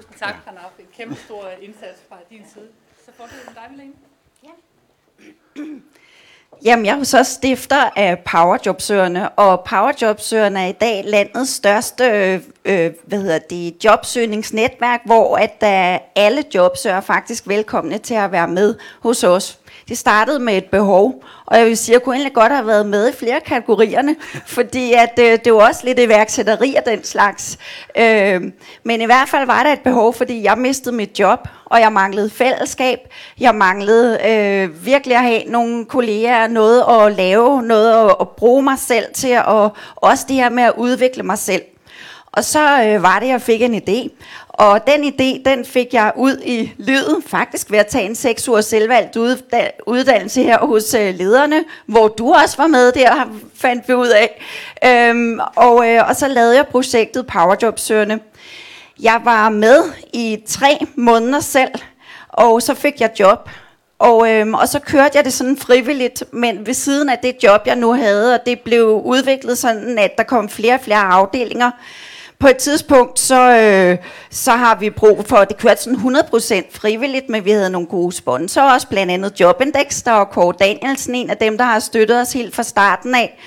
Tusind 0.00 0.18
tak, 0.18 0.44
Pranaf. 0.44 0.70
En 0.78 0.86
kæmpe 0.96 1.14
stor 1.14 1.44
indsats 1.62 2.00
fra 2.08 2.16
din 2.30 2.42
side. 2.54 2.68
Så 3.04 3.10
får 3.16 3.24
du 3.24 3.52
dig, 3.54 3.62
Malene. 3.70 3.92
Jamen, 6.64 6.86
jeg 6.86 6.92
er 6.92 6.98
jo 6.98 7.04
så 7.04 7.24
stifter 7.24 7.90
af 7.96 8.18
Powerjobsøgerne, 8.18 9.28
og 9.28 9.64
Powerjobsøgerne 9.64 10.60
er 10.60 10.66
i 10.66 10.72
dag 10.72 11.04
landets 11.04 11.50
største 11.50 12.04
øh, 12.64 12.92
hvad 13.04 13.18
hedder 13.18 13.38
det, 13.38 13.84
jobsøgningsnetværk, 13.84 15.00
hvor 15.04 15.36
at 15.36 15.60
der 15.60 15.98
alle 16.16 16.44
jobsøgere 16.54 17.02
faktisk 17.02 17.48
velkomne 17.48 17.98
til 17.98 18.14
at 18.14 18.32
være 18.32 18.48
med 18.48 18.74
hos 19.00 19.24
os. 19.24 19.58
Det 19.88 19.98
startede 19.98 20.38
med 20.38 20.56
et 20.56 20.70
behov, 20.70 21.24
og 21.50 21.58
jeg 21.58 21.66
vil 21.66 21.76
sige, 21.76 21.94
at 21.94 21.98
jeg 21.98 22.04
kunne 22.04 22.14
egentlig 22.14 22.34
godt 22.34 22.52
have 22.52 22.66
været 22.66 22.86
med 22.86 23.08
i 23.08 23.12
flere 23.12 23.40
kategorierne, 23.40 24.16
fordi 24.56 24.92
at, 24.92 25.18
øh, 25.20 25.38
det 25.44 25.52
var 25.52 25.68
også 25.68 25.80
lidt 25.84 25.98
iværksætteri 25.98 26.74
og 26.74 26.82
den 26.86 27.04
slags. 27.04 27.58
Øh, 27.96 28.42
men 28.84 29.00
i 29.00 29.04
hvert 29.04 29.28
fald 29.28 29.46
var 29.46 29.62
der 29.62 29.72
et 29.72 29.80
behov, 29.80 30.14
fordi 30.14 30.42
jeg 30.42 30.58
mistede 30.58 30.94
mit 30.94 31.20
job, 31.20 31.48
og 31.64 31.80
jeg 31.80 31.92
manglede 31.92 32.30
fællesskab. 32.30 32.98
Jeg 33.40 33.54
manglede 33.54 34.18
øh, 34.28 34.86
virkelig 34.86 35.16
at 35.16 35.22
have 35.22 35.44
nogle 35.44 35.84
kolleger, 35.84 36.46
noget 36.46 36.84
at 36.90 37.12
lave, 37.16 37.62
noget 37.62 38.04
at, 38.04 38.16
at 38.20 38.28
bruge 38.28 38.62
mig 38.62 38.78
selv 38.78 39.04
til, 39.14 39.38
og 39.44 39.76
også 39.96 40.24
det 40.28 40.36
her 40.36 40.50
med 40.50 40.62
at 40.62 40.72
udvikle 40.76 41.22
mig 41.22 41.38
selv. 41.38 41.62
Og 42.32 42.44
så 42.44 42.84
øh, 42.84 43.02
var 43.02 43.18
det, 43.18 43.28
jeg 43.28 43.42
fik 43.42 43.62
en 43.62 43.74
idé. 43.74 44.08
Og 44.60 44.86
den 44.86 45.04
idé, 45.04 45.50
den 45.50 45.64
fik 45.64 45.94
jeg 45.94 46.12
ud 46.16 46.40
i 46.44 46.72
livet, 46.76 47.22
faktisk 47.26 47.70
ved 47.70 47.78
at 47.78 47.86
tage 47.86 48.04
en 48.04 48.14
seks 48.14 48.48
ugers 48.48 48.64
selvvalgt 48.64 49.16
uddannelse 49.86 50.42
her 50.42 50.58
hos 50.58 50.94
øh, 50.94 51.14
lederne, 51.14 51.64
hvor 51.86 52.08
du 52.08 52.32
også 52.32 52.56
var 52.56 52.66
med 52.66 52.92
der, 52.92 53.38
fandt 53.54 53.88
vi 53.88 53.94
ud 53.94 54.08
af. 54.08 54.42
Øhm, 54.84 55.40
og, 55.56 55.88
øh, 55.88 56.08
og 56.08 56.16
så 56.16 56.28
lavede 56.28 56.56
jeg 56.56 56.66
projektet 56.66 57.26
Powerjobsøgerne. 57.26 58.20
Jeg 59.02 59.20
var 59.24 59.48
med 59.48 59.82
i 60.12 60.38
tre 60.46 60.78
måneder 60.94 61.40
selv, 61.40 61.70
og 62.28 62.62
så 62.62 62.74
fik 62.74 63.00
jeg 63.00 63.10
job. 63.20 63.50
Og, 63.98 64.30
øhm, 64.30 64.54
og 64.54 64.68
så 64.68 64.78
kørte 64.78 65.16
jeg 65.16 65.24
det 65.24 65.32
sådan 65.32 65.56
frivilligt, 65.56 66.24
men 66.32 66.66
ved 66.66 66.74
siden 66.74 67.08
af 67.08 67.18
det 67.18 67.36
job, 67.42 67.66
jeg 67.66 67.76
nu 67.76 67.92
havde, 67.92 68.34
og 68.34 68.40
det 68.46 68.60
blev 68.60 69.02
udviklet 69.04 69.58
sådan, 69.58 69.98
at 69.98 70.10
der 70.18 70.24
kom 70.24 70.48
flere 70.48 70.74
og 70.74 70.80
flere 70.80 71.02
afdelinger, 71.02 71.70
på 72.40 72.48
et 72.48 72.56
tidspunkt, 72.56 73.18
så, 73.18 73.56
øh, 73.56 73.98
så 74.30 74.50
har 74.50 74.74
vi 74.74 74.90
brug 74.90 75.24
for, 75.26 75.44
det 75.44 75.58
kørte 75.58 75.82
sådan 75.82 75.98
100% 75.98 76.70
frivilligt, 76.72 77.28
men 77.28 77.44
vi 77.44 77.50
havde 77.50 77.70
nogle 77.70 77.88
gode 77.88 78.12
sponsorer 78.12 78.74
også, 78.74 78.86
blandt 78.88 79.12
andet 79.12 79.40
Jobindex, 79.40 80.02
der 80.04 80.10
var 80.10 80.24
Kåre 80.24 80.54
Danielsen, 80.58 81.14
en 81.14 81.30
af 81.30 81.36
dem, 81.36 81.58
der 81.58 81.64
har 81.64 81.78
støttet 81.78 82.20
os 82.20 82.32
helt 82.32 82.54
fra 82.54 82.62
starten 82.62 83.14
af. 83.14 83.38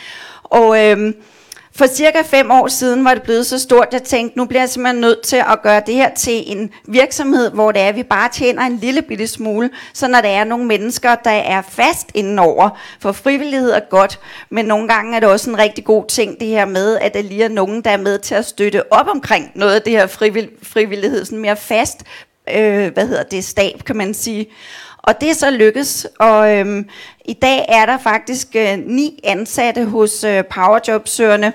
Og 0.44 0.86
øh, 0.86 1.14
for 1.76 1.86
cirka 1.86 2.22
fem 2.22 2.52
år 2.52 2.68
siden 2.68 3.06
var 3.06 3.14
det 3.14 3.24
blevet 3.24 3.46
så 3.46 3.60
stort, 3.60 3.88
at 3.88 3.94
jeg 3.94 4.04
tænkte, 4.04 4.38
nu 4.38 4.46
bliver 4.46 4.62
jeg 4.62 4.70
simpelthen 4.70 5.02
nødt 5.02 5.22
til 5.22 5.36
at 5.36 5.62
gøre 5.64 5.82
det 5.86 5.96
her 5.96 6.14
til 6.14 6.44
en 6.46 6.70
virksomhed, 6.88 7.52
hvor 7.52 7.72
det 7.72 7.82
er, 7.82 7.88
at 7.88 7.96
vi 7.96 8.04
bare 8.04 8.30
tjener 8.30 8.62
en 8.62 8.78
lille 8.78 9.02
bitte 9.02 9.28
smule, 9.28 9.70
så 9.94 10.08
når 10.08 10.22
der 10.22 10.30
er 10.30 10.44
nogle 10.44 10.66
mennesker, 10.66 11.16
der 11.16 11.32
er 11.32 11.62
fast 11.62 12.12
indenover, 12.14 12.70
for 13.00 13.12
frivillighed 13.12 13.72
er 13.72 13.80
godt, 13.90 14.20
men 14.50 14.66
nogle 14.66 14.88
gange 14.88 15.16
er 15.16 15.20
det 15.20 15.30
også 15.30 15.50
en 15.50 15.60
rigtig 15.60 15.86
god 15.86 16.06
ting, 16.08 16.40
det 16.40 16.48
her 16.48 16.66
med, 16.66 16.98
at 16.98 17.14
der 17.14 17.22
lige 17.22 17.44
er 17.44 17.50
nogen, 17.50 17.82
der 17.82 17.92
er 17.92 17.98
med 17.98 18.20
til 18.20 18.36
at 18.36 18.46
støtte 18.46 18.94
op 18.94 19.08
omkring 19.08 19.52
noget 19.56 19.76
af 19.76 19.82
det 19.82 19.94
her 19.94 20.08
frivillighed, 20.64 21.26
sådan 21.26 21.40
mere 21.40 21.56
fast, 21.56 22.04
øh, 22.56 22.94
hvad 22.94 23.08
hedder 23.08 23.24
det, 23.24 23.44
stab, 23.44 23.84
kan 23.86 23.96
man 23.96 24.14
sige. 24.14 24.48
Og 24.98 25.22
det 25.22 25.30
er 25.30 25.34
så 25.34 25.50
lykkes, 25.50 26.08
og 26.20 26.58
øhm, 26.58 26.90
i 27.26 27.34
dag 27.34 27.66
er 27.68 27.86
der 27.86 27.98
faktisk 27.98 28.48
øh, 28.56 28.78
ni 28.86 29.20
ansatte 29.24 29.86
hos 29.86 30.24
øh, 30.24 30.44
Powerjobsøgerne. 30.46 31.54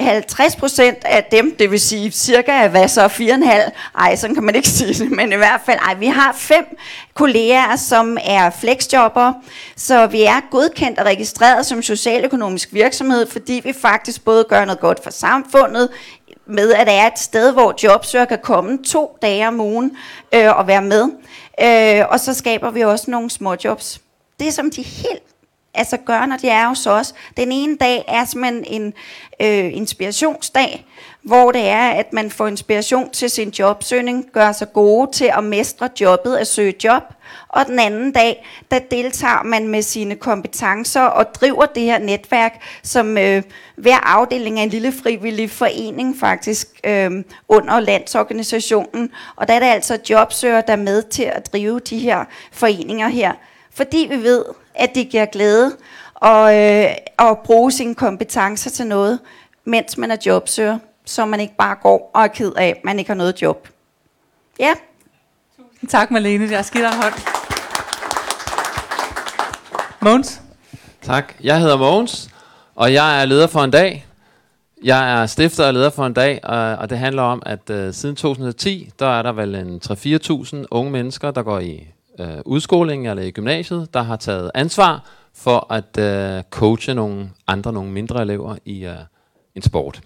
50 0.00 0.56
procent 0.56 0.98
af 1.04 1.24
dem, 1.24 1.56
det 1.58 1.70
vil 1.70 1.80
sige 1.80 2.10
cirka, 2.10 2.68
hvad 2.68 2.88
så, 2.88 3.06
4,5, 3.06 3.70
ej, 3.98 4.16
sådan 4.16 4.34
kan 4.34 4.44
man 4.44 4.54
ikke 4.54 4.68
sige 4.78 5.04
det, 5.04 5.10
men 5.10 5.32
i 5.32 5.36
hvert 5.36 5.60
fald, 5.66 5.78
ej, 5.78 5.94
vi 5.94 6.06
har 6.06 6.32
fem 6.32 6.76
kolleger, 7.14 7.76
som 7.76 8.18
er 8.24 8.50
flexjobber, 8.50 9.32
så 9.76 10.06
vi 10.06 10.22
er 10.22 10.50
godkendt 10.50 10.98
og 10.98 11.06
registreret 11.06 11.66
som 11.66 11.82
socialøkonomisk 11.82 12.68
virksomhed, 12.72 13.26
fordi 13.26 13.60
vi 13.64 13.72
faktisk 13.72 14.24
både 14.24 14.44
gør 14.48 14.64
noget 14.64 14.80
godt 14.80 15.02
for 15.02 15.10
samfundet, 15.10 15.88
med 16.46 16.72
at 16.72 16.86
der 16.86 16.92
er 16.92 17.06
et 17.06 17.18
sted, 17.18 17.52
hvor 17.52 17.74
jobsøger 17.84 18.24
kan 18.24 18.38
komme 18.42 18.78
to 18.84 19.18
dage 19.22 19.48
om 19.48 19.60
ugen 19.60 19.96
øh, 20.34 20.58
og 20.58 20.66
være 20.66 20.82
med. 20.82 21.04
Øh, 21.62 22.04
og 22.08 22.20
så 22.20 22.34
skaber 22.34 22.70
vi 22.70 22.80
også 22.80 23.10
nogle 23.10 23.30
små 23.30 23.56
jobs. 23.64 24.00
Det 24.40 24.54
som 24.54 24.70
de 24.70 24.82
helt 24.82 25.22
altså 25.74 25.96
gør, 25.96 26.26
når 26.26 26.36
de 26.36 26.48
er 26.48 26.68
hos 26.68 26.86
os. 26.86 27.14
Den 27.36 27.52
ene 27.52 27.76
dag 27.76 28.04
er 28.08 28.24
simpelthen 28.24 28.64
en 28.64 28.92
øh, 29.40 29.76
inspirationsdag, 29.76 30.86
hvor 31.22 31.52
det 31.52 31.68
er, 31.68 31.90
at 31.90 32.12
man 32.12 32.30
får 32.30 32.46
inspiration 32.46 33.10
til 33.10 33.30
sin 33.30 33.48
jobsøgning, 33.58 34.26
gør 34.32 34.52
sig 34.52 34.72
gode 34.72 35.12
til 35.12 35.30
at 35.36 35.44
mestre 35.44 35.88
jobbet, 36.00 36.36
at 36.36 36.46
søge 36.46 36.74
job. 36.84 37.02
Og 37.48 37.66
den 37.66 37.78
anden 37.78 38.12
dag, 38.12 38.46
der 38.70 38.78
deltager 38.78 39.42
man 39.42 39.68
med 39.68 39.82
sine 39.82 40.16
kompetencer 40.16 41.02
og 41.02 41.34
driver 41.34 41.66
det 41.66 41.82
her 41.82 41.98
netværk, 41.98 42.62
som 42.82 43.18
øh, 43.18 43.42
hver 43.76 44.16
afdeling 44.16 44.58
af 44.58 44.62
en 44.62 44.68
lille 44.68 44.92
frivillig 44.92 45.50
forening 45.50 46.16
faktisk 46.20 46.68
øh, 46.84 47.24
under 47.48 47.80
landsorganisationen. 47.80 49.10
Og 49.36 49.48
der 49.48 49.54
er 49.54 49.58
det 49.58 49.66
altså 49.66 49.98
jobsøger, 50.10 50.60
der 50.60 50.72
er 50.72 50.76
med 50.76 51.02
til 51.02 51.22
at 51.22 51.52
drive 51.52 51.80
de 51.80 51.98
her 51.98 52.24
foreninger 52.52 53.08
her. 53.08 53.32
Fordi 53.80 54.06
vi 54.10 54.16
ved, 54.16 54.44
at 54.74 54.94
det 54.94 55.08
giver 55.08 55.26
glæde 55.26 55.76
og, 56.14 56.56
øh, 56.56 56.90
at 57.18 57.38
bruge 57.44 57.72
sine 57.72 57.94
kompetencer 57.94 58.70
til 58.70 58.86
noget, 58.86 59.18
mens 59.64 59.98
man 59.98 60.10
er 60.10 60.16
jobsøger, 60.26 60.78
så 61.04 61.26
man 61.26 61.40
ikke 61.40 61.56
bare 61.58 61.76
går 61.82 62.10
og 62.14 62.22
er 62.22 62.26
ked 62.26 62.52
af, 62.56 62.66
at 62.66 62.84
man 62.84 62.98
ikke 62.98 63.10
har 63.10 63.16
noget 63.16 63.42
job. 63.42 63.68
Ja. 64.58 64.72
Tusind 65.56 65.90
tak, 65.90 66.10
Malene. 66.10 66.48
Jeg 66.50 66.64
skal 66.64 66.80
dig 66.80 66.94
hånd. 66.94 67.14
Mogens? 70.00 70.40
Tak. 71.02 71.34
Jeg 71.40 71.60
hedder 71.60 71.76
Mogens, 71.76 72.30
og 72.74 72.92
jeg 72.92 73.22
er 73.22 73.24
leder 73.24 73.46
for 73.46 73.60
en 73.60 73.70
dag. 73.70 74.06
Jeg 74.84 75.22
er 75.22 75.26
stifter 75.26 75.66
og 75.66 75.74
leder 75.74 75.90
for 75.90 76.06
en 76.06 76.14
dag, 76.14 76.40
og, 76.42 76.76
og 76.76 76.90
det 76.90 76.98
handler 76.98 77.22
om, 77.22 77.42
at 77.46 77.70
uh, 77.70 77.94
siden 77.94 78.16
2010, 78.16 78.90
der 78.98 79.18
er 79.18 79.22
der 79.22 79.32
vel 79.32 79.54
en 79.54 79.80
3-4.000 79.84 80.64
unge 80.70 80.90
mennesker, 80.90 81.30
der 81.30 81.42
går 81.42 81.58
i 81.58 81.86
øh, 82.20 82.40
udskoling 82.44 83.08
eller 83.08 83.22
i 83.22 83.30
gymnasiet, 83.30 83.94
der 83.94 84.02
har 84.02 84.16
taget 84.16 84.50
ansvar 84.54 85.04
for 85.34 85.72
at 85.72 85.98
øh, 85.98 86.42
coache 86.50 86.94
nogle 86.94 87.30
andre, 87.46 87.72
nogle 87.72 87.90
mindre 87.90 88.22
elever 88.22 88.56
i 88.64 88.84
øh, 88.84 88.94
en 89.54 89.62
sport. 89.62 90.00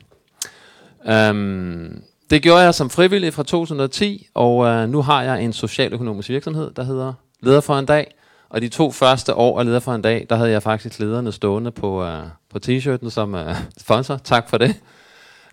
Um, 1.30 2.02
det 2.30 2.42
gjorde 2.42 2.60
jeg 2.60 2.74
som 2.74 2.90
frivillig 2.90 3.34
fra 3.34 3.42
2010, 3.42 4.28
og 4.34 4.66
øh, 4.66 4.88
nu 4.88 5.02
har 5.02 5.22
jeg 5.22 5.44
en 5.44 5.52
socialøkonomisk 5.52 6.28
virksomhed, 6.28 6.70
der 6.76 6.82
hedder 6.82 7.12
Leder 7.40 7.60
for 7.60 7.78
en 7.78 7.86
dag, 7.86 8.14
og 8.48 8.60
de 8.62 8.68
to 8.68 8.90
første 8.90 9.34
år 9.34 9.58
af 9.58 9.66
Leder 9.66 9.80
for 9.80 9.94
en 9.94 10.02
dag, 10.02 10.26
der 10.30 10.36
havde 10.36 10.50
jeg 10.50 10.62
faktisk 10.62 10.98
lederne 10.98 11.32
stående 11.32 11.70
på, 11.70 12.04
øh, 12.04 12.22
på 12.50 12.58
t-shirten 12.66 13.10
som 13.10 13.34
øh, 13.34 13.56
sponsor. 13.78 14.16
Tak 14.16 14.48
for 14.50 14.58
det. 14.58 14.74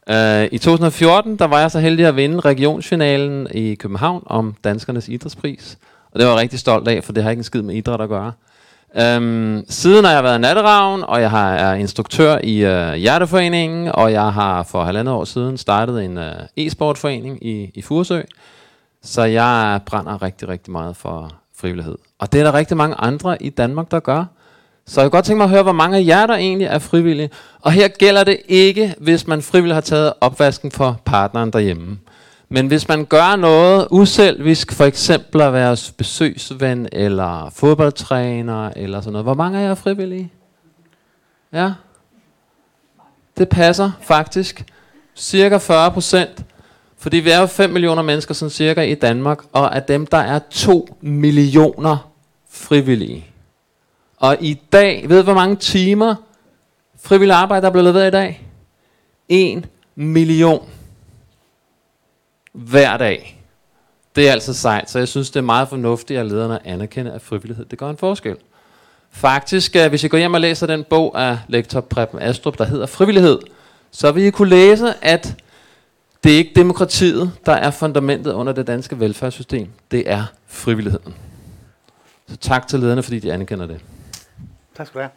Uh, 0.10 0.44
I 0.52 0.58
2014, 0.58 1.36
der 1.40 1.46
var 1.46 1.60
jeg 1.60 1.72
så 1.72 1.80
heldig 1.80 2.06
at 2.06 2.16
vinde 2.16 2.40
regionsfinalen 2.40 3.48
i 3.52 3.76
København 3.76 4.24
om 4.26 4.56
Danskernes 4.64 5.10
Idrætspris. 5.10 5.78
Og 6.12 6.20
det 6.20 6.28
var 6.28 6.34
jeg 6.34 6.42
rigtig 6.42 6.60
stolt 6.60 6.88
af, 6.88 7.04
for 7.04 7.14
det 7.14 7.24
har 7.24 7.30
ikke 7.30 7.40
en 7.40 7.44
skid 7.44 7.62
med 7.62 7.76
idræt 7.76 8.02
at 8.02 8.10
gøre. 8.10 8.32
Um, 9.18 9.64
siden 9.70 10.06
har 10.06 10.12
jeg 10.12 10.24
været 10.24 10.42
natteravn, 10.42 11.04
og 11.04 11.22
jeg 11.22 11.30
har, 11.30 11.54
er 11.54 11.74
instruktør 11.74 12.38
i 12.44 12.66
uh, 12.66 12.94
Hjerteforeningen, 12.94 13.88
og 13.94 14.12
jeg 14.12 14.34
har 14.34 14.64
for 14.64 14.84
halvandet 14.84 15.14
år 15.14 15.26
siden 15.26 15.58
startet 15.58 16.06
en 16.06 16.18
øh, 16.18 16.32
uh, 16.58 16.66
e-sportforening 16.66 17.48
i, 17.48 17.72
i 17.76 17.82
Furesø. 17.82 18.22
Så 19.04 19.24
jeg 19.24 19.80
brænder 19.86 20.22
rigtig, 20.22 20.50
rigtig 20.50 20.72
meget 20.72 20.96
for 20.96 21.32
frivillighed. 21.58 21.98
Og 22.20 22.34
det 22.34 22.40
er 22.40 22.44
der 22.44 22.54
rigtig 22.54 22.78
mange 22.78 22.96
andre 23.00 23.44
i 23.44 23.50
Danmark, 23.50 23.92
der 23.92 24.00
gør. 24.00 24.26
Så 24.88 25.02
jeg 25.02 25.12
kan 25.12 25.18
godt 25.18 25.26
tænke 25.26 25.38
mig 25.38 25.44
at 25.44 25.50
høre, 25.50 25.64
hvor 25.64 25.72
mange 25.72 25.98
af 25.98 26.06
jer, 26.06 26.28
der 26.28 26.36
egentlig 26.36 26.68
er 26.68 26.80
frivillige. 26.80 27.30
Og 27.62 27.72
her 27.72 27.88
gælder 27.88 28.24
det 28.24 28.38
ikke, 28.48 28.96
hvis 29.00 29.28
man 29.28 29.42
frivilligt 29.42 29.74
har 29.74 29.82
taget 29.82 30.14
opvasken 30.22 30.72
for 30.72 31.00
partneren 31.06 31.54
derhjemme. 31.54 32.00
Men 32.54 32.68
hvis 32.68 32.88
man 32.88 33.06
gør 33.06 33.36
noget 33.36 33.88
uselvisk, 33.92 34.72
for 34.72 34.86
eksempel 34.86 35.42
at 35.42 35.54
være 35.54 35.78
besøgsven, 35.98 36.88
eller 36.92 37.50
fodboldtræner, 37.50 38.72
eller 38.76 39.02
sådan 39.02 39.12
noget. 39.12 39.26
Hvor 39.26 39.34
mange 39.34 39.60
af 39.60 39.64
jer 39.64 39.72
er 39.72 39.76
frivillige? 39.76 40.32
Ja? 41.54 41.72
Det 43.38 43.50
passer 43.50 43.92
faktisk. 44.02 44.66
Cirka 45.16 45.58
40 45.58 45.92
procent. 45.92 46.46
Fordi 46.98 47.18
vi 47.18 47.30
er 47.30 47.40
jo 47.40 47.46
5 47.46 47.70
millioner 47.70 48.02
mennesker 48.02 48.34
sådan 48.34 48.50
cirka 48.50 48.82
i 48.82 48.96
Danmark, 48.96 49.40
og 49.52 49.76
af 49.76 49.84
dem 49.84 50.06
der 50.06 50.18
er 50.18 50.40
2 50.50 50.98
millioner 51.02 52.12
frivillige. 52.50 53.26
Og 54.18 54.38
i 54.40 54.62
dag, 54.74 55.10
ved 55.10 55.18
du 55.18 55.24
hvor 55.24 55.34
mange 55.34 55.56
timer 55.56 56.16
frivillig 57.04 57.36
arbejde 57.36 57.62
der 57.62 57.68
er 57.68 57.72
blevet 57.72 57.94
leveret 57.94 58.08
i 58.08 58.12
dag? 58.12 58.48
1 59.30 59.68
million 59.96 60.68
hver 62.52 62.98
dag. 62.98 63.44
Det 64.16 64.28
er 64.28 64.32
altså 64.32 64.54
sejt, 64.54 64.90
så 64.90 65.00
jeg 65.00 65.08
synes, 65.08 65.32
det 65.32 65.40
er 65.40 65.44
meget 65.44 65.68
fornuftigt, 65.68 66.20
at 66.20 66.26
lederne 66.26 66.68
anerkender, 66.68 67.12
at 67.12 67.22
frivillighed 67.22 67.66
det 67.66 67.80
gør 67.80 67.90
en 67.90 67.98
forskel. 67.98 68.38
Faktisk, 69.12 69.76
øh, 69.76 69.90
hvis 69.90 70.04
I 70.04 70.08
går 70.08 70.18
hjem 70.18 70.34
og 70.34 70.42
læser 70.42 70.68
den 70.68 70.84
bog 70.84 71.22
af 71.22 71.40
lektor 71.48 71.82
Preben 71.82 72.20
Astrup, 72.22 72.58
der 72.58 72.66
hedder 72.66 72.86
Frivillighed, 72.86 73.40
så 73.92 74.12
vil 74.12 74.24
I 74.24 74.30
kunne 74.30 74.50
læse, 74.50 74.94
at 75.02 75.36
det 76.24 76.34
er 76.34 76.38
ikke 76.38 76.52
demokratiet, 76.56 77.32
der 77.46 77.52
er 77.52 77.72
fundamentet 77.72 78.34
under 78.34 78.54
det 78.54 78.68
danske 78.68 79.00
velfærdssystem. 79.00 79.70
Det 79.92 80.12
er 80.12 80.24
frivilligheden. 80.48 81.16
Så 82.30 82.38
tak 82.38 82.68
til 82.68 82.80
lederne, 82.80 83.04
fordi 83.04 83.20
de 83.20 83.34
anerkender 83.34 83.66
det. 83.66 83.82
Tak 84.78 84.88
skal 84.88 85.02
du 85.02 85.04
have. 85.04 85.12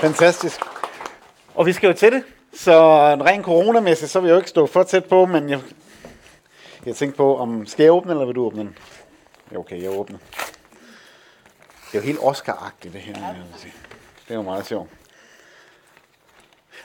Fantastisk. 0.00 0.60
Og 1.58 1.66
vi 1.66 1.72
skal 1.72 1.86
jo 1.86 1.92
til 1.92 2.12
det. 2.12 2.22
Så 2.54 3.04
rent 3.14 3.44
coronamæssigt, 3.44 4.10
så 4.10 4.20
vil 4.20 4.28
jeg 4.28 4.34
jo 4.34 4.38
ikke 4.38 4.50
stå 4.50 4.66
for 4.66 4.82
tæt 4.82 5.04
på, 5.04 5.26
men 5.26 5.48
jeg, 5.48 5.60
jeg 6.86 6.96
tænkte 6.96 7.16
på, 7.16 7.36
om 7.36 7.66
skal 7.66 7.82
jeg 7.82 7.92
åbne, 7.92 8.12
eller 8.12 8.24
vil 8.24 8.34
du 8.34 8.46
åbne 8.46 8.60
den? 8.60 8.76
Ja, 9.52 9.58
okay, 9.58 9.82
jeg 9.82 9.90
åbner. 9.90 10.18
Det 11.92 11.98
er 11.98 11.98
jo 11.98 12.00
helt 12.00 12.18
Oscar-agtigt, 12.18 12.92
det 12.92 13.00
her. 13.00 13.14
Det 13.14 14.30
er 14.30 14.34
jo 14.34 14.42
meget 14.42 14.66
sjovt. 14.66 14.90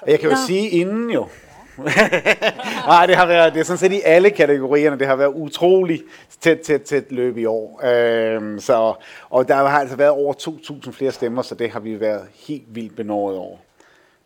Og 0.01 0.11
jeg 0.11 0.19
kan 0.19 0.29
jo 0.29 0.35
Nå. 0.35 0.41
sige 0.47 0.69
inden 0.69 1.09
jo, 1.09 1.27
Nej, 2.87 3.05
det 3.05 3.15
har 3.15 3.25
været, 3.25 3.53
det 3.53 3.59
er 3.59 3.63
sådan 3.63 3.77
set 3.77 3.91
i 3.91 4.01
alle 4.05 4.29
kategorierne, 4.29 4.99
det 4.99 5.07
har 5.07 5.15
været 5.15 5.33
utrolig 5.35 6.01
tæt, 6.41 6.59
tæt, 6.59 6.81
tæt 6.81 7.11
løb 7.11 7.37
i 7.37 7.45
år. 7.45 7.81
Øhm, 7.83 8.59
så, 8.59 8.93
og 9.29 9.47
der 9.47 9.55
har 9.55 9.79
altså 9.79 9.95
været 9.95 10.11
over 10.11 10.33
2.000 10.33 10.91
flere 10.91 11.11
stemmer, 11.11 11.41
så 11.41 11.55
det 11.55 11.69
har 11.69 11.79
vi 11.79 11.99
været 11.99 12.27
helt 12.33 12.75
vildt 12.75 12.95
benåret 12.95 13.37
over. 13.37 13.57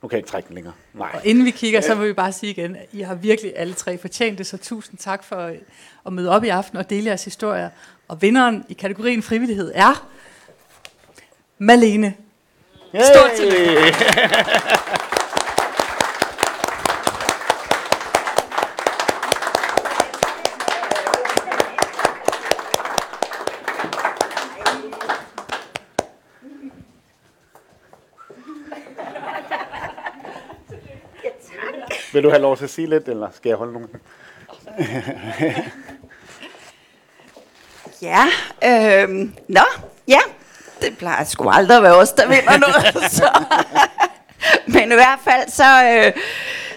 Nu 0.01 0.07
kan 0.07 0.15
jeg 0.15 0.19
ikke 0.19 0.29
trække 0.29 0.47
den 0.47 0.55
længere. 0.55 0.73
Nej. 0.93 1.09
Og 1.13 1.25
inden 1.25 1.45
vi 1.45 1.51
kigger, 1.51 1.81
så 1.81 1.95
vil 1.95 2.07
vi 2.07 2.13
bare 2.13 2.31
sige 2.31 2.49
igen, 2.49 2.75
at 2.75 2.85
I 2.91 3.01
har 3.01 3.15
virkelig 3.15 3.53
alle 3.55 3.73
tre 3.73 3.97
fortjent 3.97 4.37
det, 4.37 4.47
så 4.47 4.57
tusind 4.57 4.97
tak 4.97 5.23
for 5.23 5.41
øh, 5.41 5.55
at 6.05 6.13
møde 6.13 6.29
op 6.29 6.43
i 6.43 6.47
aften 6.47 6.77
og 6.77 6.89
dele 6.89 7.05
jeres 7.05 7.25
historier. 7.25 7.69
Og 8.07 8.21
vinderen 8.21 8.65
i 8.69 8.73
kategorien 8.73 9.23
frivillighed 9.23 9.71
er 9.75 10.07
Malene. 11.57 12.13
Stort 12.93 13.31
tillykke. 13.37 13.95
Vil 32.17 32.23
du 32.23 32.29
have 32.29 32.41
lov 32.41 32.57
til 32.57 32.63
at 32.63 32.69
sige 32.69 32.89
lidt, 32.89 33.07
eller 33.07 33.27
skal 33.35 33.49
jeg 33.49 33.57
holde 33.57 33.73
nogen? 33.73 33.89
Ja, 38.01 38.25
øhm, 38.63 39.33
nå, 39.47 39.61
ja, 40.07 40.19
det 40.81 40.97
plejer 40.97 41.23
sgu 41.23 41.49
aldrig 41.49 41.77
at 41.77 41.83
være 41.83 41.95
os, 41.95 42.11
der 42.11 42.27
vinder 42.27 42.57
noget. 42.57 43.11
Så. 43.17 43.29
Men 44.65 44.91
i 44.91 44.95
hvert 44.95 45.19
fald, 45.23 45.49
så, 45.49 45.83
øh, 45.83 46.13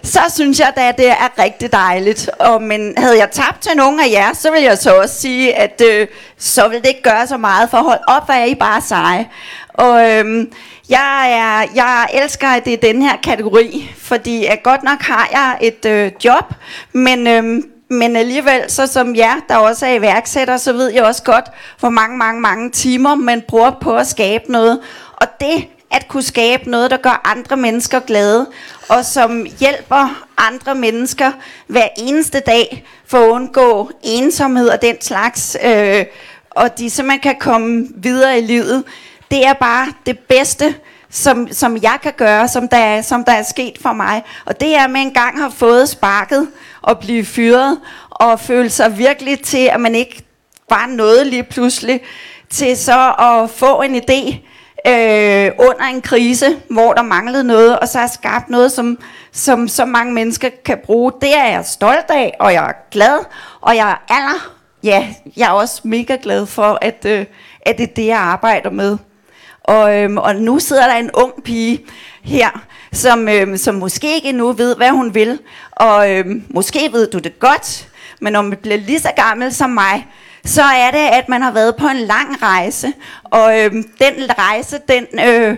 så 0.02 0.20
synes 0.34 0.60
jeg 0.60 0.72
da, 0.76 0.88
at 0.88 0.98
det 0.98 1.08
er 1.08 1.38
rigtig 1.38 1.72
dejligt. 1.72 2.30
Og, 2.38 2.62
men 2.62 2.94
havde 2.98 3.18
jeg 3.18 3.30
tabt 3.30 3.60
til 3.60 3.76
nogen 3.76 4.00
af 4.00 4.10
jer, 4.10 4.32
så 4.32 4.50
vil 4.50 4.62
jeg 4.62 4.78
så 4.78 4.96
også 4.96 5.20
sige, 5.20 5.54
at 5.54 5.82
øh, 5.84 6.08
så 6.38 6.68
vil 6.68 6.78
det 6.78 6.88
ikke 6.88 7.02
gøre 7.02 7.26
så 7.26 7.36
meget, 7.36 7.70
for 7.70 7.78
hold 7.78 8.00
op, 8.08 8.24
hvor 8.24 8.34
er 8.34 8.44
I 8.44 8.54
bare 8.54 8.80
seje. 8.80 9.28
Og 9.74 10.10
øh, 10.10 10.46
jeg, 10.90 11.32
er, 11.32 11.72
jeg 11.74 12.08
elsker, 12.22 12.48
at 12.48 12.64
det 12.64 12.72
er 12.72 12.92
den 12.92 13.02
her 13.02 13.16
kategori, 13.22 13.90
fordi 13.98 14.46
at 14.46 14.62
godt 14.62 14.82
nok 14.82 15.02
har 15.02 15.28
jeg 15.32 15.58
et 15.68 15.86
øh, 15.86 16.12
job, 16.24 16.54
men, 16.92 17.26
Øh, 17.26 17.62
men 17.92 18.16
alligevel, 18.16 18.62
så 18.68 18.86
som 18.86 19.16
jer, 19.16 19.34
der 19.48 19.56
også 19.56 19.86
er 19.86 19.94
iværksætter, 19.94 20.56
så 20.56 20.72
ved 20.72 20.92
jeg 20.92 21.04
også 21.04 21.22
godt, 21.22 21.44
hvor 21.80 21.90
mange, 21.90 22.18
mange, 22.18 22.40
mange 22.40 22.70
timer 22.70 23.14
man 23.14 23.42
bruger 23.48 23.70
på 23.80 23.96
at 23.96 24.06
skabe 24.06 24.52
noget. 24.52 24.80
Og 25.16 25.26
det 25.40 25.66
at 25.90 26.08
kunne 26.08 26.22
skabe 26.22 26.70
noget, 26.70 26.90
der 26.90 26.96
gør 26.96 27.20
andre 27.24 27.56
mennesker 27.56 28.00
glade, 28.00 28.46
og 28.88 29.04
som 29.04 29.46
hjælper 29.60 30.26
andre 30.36 30.74
mennesker 30.74 31.32
hver 31.66 31.88
eneste 31.98 32.40
dag 32.40 32.84
for 33.06 33.18
at 33.18 33.28
undgå 33.28 33.90
ensomhed 34.02 34.68
og 34.68 34.82
den 34.82 35.00
slags, 35.00 35.56
øh, 35.64 36.04
og 36.50 36.78
de 36.78 36.90
man 37.04 37.18
kan 37.18 37.36
komme 37.40 37.86
videre 37.94 38.38
i 38.38 38.42
livet. 38.42 38.84
Det 39.30 39.46
er 39.46 39.52
bare 39.52 39.92
det 40.06 40.18
bedste, 40.18 40.74
som, 41.10 41.48
som 41.52 41.76
jeg 41.76 41.98
kan 42.02 42.12
gøre, 42.16 42.48
som 42.48 42.68
der, 42.68 43.02
som 43.02 43.24
der 43.24 43.32
er 43.32 43.42
sket 43.42 43.78
for 43.82 43.92
mig. 43.92 44.22
Og 44.44 44.60
det 44.60 44.76
er, 44.76 44.84
at 44.84 44.90
man 44.90 45.06
engang 45.06 45.40
har 45.40 45.50
fået 45.50 45.88
sparket 45.88 46.48
og 46.82 46.98
blive 46.98 47.24
fyret, 47.24 47.80
og 48.10 48.40
føle 48.40 48.70
sig 48.70 48.98
virkelig 48.98 49.42
til, 49.42 49.66
at 49.72 49.80
man 49.80 49.94
ikke 49.94 50.22
var 50.70 50.86
noget 50.86 51.26
lige 51.26 51.42
pludselig, 51.42 52.00
til 52.50 52.76
så 52.76 53.14
at 53.18 53.50
få 53.50 53.82
en 53.82 53.96
idé, 53.96 54.38
øh, 54.86 55.50
under 55.58 55.84
en 55.94 56.02
krise, 56.02 56.46
hvor 56.70 56.92
der 56.92 57.02
manglede 57.02 57.44
noget, 57.44 57.78
og 57.78 57.88
så 57.88 57.98
har 57.98 58.06
skabt 58.06 58.50
noget, 58.50 58.72
som, 58.72 58.98
som 59.32 59.68
så 59.68 59.84
mange 59.84 60.12
mennesker 60.12 60.50
kan 60.64 60.78
bruge. 60.84 61.12
Det 61.20 61.36
er 61.36 61.44
jeg 61.44 61.64
stolt 61.64 62.10
af, 62.10 62.36
og 62.40 62.52
jeg 62.52 62.68
er 62.68 62.90
glad, 62.90 63.18
og 63.60 63.76
jeg 63.76 63.90
er 63.90 64.14
aller, 64.14 64.54
ja, 64.82 65.14
jeg 65.36 65.48
er 65.48 65.52
også 65.52 65.80
mega 65.84 66.16
glad 66.22 66.46
for, 66.46 66.78
at, 66.82 67.04
øh, 67.06 67.26
at 67.60 67.78
det 67.78 67.90
er 67.90 67.94
det, 67.94 68.06
jeg 68.06 68.18
arbejder 68.18 68.70
med. 68.70 68.98
Og, 69.70 69.96
øhm, 69.96 70.16
og 70.16 70.36
nu 70.36 70.58
sidder 70.58 70.86
der 70.86 70.94
en 70.94 71.10
ung 71.14 71.32
pige 71.44 71.80
her, 72.22 72.60
som, 72.92 73.28
øhm, 73.28 73.56
som 73.56 73.74
måske 73.74 74.14
ikke 74.14 74.28
endnu 74.28 74.52
ved, 74.52 74.76
hvad 74.76 74.90
hun 74.90 75.14
vil. 75.14 75.38
Og 75.72 76.10
øhm, 76.10 76.44
måske 76.48 76.88
ved 76.92 77.10
du 77.10 77.18
det 77.18 77.38
godt, 77.38 77.88
men 78.20 78.36
om 78.36 78.44
man 78.44 78.58
bliver 78.62 78.76
lige 78.76 79.00
så 79.00 79.10
gammel 79.16 79.54
som 79.54 79.70
mig, 79.70 80.06
så 80.44 80.62
er 80.62 80.90
det, 80.90 80.98
at 80.98 81.28
man 81.28 81.42
har 81.42 81.52
været 81.52 81.76
på 81.76 81.86
en 81.86 81.96
lang 81.96 82.42
rejse. 82.42 82.92
Og 83.24 83.60
øhm, 83.60 83.82
den 83.98 84.30
rejse, 84.38 84.78
den, 84.88 85.06
øh, 85.26 85.56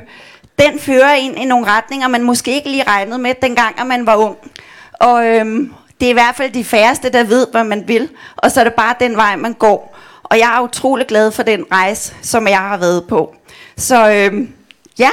den 0.59 0.78
fører 0.78 1.14
ind 1.14 1.39
i 1.39 1.44
nogle 1.44 1.66
retninger, 1.66 2.09
man 2.09 2.22
måske 2.22 2.55
ikke 2.55 2.70
lige 2.70 2.84
regnede 2.89 3.18
med, 3.18 3.34
dengang 3.43 3.80
at 3.80 3.86
man 3.86 4.06
var 4.06 4.16
ung. 4.16 4.36
Og 4.93 5.26
øhm, 5.26 5.72
det 6.01 6.06
er 6.06 6.10
i 6.10 6.12
hvert 6.12 6.36
fald 6.36 6.52
de 6.52 6.64
færreste, 6.64 7.10
der 7.10 7.24
ved, 7.24 7.47
hvad 7.52 7.64
man 7.64 7.89
vil. 7.89 8.09
Og 8.36 8.51
så 8.51 8.60
er 8.60 8.64
det 8.64 8.74
bare 8.74 8.94
den 9.01 9.16
vej, 9.16 9.36
man 9.36 9.52
går. 9.52 9.97
Og 10.22 10.39
jeg 10.39 10.56
er 10.56 10.60
utrolig 10.60 11.06
glad 11.06 11.30
for 11.30 11.43
den 11.43 11.64
rejse, 11.72 12.14
som 12.22 12.48
jeg 12.48 12.59
har 12.59 12.76
været 12.76 13.05
på. 13.09 13.34
Så 13.82 14.12
øhm, 14.12 14.54
ja, 14.98 15.10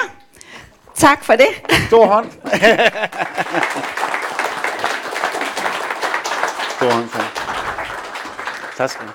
tak 0.95 1.23
for 1.23 1.33
det. 1.33 1.47
Stor 1.87 2.05
hånd. 2.05 2.31
Stor 6.75 6.91
hånd. 6.91 7.09
Tak. 7.09 7.23
Tak 8.77 8.89
skal 8.89 9.07
du. 9.07 9.11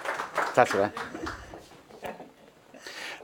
Tak 0.55 0.69
skal 0.69 0.81
du 0.81 0.85
have. 0.85 0.93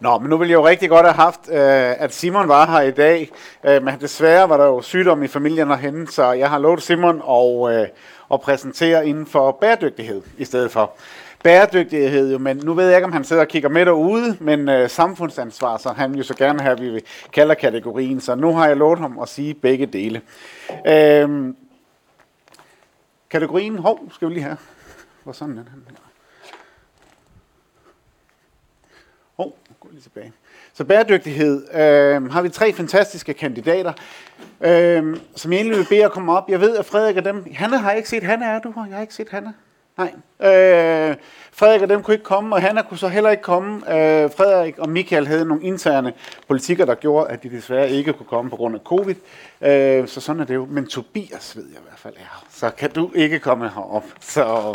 Nå, 0.00 0.18
men 0.18 0.30
nu 0.30 0.36
ville 0.36 0.50
jeg 0.50 0.56
jo 0.58 0.66
rigtig 0.66 0.88
godt 0.88 1.06
have 1.06 1.14
haft, 1.14 1.40
øh, 1.48 2.02
at 2.02 2.14
Simon 2.14 2.48
var 2.48 2.66
her 2.66 2.80
i 2.80 2.90
dag. 2.90 3.30
Øh, 3.64 3.82
men 3.82 4.00
desværre 4.00 4.48
var 4.48 4.56
der 4.56 4.64
jo 4.64 4.82
sygdom 4.82 5.22
i 5.22 5.28
familien 5.28 5.70
derhenne, 5.70 6.08
så 6.08 6.32
jeg 6.32 6.50
har 6.50 6.58
lovet 6.58 6.82
Simon 6.82 7.22
at, 7.30 7.74
øh, 7.74 7.88
at 8.32 8.40
præsentere 8.40 9.06
inden 9.08 9.26
for 9.26 9.58
bæredygtighed 9.60 10.22
i 10.38 10.44
stedet 10.44 10.72
for 10.72 10.92
bæredygtighed, 11.42 12.32
jo, 12.32 12.38
men 12.38 12.56
nu 12.56 12.74
ved 12.74 12.86
jeg 12.86 12.96
ikke, 12.96 13.06
om 13.06 13.12
han 13.12 13.24
sidder 13.24 13.42
og 13.42 13.48
kigger 13.48 13.68
med 13.68 13.86
derude, 13.86 14.36
men 14.40 14.68
øh, 14.68 14.90
samfundsansvar, 14.90 15.76
så 15.76 15.92
han 15.92 16.14
jo 16.14 16.22
så 16.22 16.36
gerne 16.36 16.62
have, 16.62 16.80
vi 16.80 17.00
kalder 17.32 17.54
kategorien, 17.54 18.20
så 18.20 18.34
nu 18.34 18.52
har 18.52 18.66
jeg 18.66 18.76
lovet 18.76 18.98
ham 18.98 19.18
at 19.18 19.28
sige 19.28 19.54
begge 19.54 19.86
dele. 19.86 20.22
Øh, 20.86 21.54
kategorien, 23.30 23.78
hov, 23.78 24.12
skal 24.12 24.28
vi 24.28 24.34
lige 24.34 24.44
have. 24.44 24.56
Hvor 25.22 25.32
sådan 25.32 25.56
den 25.56 25.68
her. 25.88 25.96
Hov, 29.36 29.58
gå 29.80 29.88
lige 29.92 30.02
tilbage. 30.02 30.32
Så 30.72 30.84
bæredygtighed 30.84 31.74
øh, 31.74 32.32
har 32.32 32.42
vi 32.42 32.48
tre 32.48 32.72
fantastiske 32.72 33.34
kandidater, 33.34 33.92
øh, 34.60 35.16
som 35.36 35.52
jeg 35.52 35.58
egentlig 35.58 35.78
vil 35.78 35.86
bede 35.88 36.04
at 36.04 36.12
komme 36.12 36.32
op. 36.32 36.48
Jeg 36.48 36.60
ved, 36.60 36.76
at 36.76 36.86
Frederik 36.86 37.16
er 37.16 37.20
dem... 37.20 37.46
Hanne 37.52 37.78
har 37.78 37.90
jeg 37.90 37.96
ikke 37.96 38.08
set. 38.08 38.22
Hanne 38.22 38.44
er 38.44 38.60
du 38.60 38.72
her? 38.76 38.84
Jeg 38.86 38.94
har 38.94 39.00
ikke 39.00 39.14
set 39.14 39.28
Hanne. 39.28 39.54
Nej. 39.98 40.12
Øh, 40.40 41.16
Frederik 41.52 41.82
og 41.82 41.88
dem 41.88 42.02
kunne 42.02 42.14
ikke 42.14 42.24
komme, 42.24 42.56
og 42.56 42.62
Hanna 42.62 42.82
kunne 42.82 42.98
så 42.98 43.08
heller 43.08 43.30
ikke 43.30 43.42
komme. 43.42 43.76
Øh, 43.76 44.30
Frederik 44.30 44.78
og 44.78 44.88
Michael 44.88 45.26
havde 45.26 45.44
nogle 45.44 45.62
interne 45.62 46.12
politikker, 46.48 46.84
der 46.84 46.94
gjorde, 46.94 47.30
at 47.30 47.42
de 47.42 47.50
desværre 47.50 47.90
ikke 47.90 48.12
kunne 48.12 48.26
komme 48.26 48.50
på 48.50 48.56
grund 48.56 48.74
af 48.74 48.80
covid. 48.84 49.14
Øh, 49.60 50.08
så 50.08 50.20
sådan 50.20 50.42
er 50.42 50.46
det 50.46 50.54
jo. 50.54 50.66
Men 50.70 50.86
Tobias 50.86 51.56
ved 51.56 51.64
jeg 51.64 51.78
i 51.78 51.84
hvert 51.88 51.98
fald 51.98 52.14
er 52.16 52.44
Så 52.50 52.70
kan 52.70 52.90
du 52.90 53.10
ikke 53.14 53.38
komme 53.38 53.68
herop. 53.68 54.04
Så... 54.20 54.74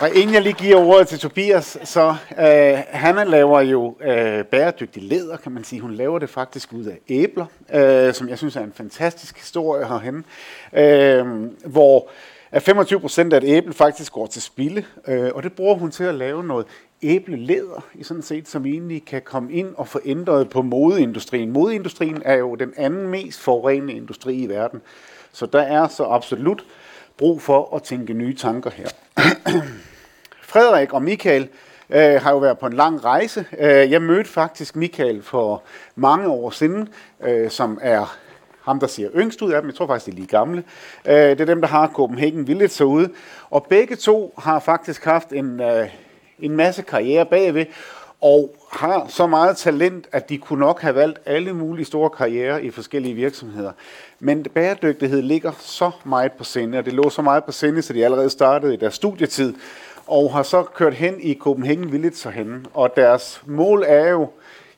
Og 0.00 0.14
inden 0.14 0.34
jeg 0.34 0.42
lige 0.42 0.52
giver 0.52 0.76
ordet 0.76 1.08
til 1.08 1.18
Tobias, 1.18 1.78
så 1.84 2.16
øh, 2.38 2.78
Hanna 2.88 3.24
laver 3.24 3.60
jo 3.60 3.96
øh, 4.00 4.44
bæredygtig 4.44 5.02
læder, 5.02 5.36
kan 5.36 5.52
man 5.52 5.64
sige. 5.64 5.80
Hun 5.80 5.94
laver 5.94 6.18
det 6.18 6.30
faktisk 6.30 6.72
ud 6.72 6.84
af 6.84 6.98
æbler, 7.08 7.46
øh, 7.74 8.14
som 8.14 8.28
jeg 8.28 8.38
synes 8.38 8.56
er 8.56 8.60
en 8.60 8.72
fantastisk 8.76 9.38
historie 9.38 9.86
herhenne, 9.86 10.22
øh, 10.72 11.26
hvor 11.64 12.10
25 12.60 13.00
procent 13.00 13.32
af 13.32 13.36
et 13.36 13.44
æble 13.44 13.72
faktisk 13.72 14.12
går 14.12 14.26
til 14.26 14.42
spilde, 14.42 14.84
øh, 15.08 15.30
og 15.34 15.42
det 15.42 15.52
bruger 15.52 15.74
hun 15.74 15.90
til 15.90 16.04
at 16.04 16.14
lave 16.14 16.44
noget 16.44 16.66
æblelæder, 17.02 17.84
i 17.94 18.04
sådan 18.04 18.22
set, 18.22 18.48
som 18.48 18.66
egentlig 18.66 19.04
kan 19.04 19.22
komme 19.22 19.52
ind 19.52 19.74
og 19.76 19.88
få 19.88 20.00
ændret 20.04 20.50
på 20.50 20.62
modeindustrien. 20.62 21.50
Modeindustrien 21.50 22.22
er 22.24 22.34
jo 22.34 22.54
den 22.54 22.72
anden 22.76 23.08
mest 23.08 23.40
forurenende 23.40 23.92
industri 23.92 24.34
i 24.34 24.48
verden, 24.48 24.80
så 25.32 25.46
der 25.46 25.62
er 25.62 25.88
så 25.88 26.04
absolut 26.04 26.64
brug 27.18 27.42
for 27.42 27.76
at 27.76 27.82
tænke 27.82 28.12
nye 28.12 28.34
tanker 28.36 28.70
her. 28.70 28.88
Frederik 30.42 30.92
og 30.92 31.02
Michael 31.02 31.48
øh, 31.90 32.22
har 32.22 32.30
jo 32.30 32.38
været 32.38 32.58
på 32.58 32.66
en 32.66 32.72
lang 32.72 33.04
rejse. 33.04 33.44
Øh, 33.58 33.90
jeg 33.90 34.02
mødte 34.02 34.30
faktisk 34.30 34.76
Michael 34.76 35.22
for 35.22 35.62
mange 35.94 36.28
år 36.28 36.50
siden, 36.50 36.88
øh, 37.22 37.50
som 37.50 37.78
er 37.82 38.16
ham, 38.62 38.80
der 38.80 38.86
ser 38.86 39.08
yngst 39.16 39.42
ud 39.42 39.52
af 39.52 39.62
dem. 39.62 39.70
Jeg 39.70 39.76
tror 39.76 39.86
faktisk, 39.86 40.06
de 40.06 40.10
er 40.10 40.14
lige 40.14 40.26
gamle. 40.26 40.64
Øh, 41.06 41.14
det 41.14 41.40
er 41.40 41.44
dem, 41.44 41.60
der 41.60 41.68
har 41.68 41.88
Copenhagen 41.94 42.46
Village 42.46 42.86
ude. 42.86 43.10
Og 43.50 43.66
begge 43.70 43.96
to 43.96 44.34
har 44.38 44.58
faktisk 44.58 45.04
haft 45.04 45.32
en, 45.32 45.60
øh, 45.60 45.88
en 46.38 46.56
masse 46.56 46.82
karriere 46.82 47.26
bagved, 47.26 47.66
og 48.20 48.54
har 48.74 49.06
så 49.08 49.26
meget 49.26 49.56
talent, 49.56 50.08
at 50.12 50.28
de 50.28 50.38
kunne 50.38 50.60
nok 50.60 50.80
have 50.80 50.94
valgt 50.94 51.18
alle 51.26 51.52
mulige 51.52 51.84
store 51.84 52.10
karrierer 52.10 52.58
i 52.58 52.70
forskellige 52.70 53.14
virksomheder. 53.14 53.72
Men 54.20 54.42
bæredygtighed 54.42 55.22
ligger 55.22 55.52
så 55.58 55.90
meget 56.04 56.32
på 56.32 56.44
sinde, 56.44 56.78
og 56.78 56.84
det 56.84 56.92
lå 56.92 57.10
så 57.10 57.22
meget 57.22 57.44
på 57.44 57.52
sinde, 57.52 57.82
så 57.82 57.92
de 57.92 58.04
allerede 58.04 58.30
startede 58.30 58.74
i 58.74 58.76
deres 58.76 58.94
studietid, 58.94 59.54
og 60.06 60.32
har 60.32 60.42
så 60.42 60.62
kørt 60.62 60.94
hen 60.94 61.14
i 61.20 61.34
Copenhagen 61.34 61.92
Village 61.92 62.30
hen. 62.30 62.66
Og 62.74 62.96
deres 62.96 63.42
mål 63.46 63.84
er 63.86 64.08
jo, 64.08 64.28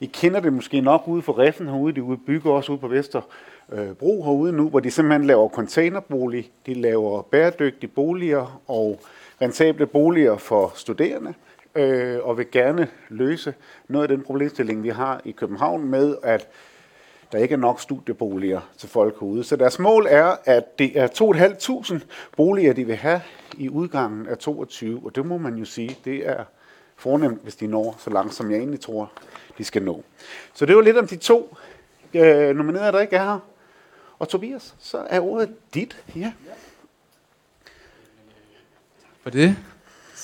I 0.00 0.06
kender 0.06 0.40
det 0.40 0.52
måske 0.52 0.80
nok 0.80 1.02
ude 1.06 1.22
for 1.22 1.38
Reffen 1.38 1.66
herude, 1.66 1.94
de 1.94 2.02
ude 2.02 2.18
bygger 2.26 2.52
også 2.52 2.72
ude 2.72 2.80
på 2.80 2.88
Vesterbro 2.88 4.22
herude 4.24 4.52
nu, 4.52 4.68
hvor 4.68 4.80
de 4.80 4.90
simpelthen 4.90 5.26
laver 5.26 5.48
containerbolig, 5.48 6.50
de 6.66 6.74
laver 6.74 7.22
bæredygtige 7.22 7.90
boliger 7.90 8.60
og 8.68 9.00
rentable 9.42 9.86
boliger 9.86 10.36
for 10.36 10.72
studerende 10.74 11.34
øh, 11.76 12.18
og 12.22 12.38
vil 12.38 12.50
gerne 12.50 12.88
løse 13.08 13.54
noget 13.88 14.10
af 14.10 14.16
den 14.16 14.24
problemstilling, 14.24 14.82
vi 14.82 14.88
har 14.88 15.20
i 15.24 15.30
København 15.30 15.88
med, 15.88 16.16
at 16.22 16.48
der 17.32 17.38
ikke 17.38 17.52
er 17.52 17.58
nok 17.58 17.80
studieboliger 17.80 18.60
til 18.78 18.88
folk 18.88 19.14
herude. 19.20 19.44
Så 19.44 19.56
deres 19.56 19.78
mål 19.78 20.06
er, 20.08 20.36
at 20.44 20.78
det 20.78 20.98
er 20.98 21.08
2.500 21.08 22.06
boliger, 22.36 22.72
de 22.72 22.84
vil 22.84 22.96
have 22.96 23.20
i 23.56 23.68
udgangen 23.68 24.26
af 24.26 24.38
22, 24.38 25.02
og 25.04 25.14
det 25.14 25.26
må 25.26 25.38
man 25.38 25.54
jo 25.54 25.64
sige, 25.64 25.98
det 26.04 26.28
er 26.28 26.44
fornemt, 26.96 27.42
hvis 27.42 27.56
de 27.56 27.66
når 27.66 27.96
så 27.98 28.10
langt, 28.10 28.34
som 28.34 28.50
jeg 28.50 28.58
egentlig 28.58 28.80
tror, 28.80 29.12
de 29.58 29.64
skal 29.64 29.82
nå. 29.82 30.02
Så 30.54 30.66
det 30.66 30.76
var 30.76 30.82
lidt 30.82 30.96
om 30.96 31.06
de 31.06 31.16
to 31.16 31.56
øh, 32.14 32.56
nominerede, 32.56 32.92
der 32.92 33.00
ikke 33.00 33.16
er 33.16 33.24
her. 33.24 33.38
Og 34.18 34.28
Tobias, 34.28 34.74
så 34.78 35.06
er 35.10 35.20
ordet 35.20 35.56
dit. 35.74 36.04
Ja. 36.16 36.32
For 39.22 39.30
det, 39.30 39.56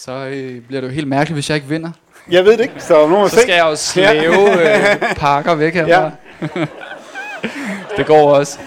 så 0.05 0.13
øh, 0.13 0.61
bliver 0.61 0.81
det 0.81 0.89
jo 0.89 0.93
helt 0.93 1.09
mærkeligt, 1.09 1.37
hvis 1.37 1.51
jeg 1.51 1.57
ikke 1.57 1.69
vinder. 1.69 1.91
Jeg 2.31 2.45
ved 2.45 2.53
det 2.53 2.61
ikke, 2.61 2.75
så 2.81 3.07
nu 3.07 3.19
må 3.19 3.29
Så 3.29 3.41
skal 3.41 3.55
jeg 3.55 3.65
jo 3.65 3.77
slæve 3.77 4.63
øh, 4.63 5.17
pakker 5.17 5.55
væk 5.55 5.75
herfra. 5.75 6.11
Ja. 6.57 6.67
det 7.97 8.07
går 8.07 8.35
også. 8.35 8.59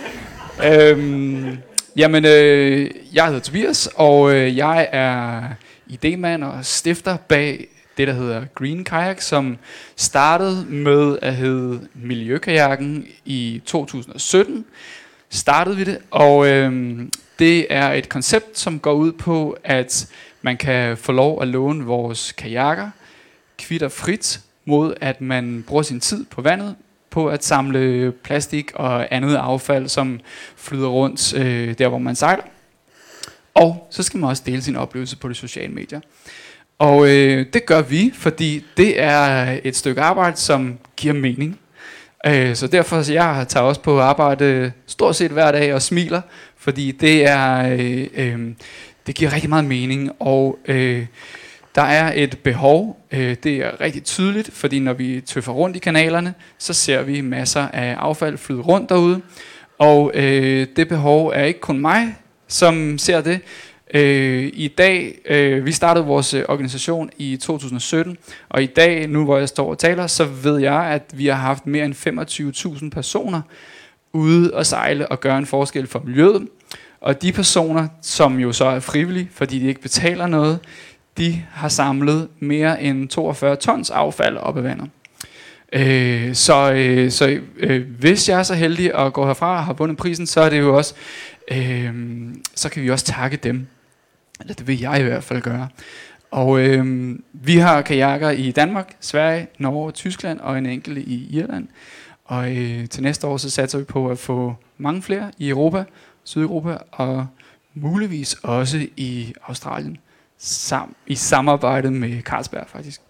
Øhm, 0.66 1.58
jamen, 1.96 2.26
øh, 2.26 2.92
jeg 3.14 3.26
hedder 3.26 3.40
Tobias, 3.40 3.90
og 3.96 4.34
øh, 4.34 4.58
jeg 4.58 4.90
er 4.92 5.42
idemand 5.88 6.44
og 6.44 6.66
stifter 6.66 7.18
bag 7.28 7.68
det, 7.98 8.08
der 8.08 8.14
hedder 8.14 8.46
Green 8.56 8.84
Kayak, 8.84 9.22
som 9.22 9.58
startede 9.96 10.66
med 10.70 11.18
at 11.22 11.36
hedde 11.36 11.80
Miljøkajakken 11.94 13.08
i 13.26 13.62
2017. 13.66 14.66
Startede 15.30 15.78
vi 15.78 15.84
det, 15.84 15.98
og 16.12 16.48
øh, 16.48 17.00
det 17.40 17.68
er 17.70 17.92
et 17.92 18.10
koncept, 18.10 18.60
som 18.60 18.80
går 18.80 18.94
ud 18.94 19.12
på, 19.12 19.58
at 19.64 20.08
man 20.46 20.58
kan 20.58 20.98
få 20.98 21.12
lov 21.12 21.42
at 21.42 21.48
låne 21.48 21.86
vores 21.86 22.32
kajakker 22.32 22.90
kvitter 23.58 23.90
frit 23.90 24.40
mod, 24.66 24.94
at 25.02 25.22
man 25.22 25.64
bruger 25.68 25.84
sin 25.84 26.00
tid 26.00 26.26
på 26.26 26.42
vandet 26.42 26.76
på 27.10 27.28
at 27.28 27.44
samle 27.44 28.12
plastik 28.12 28.72
og 28.74 29.16
andet 29.16 29.36
affald, 29.36 29.88
som 29.88 30.20
flyder 30.56 30.88
rundt 30.88 31.34
øh, 31.34 31.78
der, 31.78 31.88
hvor 31.88 31.98
man 31.98 32.16
sejler. 32.16 32.44
Og 33.54 33.88
så 33.90 34.04
skal 34.04 34.20
man 34.20 34.30
også 34.30 34.44
dele 34.46 34.62
sin 34.62 34.76
oplevelse 34.76 35.18
på 35.18 35.30
de 35.30 35.36
sociale 35.36 35.74
medier. 35.74 36.00
Og 36.80 37.10
øh, 37.10 37.46
det 37.54 37.66
gør 37.66 37.82
vi, 37.82 38.12
fordi 38.14 38.66
det 38.78 39.02
er 39.02 39.58
et 39.64 39.76
stykke 39.76 40.02
arbejde, 40.02 40.38
som 40.38 40.78
giver 40.98 41.14
mening. 41.14 41.60
Øh, 42.26 42.56
så 42.56 42.68
derfor 42.68 43.02
så 43.02 43.14
jeg 43.14 43.46
tager 43.48 43.64
også 43.64 43.82
på 43.82 44.00
arbejde 44.00 44.72
stort 44.88 45.16
set 45.16 45.32
hver 45.32 45.52
dag 45.52 45.74
og 45.74 45.82
smiler, 45.82 46.22
fordi 46.58 46.92
det 46.92 47.30
er 47.30 47.76
øh, 47.80 48.08
øh, 48.14 48.54
det 49.08 49.16
giver 49.16 49.34
rigtig 49.34 49.50
meget 49.50 49.66
mening. 49.66 50.12
Og 50.20 50.60
øh, 50.66 51.06
der 51.76 51.82
er 51.82 52.14
et 52.16 52.40
behov, 52.44 53.06
øh, 53.12 53.36
det 53.44 53.56
er 53.56 53.82
rigtig 53.82 54.04
tydeligt, 54.04 54.50
fordi 54.54 54.80
når 54.80 54.94
vi 54.94 55.22
tøffer 55.22 55.52
rundt 55.52 55.76
i 55.76 55.80
kanalerne, 55.80 56.34
så 56.58 56.74
ser 56.74 57.02
vi 57.02 57.22
masser 57.22 57.68
af 57.68 57.96
affald 58.00 58.38
flyde 58.38 58.62
rundt 58.62 58.90
derude. 58.90 59.22
Og 59.80 60.12
øh, 60.14 60.68
det 60.76 60.88
behov 60.88 61.28
er 61.36 61.44
ikke 61.44 61.60
kun 61.60 61.80
mig, 61.80 62.16
som 62.48 62.98
ser 62.98 63.22
det. 63.22 63.40
Øh, 63.94 64.50
I 64.54 64.68
dag, 64.68 65.16
øh, 65.26 65.66
vi 65.66 65.72
startede 65.72 66.06
vores 66.06 66.34
øh, 66.34 66.44
organisation 66.50 67.10
i 67.18 67.38
2017, 67.38 68.18
og 68.50 68.64
i 68.64 68.66
dag, 68.66 69.08
nu 69.08 69.24
hvor 69.24 69.38
jeg 69.38 69.50
står 69.50 69.70
og 69.70 69.78
taler, 69.78 70.08
så 70.08 70.26
ved 70.26 70.58
jeg, 70.58 70.84
at 70.86 71.04
vi 71.14 71.26
har 71.28 71.36
haft 71.36 71.68
mere 71.68 71.86
end 71.86 71.94
25.000 72.84 72.90
personer 72.90 73.42
ude 74.14 74.54
og 74.54 74.66
sejle 74.66 75.08
og 75.08 75.20
gøre 75.20 75.38
en 75.38 75.46
forskel 75.46 75.88
for 75.88 76.02
miljøet. 76.06 76.48
Og 77.06 77.22
de 77.22 77.32
personer, 77.32 77.88
som 78.02 78.40
jo 78.40 78.52
så 78.52 78.66
er 78.66 78.80
frivillige, 78.80 79.30
fordi 79.34 79.60
de 79.60 79.68
ikke 79.68 79.82
betaler 79.82 80.28
noget, 80.28 80.60
de 81.18 81.44
har 81.52 81.70
samlet 81.70 82.28
mere 82.40 82.82
end 82.84 83.10
42 83.10 83.56
tons 83.56 83.90
affald 83.90 84.38
op 84.38 84.58
af 84.58 84.64
vandet. 84.64 84.90
Øh, 85.74 86.36
så 86.36 86.72
øh, 86.72 87.12
så 87.12 87.40
øh, 87.58 87.88
hvis 88.00 88.30
jeg 88.30 88.40
er 88.40 88.44
så 88.44 88.54
heldig 88.54 88.96
at 88.96 89.14
gå 89.14 89.26
herfra 89.26 89.58
og 89.58 89.64
har 89.64 89.74
vundet 89.74 89.98
prisen, 89.98 90.28
så 90.28 90.42
er 90.42 90.50
det 90.50 90.60
jo 90.60 90.78
også, 90.78 90.94
øh, 91.52 91.94
så 92.56 92.70
kan 92.70 92.84
vi 92.84 92.90
også 92.90 93.06
takke 93.06 93.38
dem. 93.38 93.68
Eller 94.40 94.54
det 94.54 94.68
vil 94.68 94.80
jeg 94.80 95.00
i 95.00 95.04
hvert 95.04 95.24
fald 95.24 95.42
gøre. 95.42 95.68
Og 96.32 96.60
øh, 96.60 97.16
vi 97.34 97.58
har 97.58 97.82
kajakker 97.82 98.30
i 98.30 98.52
Danmark, 98.52 98.96
Sverige, 99.00 99.48
Norge, 99.58 99.92
Tyskland 99.92 100.40
og 100.40 100.58
en 100.58 100.66
enkelt 100.66 100.98
i 100.98 101.38
Irland. 101.38 101.68
Og 102.26 102.58
øh, 102.58 102.90
til 102.90 103.04
næste 103.04 103.28
år 103.28 103.38
så 103.38 103.50
satser 103.50 103.78
vi 103.78 103.84
på 103.84 104.10
at 104.10 104.18
få 104.18 104.56
mange 104.78 105.02
flere 105.02 105.32
i 105.38 105.50
Europa, 105.50 105.84
Sydeuropa 106.26 106.78
og 106.92 107.28
muligvis 107.74 108.34
også 108.34 108.88
i 108.98 109.34
Australien 109.44 109.98
sam, 110.38 110.96
i 111.08 111.16
samarbejde 111.16 111.92
med 111.92 112.22
Carlsberg 112.22 112.68
faktisk. 112.68 113.02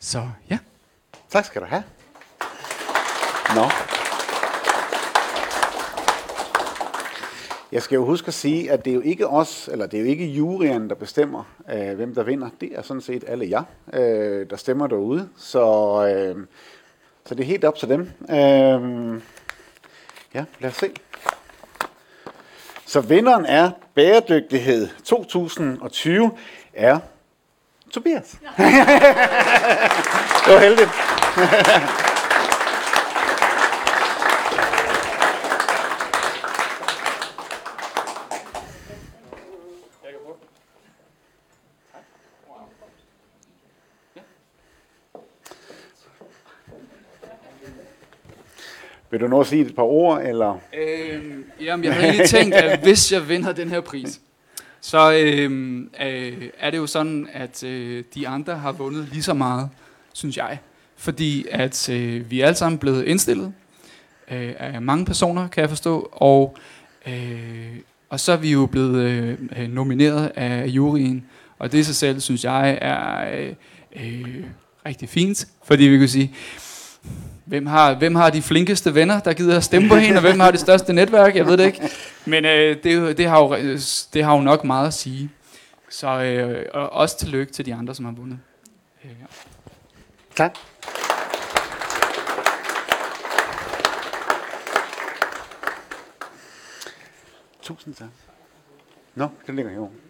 Så 0.00 0.28
ja. 0.50 0.58
Tak 1.30 1.44
skal 1.44 1.62
du 1.62 1.66
have. 1.66 1.82
Nå. 3.54 3.70
Jeg 7.72 7.82
skal 7.82 7.96
jo 7.96 8.04
huske 8.04 8.28
at 8.28 8.34
sige, 8.34 8.72
at 8.72 8.84
det 8.84 8.90
er 8.90 8.94
jo 8.94 9.00
ikke 9.00 9.28
os, 9.28 9.68
eller 9.72 9.86
det 9.86 9.96
er 9.96 10.00
jo 10.00 10.08
ikke 10.08 10.26
juryen, 10.26 10.88
der 10.88 10.94
bestemmer, 10.94 11.42
øh, 11.72 11.96
hvem 11.96 12.14
der 12.14 12.22
vinder. 12.22 12.48
Det 12.60 12.78
er 12.78 12.82
sådan 12.82 13.00
set 13.00 13.24
alle 13.26 13.50
jer, 13.50 13.62
øh, 13.92 14.50
der 14.50 14.56
stemmer 14.56 14.86
derude. 14.86 15.28
Så, 15.36 15.62
øh, 16.06 16.46
så 17.26 17.34
det 17.34 17.42
er 17.42 17.46
helt 17.46 17.64
op 17.64 17.74
til 17.76 17.88
dem. 17.88 18.00
Øh, 18.30 19.22
ja, 20.34 20.44
lad 20.60 20.70
os 20.70 20.76
se. 20.76 20.90
Så 22.96 23.00
vinderen 23.00 23.46
er 23.46 23.70
Bæredygtighed 23.94 24.88
2020 25.04 26.30
er 26.74 26.98
Tobias. 27.92 28.30
det 30.46 30.54
var 30.54 30.58
heldigt. 30.58 30.90
Vil 49.10 49.20
du 49.20 49.28
nå 49.28 49.40
at 49.40 49.46
sige 49.46 49.66
et 49.66 49.76
par 49.76 49.82
ord, 49.82 50.22
eller? 50.22 50.60
Øhm, 50.78 51.44
jamen, 51.60 51.84
jeg 51.84 51.94
havde 51.94 52.12
lige 52.12 52.26
tænkt, 52.26 52.54
at 52.54 52.80
hvis 52.82 53.12
jeg 53.12 53.28
vinder 53.28 53.52
den 53.52 53.68
her 53.68 53.80
pris, 53.80 54.20
så 54.80 55.12
øhm, 55.12 55.90
øh, 56.06 56.48
er 56.58 56.70
det 56.70 56.78
jo 56.78 56.86
sådan, 56.86 57.28
at 57.32 57.64
øh, 57.64 58.04
de 58.14 58.28
andre 58.28 58.54
har 58.54 58.72
vundet 58.72 59.08
lige 59.12 59.22
så 59.22 59.34
meget, 59.34 59.68
synes 60.12 60.36
jeg. 60.36 60.58
Fordi 60.96 61.46
at 61.50 61.88
øh, 61.88 62.30
vi 62.30 62.40
er 62.40 62.46
alle 62.46 62.56
sammen 62.56 62.78
blevet 62.78 63.04
indstillet 63.04 63.52
øh, 64.30 64.54
af 64.58 64.82
mange 64.82 65.04
personer, 65.04 65.48
kan 65.48 65.60
jeg 65.60 65.68
forstå, 65.68 66.08
og, 66.12 66.56
øh, 67.06 67.76
og 68.08 68.20
så 68.20 68.32
er 68.32 68.36
vi 68.36 68.52
jo 68.52 68.66
blevet 68.66 69.02
øh, 69.02 69.38
øh 69.58 69.68
nomineret 69.68 70.32
af 70.34 70.66
juryen, 70.66 71.26
og 71.58 71.72
det 71.72 71.78
i 71.78 71.82
sig 71.82 71.96
selv, 71.96 72.20
synes 72.20 72.44
jeg, 72.44 72.78
er 72.80 73.38
øh, 73.38 73.52
øh, 73.96 74.44
rigtig 74.86 75.08
fint, 75.08 75.46
fordi 75.64 75.84
vi 75.84 75.98
kan 75.98 76.08
sige, 76.08 76.34
Hvem 77.46 77.66
har, 77.66 77.94
hvem 77.94 78.14
har 78.14 78.30
de 78.30 78.42
flinkeste 78.42 78.94
venner, 78.94 79.20
der 79.20 79.32
gider 79.32 79.56
at 79.56 79.64
stemme 79.64 79.88
på 79.88 79.94
hende, 79.94 80.16
og 80.16 80.20
hvem 80.20 80.40
har 80.40 80.50
det 80.50 80.60
største 80.60 80.92
netværk? 80.92 81.36
Jeg 81.36 81.46
ved 81.46 81.56
det 81.56 81.66
ikke. 81.66 81.90
Men 82.24 82.44
øh, 82.44 82.76
det, 82.82 83.18
det, 83.18 83.26
har 83.26 83.38
jo, 83.38 83.56
det 84.14 84.24
har 84.24 84.34
jo 84.36 84.40
nok 84.40 84.64
meget 84.64 84.86
at 84.86 84.94
sige. 84.94 85.30
Så 85.88 86.22
øh, 86.22 86.66
og 86.74 86.92
også 86.92 87.18
tillykke 87.18 87.52
til 87.52 87.66
de 87.66 87.74
andre, 87.74 87.94
som 87.94 88.04
har 88.04 88.12
vundet. 88.12 88.38
Øh, 89.04 89.10
ja. 89.10 89.26
Tak. 90.36 90.58
Tusind 97.62 97.94
tak. 97.94 98.08
Nå, 99.14 99.28
den 99.46 99.56
ligger 99.56 99.70
herovre. 99.72 100.05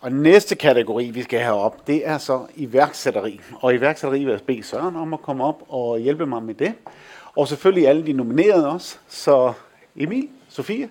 Og 0.00 0.12
næste 0.12 0.54
kategori, 0.54 1.10
vi 1.10 1.22
skal 1.22 1.40
have 1.40 1.54
op, 1.56 1.86
det 1.86 2.06
er 2.08 2.18
så 2.18 2.46
iværksætteri. 2.54 3.40
Og 3.60 3.74
iværksætteri 3.74 4.24
vil 4.24 4.30
jeg 4.30 4.40
bede 4.42 4.62
Søren 4.62 4.96
om 4.96 5.14
at 5.14 5.22
komme 5.22 5.44
op 5.44 5.62
og 5.68 5.98
hjælpe 5.98 6.26
mig 6.26 6.42
med 6.42 6.54
det. 6.54 6.74
Og 7.36 7.48
selvfølgelig 7.48 7.88
alle 7.88 8.06
de 8.06 8.12
nominerede 8.12 8.68
også. 8.68 8.98
Så 9.08 9.52
Emil, 9.96 10.28
Sofie, 10.48 10.90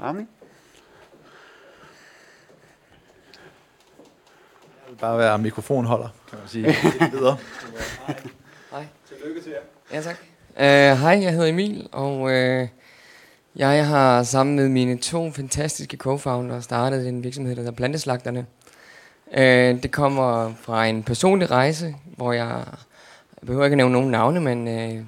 Rami. 0.00 0.20
Jeg 0.20 0.28
vil 4.90 4.96
bare 4.96 5.18
være 5.18 5.38
mikrofonholder, 5.38 6.08
kan 6.30 6.38
man 6.38 6.48
sige. 6.48 6.74
Videre. 7.12 7.36
Hej. 8.72 8.86
Tillykke 9.08 9.40
til 9.40 9.52
jer. 9.52 9.96
Ja, 9.96 10.02
tak. 10.02 10.16
Uh, 10.56 11.00
hej, 11.00 11.22
jeg 11.22 11.32
hedder 11.32 11.46
Emil, 11.46 11.88
og 11.92 12.20
uh, 12.20 12.68
jeg 13.56 13.86
har 13.86 14.22
sammen 14.22 14.56
med 14.56 14.68
mine 14.68 14.98
to 14.98 15.30
fantastiske 15.30 15.96
co-founder 16.06 16.60
startet 16.60 17.08
en 17.08 17.24
virksomhed, 17.24 17.56
der 17.56 17.62
hedder 17.62 17.76
Planteslagterne. 17.76 18.46
Uh, 19.26 19.82
det 19.82 19.90
kommer 19.90 20.54
fra 20.60 20.86
en 20.86 21.02
personlig 21.02 21.50
rejse, 21.50 21.94
hvor 22.16 22.32
jeg, 22.32 22.64
jeg 23.40 23.46
behøver 23.46 23.64
ikke 23.64 23.74
at 23.74 23.76
nævne 23.76 23.92
nogen 23.92 24.10
navne, 24.10 24.40
men 24.40 24.68
øh, 24.68 25.04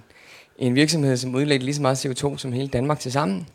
en 0.59 0.75
virksomhed, 0.75 1.17
som 1.17 1.35
udledte 1.35 1.65
lige 1.65 1.75
så 1.75 1.83
meget 1.83 2.07
CO2 2.07 2.39
som 2.39 2.53
hele 2.53 2.69
Danmark 2.69 2.99
til 2.99 3.13
sammen. 3.13 3.49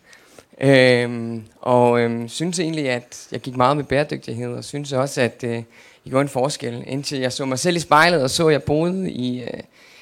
Øh, 0.61 1.40
og 1.61 1.91
uh, 1.91 2.28
synes 2.28 2.60
egentlig, 2.60 2.90
at 2.90 3.28
jeg 3.32 3.40
gik 3.40 3.56
meget 3.56 3.78
med 3.78 3.86
bæredygtighed, 3.86 4.53
og 4.53 4.64
synes 4.64 4.94
også, 4.94 5.22
at 5.22 5.44
uh, 5.48 5.57
I 6.03 6.10
gjorde 6.10 6.22
en 6.22 6.30
forskel. 6.30 6.84
Indtil 6.88 7.20
jeg 7.20 7.32
så 7.32 7.45
mig 7.45 7.60
selv 7.60 7.76
i 7.76 7.80
spejlet, 7.80 8.24
og 8.24 8.30
så, 8.30 8.48
at 8.48 8.53
jeg 8.53 8.64
boede 8.64 9.11
i, 9.11 9.44
øh, 9.44 9.60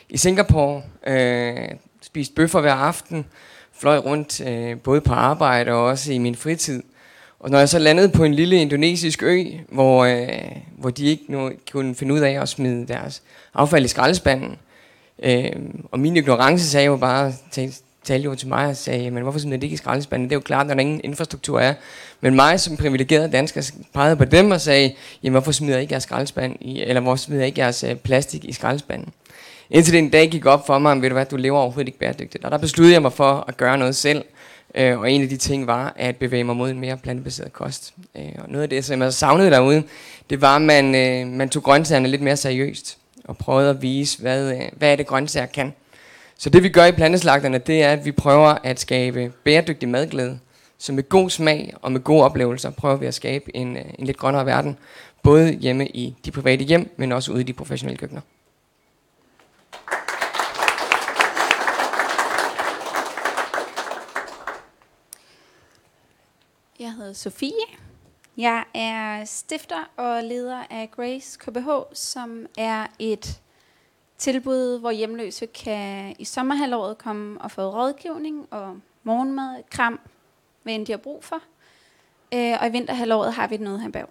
i 0.09 0.17
Singapore. 0.17 0.83
Øh, 1.07 1.69
spiste 2.01 2.35
bøffer 2.35 2.61
hver 2.61 2.73
aften. 2.73 3.25
Fløj 3.81 3.97
rundt 3.97 4.41
øh, 4.41 4.77
både 4.79 5.01
på 5.01 5.13
arbejde 5.13 5.71
og 5.71 5.83
også 5.83 6.13
i 6.13 6.17
min 6.17 6.35
fritid. 6.35 6.83
Og 7.39 7.49
når 7.49 7.59
jeg 7.59 7.69
så 7.69 7.79
landede 7.79 8.09
på 8.09 8.23
en 8.23 8.33
lille 8.33 8.55
indonesisk 8.55 9.23
ø, 9.23 9.43
hvor, 9.69 10.05
øh, 10.05 10.27
hvor 10.77 10.89
de 10.89 11.05
ikke 11.05 11.23
nu 11.27 11.51
kunne 11.71 11.95
finde 11.95 12.13
ud 12.13 12.19
af 12.19 12.41
at 12.41 12.49
smide 12.49 12.87
deres 12.87 13.21
affald 13.53 13.85
i 13.85 13.87
skraldespanden, 13.87 14.57
øh, 15.23 15.51
og 15.91 15.99
min 15.99 16.17
ignorance 16.17 16.65
sagde 16.65 16.85
jo 16.85 16.97
bare, 16.97 17.33
talte 18.03 18.25
jo 18.25 18.35
til 18.35 18.47
mig 18.47 18.67
og 18.67 18.75
sagde, 18.75 19.11
men 19.11 19.23
hvorfor 19.23 19.39
smider 19.39 19.57
det 19.57 19.63
ikke 19.63 19.73
i 19.73 19.77
skraldespanden? 19.77 20.29
Det 20.29 20.35
er 20.35 20.37
jo 20.37 20.41
klart, 20.41 20.67
når 20.67 20.73
der 20.73 20.81
ingen 20.81 21.01
infrastruktur 21.03 21.59
er. 21.59 21.73
Men 22.21 22.35
mig 22.35 22.59
som 22.59 22.77
privilegeret 22.77 23.31
dansker 23.31 23.71
pegede 23.93 24.15
på 24.15 24.25
dem 24.25 24.51
og 24.51 24.61
sagde, 24.61 24.93
jamen 25.23 25.33
hvorfor 25.33 25.51
smider 25.51 25.77
I 25.77 25.81
ikke 25.81 25.93
jeres 25.93 26.03
skraldespand 26.03 26.55
i, 26.61 26.81
eller 26.81 27.01
hvorfor 27.01 27.23
smider 27.23 27.43
I 27.43 27.45
ikke 27.45 27.61
jeres 27.61 27.83
øh, 27.83 27.95
plastik 27.95 28.45
i 28.45 28.53
skraldespanden? 28.53 29.13
Indtil 29.73 29.93
den 29.93 30.09
dag 30.09 30.29
gik 30.29 30.45
op 30.45 30.65
for 30.65 30.79
mig, 30.79 31.01
ved 31.01 31.09
du 31.09 31.13
hvad, 31.13 31.25
du 31.25 31.37
lever 31.37 31.59
overhovedet 31.59 31.87
ikke 31.87 31.99
bæredygtigt. 31.99 32.45
Og 32.45 32.51
der 32.51 32.57
besluttede 32.57 32.93
jeg 32.93 33.01
mig 33.01 33.13
for 33.13 33.45
at 33.47 33.57
gøre 33.57 33.77
noget 33.77 33.95
selv. 33.95 34.25
Øh, 34.75 34.99
og 34.99 35.11
en 35.11 35.21
af 35.21 35.29
de 35.29 35.37
ting 35.37 35.67
var 35.67 35.93
at 35.95 36.15
bevæge 36.15 36.43
mig 36.43 36.55
mod 36.55 36.69
en 36.69 36.79
mere 36.79 36.97
plantebaseret 36.97 37.53
kost. 37.53 37.93
Øh, 38.15 38.29
og 38.37 38.49
noget 38.49 38.63
af 38.63 38.69
det, 38.69 38.85
som 38.85 39.01
jeg 39.01 39.13
savnede 39.13 39.51
derude, 39.51 39.83
det 40.29 40.41
var, 40.41 40.55
at 40.55 40.61
man, 40.61 40.95
øh, 40.95 41.27
man 41.27 41.49
tog 41.49 41.63
grøntsagerne 41.63 42.07
lidt 42.07 42.21
mere 42.21 42.37
seriøst. 42.37 42.97
Og 43.25 43.37
prøvede 43.37 43.69
at 43.69 43.81
vise, 43.81 44.21
hvad, 44.21 44.53
øh, 44.53 44.61
hvad 44.77 44.91
er 44.91 44.95
det 44.95 45.07
grøntsager 45.07 45.45
kan. 45.45 45.73
Så 46.37 46.49
det 46.49 46.63
vi 46.63 46.69
gør 46.69 46.85
i 46.85 46.91
planteslagterne, 46.91 47.57
det 47.57 47.83
er, 47.83 47.91
at 47.91 48.05
vi 48.05 48.11
prøver 48.11 48.55
at 48.63 48.79
skabe 48.79 49.31
bæredygtig 49.43 49.89
madglæde. 49.89 50.39
Så 50.77 50.93
med 50.93 51.09
god 51.09 51.29
smag 51.29 51.73
og 51.81 51.91
med 51.91 52.01
gode 52.01 52.23
oplevelser 52.23 52.69
prøver 52.69 52.95
vi 52.95 53.05
at 53.05 53.13
skabe 53.13 53.55
en, 53.55 53.77
øh, 53.77 53.83
en 53.99 54.05
lidt 54.05 54.17
grønnere 54.17 54.45
verden. 54.45 54.77
Både 55.23 55.53
hjemme 55.53 55.87
i 55.87 56.15
de 56.25 56.31
private 56.31 56.63
hjem, 56.63 56.93
men 56.97 57.11
også 57.11 57.31
ude 57.31 57.41
i 57.41 57.43
de 57.43 57.53
professionelle 57.53 57.97
køkkener. 57.97 58.21
Hedder 67.01 67.13
Sofie. 67.13 67.51
Jeg 68.37 68.63
er 68.73 69.25
stifter 69.25 69.89
og 69.97 70.23
leder 70.23 70.63
af 70.69 70.91
Grace 70.91 71.39
KBH, 71.39 71.69
som 71.93 72.45
er 72.57 72.87
et 72.99 73.41
tilbud, 74.17 74.79
hvor 74.79 74.91
hjemløse 74.91 75.45
kan 75.45 76.15
i 76.19 76.25
sommerhalvåret 76.25 76.97
komme 76.97 77.41
og 77.41 77.51
få 77.51 77.61
rådgivning 77.61 78.47
og 78.51 78.79
morgenmad, 79.03 79.63
kram, 79.69 79.99
hvad 80.63 80.73
end 80.73 80.85
de 80.85 80.91
har 80.91 80.97
brug 80.97 81.23
for. 81.23 81.41
Øh, 82.33 82.57
og 82.61 82.67
i 82.67 82.71
vinterhalvåret 82.71 83.33
har 83.33 83.47
vi 83.47 83.55
et 83.55 83.61
nødherberg. 83.61 84.09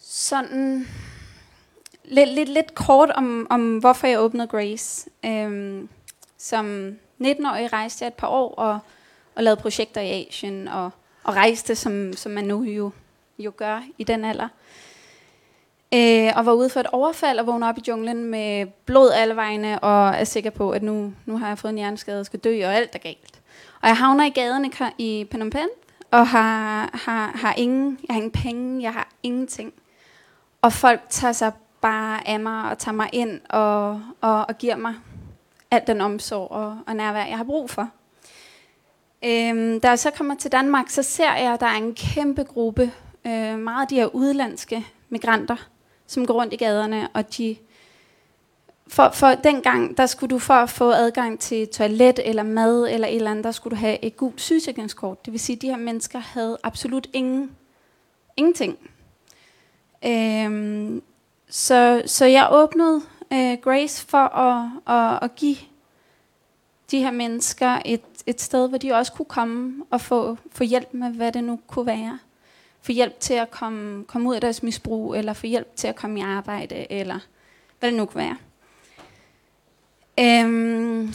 Sådan 0.00 0.88
lidt, 2.04 2.28
lidt, 2.28 2.48
lidt 2.48 2.74
kort 2.74 3.10
om, 3.10 3.46
om, 3.50 3.78
hvorfor 3.78 4.06
jeg 4.06 4.20
åbnede 4.20 4.48
Grace. 4.48 5.10
Øhm, 5.26 5.88
som 6.38 6.96
19-årig 7.22 7.72
rejste 7.72 8.04
jeg 8.04 8.08
et 8.08 8.14
par 8.14 8.28
år 8.28 8.54
og, 8.54 8.78
og 9.34 9.42
lavede 9.42 9.60
projekter 9.60 10.00
i 10.00 10.26
Asien 10.26 10.68
og, 10.68 10.90
og 11.24 11.34
rejste, 11.34 11.74
som, 11.74 12.12
som 12.12 12.32
man 12.32 12.44
nu 12.44 12.62
jo, 12.62 12.90
jo 13.38 13.52
gør 13.56 13.82
i 13.98 14.04
den 14.04 14.24
alder. 14.24 14.48
Øh, 15.94 16.32
og 16.36 16.46
var 16.46 16.52
ude 16.52 16.70
for 16.70 16.80
et 16.80 16.86
overfald 16.86 17.38
og 17.38 17.46
vågnede 17.46 17.68
op 17.68 17.78
i 17.78 17.82
junglen 17.88 18.24
med 18.24 18.66
blod 18.86 19.10
alle 19.10 19.36
vegne, 19.36 19.78
og 19.78 20.08
er 20.08 20.24
sikker 20.24 20.50
på, 20.50 20.70
at 20.70 20.82
nu, 20.82 21.12
nu 21.26 21.38
har 21.38 21.48
jeg 21.48 21.58
fået 21.58 21.70
en 21.70 21.78
hjerneskade 21.78 22.20
og 22.20 22.26
skal 22.26 22.40
dø, 22.40 22.66
og 22.66 22.74
alt 22.74 22.94
er 22.94 22.98
galt. 22.98 23.40
Og 23.82 23.88
jeg 23.88 23.96
havner 23.96 24.24
i 24.24 24.30
gaderne 24.30 24.70
i 24.98 25.26
Phnom 25.30 25.50
Penh, 25.50 25.68
og 26.10 26.28
har, 26.28 26.90
har, 27.04 27.30
har 27.34 27.54
ingen, 27.56 27.98
jeg 28.08 28.14
har 28.14 28.16
ingen 28.16 28.30
penge, 28.30 28.82
jeg 28.82 28.92
har 28.92 29.08
ingenting. 29.22 29.72
Og 30.62 30.72
folk 30.72 31.00
tager 31.08 31.32
sig 31.32 31.52
bare 31.80 32.28
af 32.28 32.40
mig 32.40 32.70
og 32.70 32.78
tager 32.78 32.94
mig 32.94 33.08
ind 33.12 33.40
og, 33.48 34.02
og, 34.20 34.46
og 34.48 34.58
giver 34.58 34.76
mig 34.76 34.94
al 35.70 35.82
den 35.86 36.00
omsorg 36.00 36.50
og, 36.50 36.78
og 36.86 36.96
nærvær, 36.96 37.24
jeg 37.24 37.36
har 37.36 37.44
brug 37.44 37.70
for. 37.70 37.88
Øhm, 39.24 39.80
da 39.80 39.88
jeg 39.88 39.98
så 39.98 40.10
kommer 40.10 40.34
til 40.34 40.52
Danmark, 40.52 40.90
så 40.90 41.02
ser 41.02 41.34
jeg, 41.34 41.52
at 41.52 41.60
der 41.60 41.66
er 41.66 41.76
en 41.76 41.94
kæmpe 41.94 42.42
gruppe, 42.42 42.92
øh, 43.26 43.58
meget 43.58 43.82
af 43.82 43.88
de 43.88 43.94
her 43.94 44.06
udlandske 44.06 44.86
migranter, 45.08 45.68
som 46.06 46.26
går 46.26 46.34
rundt 46.34 46.52
i 46.52 46.56
gaderne, 46.56 47.08
og 47.14 47.36
de 47.36 47.56
for, 48.88 49.10
for 49.10 49.28
dengang, 49.28 49.96
der 49.96 50.06
skulle 50.06 50.30
du 50.30 50.38
for 50.38 50.54
at 50.54 50.70
få 50.70 50.90
adgang 50.90 51.38
til 51.38 51.68
toilet 51.68 52.20
eller 52.24 52.42
mad 52.42 52.88
eller 52.90 53.08
et 53.08 53.16
eller 53.16 53.30
andet, 53.30 53.44
der 53.44 53.50
skulle 53.50 53.76
du 53.76 53.80
have 53.80 54.04
et 54.04 54.16
gult 54.16 54.40
sygesikringskort. 54.40 55.24
Det 55.24 55.32
vil 55.32 55.40
sige, 55.40 55.56
at 55.56 55.62
de 55.62 55.66
her 55.66 55.76
mennesker 55.76 56.18
havde 56.18 56.58
absolut 56.62 57.06
ingen, 57.12 57.50
ingenting. 58.36 58.78
Øhm, 60.04 61.02
så, 61.48 62.02
så 62.06 62.24
jeg 62.24 62.48
åbnede 62.52 63.02
øh, 63.32 63.58
Grace 63.62 64.06
for 64.06 64.36
at, 64.36 64.70
at, 64.86 65.18
at 65.22 65.34
give 65.34 65.56
de 66.90 66.98
her 66.98 67.10
mennesker 67.10 67.78
et, 67.84 68.02
et 68.26 68.40
sted, 68.40 68.68
hvor 68.68 68.78
de 68.78 68.92
også 68.92 69.12
kunne 69.12 69.26
komme 69.26 69.84
og 69.90 70.00
få, 70.00 70.36
få 70.52 70.64
hjælp 70.64 70.88
med, 70.92 71.10
hvad 71.10 71.32
det 71.32 71.44
nu 71.44 71.60
kunne 71.66 71.86
være 71.86 72.18
få 72.82 72.92
hjælp 72.92 73.20
til 73.20 73.34
at 73.34 73.50
komme, 73.50 74.04
komme 74.04 74.28
ud 74.28 74.34
af 74.34 74.40
deres 74.40 74.62
misbrug, 74.62 75.14
eller 75.14 75.32
få 75.32 75.46
hjælp 75.46 75.76
til 75.76 75.88
at 75.88 75.96
komme 75.96 76.18
i 76.18 76.22
arbejde, 76.22 76.92
eller 76.92 77.18
hvad 77.78 77.90
det 77.90 77.98
nu 77.98 78.06
kan 78.06 78.20
være. 78.20 78.36
Øhm, 80.20 81.14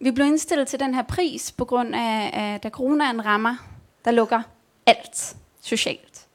vi 0.00 0.10
blev 0.10 0.26
indstillet 0.26 0.68
til 0.68 0.80
den 0.80 0.94
her 0.94 1.02
pris 1.02 1.52
på 1.52 1.64
grund 1.64 1.94
af, 1.94 2.30
at 2.32 2.62
da 2.62 2.70
coronaen 2.70 3.24
rammer, 3.24 3.56
der 4.04 4.10
lukker 4.10 4.42
alt 4.86 5.36
socialt. 5.60 6.26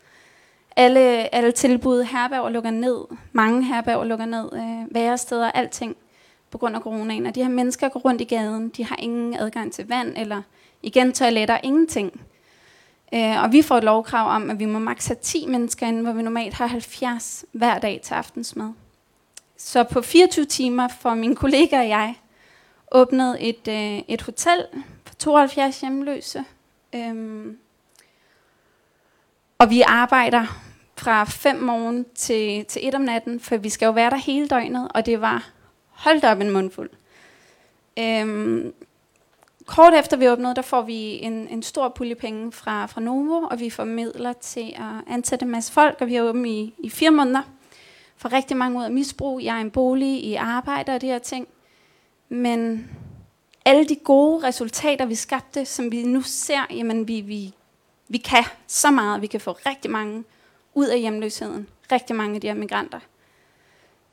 Alle, 0.76 1.36
alle 1.36 1.52
tilbud, 1.52 2.04
herberger 2.04 2.50
lukker 2.50 2.72
ned, 2.72 2.98
mange 3.32 3.64
herberger 3.64 4.04
lukker 4.04 4.26
ned, 4.26 4.50
øh, 4.54 4.96
væresteder, 4.96 5.52
alting 5.52 5.96
på 6.56 6.60
grund 6.60 6.76
af 6.76 6.82
coronaen. 6.82 7.26
Og 7.26 7.36
de 7.36 7.42
her 7.42 7.50
mennesker 7.50 7.90
går 7.90 8.00
rundt 8.00 8.22
i 8.22 8.24
gaden, 8.24 8.70
de 8.70 8.86
har 8.86 8.96
ingen 9.00 9.34
adgang 9.34 9.74
til 9.74 9.88
vand, 9.88 10.14
eller 10.18 10.42
igen 10.82 11.14
toiletter, 11.14 11.58
ingenting. 11.64 12.22
Øh, 13.14 13.44
og 13.44 13.52
vi 13.52 13.62
får 13.62 13.78
et 13.78 13.84
lovkrav 13.84 14.28
om, 14.36 14.50
at 14.50 14.60
vi 14.60 14.66
må 14.66 14.80
maks 14.80 15.08
have 15.08 15.18
10 15.22 15.48
mennesker 15.48 15.88
inde, 15.88 16.02
hvor 16.02 16.12
vi 16.12 16.22
normalt 16.22 16.54
har 16.54 16.68
70 16.68 17.46
hver 17.52 17.80
dag 17.80 18.02
til 18.04 18.14
aftensmad. 18.14 18.72
Så 19.58 19.84
på 19.84 20.02
24 20.02 20.46
timer 20.46 20.88
får 20.88 21.14
min 21.14 21.36
kollega 21.36 21.80
og 21.80 21.90
jeg 21.90 22.16
åbnet 22.92 23.50
et, 23.50 23.68
øh, 23.68 24.02
et 24.08 24.22
hotel 24.22 24.66
for 25.06 25.16
72 25.16 25.82
hjemløse. 25.82 26.46
Øhm, 26.96 27.58
og 29.58 29.70
vi 29.70 29.82
arbejder 29.82 30.46
fra 30.98 31.24
5 31.24 31.56
morgen 31.56 32.06
til, 32.16 32.66
til 32.66 32.88
1 32.88 32.96
om 32.96 33.02
natten, 33.02 33.40
for 33.40 33.58
vi 33.58 33.70
skal 33.70 33.86
jo 33.86 33.92
være 33.92 34.10
der 34.10 34.18
hele 34.18 34.48
døgnet, 34.48 34.92
og 34.96 35.06
det 35.06 35.22
var 35.22 35.55
holdt 36.06 36.26
op 36.26 36.40
en 36.40 36.52
mundfuld. 36.52 36.90
Øhm, 38.00 38.74
kort 39.66 39.94
efter 39.94 40.18
vi 40.18 40.30
åbnede, 40.30 40.56
der 40.56 40.62
får 40.62 40.82
vi 40.82 41.24
en, 41.24 41.48
en 41.48 41.64
stor 41.64 41.90
pulje 41.90 42.16
penge 42.16 42.52
fra, 42.52 42.86
fra 42.86 43.02
Novo, 43.02 43.48
og 43.52 43.60
vi 43.60 43.70
får 43.70 43.84
midler 43.84 44.34
til 44.34 44.74
at 44.76 45.14
ansætte 45.14 45.44
en 45.44 45.52
masse 45.52 45.74
folk, 45.74 45.98
og 46.02 46.08
vi 46.08 46.16
er 46.16 46.22
åbne 46.22 46.50
i, 46.50 46.74
i 46.78 46.90
fire 46.90 47.12
måneder. 47.12 47.42
For 48.18 48.34
rigtig 48.34 48.58
mange 48.58 48.80
ud 48.80 48.84
af 48.84 48.92
misbrug, 48.92 49.44
jeg 49.44 49.58
er 49.58 49.62
en 49.62 49.72
bolig, 49.72 50.24
i 50.24 50.36
arbejde 50.36 50.96
og 50.96 51.02
de 51.02 51.08
her 51.08 51.20
ting. 51.20 51.48
Men 52.30 52.90
alle 53.66 53.86
de 53.86 53.96
gode 53.96 54.48
resultater, 54.48 55.06
vi 55.06 55.16
skabte, 55.16 55.66
som 55.66 55.92
vi 55.92 56.04
nu 56.04 56.22
ser, 56.22 56.66
jamen 56.72 57.08
vi, 57.08 57.22
vi, 57.22 57.54
vi 58.08 58.18
kan 58.18 58.44
så 58.68 58.92
meget, 58.92 59.22
vi 59.22 59.28
kan 59.28 59.42
få 59.42 59.52
rigtig 59.52 59.92
mange 59.92 60.24
ud 60.74 60.88
af 60.88 61.00
hjemløsheden. 61.00 61.68
Rigtig 61.92 62.16
mange 62.16 62.36
af 62.36 62.42
de 62.42 62.48
her 62.48 62.54
migranter. 62.54 63.00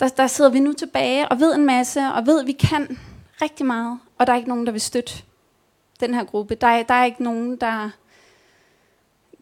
Der, 0.00 0.08
der 0.08 0.26
sidder 0.26 0.50
vi 0.50 0.60
nu 0.60 0.72
tilbage 0.72 1.28
og 1.28 1.40
ved 1.40 1.54
en 1.54 1.66
masse, 1.66 2.00
og 2.00 2.26
ved, 2.26 2.40
at 2.40 2.46
vi 2.46 2.52
kan 2.52 2.98
rigtig 3.42 3.66
meget, 3.66 3.98
og 4.18 4.26
der 4.26 4.32
er 4.32 4.36
ikke 4.36 4.48
nogen, 4.48 4.66
der 4.66 4.72
vil 4.72 4.80
støtte 4.80 5.12
den 6.00 6.14
her 6.14 6.24
gruppe. 6.24 6.54
Der 6.54 6.82
der 6.82 6.94
er 6.94 7.04
ikke 7.04 7.22
nogen, 7.22 7.56
der... 7.56 7.90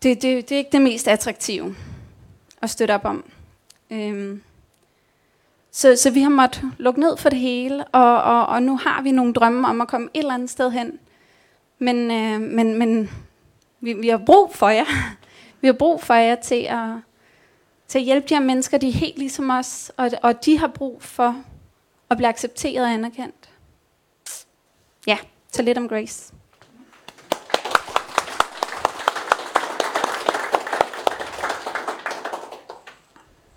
Det, 0.02 0.22
det, 0.22 0.48
det 0.48 0.52
er 0.52 0.58
ikke 0.58 0.72
det 0.72 0.82
mest 0.82 1.08
attraktive 1.08 1.76
at 2.62 2.70
støtte 2.70 2.94
op 2.94 3.04
om. 3.04 3.24
Øhm. 3.90 4.42
Så, 5.72 5.96
så 5.96 6.10
vi 6.10 6.20
har 6.20 6.30
måttet 6.30 6.62
lukke 6.78 7.00
ned 7.00 7.16
for 7.16 7.28
det 7.28 7.38
hele, 7.38 7.84
og, 7.84 8.22
og, 8.22 8.46
og 8.46 8.62
nu 8.62 8.76
har 8.76 9.02
vi 9.02 9.10
nogle 9.10 9.32
drømme 9.32 9.68
om 9.68 9.80
at 9.80 9.88
komme 9.88 10.08
et 10.14 10.20
eller 10.20 10.34
andet 10.34 10.50
sted 10.50 10.70
hen. 10.70 10.98
Men, 11.78 12.10
øh, 12.10 12.40
men, 12.40 12.78
men 12.78 13.10
vi, 13.80 13.92
vi 13.92 14.08
har 14.08 14.22
brug 14.26 14.54
for 14.54 14.68
jer. 14.68 14.84
Vi 15.62 15.66
har 15.68 15.72
brug 15.72 16.02
for 16.02 16.14
jer 16.14 16.34
til 16.34 16.66
at, 16.68 16.88
til 17.90 17.98
at 17.98 18.04
hjælpe 18.04 18.28
de 18.28 18.34
her 18.34 18.42
mennesker, 18.42 18.78
de 18.78 18.88
er 18.88 18.92
helt 18.92 19.18
ligesom 19.18 19.50
os, 19.50 19.92
og, 19.96 20.10
og 20.22 20.44
de 20.44 20.58
har 20.58 20.68
brug 20.68 21.02
for 21.02 21.44
at 22.10 22.16
blive 22.16 22.28
accepteret 22.28 22.84
og 22.84 22.92
anerkendt. 22.92 23.50
Ja, 25.06 25.18
så 25.52 25.62
lidt 25.62 25.78
om 25.78 25.88
Grace. 25.88 26.34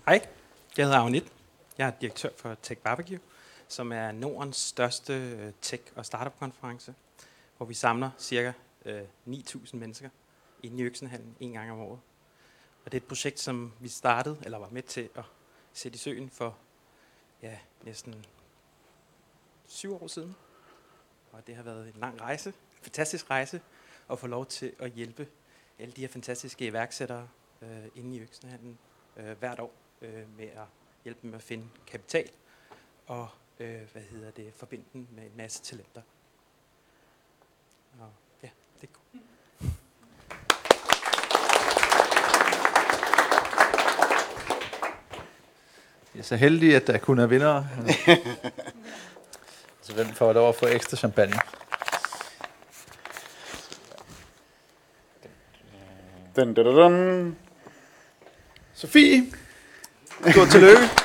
Hej, 0.06 0.26
jeg 0.76 0.84
hedder 0.84 0.98
Agnit. 0.98 1.32
Jeg 1.78 1.86
er 1.86 1.92
direktør 2.00 2.28
for 2.36 2.56
Tech 2.62 2.80
Barbecue, 2.80 3.18
som 3.68 3.92
er 3.92 4.12
Nordens 4.12 4.56
største 4.56 5.12
øh, 5.12 5.52
tech- 5.62 5.92
og 5.96 6.06
startup-konference, 6.06 6.94
hvor 7.56 7.66
vi 7.66 7.74
samler 7.74 8.10
ca. 8.20 8.52
9.000 8.86 8.88
øh, 8.88 9.80
mennesker 9.80 10.08
i 10.62 10.66
i 10.66 10.82
Øksenhallen 10.82 11.36
en 11.40 11.52
gang 11.52 11.72
om 11.72 11.80
året. 11.80 11.98
Og 12.84 12.92
det 12.92 12.98
er 12.98 13.02
et 13.02 13.08
projekt, 13.08 13.40
som 13.40 13.72
vi 13.80 13.88
startede, 13.88 14.38
eller 14.44 14.58
var 14.58 14.68
med 14.70 14.82
til 14.82 15.08
at 15.14 15.24
sætte 15.72 15.96
i 15.96 15.98
søen 15.98 16.30
for 16.30 16.56
ja, 17.42 17.58
næsten 17.82 18.26
syv 19.66 20.02
år 20.02 20.06
siden. 20.06 20.36
Og 21.32 21.46
det 21.46 21.56
har 21.56 21.62
været 21.62 21.88
en 21.88 22.00
lang 22.00 22.20
rejse, 22.20 22.48
en 22.48 22.54
fantastisk 22.82 23.30
rejse, 23.30 23.60
at 24.10 24.18
få 24.18 24.26
lov 24.26 24.46
til 24.46 24.72
at 24.78 24.90
hjælpe 24.90 25.28
alle 25.78 25.92
de 25.92 26.00
her 26.00 26.08
fantastiske 26.08 26.66
iværksættere 26.66 27.28
øh, 27.62 27.86
inde 27.94 28.16
i 28.16 28.20
Øksenhandlen 28.20 28.78
øh, 29.16 29.38
hvert 29.38 29.60
år 29.60 29.72
øh, 30.02 30.36
med 30.36 30.46
at 30.46 30.66
hjælpe 31.04 31.18
dem 31.22 31.30
med 31.30 31.38
at 31.38 31.42
finde 31.42 31.68
kapital 31.86 32.30
og 33.06 33.28
øh, 33.60 33.82
hvad 33.92 34.02
hedder 34.02 34.30
det, 34.30 34.54
forbinde 34.54 34.84
dem 34.92 35.06
med 35.10 35.24
en 35.24 35.36
masse 35.36 35.62
talenter. 35.62 36.02
Og 38.00 38.12
ja, 38.42 38.50
det 38.80 38.88
er 38.88 38.92
godt. 38.92 39.24
Jeg 46.14 46.20
er 46.20 46.24
så 46.24 46.36
heldig, 46.36 46.76
at 46.76 46.86
der 46.86 46.98
kun 46.98 47.18
er 47.18 47.26
vinder. 47.26 47.64
så 49.82 49.94
hvem 49.94 50.06
får 50.06 50.32
lov 50.32 50.48
at 50.48 50.54
få 50.54 50.66
ekstra 50.66 50.96
champagne? 50.96 51.34
Dun, 56.36 56.54
dun, 56.54 56.66
dun. 56.66 57.36
Sofie, 58.74 59.32
stort 60.30 60.48
tillykke. 60.48 61.04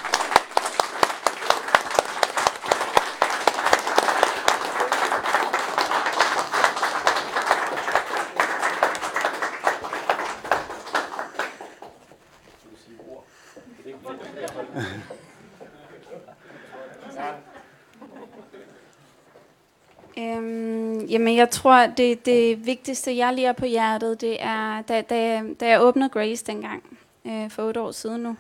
Øhm, 20.19 21.05
jamen, 21.05 21.37
jeg 21.37 21.49
tror, 21.69 21.87
det, 21.87 22.25
det 22.25 22.65
vigtigste, 22.65 23.17
jeg 23.17 23.33
lige 23.33 23.47
er 23.47 23.53
på 23.53 23.65
hjertet, 23.65 24.21
det 24.21 24.37
er, 24.39 24.81
da, 24.81 25.01
da, 25.01 25.43
da 25.59 25.67
jeg 25.67 25.81
åbnede 25.81 26.09
Grace 26.09 26.45
dengang, 26.45 26.97
øh, 27.25 27.49
for 27.49 27.63
otte 27.63 27.81
år 27.81 27.91
siden 27.91 28.21
nu, 28.21 28.37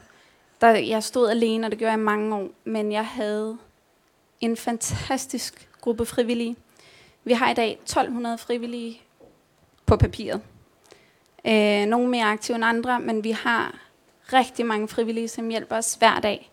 der, 0.61 0.69
jeg 0.69 1.03
stod 1.03 1.29
alene, 1.29 1.67
og 1.67 1.71
det 1.71 1.79
gjorde 1.79 1.91
jeg 1.91 1.99
i 1.99 2.03
mange 2.03 2.35
år, 2.35 2.47
men 2.63 2.91
jeg 2.91 3.05
havde 3.05 3.57
en 4.41 4.57
fantastisk 4.57 5.69
gruppe 5.81 6.05
frivillige. 6.05 6.55
Vi 7.23 7.33
har 7.33 7.51
i 7.51 7.53
dag 7.53 7.79
1200 7.83 8.37
frivillige 8.37 9.01
på 9.85 9.97
papiret. 9.97 10.41
Øh, 11.45 11.85
nogle 11.85 12.09
mere 12.09 12.25
aktive 12.25 12.55
end 12.55 12.65
andre, 12.65 12.99
men 12.99 13.23
vi 13.23 13.31
har 13.31 13.79
rigtig 14.33 14.65
mange 14.65 14.87
frivillige, 14.87 15.27
som 15.27 15.49
hjælper 15.49 15.75
os 15.77 15.93
hver 15.93 16.19
dag. 16.19 16.51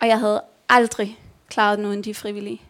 Og 0.00 0.08
jeg 0.08 0.20
havde 0.20 0.42
aldrig 0.68 1.18
klaret 1.48 1.78
den 1.78 1.86
uden 1.86 2.04
de 2.04 2.14
frivillige. 2.14 2.62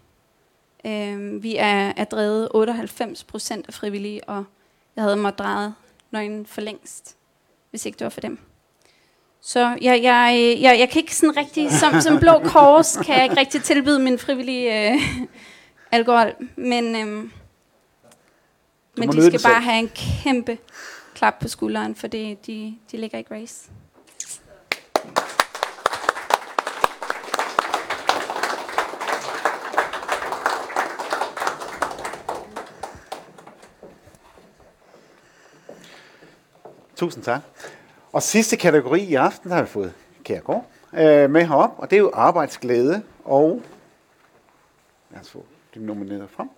Øh, 0.87 1.43
vi 1.43 1.57
er, 1.57 1.93
er 1.97 2.05
drevet 2.05 2.49
98 2.55 3.25
procent 3.25 3.69
af 3.69 3.75
frivillige, 3.75 4.25
og 4.25 4.45
jeg 4.97 5.05
havde 5.05 5.17
måttet 5.17 5.39
dreje 5.39 5.75
nøglen 6.11 6.47
for 6.47 6.61
længst, 6.61 7.17
hvis 7.71 7.87
ikke 7.87 7.99
det 7.99 8.05
var 8.05 8.11
for 8.11 8.21
dem. 8.21 8.39
Så 9.41 9.79
jeg, 9.81 10.03
jeg, 10.03 10.57
jeg, 10.61 10.79
jeg 10.79 10.91
kan 10.91 11.01
ikke 11.01 11.17
sådan 11.17 11.37
rigtig, 11.37 11.71
som, 11.71 12.01
som 12.01 12.19
blå 12.19 12.39
kors, 12.45 12.97
kan 12.97 13.15
jeg 13.15 13.25
ikke 13.25 13.37
rigtig 13.37 13.63
tilbyde 13.63 13.99
min 13.99 14.19
frivillige 14.19 14.93
øh, 14.93 15.01
alkohol, 15.93 16.35
men, 16.57 16.97
øh, 16.97 17.31
men 18.97 19.09
de 19.13 19.27
skal 19.27 19.41
bare 19.43 19.55
selv. 19.55 19.65
have 19.65 19.79
en 19.79 19.91
kæmpe 19.95 20.59
klap 21.15 21.35
på 21.41 21.49
skulderen, 21.49 21.95
for 21.95 22.07
det, 22.07 22.47
de, 22.47 22.75
de 22.93 22.97
ligger 22.97 23.19
i 23.19 23.23
Grace. 23.23 23.71
Tusind 36.99 37.25
tak. 37.25 37.41
Og 38.13 38.23
sidste 38.23 38.57
kategori 38.57 39.01
i 39.01 39.15
aften, 39.15 39.51
der 39.51 39.57
har 39.57 39.63
vi 39.63 39.69
fået 39.69 39.95
Kærgaard 40.25 40.67
øh, 40.95 41.31
med 41.31 41.47
herop, 41.47 41.71
og 41.77 41.91
det 41.91 41.97
er 41.97 42.01
jo 42.01 42.11
arbejdsglæde. 42.15 43.03
Og 43.25 43.63
lad 45.11 45.21
os 45.21 45.31
få 45.31 45.45
de 45.75 45.87
nominerede 45.87 46.29
frem. 46.29 46.49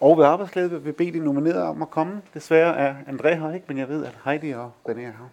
Og 0.00 0.18
ved 0.18 0.24
arbejdsglæde 0.24 0.70
vil 0.70 0.84
vi 0.84 0.92
bede 0.92 1.12
de 1.12 1.18
nominerede 1.18 1.64
om 1.64 1.82
at 1.82 1.90
komme. 1.90 2.22
Desværre 2.34 2.76
er 2.76 2.94
André 2.94 3.28
her 3.34 3.54
ikke, 3.54 3.66
men 3.68 3.78
jeg 3.78 3.88
ved, 3.88 4.04
at 4.06 4.18
Heidi 4.24 4.50
og 4.50 4.72
René 4.88 5.00
er 5.00 5.12
her. 5.20 5.30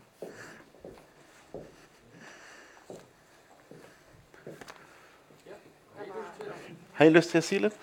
Har 6.93 7.05
I 7.05 7.09
lyst 7.09 7.29
til 7.29 7.37
at 7.37 7.43
sige 7.43 7.61
lidt? 7.61 7.73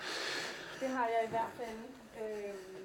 Det 0.79 0.87
har 0.87 1.05
jeg 1.05 1.21
i 1.27 1.29
hvert 1.29 1.53
fald. 1.57 1.79
Øhm, 2.21 2.75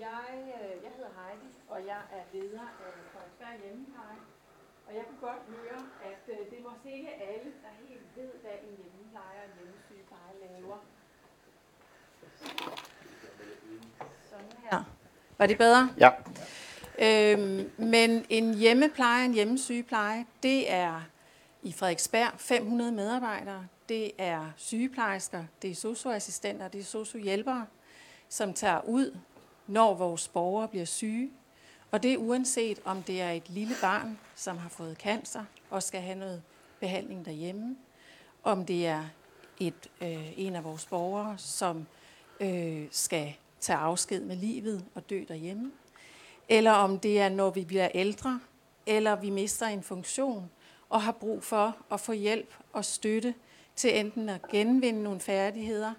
jeg, 0.00 0.22
øh, 0.56 0.84
jeg 0.84 0.92
hedder 0.96 1.12
Heidi, 1.20 1.50
og 1.68 1.78
jeg 1.92 2.00
er 2.18 2.22
leder 2.32 2.66
af 2.86 2.90
Frederiksberg 3.12 3.56
Hjemmepleje. 3.64 4.20
Og 4.86 4.90
jeg 4.96 5.04
kunne 5.08 5.22
godt 5.30 5.42
høre, 5.56 5.80
at 6.10 6.22
øh, 6.34 6.38
det 6.50 6.56
er 6.60 6.64
måske 6.70 6.84
ikke 6.96 7.10
alle, 7.10 7.52
der 7.62 7.68
helt 7.88 8.16
ved, 8.16 8.30
hvad 8.42 8.52
en 8.68 8.76
hjemmepleje 8.82 9.38
og 9.38 9.46
en 9.46 9.54
hjemmesygepleje 9.58 10.34
laver. 10.42 10.78
Sådan 14.30 14.52
her. 14.70 14.84
Var 15.38 15.46
det 15.46 15.58
bedre? 15.58 15.90
Ja. 15.98 16.10
Øhm, 16.98 17.70
men 17.76 18.26
en 18.28 18.54
hjemmepleje, 18.54 19.24
en 19.24 19.34
hjemmesygepleje, 19.34 20.26
det 20.42 20.72
er 20.72 21.02
i 21.62 21.72
Frederiksberg 21.72 22.32
500 22.36 22.92
medarbejdere. 22.92 23.66
Det 23.88 24.10
er 24.18 24.50
sygeplejersker, 24.56 25.44
det 25.62 25.70
er 25.70 25.74
socioassistenter, 25.74 26.68
det 26.68 26.80
er 26.80 26.84
sociohjælpere, 26.84 27.66
som 28.28 28.54
tager 28.54 28.80
ud, 28.84 29.18
når 29.66 29.94
vores 29.94 30.28
borgere 30.28 30.68
bliver 30.68 30.84
syge. 30.84 31.30
Og 31.90 32.02
det 32.02 32.12
er 32.12 32.16
uanset 32.16 32.80
om 32.84 33.02
det 33.02 33.22
er 33.22 33.30
et 33.30 33.48
lille 33.48 33.74
barn, 33.80 34.18
som 34.34 34.58
har 34.58 34.68
fået 34.68 34.96
cancer 34.96 35.44
og 35.70 35.82
skal 35.82 36.00
have 36.00 36.18
noget 36.18 36.42
behandling 36.80 37.24
derhjemme, 37.24 37.76
om 38.42 38.66
det 38.66 38.86
er 38.86 39.04
et, 39.60 39.90
øh, 40.00 40.38
en 40.38 40.56
af 40.56 40.64
vores 40.64 40.86
borgere, 40.86 41.38
som 41.38 41.86
øh, 42.40 42.86
skal 42.90 43.34
tage 43.60 43.78
afsked 43.78 44.20
med 44.20 44.36
livet 44.36 44.84
og 44.94 45.10
dø 45.10 45.24
derhjemme, 45.28 45.72
eller 46.48 46.72
om 46.72 46.98
det 46.98 47.20
er, 47.20 47.28
når 47.28 47.50
vi 47.50 47.64
bliver 47.64 47.88
ældre, 47.94 48.40
eller 48.86 49.16
vi 49.16 49.30
mister 49.30 49.66
en 49.66 49.82
funktion 49.82 50.50
og 50.88 51.02
har 51.02 51.12
brug 51.12 51.42
for 51.42 51.76
at 51.90 52.00
få 52.00 52.12
hjælp 52.12 52.54
og 52.72 52.84
støtte 52.84 53.34
til 53.76 53.98
enten 53.98 54.28
at 54.28 54.48
genvinde 54.50 55.02
nogle 55.02 55.20
færdigheder, 55.20 55.94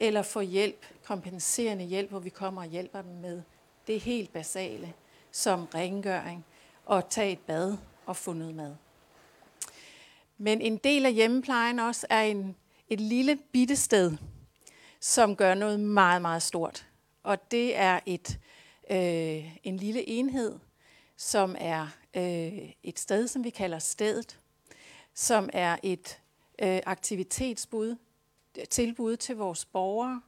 eller 0.00 0.22
få 0.22 0.40
hjælp, 0.40 0.86
kompenserende 1.04 1.84
hjælp, 1.84 2.10
hvor 2.10 2.18
vi 2.18 2.30
kommer 2.30 2.62
og 2.62 2.68
hjælper 2.68 3.02
dem 3.02 3.12
med 3.12 3.42
det 3.86 4.00
helt 4.00 4.32
basale, 4.32 4.92
som 5.30 5.64
rengøring 5.74 6.44
og 6.86 7.08
tage 7.08 7.32
et 7.32 7.38
bad 7.38 7.76
og 8.06 8.16
få 8.16 8.32
noget 8.32 8.54
mad. 8.54 8.74
Men 10.42 10.60
en 10.60 10.76
del 10.76 11.06
af 11.06 11.14
hjemmeplejen 11.14 11.78
også 11.78 12.06
er 12.10 12.22
en, 12.22 12.56
et 12.88 13.00
lille 13.00 13.36
bitte 13.52 13.76
sted, 13.76 14.12
som 15.00 15.36
gør 15.36 15.54
noget 15.54 15.80
meget, 15.80 16.22
meget 16.22 16.42
stort. 16.42 16.88
Og 17.22 17.50
det 17.50 17.76
er 17.76 18.00
et, 18.06 18.38
øh, 18.90 19.56
en 19.62 19.76
lille 19.76 20.08
enhed, 20.08 20.58
som 21.16 21.56
er 21.58 21.88
øh, 22.14 22.72
et 22.82 22.98
sted, 22.98 23.28
som 23.28 23.44
vi 23.44 23.50
kalder 23.50 23.78
stedet, 23.78 24.40
som 25.14 25.50
er 25.52 25.76
et 25.82 26.20
øh, 26.62 26.80
aktivitetsbud, 26.86 27.96
tilbud 28.70 29.16
til 29.16 29.36
vores 29.36 29.64
borgere, 29.64 30.22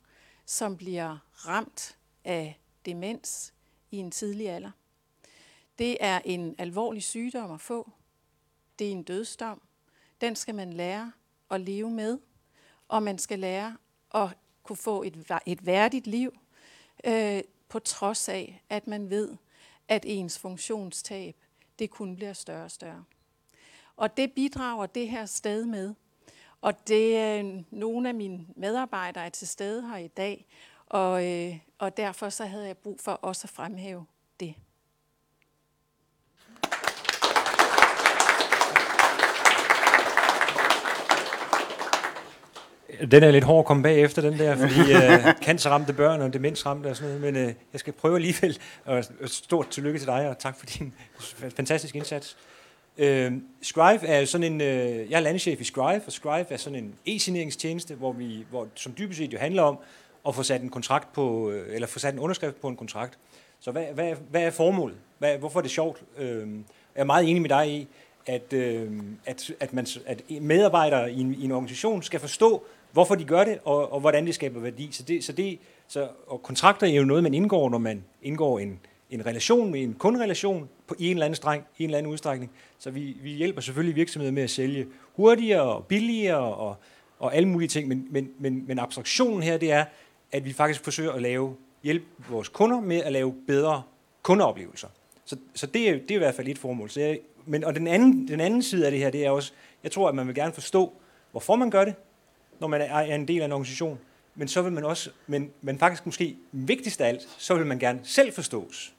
som 0.46 0.76
bliver 0.76 1.18
ramt 1.34 1.98
af 2.24 2.60
demens 2.86 3.54
i 3.90 3.96
en 3.96 4.10
tidlig 4.10 4.50
alder. 4.50 4.70
Det 5.78 5.96
er 6.00 6.20
en 6.24 6.54
alvorlig 6.58 7.02
sygdom 7.02 7.50
at 7.50 7.60
få. 7.60 7.90
Det 8.78 8.86
er 8.86 8.92
en 8.92 9.02
dødsdom. 9.02 9.62
Den 10.24 10.36
skal 10.36 10.54
man 10.54 10.72
lære 10.72 11.12
at 11.50 11.60
leve 11.60 11.90
med, 11.90 12.18
og 12.88 13.02
man 13.02 13.18
skal 13.18 13.38
lære 13.38 13.76
at 14.14 14.28
kunne 14.62 14.76
få 14.76 15.02
et, 15.02 15.32
et 15.46 15.66
værdigt 15.66 16.06
liv, 16.06 16.38
øh, 17.04 17.42
på 17.68 17.78
trods 17.78 18.28
af, 18.28 18.62
at 18.68 18.86
man 18.86 19.10
ved, 19.10 19.36
at 19.88 20.04
ens 20.06 20.38
funktionstab, 20.38 21.36
det 21.78 21.90
kun 21.90 22.16
bliver 22.16 22.32
større 22.32 22.64
og 22.64 22.70
større. 22.70 23.04
Og 23.96 24.16
det 24.16 24.32
bidrager 24.32 24.86
det 24.86 25.08
her 25.08 25.26
sted 25.26 25.64
med. 25.64 25.94
Og 26.60 26.88
det 26.88 27.16
er 27.16 27.62
nogle 27.70 28.08
af 28.08 28.14
mine 28.14 28.46
medarbejdere 28.56 29.26
er 29.26 29.30
til 29.30 29.48
stede 29.48 29.88
her 29.88 29.96
i 29.96 30.08
dag, 30.08 30.46
og, 30.86 31.26
øh, 31.26 31.58
og 31.78 31.96
derfor 31.96 32.28
så 32.28 32.44
havde 32.44 32.66
jeg 32.66 32.78
brug 32.78 33.00
for 33.00 33.12
også 33.12 33.44
at 33.44 33.50
fremhæve 33.50 34.06
det. 34.40 34.54
Den 43.00 43.22
er 43.22 43.30
lidt 43.30 43.44
hård 43.44 43.58
at 43.58 43.64
komme 43.64 43.82
bagefter, 43.82 44.22
den 44.22 44.38
der, 44.38 44.56
fordi 44.56 44.92
øh, 44.92 45.34
cancerramte 45.42 45.92
børn 45.92 46.20
og 46.20 46.32
demensramte 46.32 46.86
og 46.86 46.96
sådan 46.96 47.14
noget, 47.14 47.34
men 47.34 47.48
øh, 47.48 47.54
jeg 47.72 47.80
skal 47.80 47.92
prøve 47.92 48.14
alligevel, 48.14 48.58
og 48.84 49.04
stort 49.26 49.68
tillykke 49.68 49.98
til 49.98 50.06
dig, 50.06 50.28
og 50.28 50.38
tak 50.38 50.58
for 50.58 50.66
din 50.66 50.94
fantastiske 51.56 51.96
indsats. 51.96 52.36
Øh, 52.98 53.32
Scrive 53.62 54.06
er 54.06 54.24
sådan 54.24 54.52
en, 54.52 54.60
øh, 54.60 55.10
jeg 55.10 55.16
er 55.16 55.20
landchef 55.20 55.60
i 55.60 55.64
Scrive, 55.64 56.02
og 56.06 56.12
Scrive 56.12 56.52
er 56.52 56.56
sådan 56.56 56.78
en 56.78 56.94
e-signeringstjeneste, 57.06 57.94
hvor 57.94 58.12
vi, 58.12 58.44
hvor, 58.50 58.66
som 58.74 58.94
dybest 58.98 59.18
set 59.18 59.32
jo 59.32 59.38
handler 59.38 59.62
om 59.62 59.78
at 60.28 60.34
få 60.34 60.42
sat 60.42 60.62
en 60.62 60.68
kontrakt 60.68 61.12
på, 61.12 61.50
øh, 61.50 61.74
eller 61.74 61.86
få 61.86 61.98
sat 61.98 62.14
en 62.14 62.20
underskrift 62.20 62.60
på 62.60 62.68
en 62.68 62.76
kontrakt. 62.76 63.18
Så 63.60 63.70
hvad, 63.70 63.84
hvad, 63.94 64.14
hvad 64.30 64.42
er 64.42 64.50
formålet? 64.50 64.96
Hvad, 65.18 65.38
hvorfor 65.38 65.60
er 65.60 65.62
det 65.62 65.70
sjovt? 65.70 66.02
Øh, 66.18 66.48
jeg 66.94 67.00
er 67.00 67.04
meget 67.04 67.28
enig 67.28 67.42
med 67.42 67.48
dig 67.48 67.70
i, 67.70 67.88
at, 68.26 68.52
øh, 68.52 68.92
at, 69.26 69.50
at, 69.60 69.72
man, 69.72 69.86
at 70.06 70.22
medarbejdere 70.40 71.12
i 71.12 71.20
en, 71.20 71.34
i 71.34 71.44
en 71.44 71.52
organisation 71.52 72.02
skal 72.02 72.20
forstå, 72.20 72.64
hvorfor 72.94 73.14
de 73.14 73.24
gør 73.24 73.44
det, 73.44 73.58
og, 73.64 73.92
og 73.92 74.00
hvordan 74.00 74.26
det 74.26 74.34
skaber 74.34 74.60
værdi. 74.60 74.88
Så 74.92 75.02
det, 75.02 75.24
så 75.24 75.32
det, 75.32 75.58
så, 75.88 76.08
og 76.26 76.42
kontrakter 76.42 76.86
er 76.86 76.90
jo 76.90 77.04
noget, 77.04 77.22
man 77.22 77.34
indgår, 77.34 77.70
når 77.70 77.78
man 77.78 78.04
indgår 78.22 78.58
en, 78.58 78.80
en 79.10 79.26
relation 79.26 79.70
med 79.70 79.82
en 79.82 79.94
kunderelation 79.94 80.68
på 80.86 80.94
en 80.98 81.10
eller 81.10 81.24
anden 81.24 81.36
streng, 81.36 81.64
en 81.78 81.84
eller 81.84 81.98
anden 81.98 82.12
udstrækning. 82.12 82.50
Så 82.78 82.90
vi, 82.90 83.16
vi 83.22 83.30
hjælper 83.30 83.60
selvfølgelig 83.60 83.96
virksomheder 83.96 84.32
med 84.32 84.42
at 84.42 84.50
sælge 84.50 84.86
hurtigere 85.16 85.62
og 85.62 85.86
billigere 85.86 86.54
og, 86.54 86.76
og 87.18 87.34
alle 87.34 87.48
mulige 87.48 87.68
ting, 87.68 87.88
men, 87.88 88.06
men, 88.10 88.30
men, 88.38 88.64
men 88.66 88.78
abstraktionen 88.78 89.42
her, 89.42 89.56
det 89.56 89.72
er, 89.72 89.84
at 90.32 90.44
vi 90.44 90.52
faktisk 90.52 90.84
forsøger 90.84 91.12
at 91.12 91.22
lave, 91.22 91.56
hjælpe 91.82 92.06
vores 92.30 92.48
kunder 92.48 92.80
med 92.80 93.02
at 93.02 93.12
lave 93.12 93.34
bedre 93.46 93.82
kundeoplevelser. 94.22 94.88
Så, 95.24 95.36
så 95.54 95.66
det, 95.66 95.88
er, 95.88 95.92
det 95.92 96.10
er 96.10 96.14
i 96.14 96.18
hvert 96.18 96.34
fald 96.34 96.48
et 96.48 96.58
formål. 96.58 96.90
Så 96.90 97.00
jeg, 97.00 97.18
men, 97.46 97.64
og 97.64 97.74
den 97.74 97.86
anden, 97.86 98.28
den 98.28 98.40
anden 98.40 98.62
side 98.62 98.84
af 98.84 98.90
det 98.90 99.00
her, 99.00 99.10
det 99.10 99.26
er 99.26 99.30
også, 99.30 99.52
jeg 99.82 99.92
tror, 99.92 100.08
at 100.08 100.14
man 100.14 100.26
vil 100.26 100.34
gerne 100.34 100.52
forstå, 100.52 100.92
hvorfor 101.30 101.56
man 101.56 101.70
gør 101.70 101.84
det, 101.84 101.94
når 102.60 102.68
man 102.68 102.80
er 102.80 102.98
en 102.98 103.28
del 103.28 103.40
af 103.40 103.44
en 103.44 103.52
organisation, 103.52 103.98
men 104.34 104.48
så 104.48 104.62
vil 104.62 104.72
man 104.72 104.84
også, 104.84 105.10
men, 105.26 105.50
men 105.62 105.78
faktisk 105.78 106.06
måske 106.06 106.36
vigtigst 106.52 107.00
af 107.00 107.08
alt, 107.08 107.22
så 107.38 107.54
vil 107.54 107.66
man 107.66 107.78
gerne 107.78 108.00
selv 108.02 108.32
forstås. 108.32 108.94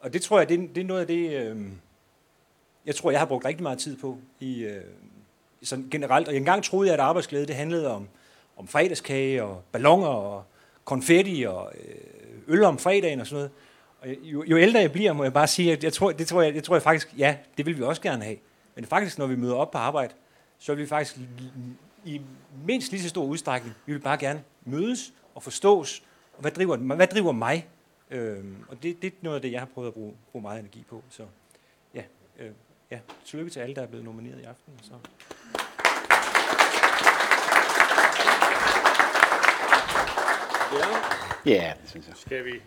Og 0.00 0.12
det 0.12 0.22
tror 0.22 0.38
jeg, 0.38 0.48
det, 0.48 0.74
det 0.74 0.80
er 0.80 0.84
noget 0.84 1.00
af 1.00 1.06
det, 1.06 1.32
øh, 1.32 1.56
jeg 2.86 2.94
tror, 2.94 3.10
jeg 3.10 3.20
har 3.20 3.26
brugt 3.26 3.44
rigtig 3.44 3.62
meget 3.62 3.78
tid 3.78 3.96
på 3.96 4.18
i, 4.40 4.60
øh, 4.60 4.84
sådan 5.62 5.88
generelt. 5.90 6.28
Og 6.28 6.36
engang 6.36 6.64
troede 6.64 6.88
jeg, 6.88 6.94
at 6.94 7.00
arbejdsglæde, 7.00 7.46
det 7.46 7.54
handlede 7.54 7.90
om, 7.90 8.08
om 8.56 8.68
fredagskage 8.68 9.44
og 9.44 9.62
ballonger 9.72 10.08
og 10.08 10.44
konfetti 10.84 11.42
og 11.48 11.72
øh, 11.84 12.54
øl 12.54 12.64
om 12.64 12.78
fredagen 12.78 13.20
og 13.20 13.26
sådan 13.26 13.36
noget. 13.36 13.50
Og 14.00 14.08
jo, 14.22 14.44
jo 14.46 14.58
ældre 14.58 14.80
jeg 14.80 14.92
bliver, 14.92 15.12
må 15.12 15.22
jeg 15.22 15.32
bare 15.32 15.46
sige, 15.46 15.72
at 15.72 15.84
jeg 15.84 15.92
tror, 15.92 16.12
det 16.12 16.26
tror 16.26 16.42
jeg, 16.42 16.54
jeg 16.54 16.64
tror 16.64 16.74
jeg 16.74 16.82
faktisk, 16.82 17.14
ja, 17.18 17.36
det 17.56 17.66
vil 17.66 17.78
vi 17.78 17.82
også 17.82 18.02
gerne 18.02 18.24
have. 18.24 18.36
Men 18.74 18.84
faktisk, 18.84 19.18
når 19.18 19.26
vi 19.26 19.36
møder 19.36 19.54
op 19.54 19.70
på 19.70 19.78
arbejde, 19.78 20.14
så 20.58 20.74
vil 20.74 20.82
vi 20.82 20.88
faktisk 20.88 21.16
i 22.04 22.20
mindst 22.64 22.90
lige 22.90 23.02
så 23.02 23.08
stor 23.08 23.24
udstrækning, 23.24 23.74
vi 23.86 23.92
vil 23.92 24.00
bare 24.00 24.18
gerne 24.18 24.44
mødes 24.64 25.12
og 25.34 25.42
forstås, 25.42 26.02
og 26.34 26.40
hvad 26.40 26.50
driver, 26.50 26.76
hvad 26.76 27.06
driver 27.06 27.32
mig? 27.32 27.68
Øhm, 28.10 28.56
og 28.68 28.82
det, 28.82 29.02
det 29.02 29.12
er 29.12 29.16
noget 29.22 29.36
af 29.36 29.42
det, 29.42 29.52
jeg 29.52 29.60
har 29.60 29.66
prøvet 29.66 29.88
at 29.88 29.94
bruge, 29.94 30.14
bruge 30.32 30.42
meget 30.42 30.60
energi 30.60 30.84
på. 30.90 31.02
Så 31.10 31.26
ja, 31.94 32.02
øh, 32.38 32.50
ja, 32.90 32.98
tillykke 33.24 33.50
til 33.50 33.60
alle, 33.60 33.74
der 33.74 33.82
er 33.82 33.86
blevet 33.86 34.04
nomineret 34.04 34.40
i 34.40 34.44
aften. 34.44 34.72
Så. 34.82 34.92
Ja, 41.46 41.52
ja 41.52 41.72
det 41.82 41.90
synes 41.90 42.06
jeg. 42.08 42.16
Skal 42.16 42.44
vi 42.44 42.60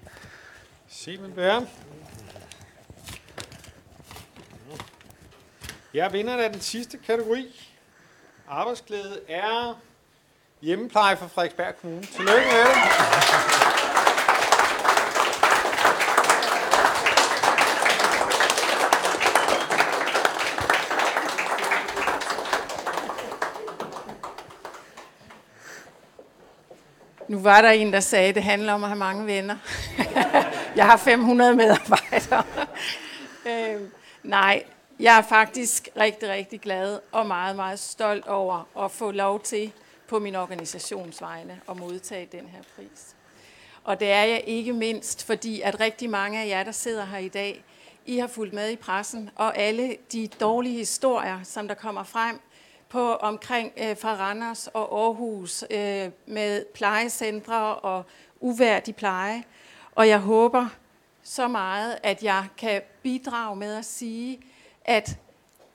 Simon 0.88 1.32
Bære. 1.32 1.68
Ja, 5.94 6.10
vinderen 6.10 6.40
af 6.40 6.52
den 6.52 6.62
sidste 6.62 6.98
kategori. 6.98 7.71
Arbejdsglæde 8.54 9.20
er 9.28 9.80
hjemmepleje 10.62 11.18
for 11.18 11.28
Frederiksberg 11.28 11.76
Kommune. 11.82 12.04
Tillykke 12.04 12.32
med 12.32 12.60
det. 12.60 12.76
Nu 27.28 27.40
var 27.40 27.62
der 27.62 27.70
en, 27.70 27.94
der 27.94 28.00
sagde, 28.00 28.30
at 28.30 28.36
det 28.36 28.44
handler 28.44 28.74
om 28.74 28.84
at 28.84 28.90
have 28.90 29.00
mange 29.00 29.26
venner. 29.26 29.56
jeg 30.76 30.86
har 30.86 30.98
500 30.98 31.56
medarbejdere. 31.56 32.44
øh, 33.76 33.82
nej, 34.24 34.64
jeg 35.02 35.18
er 35.18 35.22
faktisk 35.22 35.90
rigtig, 35.98 36.30
rigtig 36.30 36.62
glad 36.62 37.00
og 37.12 37.28
meget, 37.28 37.56
meget 37.56 37.80
stolt 37.80 38.28
over 38.28 38.84
at 38.86 38.92
få 38.92 39.12
lov 39.12 39.40
til 39.40 39.72
på 40.08 40.20
min 40.20 40.36
organisations 40.36 41.22
vegne 41.22 41.62
at 41.70 41.78
modtage 41.78 42.30
den 42.32 42.48
her 42.48 42.62
pris. 42.76 43.16
Og 43.84 44.00
det 44.00 44.12
er 44.12 44.24
jeg 44.24 44.44
ikke 44.48 44.74
mindst, 44.74 45.26
fordi 45.26 45.62
at 45.62 45.80
rigtig 45.80 46.10
mange 46.10 46.42
af 46.42 46.48
jer, 46.48 46.64
der 46.64 46.72
sidder 46.72 47.06
her 47.06 47.18
i 47.18 47.28
dag, 47.28 47.64
I 48.06 48.18
har 48.18 48.28
fulgt 48.28 48.54
med 48.54 48.70
i 48.70 48.76
pressen, 48.76 49.30
og 49.36 49.58
alle 49.58 49.98
de 50.12 50.28
dårlige 50.28 50.78
historier, 50.78 51.44
som 51.44 51.68
der 51.68 51.76
kommer 51.76 52.04
frem 52.04 52.40
på 52.90 53.16
omkring 53.16 53.72
øh, 53.78 53.98
fra 53.98 54.16
Randers 54.16 54.68
og 54.68 55.00
Aarhus 55.04 55.64
øh, 55.72 56.10
med 56.26 56.66
plejecentre 56.74 57.76
og 57.76 58.04
uværdig 58.40 58.96
pleje. 58.96 59.44
Og 59.96 60.08
jeg 60.08 60.20
håber 60.20 60.68
så 61.24 61.48
meget, 61.48 61.98
at 62.04 62.24
jeg 62.24 62.46
kan 62.58 62.82
bidrage 63.04 63.56
med 63.56 63.76
at 63.76 63.86
sige, 63.86 64.40
at 64.86 65.18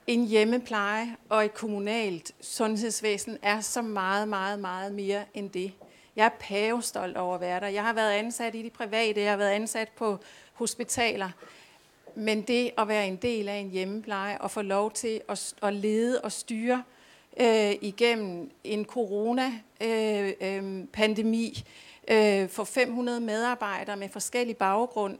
en 0.07 0.25
hjemmepleje 0.25 1.15
og 1.29 1.45
et 1.45 1.53
kommunalt 1.53 2.31
sundhedsvæsen 2.41 3.37
er 3.41 3.61
så 3.61 3.81
meget, 3.81 4.27
meget, 4.27 4.59
meget 4.59 4.93
mere 4.93 5.23
end 5.33 5.49
det. 5.49 5.71
Jeg 6.15 6.25
er 6.25 6.29
pavestolt 6.39 7.17
over 7.17 7.35
at 7.35 7.41
være 7.41 7.59
der. 7.59 7.67
Jeg 7.67 7.83
har 7.83 7.93
været 7.93 8.11
ansat 8.11 8.55
i 8.55 8.61
de 8.61 8.69
private, 8.69 9.21
jeg 9.21 9.29
har 9.29 9.37
været 9.37 9.51
ansat 9.51 9.89
på 9.89 10.17
hospitaler. 10.53 11.29
Men 12.15 12.41
det 12.41 12.71
at 12.77 12.87
være 12.87 13.07
en 13.07 13.15
del 13.15 13.49
af 13.49 13.55
en 13.55 13.69
hjemmepleje 13.69 14.37
og 14.37 14.51
få 14.51 14.61
lov 14.61 14.91
til 14.91 15.21
at, 15.29 15.53
at 15.61 15.73
lede 15.73 16.21
og 16.21 16.31
styre 16.31 16.83
øh, 17.39 17.75
igennem 17.81 18.51
en 18.63 18.85
corona-pandemi 18.85 21.63
øh, 22.07 22.35
øh, 22.35 22.43
øh 22.43 22.49
for 22.49 22.63
500 22.63 23.19
medarbejdere 23.19 23.97
med 23.97 24.09
forskellig 24.09 24.57
baggrund, 24.57 25.17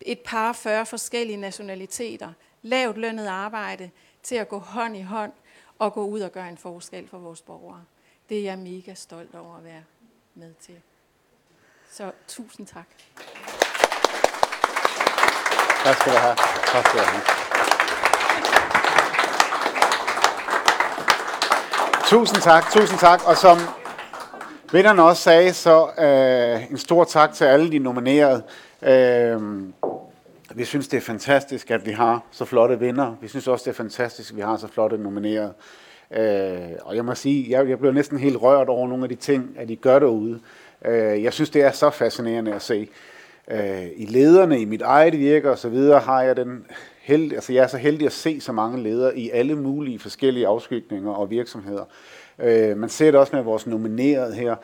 et 0.00 0.18
par 0.18 0.52
40 0.52 0.86
forskellige 0.86 1.36
nationaliteter, 1.36 2.32
lavt 2.68 2.98
lønnet 2.98 3.26
arbejde 3.26 3.90
til 4.22 4.34
at 4.34 4.48
gå 4.48 4.58
hånd 4.58 4.96
i 4.96 5.02
hånd 5.02 5.32
og 5.78 5.92
gå 5.92 6.04
ud 6.04 6.20
og 6.20 6.32
gøre 6.32 6.48
en 6.48 6.58
forskel 6.58 7.08
for 7.08 7.18
vores 7.18 7.42
borgere. 7.42 7.84
Det 8.28 8.38
er 8.38 8.42
jeg 8.42 8.58
mega 8.58 8.94
stolt 8.94 9.34
over 9.34 9.56
at 9.56 9.64
være 9.64 9.82
med 10.34 10.54
til. 10.60 10.74
Så 11.92 12.12
tusind 12.28 12.66
tak. 12.66 12.86
Tak 15.84 15.96
skal 15.96 16.12
du 16.12 16.18
have. 16.18 16.36
Tak 16.72 16.86
skal 16.86 17.00
du 17.00 17.04
have. 17.04 17.22
Tusind 22.06 22.42
tak, 22.42 22.70
tusind 22.72 22.98
tak. 22.98 23.26
Og 23.26 23.36
som 23.36 23.58
vinderne 24.72 25.02
også 25.02 25.22
sagde, 25.22 25.54
så 25.54 25.90
øh, 25.98 26.70
en 26.70 26.78
stor 26.78 27.04
tak 27.04 27.32
til 27.32 27.44
alle 27.44 27.72
de 27.72 27.78
nominerede. 27.78 28.42
Øh, 28.82 29.62
vi 30.54 30.64
synes, 30.64 30.88
det 30.88 30.96
er 30.96 31.00
fantastisk, 31.00 31.70
at 31.70 31.86
vi 31.86 31.90
har 31.90 32.26
så 32.30 32.44
flotte 32.44 32.78
vinder. 32.78 33.14
Vi 33.20 33.28
synes 33.28 33.48
også, 33.48 33.64
det 33.64 33.70
er 33.70 33.82
fantastisk, 33.82 34.30
at 34.30 34.36
vi 34.36 34.42
har 34.42 34.56
så 34.56 34.68
flotte 34.68 34.98
nominerede. 34.98 35.52
Øh, 36.10 36.78
og 36.82 36.96
jeg 36.96 37.04
må 37.04 37.14
sige, 37.14 37.50
jeg, 37.50 37.68
jeg 37.68 37.78
bliver 37.78 37.92
næsten 37.92 38.18
helt 38.18 38.42
rørt 38.42 38.68
over 38.68 38.88
nogle 38.88 39.02
af 39.02 39.08
de 39.08 39.14
ting, 39.14 39.54
at 39.56 39.70
I 39.70 39.74
gør 39.74 39.98
derude. 39.98 40.40
Øh, 40.84 41.22
jeg 41.22 41.32
synes, 41.32 41.50
det 41.50 41.62
er 41.62 41.70
så 41.70 41.90
fascinerende 41.90 42.54
at 42.54 42.62
se. 42.62 42.88
Øh, 43.50 43.86
I 43.96 44.06
lederne, 44.06 44.60
i 44.60 44.64
mit 44.64 44.82
eget 44.82 45.18
virke 45.18 45.50
og 45.50 45.58
så 45.58 45.68
videre, 45.68 46.00
har 46.00 46.22
jeg 46.22 46.36
den 46.36 46.66
held, 47.00 47.32
altså 47.32 47.52
jeg 47.52 47.62
er 47.62 47.66
så 47.66 47.76
heldig 47.76 48.06
at 48.06 48.12
se 48.12 48.40
så 48.40 48.52
mange 48.52 48.82
ledere 48.82 49.18
i 49.18 49.30
alle 49.30 49.54
mulige 49.54 49.98
forskellige 49.98 50.46
afskygninger 50.46 51.10
og 51.12 51.30
virksomheder. 51.30 51.84
Øh, 52.38 52.76
man 52.76 52.88
ser 52.88 53.10
det 53.10 53.20
også 53.20 53.36
med 53.36 53.44
vores 53.44 53.66
nominerede 53.66 54.34
her. 54.34 54.56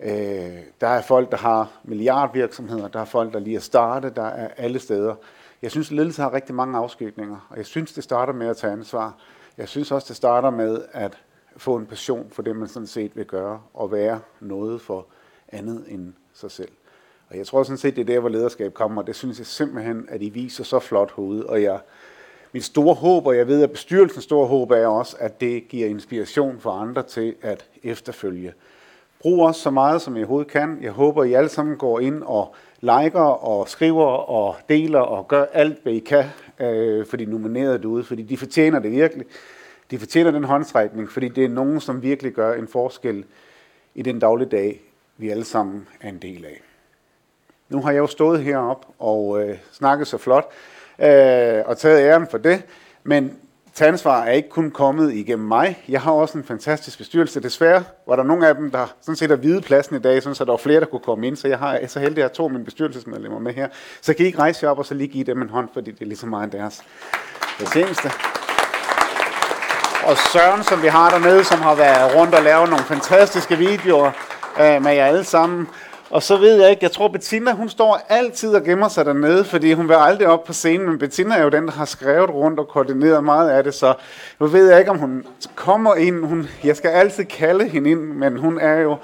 Øh, 0.00 0.58
der 0.80 0.86
er 0.86 1.02
folk, 1.02 1.30
der 1.30 1.36
har 1.36 1.70
milliardvirksomheder, 1.84 2.88
der 2.88 3.00
er 3.00 3.04
folk, 3.04 3.32
der 3.32 3.38
lige 3.38 3.56
er 3.56 3.60
startet, 3.60 4.16
der 4.16 4.26
er 4.26 4.48
alle 4.56 4.78
steder. 4.78 5.14
Jeg 5.62 5.70
synes, 5.70 5.90
ledelse 5.90 6.22
har 6.22 6.32
rigtig 6.32 6.54
mange 6.54 6.78
afskygninger, 6.78 7.46
og 7.50 7.56
jeg 7.56 7.66
synes, 7.66 7.92
det 7.92 8.04
starter 8.04 8.32
med 8.32 8.46
at 8.46 8.56
tage 8.56 8.72
ansvar. 8.72 9.14
Jeg 9.58 9.68
synes 9.68 9.92
også, 9.92 10.08
det 10.08 10.16
starter 10.16 10.50
med 10.50 10.84
at 10.92 11.18
få 11.56 11.76
en 11.76 11.86
passion 11.86 12.26
for 12.32 12.42
det, 12.42 12.56
man 12.56 12.68
sådan 12.68 12.86
set 12.86 13.16
vil 13.16 13.24
gøre, 13.24 13.60
og 13.74 13.92
være 13.92 14.20
noget 14.40 14.80
for 14.80 15.06
andet 15.48 15.84
end 15.88 16.12
sig 16.34 16.50
selv. 16.50 16.72
Og 17.30 17.36
jeg 17.36 17.46
tror 17.46 17.62
sådan 17.62 17.78
set, 17.78 17.96
det 17.96 18.02
er 18.02 18.06
der, 18.06 18.20
hvor 18.20 18.28
lederskab 18.28 18.74
kommer, 18.74 19.00
og 19.02 19.06
det 19.06 19.16
synes 19.16 19.38
jeg 19.38 19.46
simpelthen, 19.46 20.06
at 20.08 20.22
I 20.22 20.28
viser 20.28 20.64
så 20.64 20.78
flot 20.78 21.10
hoved, 21.10 21.42
og 21.42 21.62
jeg, 21.62 21.80
mit 22.52 22.64
store 22.64 22.94
håb, 22.94 23.26
og 23.26 23.36
jeg 23.36 23.46
ved, 23.46 23.62
at 23.62 23.70
bestyrelsens 23.70 24.24
store 24.24 24.46
håb 24.46 24.70
er 24.70 24.86
også, 24.86 25.16
at 25.20 25.40
det 25.40 25.68
giver 25.68 25.88
inspiration 25.88 26.60
for 26.60 26.70
andre 26.70 27.02
til 27.02 27.34
at 27.42 27.66
efterfølge. 27.82 28.52
Brug 29.20 29.46
os 29.46 29.56
så 29.56 29.70
meget, 29.70 30.02
som 30.02 30.16
I 30.16 30.18
overhovedet 30.18 30.52
kan. 30.52 30.78
Jeg 30.82 30.92
håber, 30.92 31.24
I 31.24 31.32
alle 31.32 31.48
sammen 31.48 31.76
går 31.76 32.00
ind 32.00 32.22
og 32.22 32.54
liker 32.80 33.20
og 33.20 33.68
skriver 33.68 34.06
og 34.06 34.56
deler 34.68 35.00
og 35.00 35.28
gør 35.28 35.44
alt, 35.52 35.82
hvad 35.82 35.92
I 35.92 35.98
kan 35.98 36.24
øh, 36.60 37.06
for 37.06 37.16
de 37.16 37.24
nominerede 37.24 37.78
derude, 37.78 38.04
fordi 38.04 38.22
de 38.22 38.36
fortjener 38.36 38.78
det 38.78 38.90
virkelig. 38.90 39.26
De 39.90 39.98
fortjener 39.98 40.30
den 40.30 40.44
håndstrækning, 40.44 41.10
fordi 41.10 41.28
det 41.28 41.44
er 41.44 41.48
nogen, 41.48 41.80
som 41.80 42.02
virkelig 42.02 42.32
gør 42.32 42.54
en 42.54 42.68
forskel 42.68 43.24
i 43.94 44.02
den 44.02 44.18
dagligdag, 44.18 44.80
vi 45.16 45.30
alle 45.30 45.44
sammen 45.44 45.88
er 46.00 46.08
en 46.08 46.18
del 46.18 46.44
af. 46.44 46.62
Nu 47.68 47.80
har 47.80 47.90
jeg 47.90 47.98
jo 47.98 48.06
stået 48.06 48.42
herop 48.42 48.86
og 48.98 49.42
øh, 49.42 49.58
snakket 49.72 50.06
så 50.06 50.18
flot 50.18 50.48
øh, 50.98 51.62
og 51.66 51.78
taget 51.78 52.00
æren 52.00 52.26
for 52.30 52.38
det, 52.38 52.62
men 53.02 53.38
ansvar 53.84 54.22
er 54.22 54.32
ikke 54.32 54.48
kun 54.48 54.70
kommet 54.70 55.12
igennem 55.12 55.48
mig. 55.48 55.84
Jeg 55.88 56.00
har 56.00 56.12
også 56.12 56.38
en 56.38 56.44
fantastisk 56.44 56.98
bestyrelse. 56.98 57.40
Desværre 57.40 57.84
var 58.08 58.16
der 58.16 58.22
nogle 58.22 58.48
af 58.48 58.54
dem, 58.54 58.70
der 58.70 58.86
sådan 59.00 59.16
set 59.16 59.30
har 59.30 59.36
hvide 59.36 59.60
pladsen 59.60 59.96
i 59.96 59.98
dag, 59.98 60.22
så 60.22 60.44
der 60.44 60.52
var 60.52 60.56
flere, 60.56 60.80
der 60.80 60.86
kunne 60.86 61.00
komme 61.00 61.26
ind. 61.26 61.36
Så 61.36 61.48
jeg 61.48 61.58
har 61.58 61.78
så 61.86 62.00
heldig 62.00 62.18
at 62.18 62.30
have 62.30 62.34
to 62.34 62.44
af 62.44 62.50
mine 62.50 62.64
bestyrelsesmedlemmer 62.64 63.38
med 63.38 63.52
her. 63.52 63.68
Så 64.00 64.14
kan 64.14 64.24
I 64.24 64.26
ikke 64.26 64.38
rejse 64.38 64.64
jer 64.64 64.70
op 64.70 64.78
og 64.78 64.86
så 64.86 64.94
lige 64.94 65.08
give 65.08 65.24
dem 65.24 65.42
en 65.42 65.50
hånd, 65.50 65.68
fordi 65.72 65.90
det 65.90 66.02
er 66.02 66.06
ligesom 66.06 66.28
meget 66.28 66.52
deres 66.52 66.82
fortjeneste. 67.58 68.10
Og 70.06 70.16
Søren, 70.16 70.62
som 70.64 70.82
vi 70.82 70.88
har 70.88 71.10
dernede, 71.10 71.44
som 71.44 71.60
har 71.60 71.74
været 71.74 72.14
rundt 72.16 72.34
og 72.34 72.42
lavet 72.42 72.70
nogle 72.70 72.84
fantastiske 72.84 73.56
videoer 73.56 74.10
øh, 74.60 74.82
med 74.82 74.92
jer 74.92 75.06
alle 75.06 75.24
sammen. 75.24 75.68
Og 76.10 76.22
så 76.22 76.36
ved 76.36 76.60
jeg 76.60 76.70
ikke, 76.70 76.84
jeg 76.84 76.92
tror 76.92 77.08
Bettina, 77.08 77.52
hun 77.52 77.68
står 77.68 78.00
altid 78.08 78.54
og 78.54 78.64
gemmer 78.64 78.88
sig 78.88 79.06
dernede, 79.06 79.44
fordi 79.44 79.72
hun 79.72 79.88
vil 79.88 79.94
aldrig 79.94 80.28
op 80.28 80.44
på 80.44 80.52
scenen, 80.52 80.88
men 80.88 80.98
Bettina 80.98 81.34
er 81.34 81.42
jo 81.42 81.48
den, 81.48 81.66
der 81.66 81.72
har 81.72 81.84
skrevet 81.84 82.30
rundt 82.30 82.60
og 82.60 82.68
koordineret 82.68 83.24
meget 83.24 83.50
af 83.50 83.64
det, 83.64 83.74
så 83.74 83.94
nu 84.40 84.46
ved 84.46 84.70
jeg 84.70 84.78
ikke, 84.78 84.90
om 84.90 84.98
hun 84.98 85.24
kommer 85.54 85.94
ind. 85.94 86.24
Hun, 86.24 86.48
jeg 86.64 86.76
skal 86.76 86.88
altid 86.88 87.24
kalde 87.24 87.68
hende 87.68 87.90
ind, 87.90 88.00
men 88.00 88.36
hun 88.36 88.58
er 88.58 88.76
jo 88.76 88.96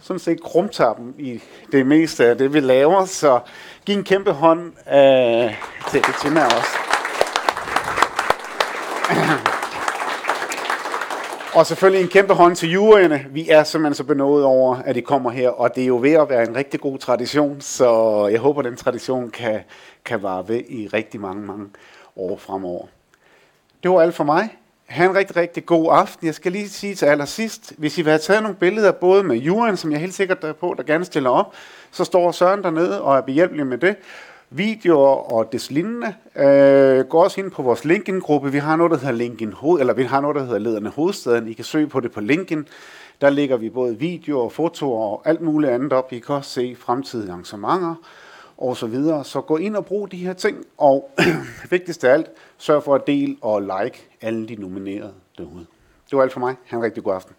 sådan 0.00 0.20
set 0.20 0.42
krumtappen 0.42 1.14
i 1.18 1.42
det 1.72 1.86
meste 1.86 2.26
af 2.26 2.38
det, 2.38 2.54
vi 2.54 2.60
laver, 2.60 3.04
så 3.04 3.40
giv 3.86 3.96
en 3.96 4.04
kæmpe 4.04 4.32
hånd 4.32 4.72
øh, 4.92 5.54
til 5.90 6.02
Bettina 6.06 6.44
også. 6.44 6.78
Og 11.54 11.66
selvfølgelig 11.66 12.02
en 12.02 12.08
kæmpe 12.08 12.34
hånd 12.34 12.56
til 12.56 12.70
juryerne. 12.72 13.26
Vi 13.30 13.48
er 13.48 13.64
simpelthen 13.64 13.94
så 13.94 14.04
benået 14.04 14.44
over, 14.44 14.76
at 14.76 14.94
de 14.94 15.02
kommer 15.02 15.30
her, 15.30 15.48
og 15.48 15.74
det 15.74 15.82
er 15.82 15.86
jo 15.86 15.98
ved 16.02 16.12
at 16.12 16.28
være 16.28 16.48
en 16.48 16.56
rigtig 16.56 16.80
god 16.80 16.98
tradition, 16.98 17.60
så 17.60 18.26
jeg 18.26 18.40
håber, 18.40 18.60
at 18.60 18.64
den 18.64 18.76
tradition 18.76 19.30
kan, 19.30 19.60
kan 20.04 20.22
vare 20.22 20.48
ved 20.48 20.62
i 20.68 20.88
rigtig 20.92 21.20
mange, 21.20 21.46
mange 21.46 21.66
år 22.16 22.36
fremover. 22.36 22.86
Det 23.82 23.90
var 23.90 24.00
alt 24.00 24.14
for 24.14 24.24
mig. 24.24 24.58
Ha' 24.86 25.04
en 25.04 25.14
rigtig, 25.14 25.36
rigtig 25.36 25.66
god 25.66 25.88
aften. 25.92 26.26
Jeg 26.26 26.34
skal 26.34 26.52
lige 26.52 26.68
sige 26.68 26.94
til 26.94 27.06
allersidst, 27.06 27.72
hvis 27.78 27.98
I 27.98 28.02
vil 28.02 28.10
have 28.10 28.18
taget 28.18 28.42
nogle 28.42 28.56
billeder, 28.56 28.92
både 28.92 29.24
med 29.24 29.36
juryen, 29.36 29.76
som 29.76 29.92
jeg 29.92 30.00
helt 30.00 30.14
sikkert 30.14 30.44
er 30.44 30.52
på, 30.52 30.74
der 30.76 30.82
gerne 30.82 31.04
stiller 31.04 31.30
op, 31.30 31.54
så 31.90 32.04
står 32.04 32.32
Søren 32.32 32.62
dernede 32.62 33.02
og 33.02 33.16
er 33.16 33.20
behjælpelig 33.20 33.66
med 33.66 33.78
det 33.78 33.96
videoer 34.50 35.32
og 35.32 35.52
des 35.52 35.70
lignende. 35.70 36.14
Øh, 36.36 37.04
gå 37.04 37.18
også 37.18 37.40
ind 37.40 37.50
på 37.50 37.62
vores 37.62 37.84
LinkedIn-gruppe. 37.84 38.52
Vi 38.52 38.58
har 38.58 38.76
noget, 38.76 38.92
der 38.92 38.98
hedder 38.98 39.12
LinkedIn 39.12 39.52
Hoved, 39.52 39.80
eller 39.80 39.94
vi 39.94 40.02
har 40.02 40.20
noget, 40.20 40.36
der 40.36 40.44
hedder 40.44 40.58
Lederne 40.58 40.90
Hovedstaden. 40.90 41.48
I 41.48 41.52
kan 41.52 41.64
søge 41.64 41.86
på 41.86 42.00
det 42.00 42.12
på 42.12 42.20
LinkedIn. 42.20 42.66
Der 43.20 43.30
ligger 43.30 43.56
vi 43.56 43.70
både 43.70 43.98
videoer 43.98 44.44
og 44.44 44.52
fotoer 44.52 45.04
og 45.04 45.22
alt 45.24 45.40
muligt 45.40 45.72
andet 45.72 45.92
op. 45.92 46.12
I 46.12 46.18
kan 46.18 46.34
også 46.34 46.50
se 46.50 46.76
fremtidige 46.78 47.30
arrangementer 47.30 47.94
og 48.58 48.76
så 48.76 48.86
videre. 48.86 49.24
Så 49.24 49.40
gå 49.40 49.56
ind 49.56 49.76
og 49.76 49.86
brug 49.86 50.12
de 50.12 50.16
her 50.16 50.32
ting, 50.32 50.64
og 50.78 51.10
vigtigst 51.70 52.04
af 52.04 52.12
alt, 52.12 52.26
sørg 52.58 52.82
for 52.82 52.94
at 52.94 53.06
dele 53.06 53.36
og 53.40 53.62
like 53.62 54.08
alle 54.20 54.48
de 54.48 54.54
nominerede 54.54 55.12
derude. 55.38 55.66
Det 56.10 56.16
var 56.16 56.22
alt 56.22 56.32
for 56.32 56.40
mig. 56.40 56.56
Ha' 56.66 56.76
en 56.76 56.82
rigtig 56.82 57.04
god 57.04 57.14
aften. 57.14 57.34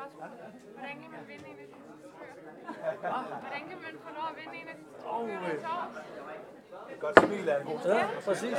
Spørgsmål. 0.00 0.50
Hvordan 0.76 0.96
kan 1.02 1.10
man 1.14 1.22
vinde 1.30 1.46
en 1.52 1.58
af 1.62 1.66
de 1.70 1.76
Hvordan 3.44 3.62
kan 3.70 3.78
man 3.86 3.94
få 4.04 4.10
lov 4.18 4.26
at 4.32 4.36
vinde 4.40 4.54
en 4.62 4.68
af 4.72 4.76
de 4.78 4.84
Et 6.92 7.00
godt 7.00 7.16
smil 7.24 7.48
er 7.48 7.58
en 7.60 7.66
god 7.66 7.78
Ja, 7.84 8.06
præcis. 8.24 8.58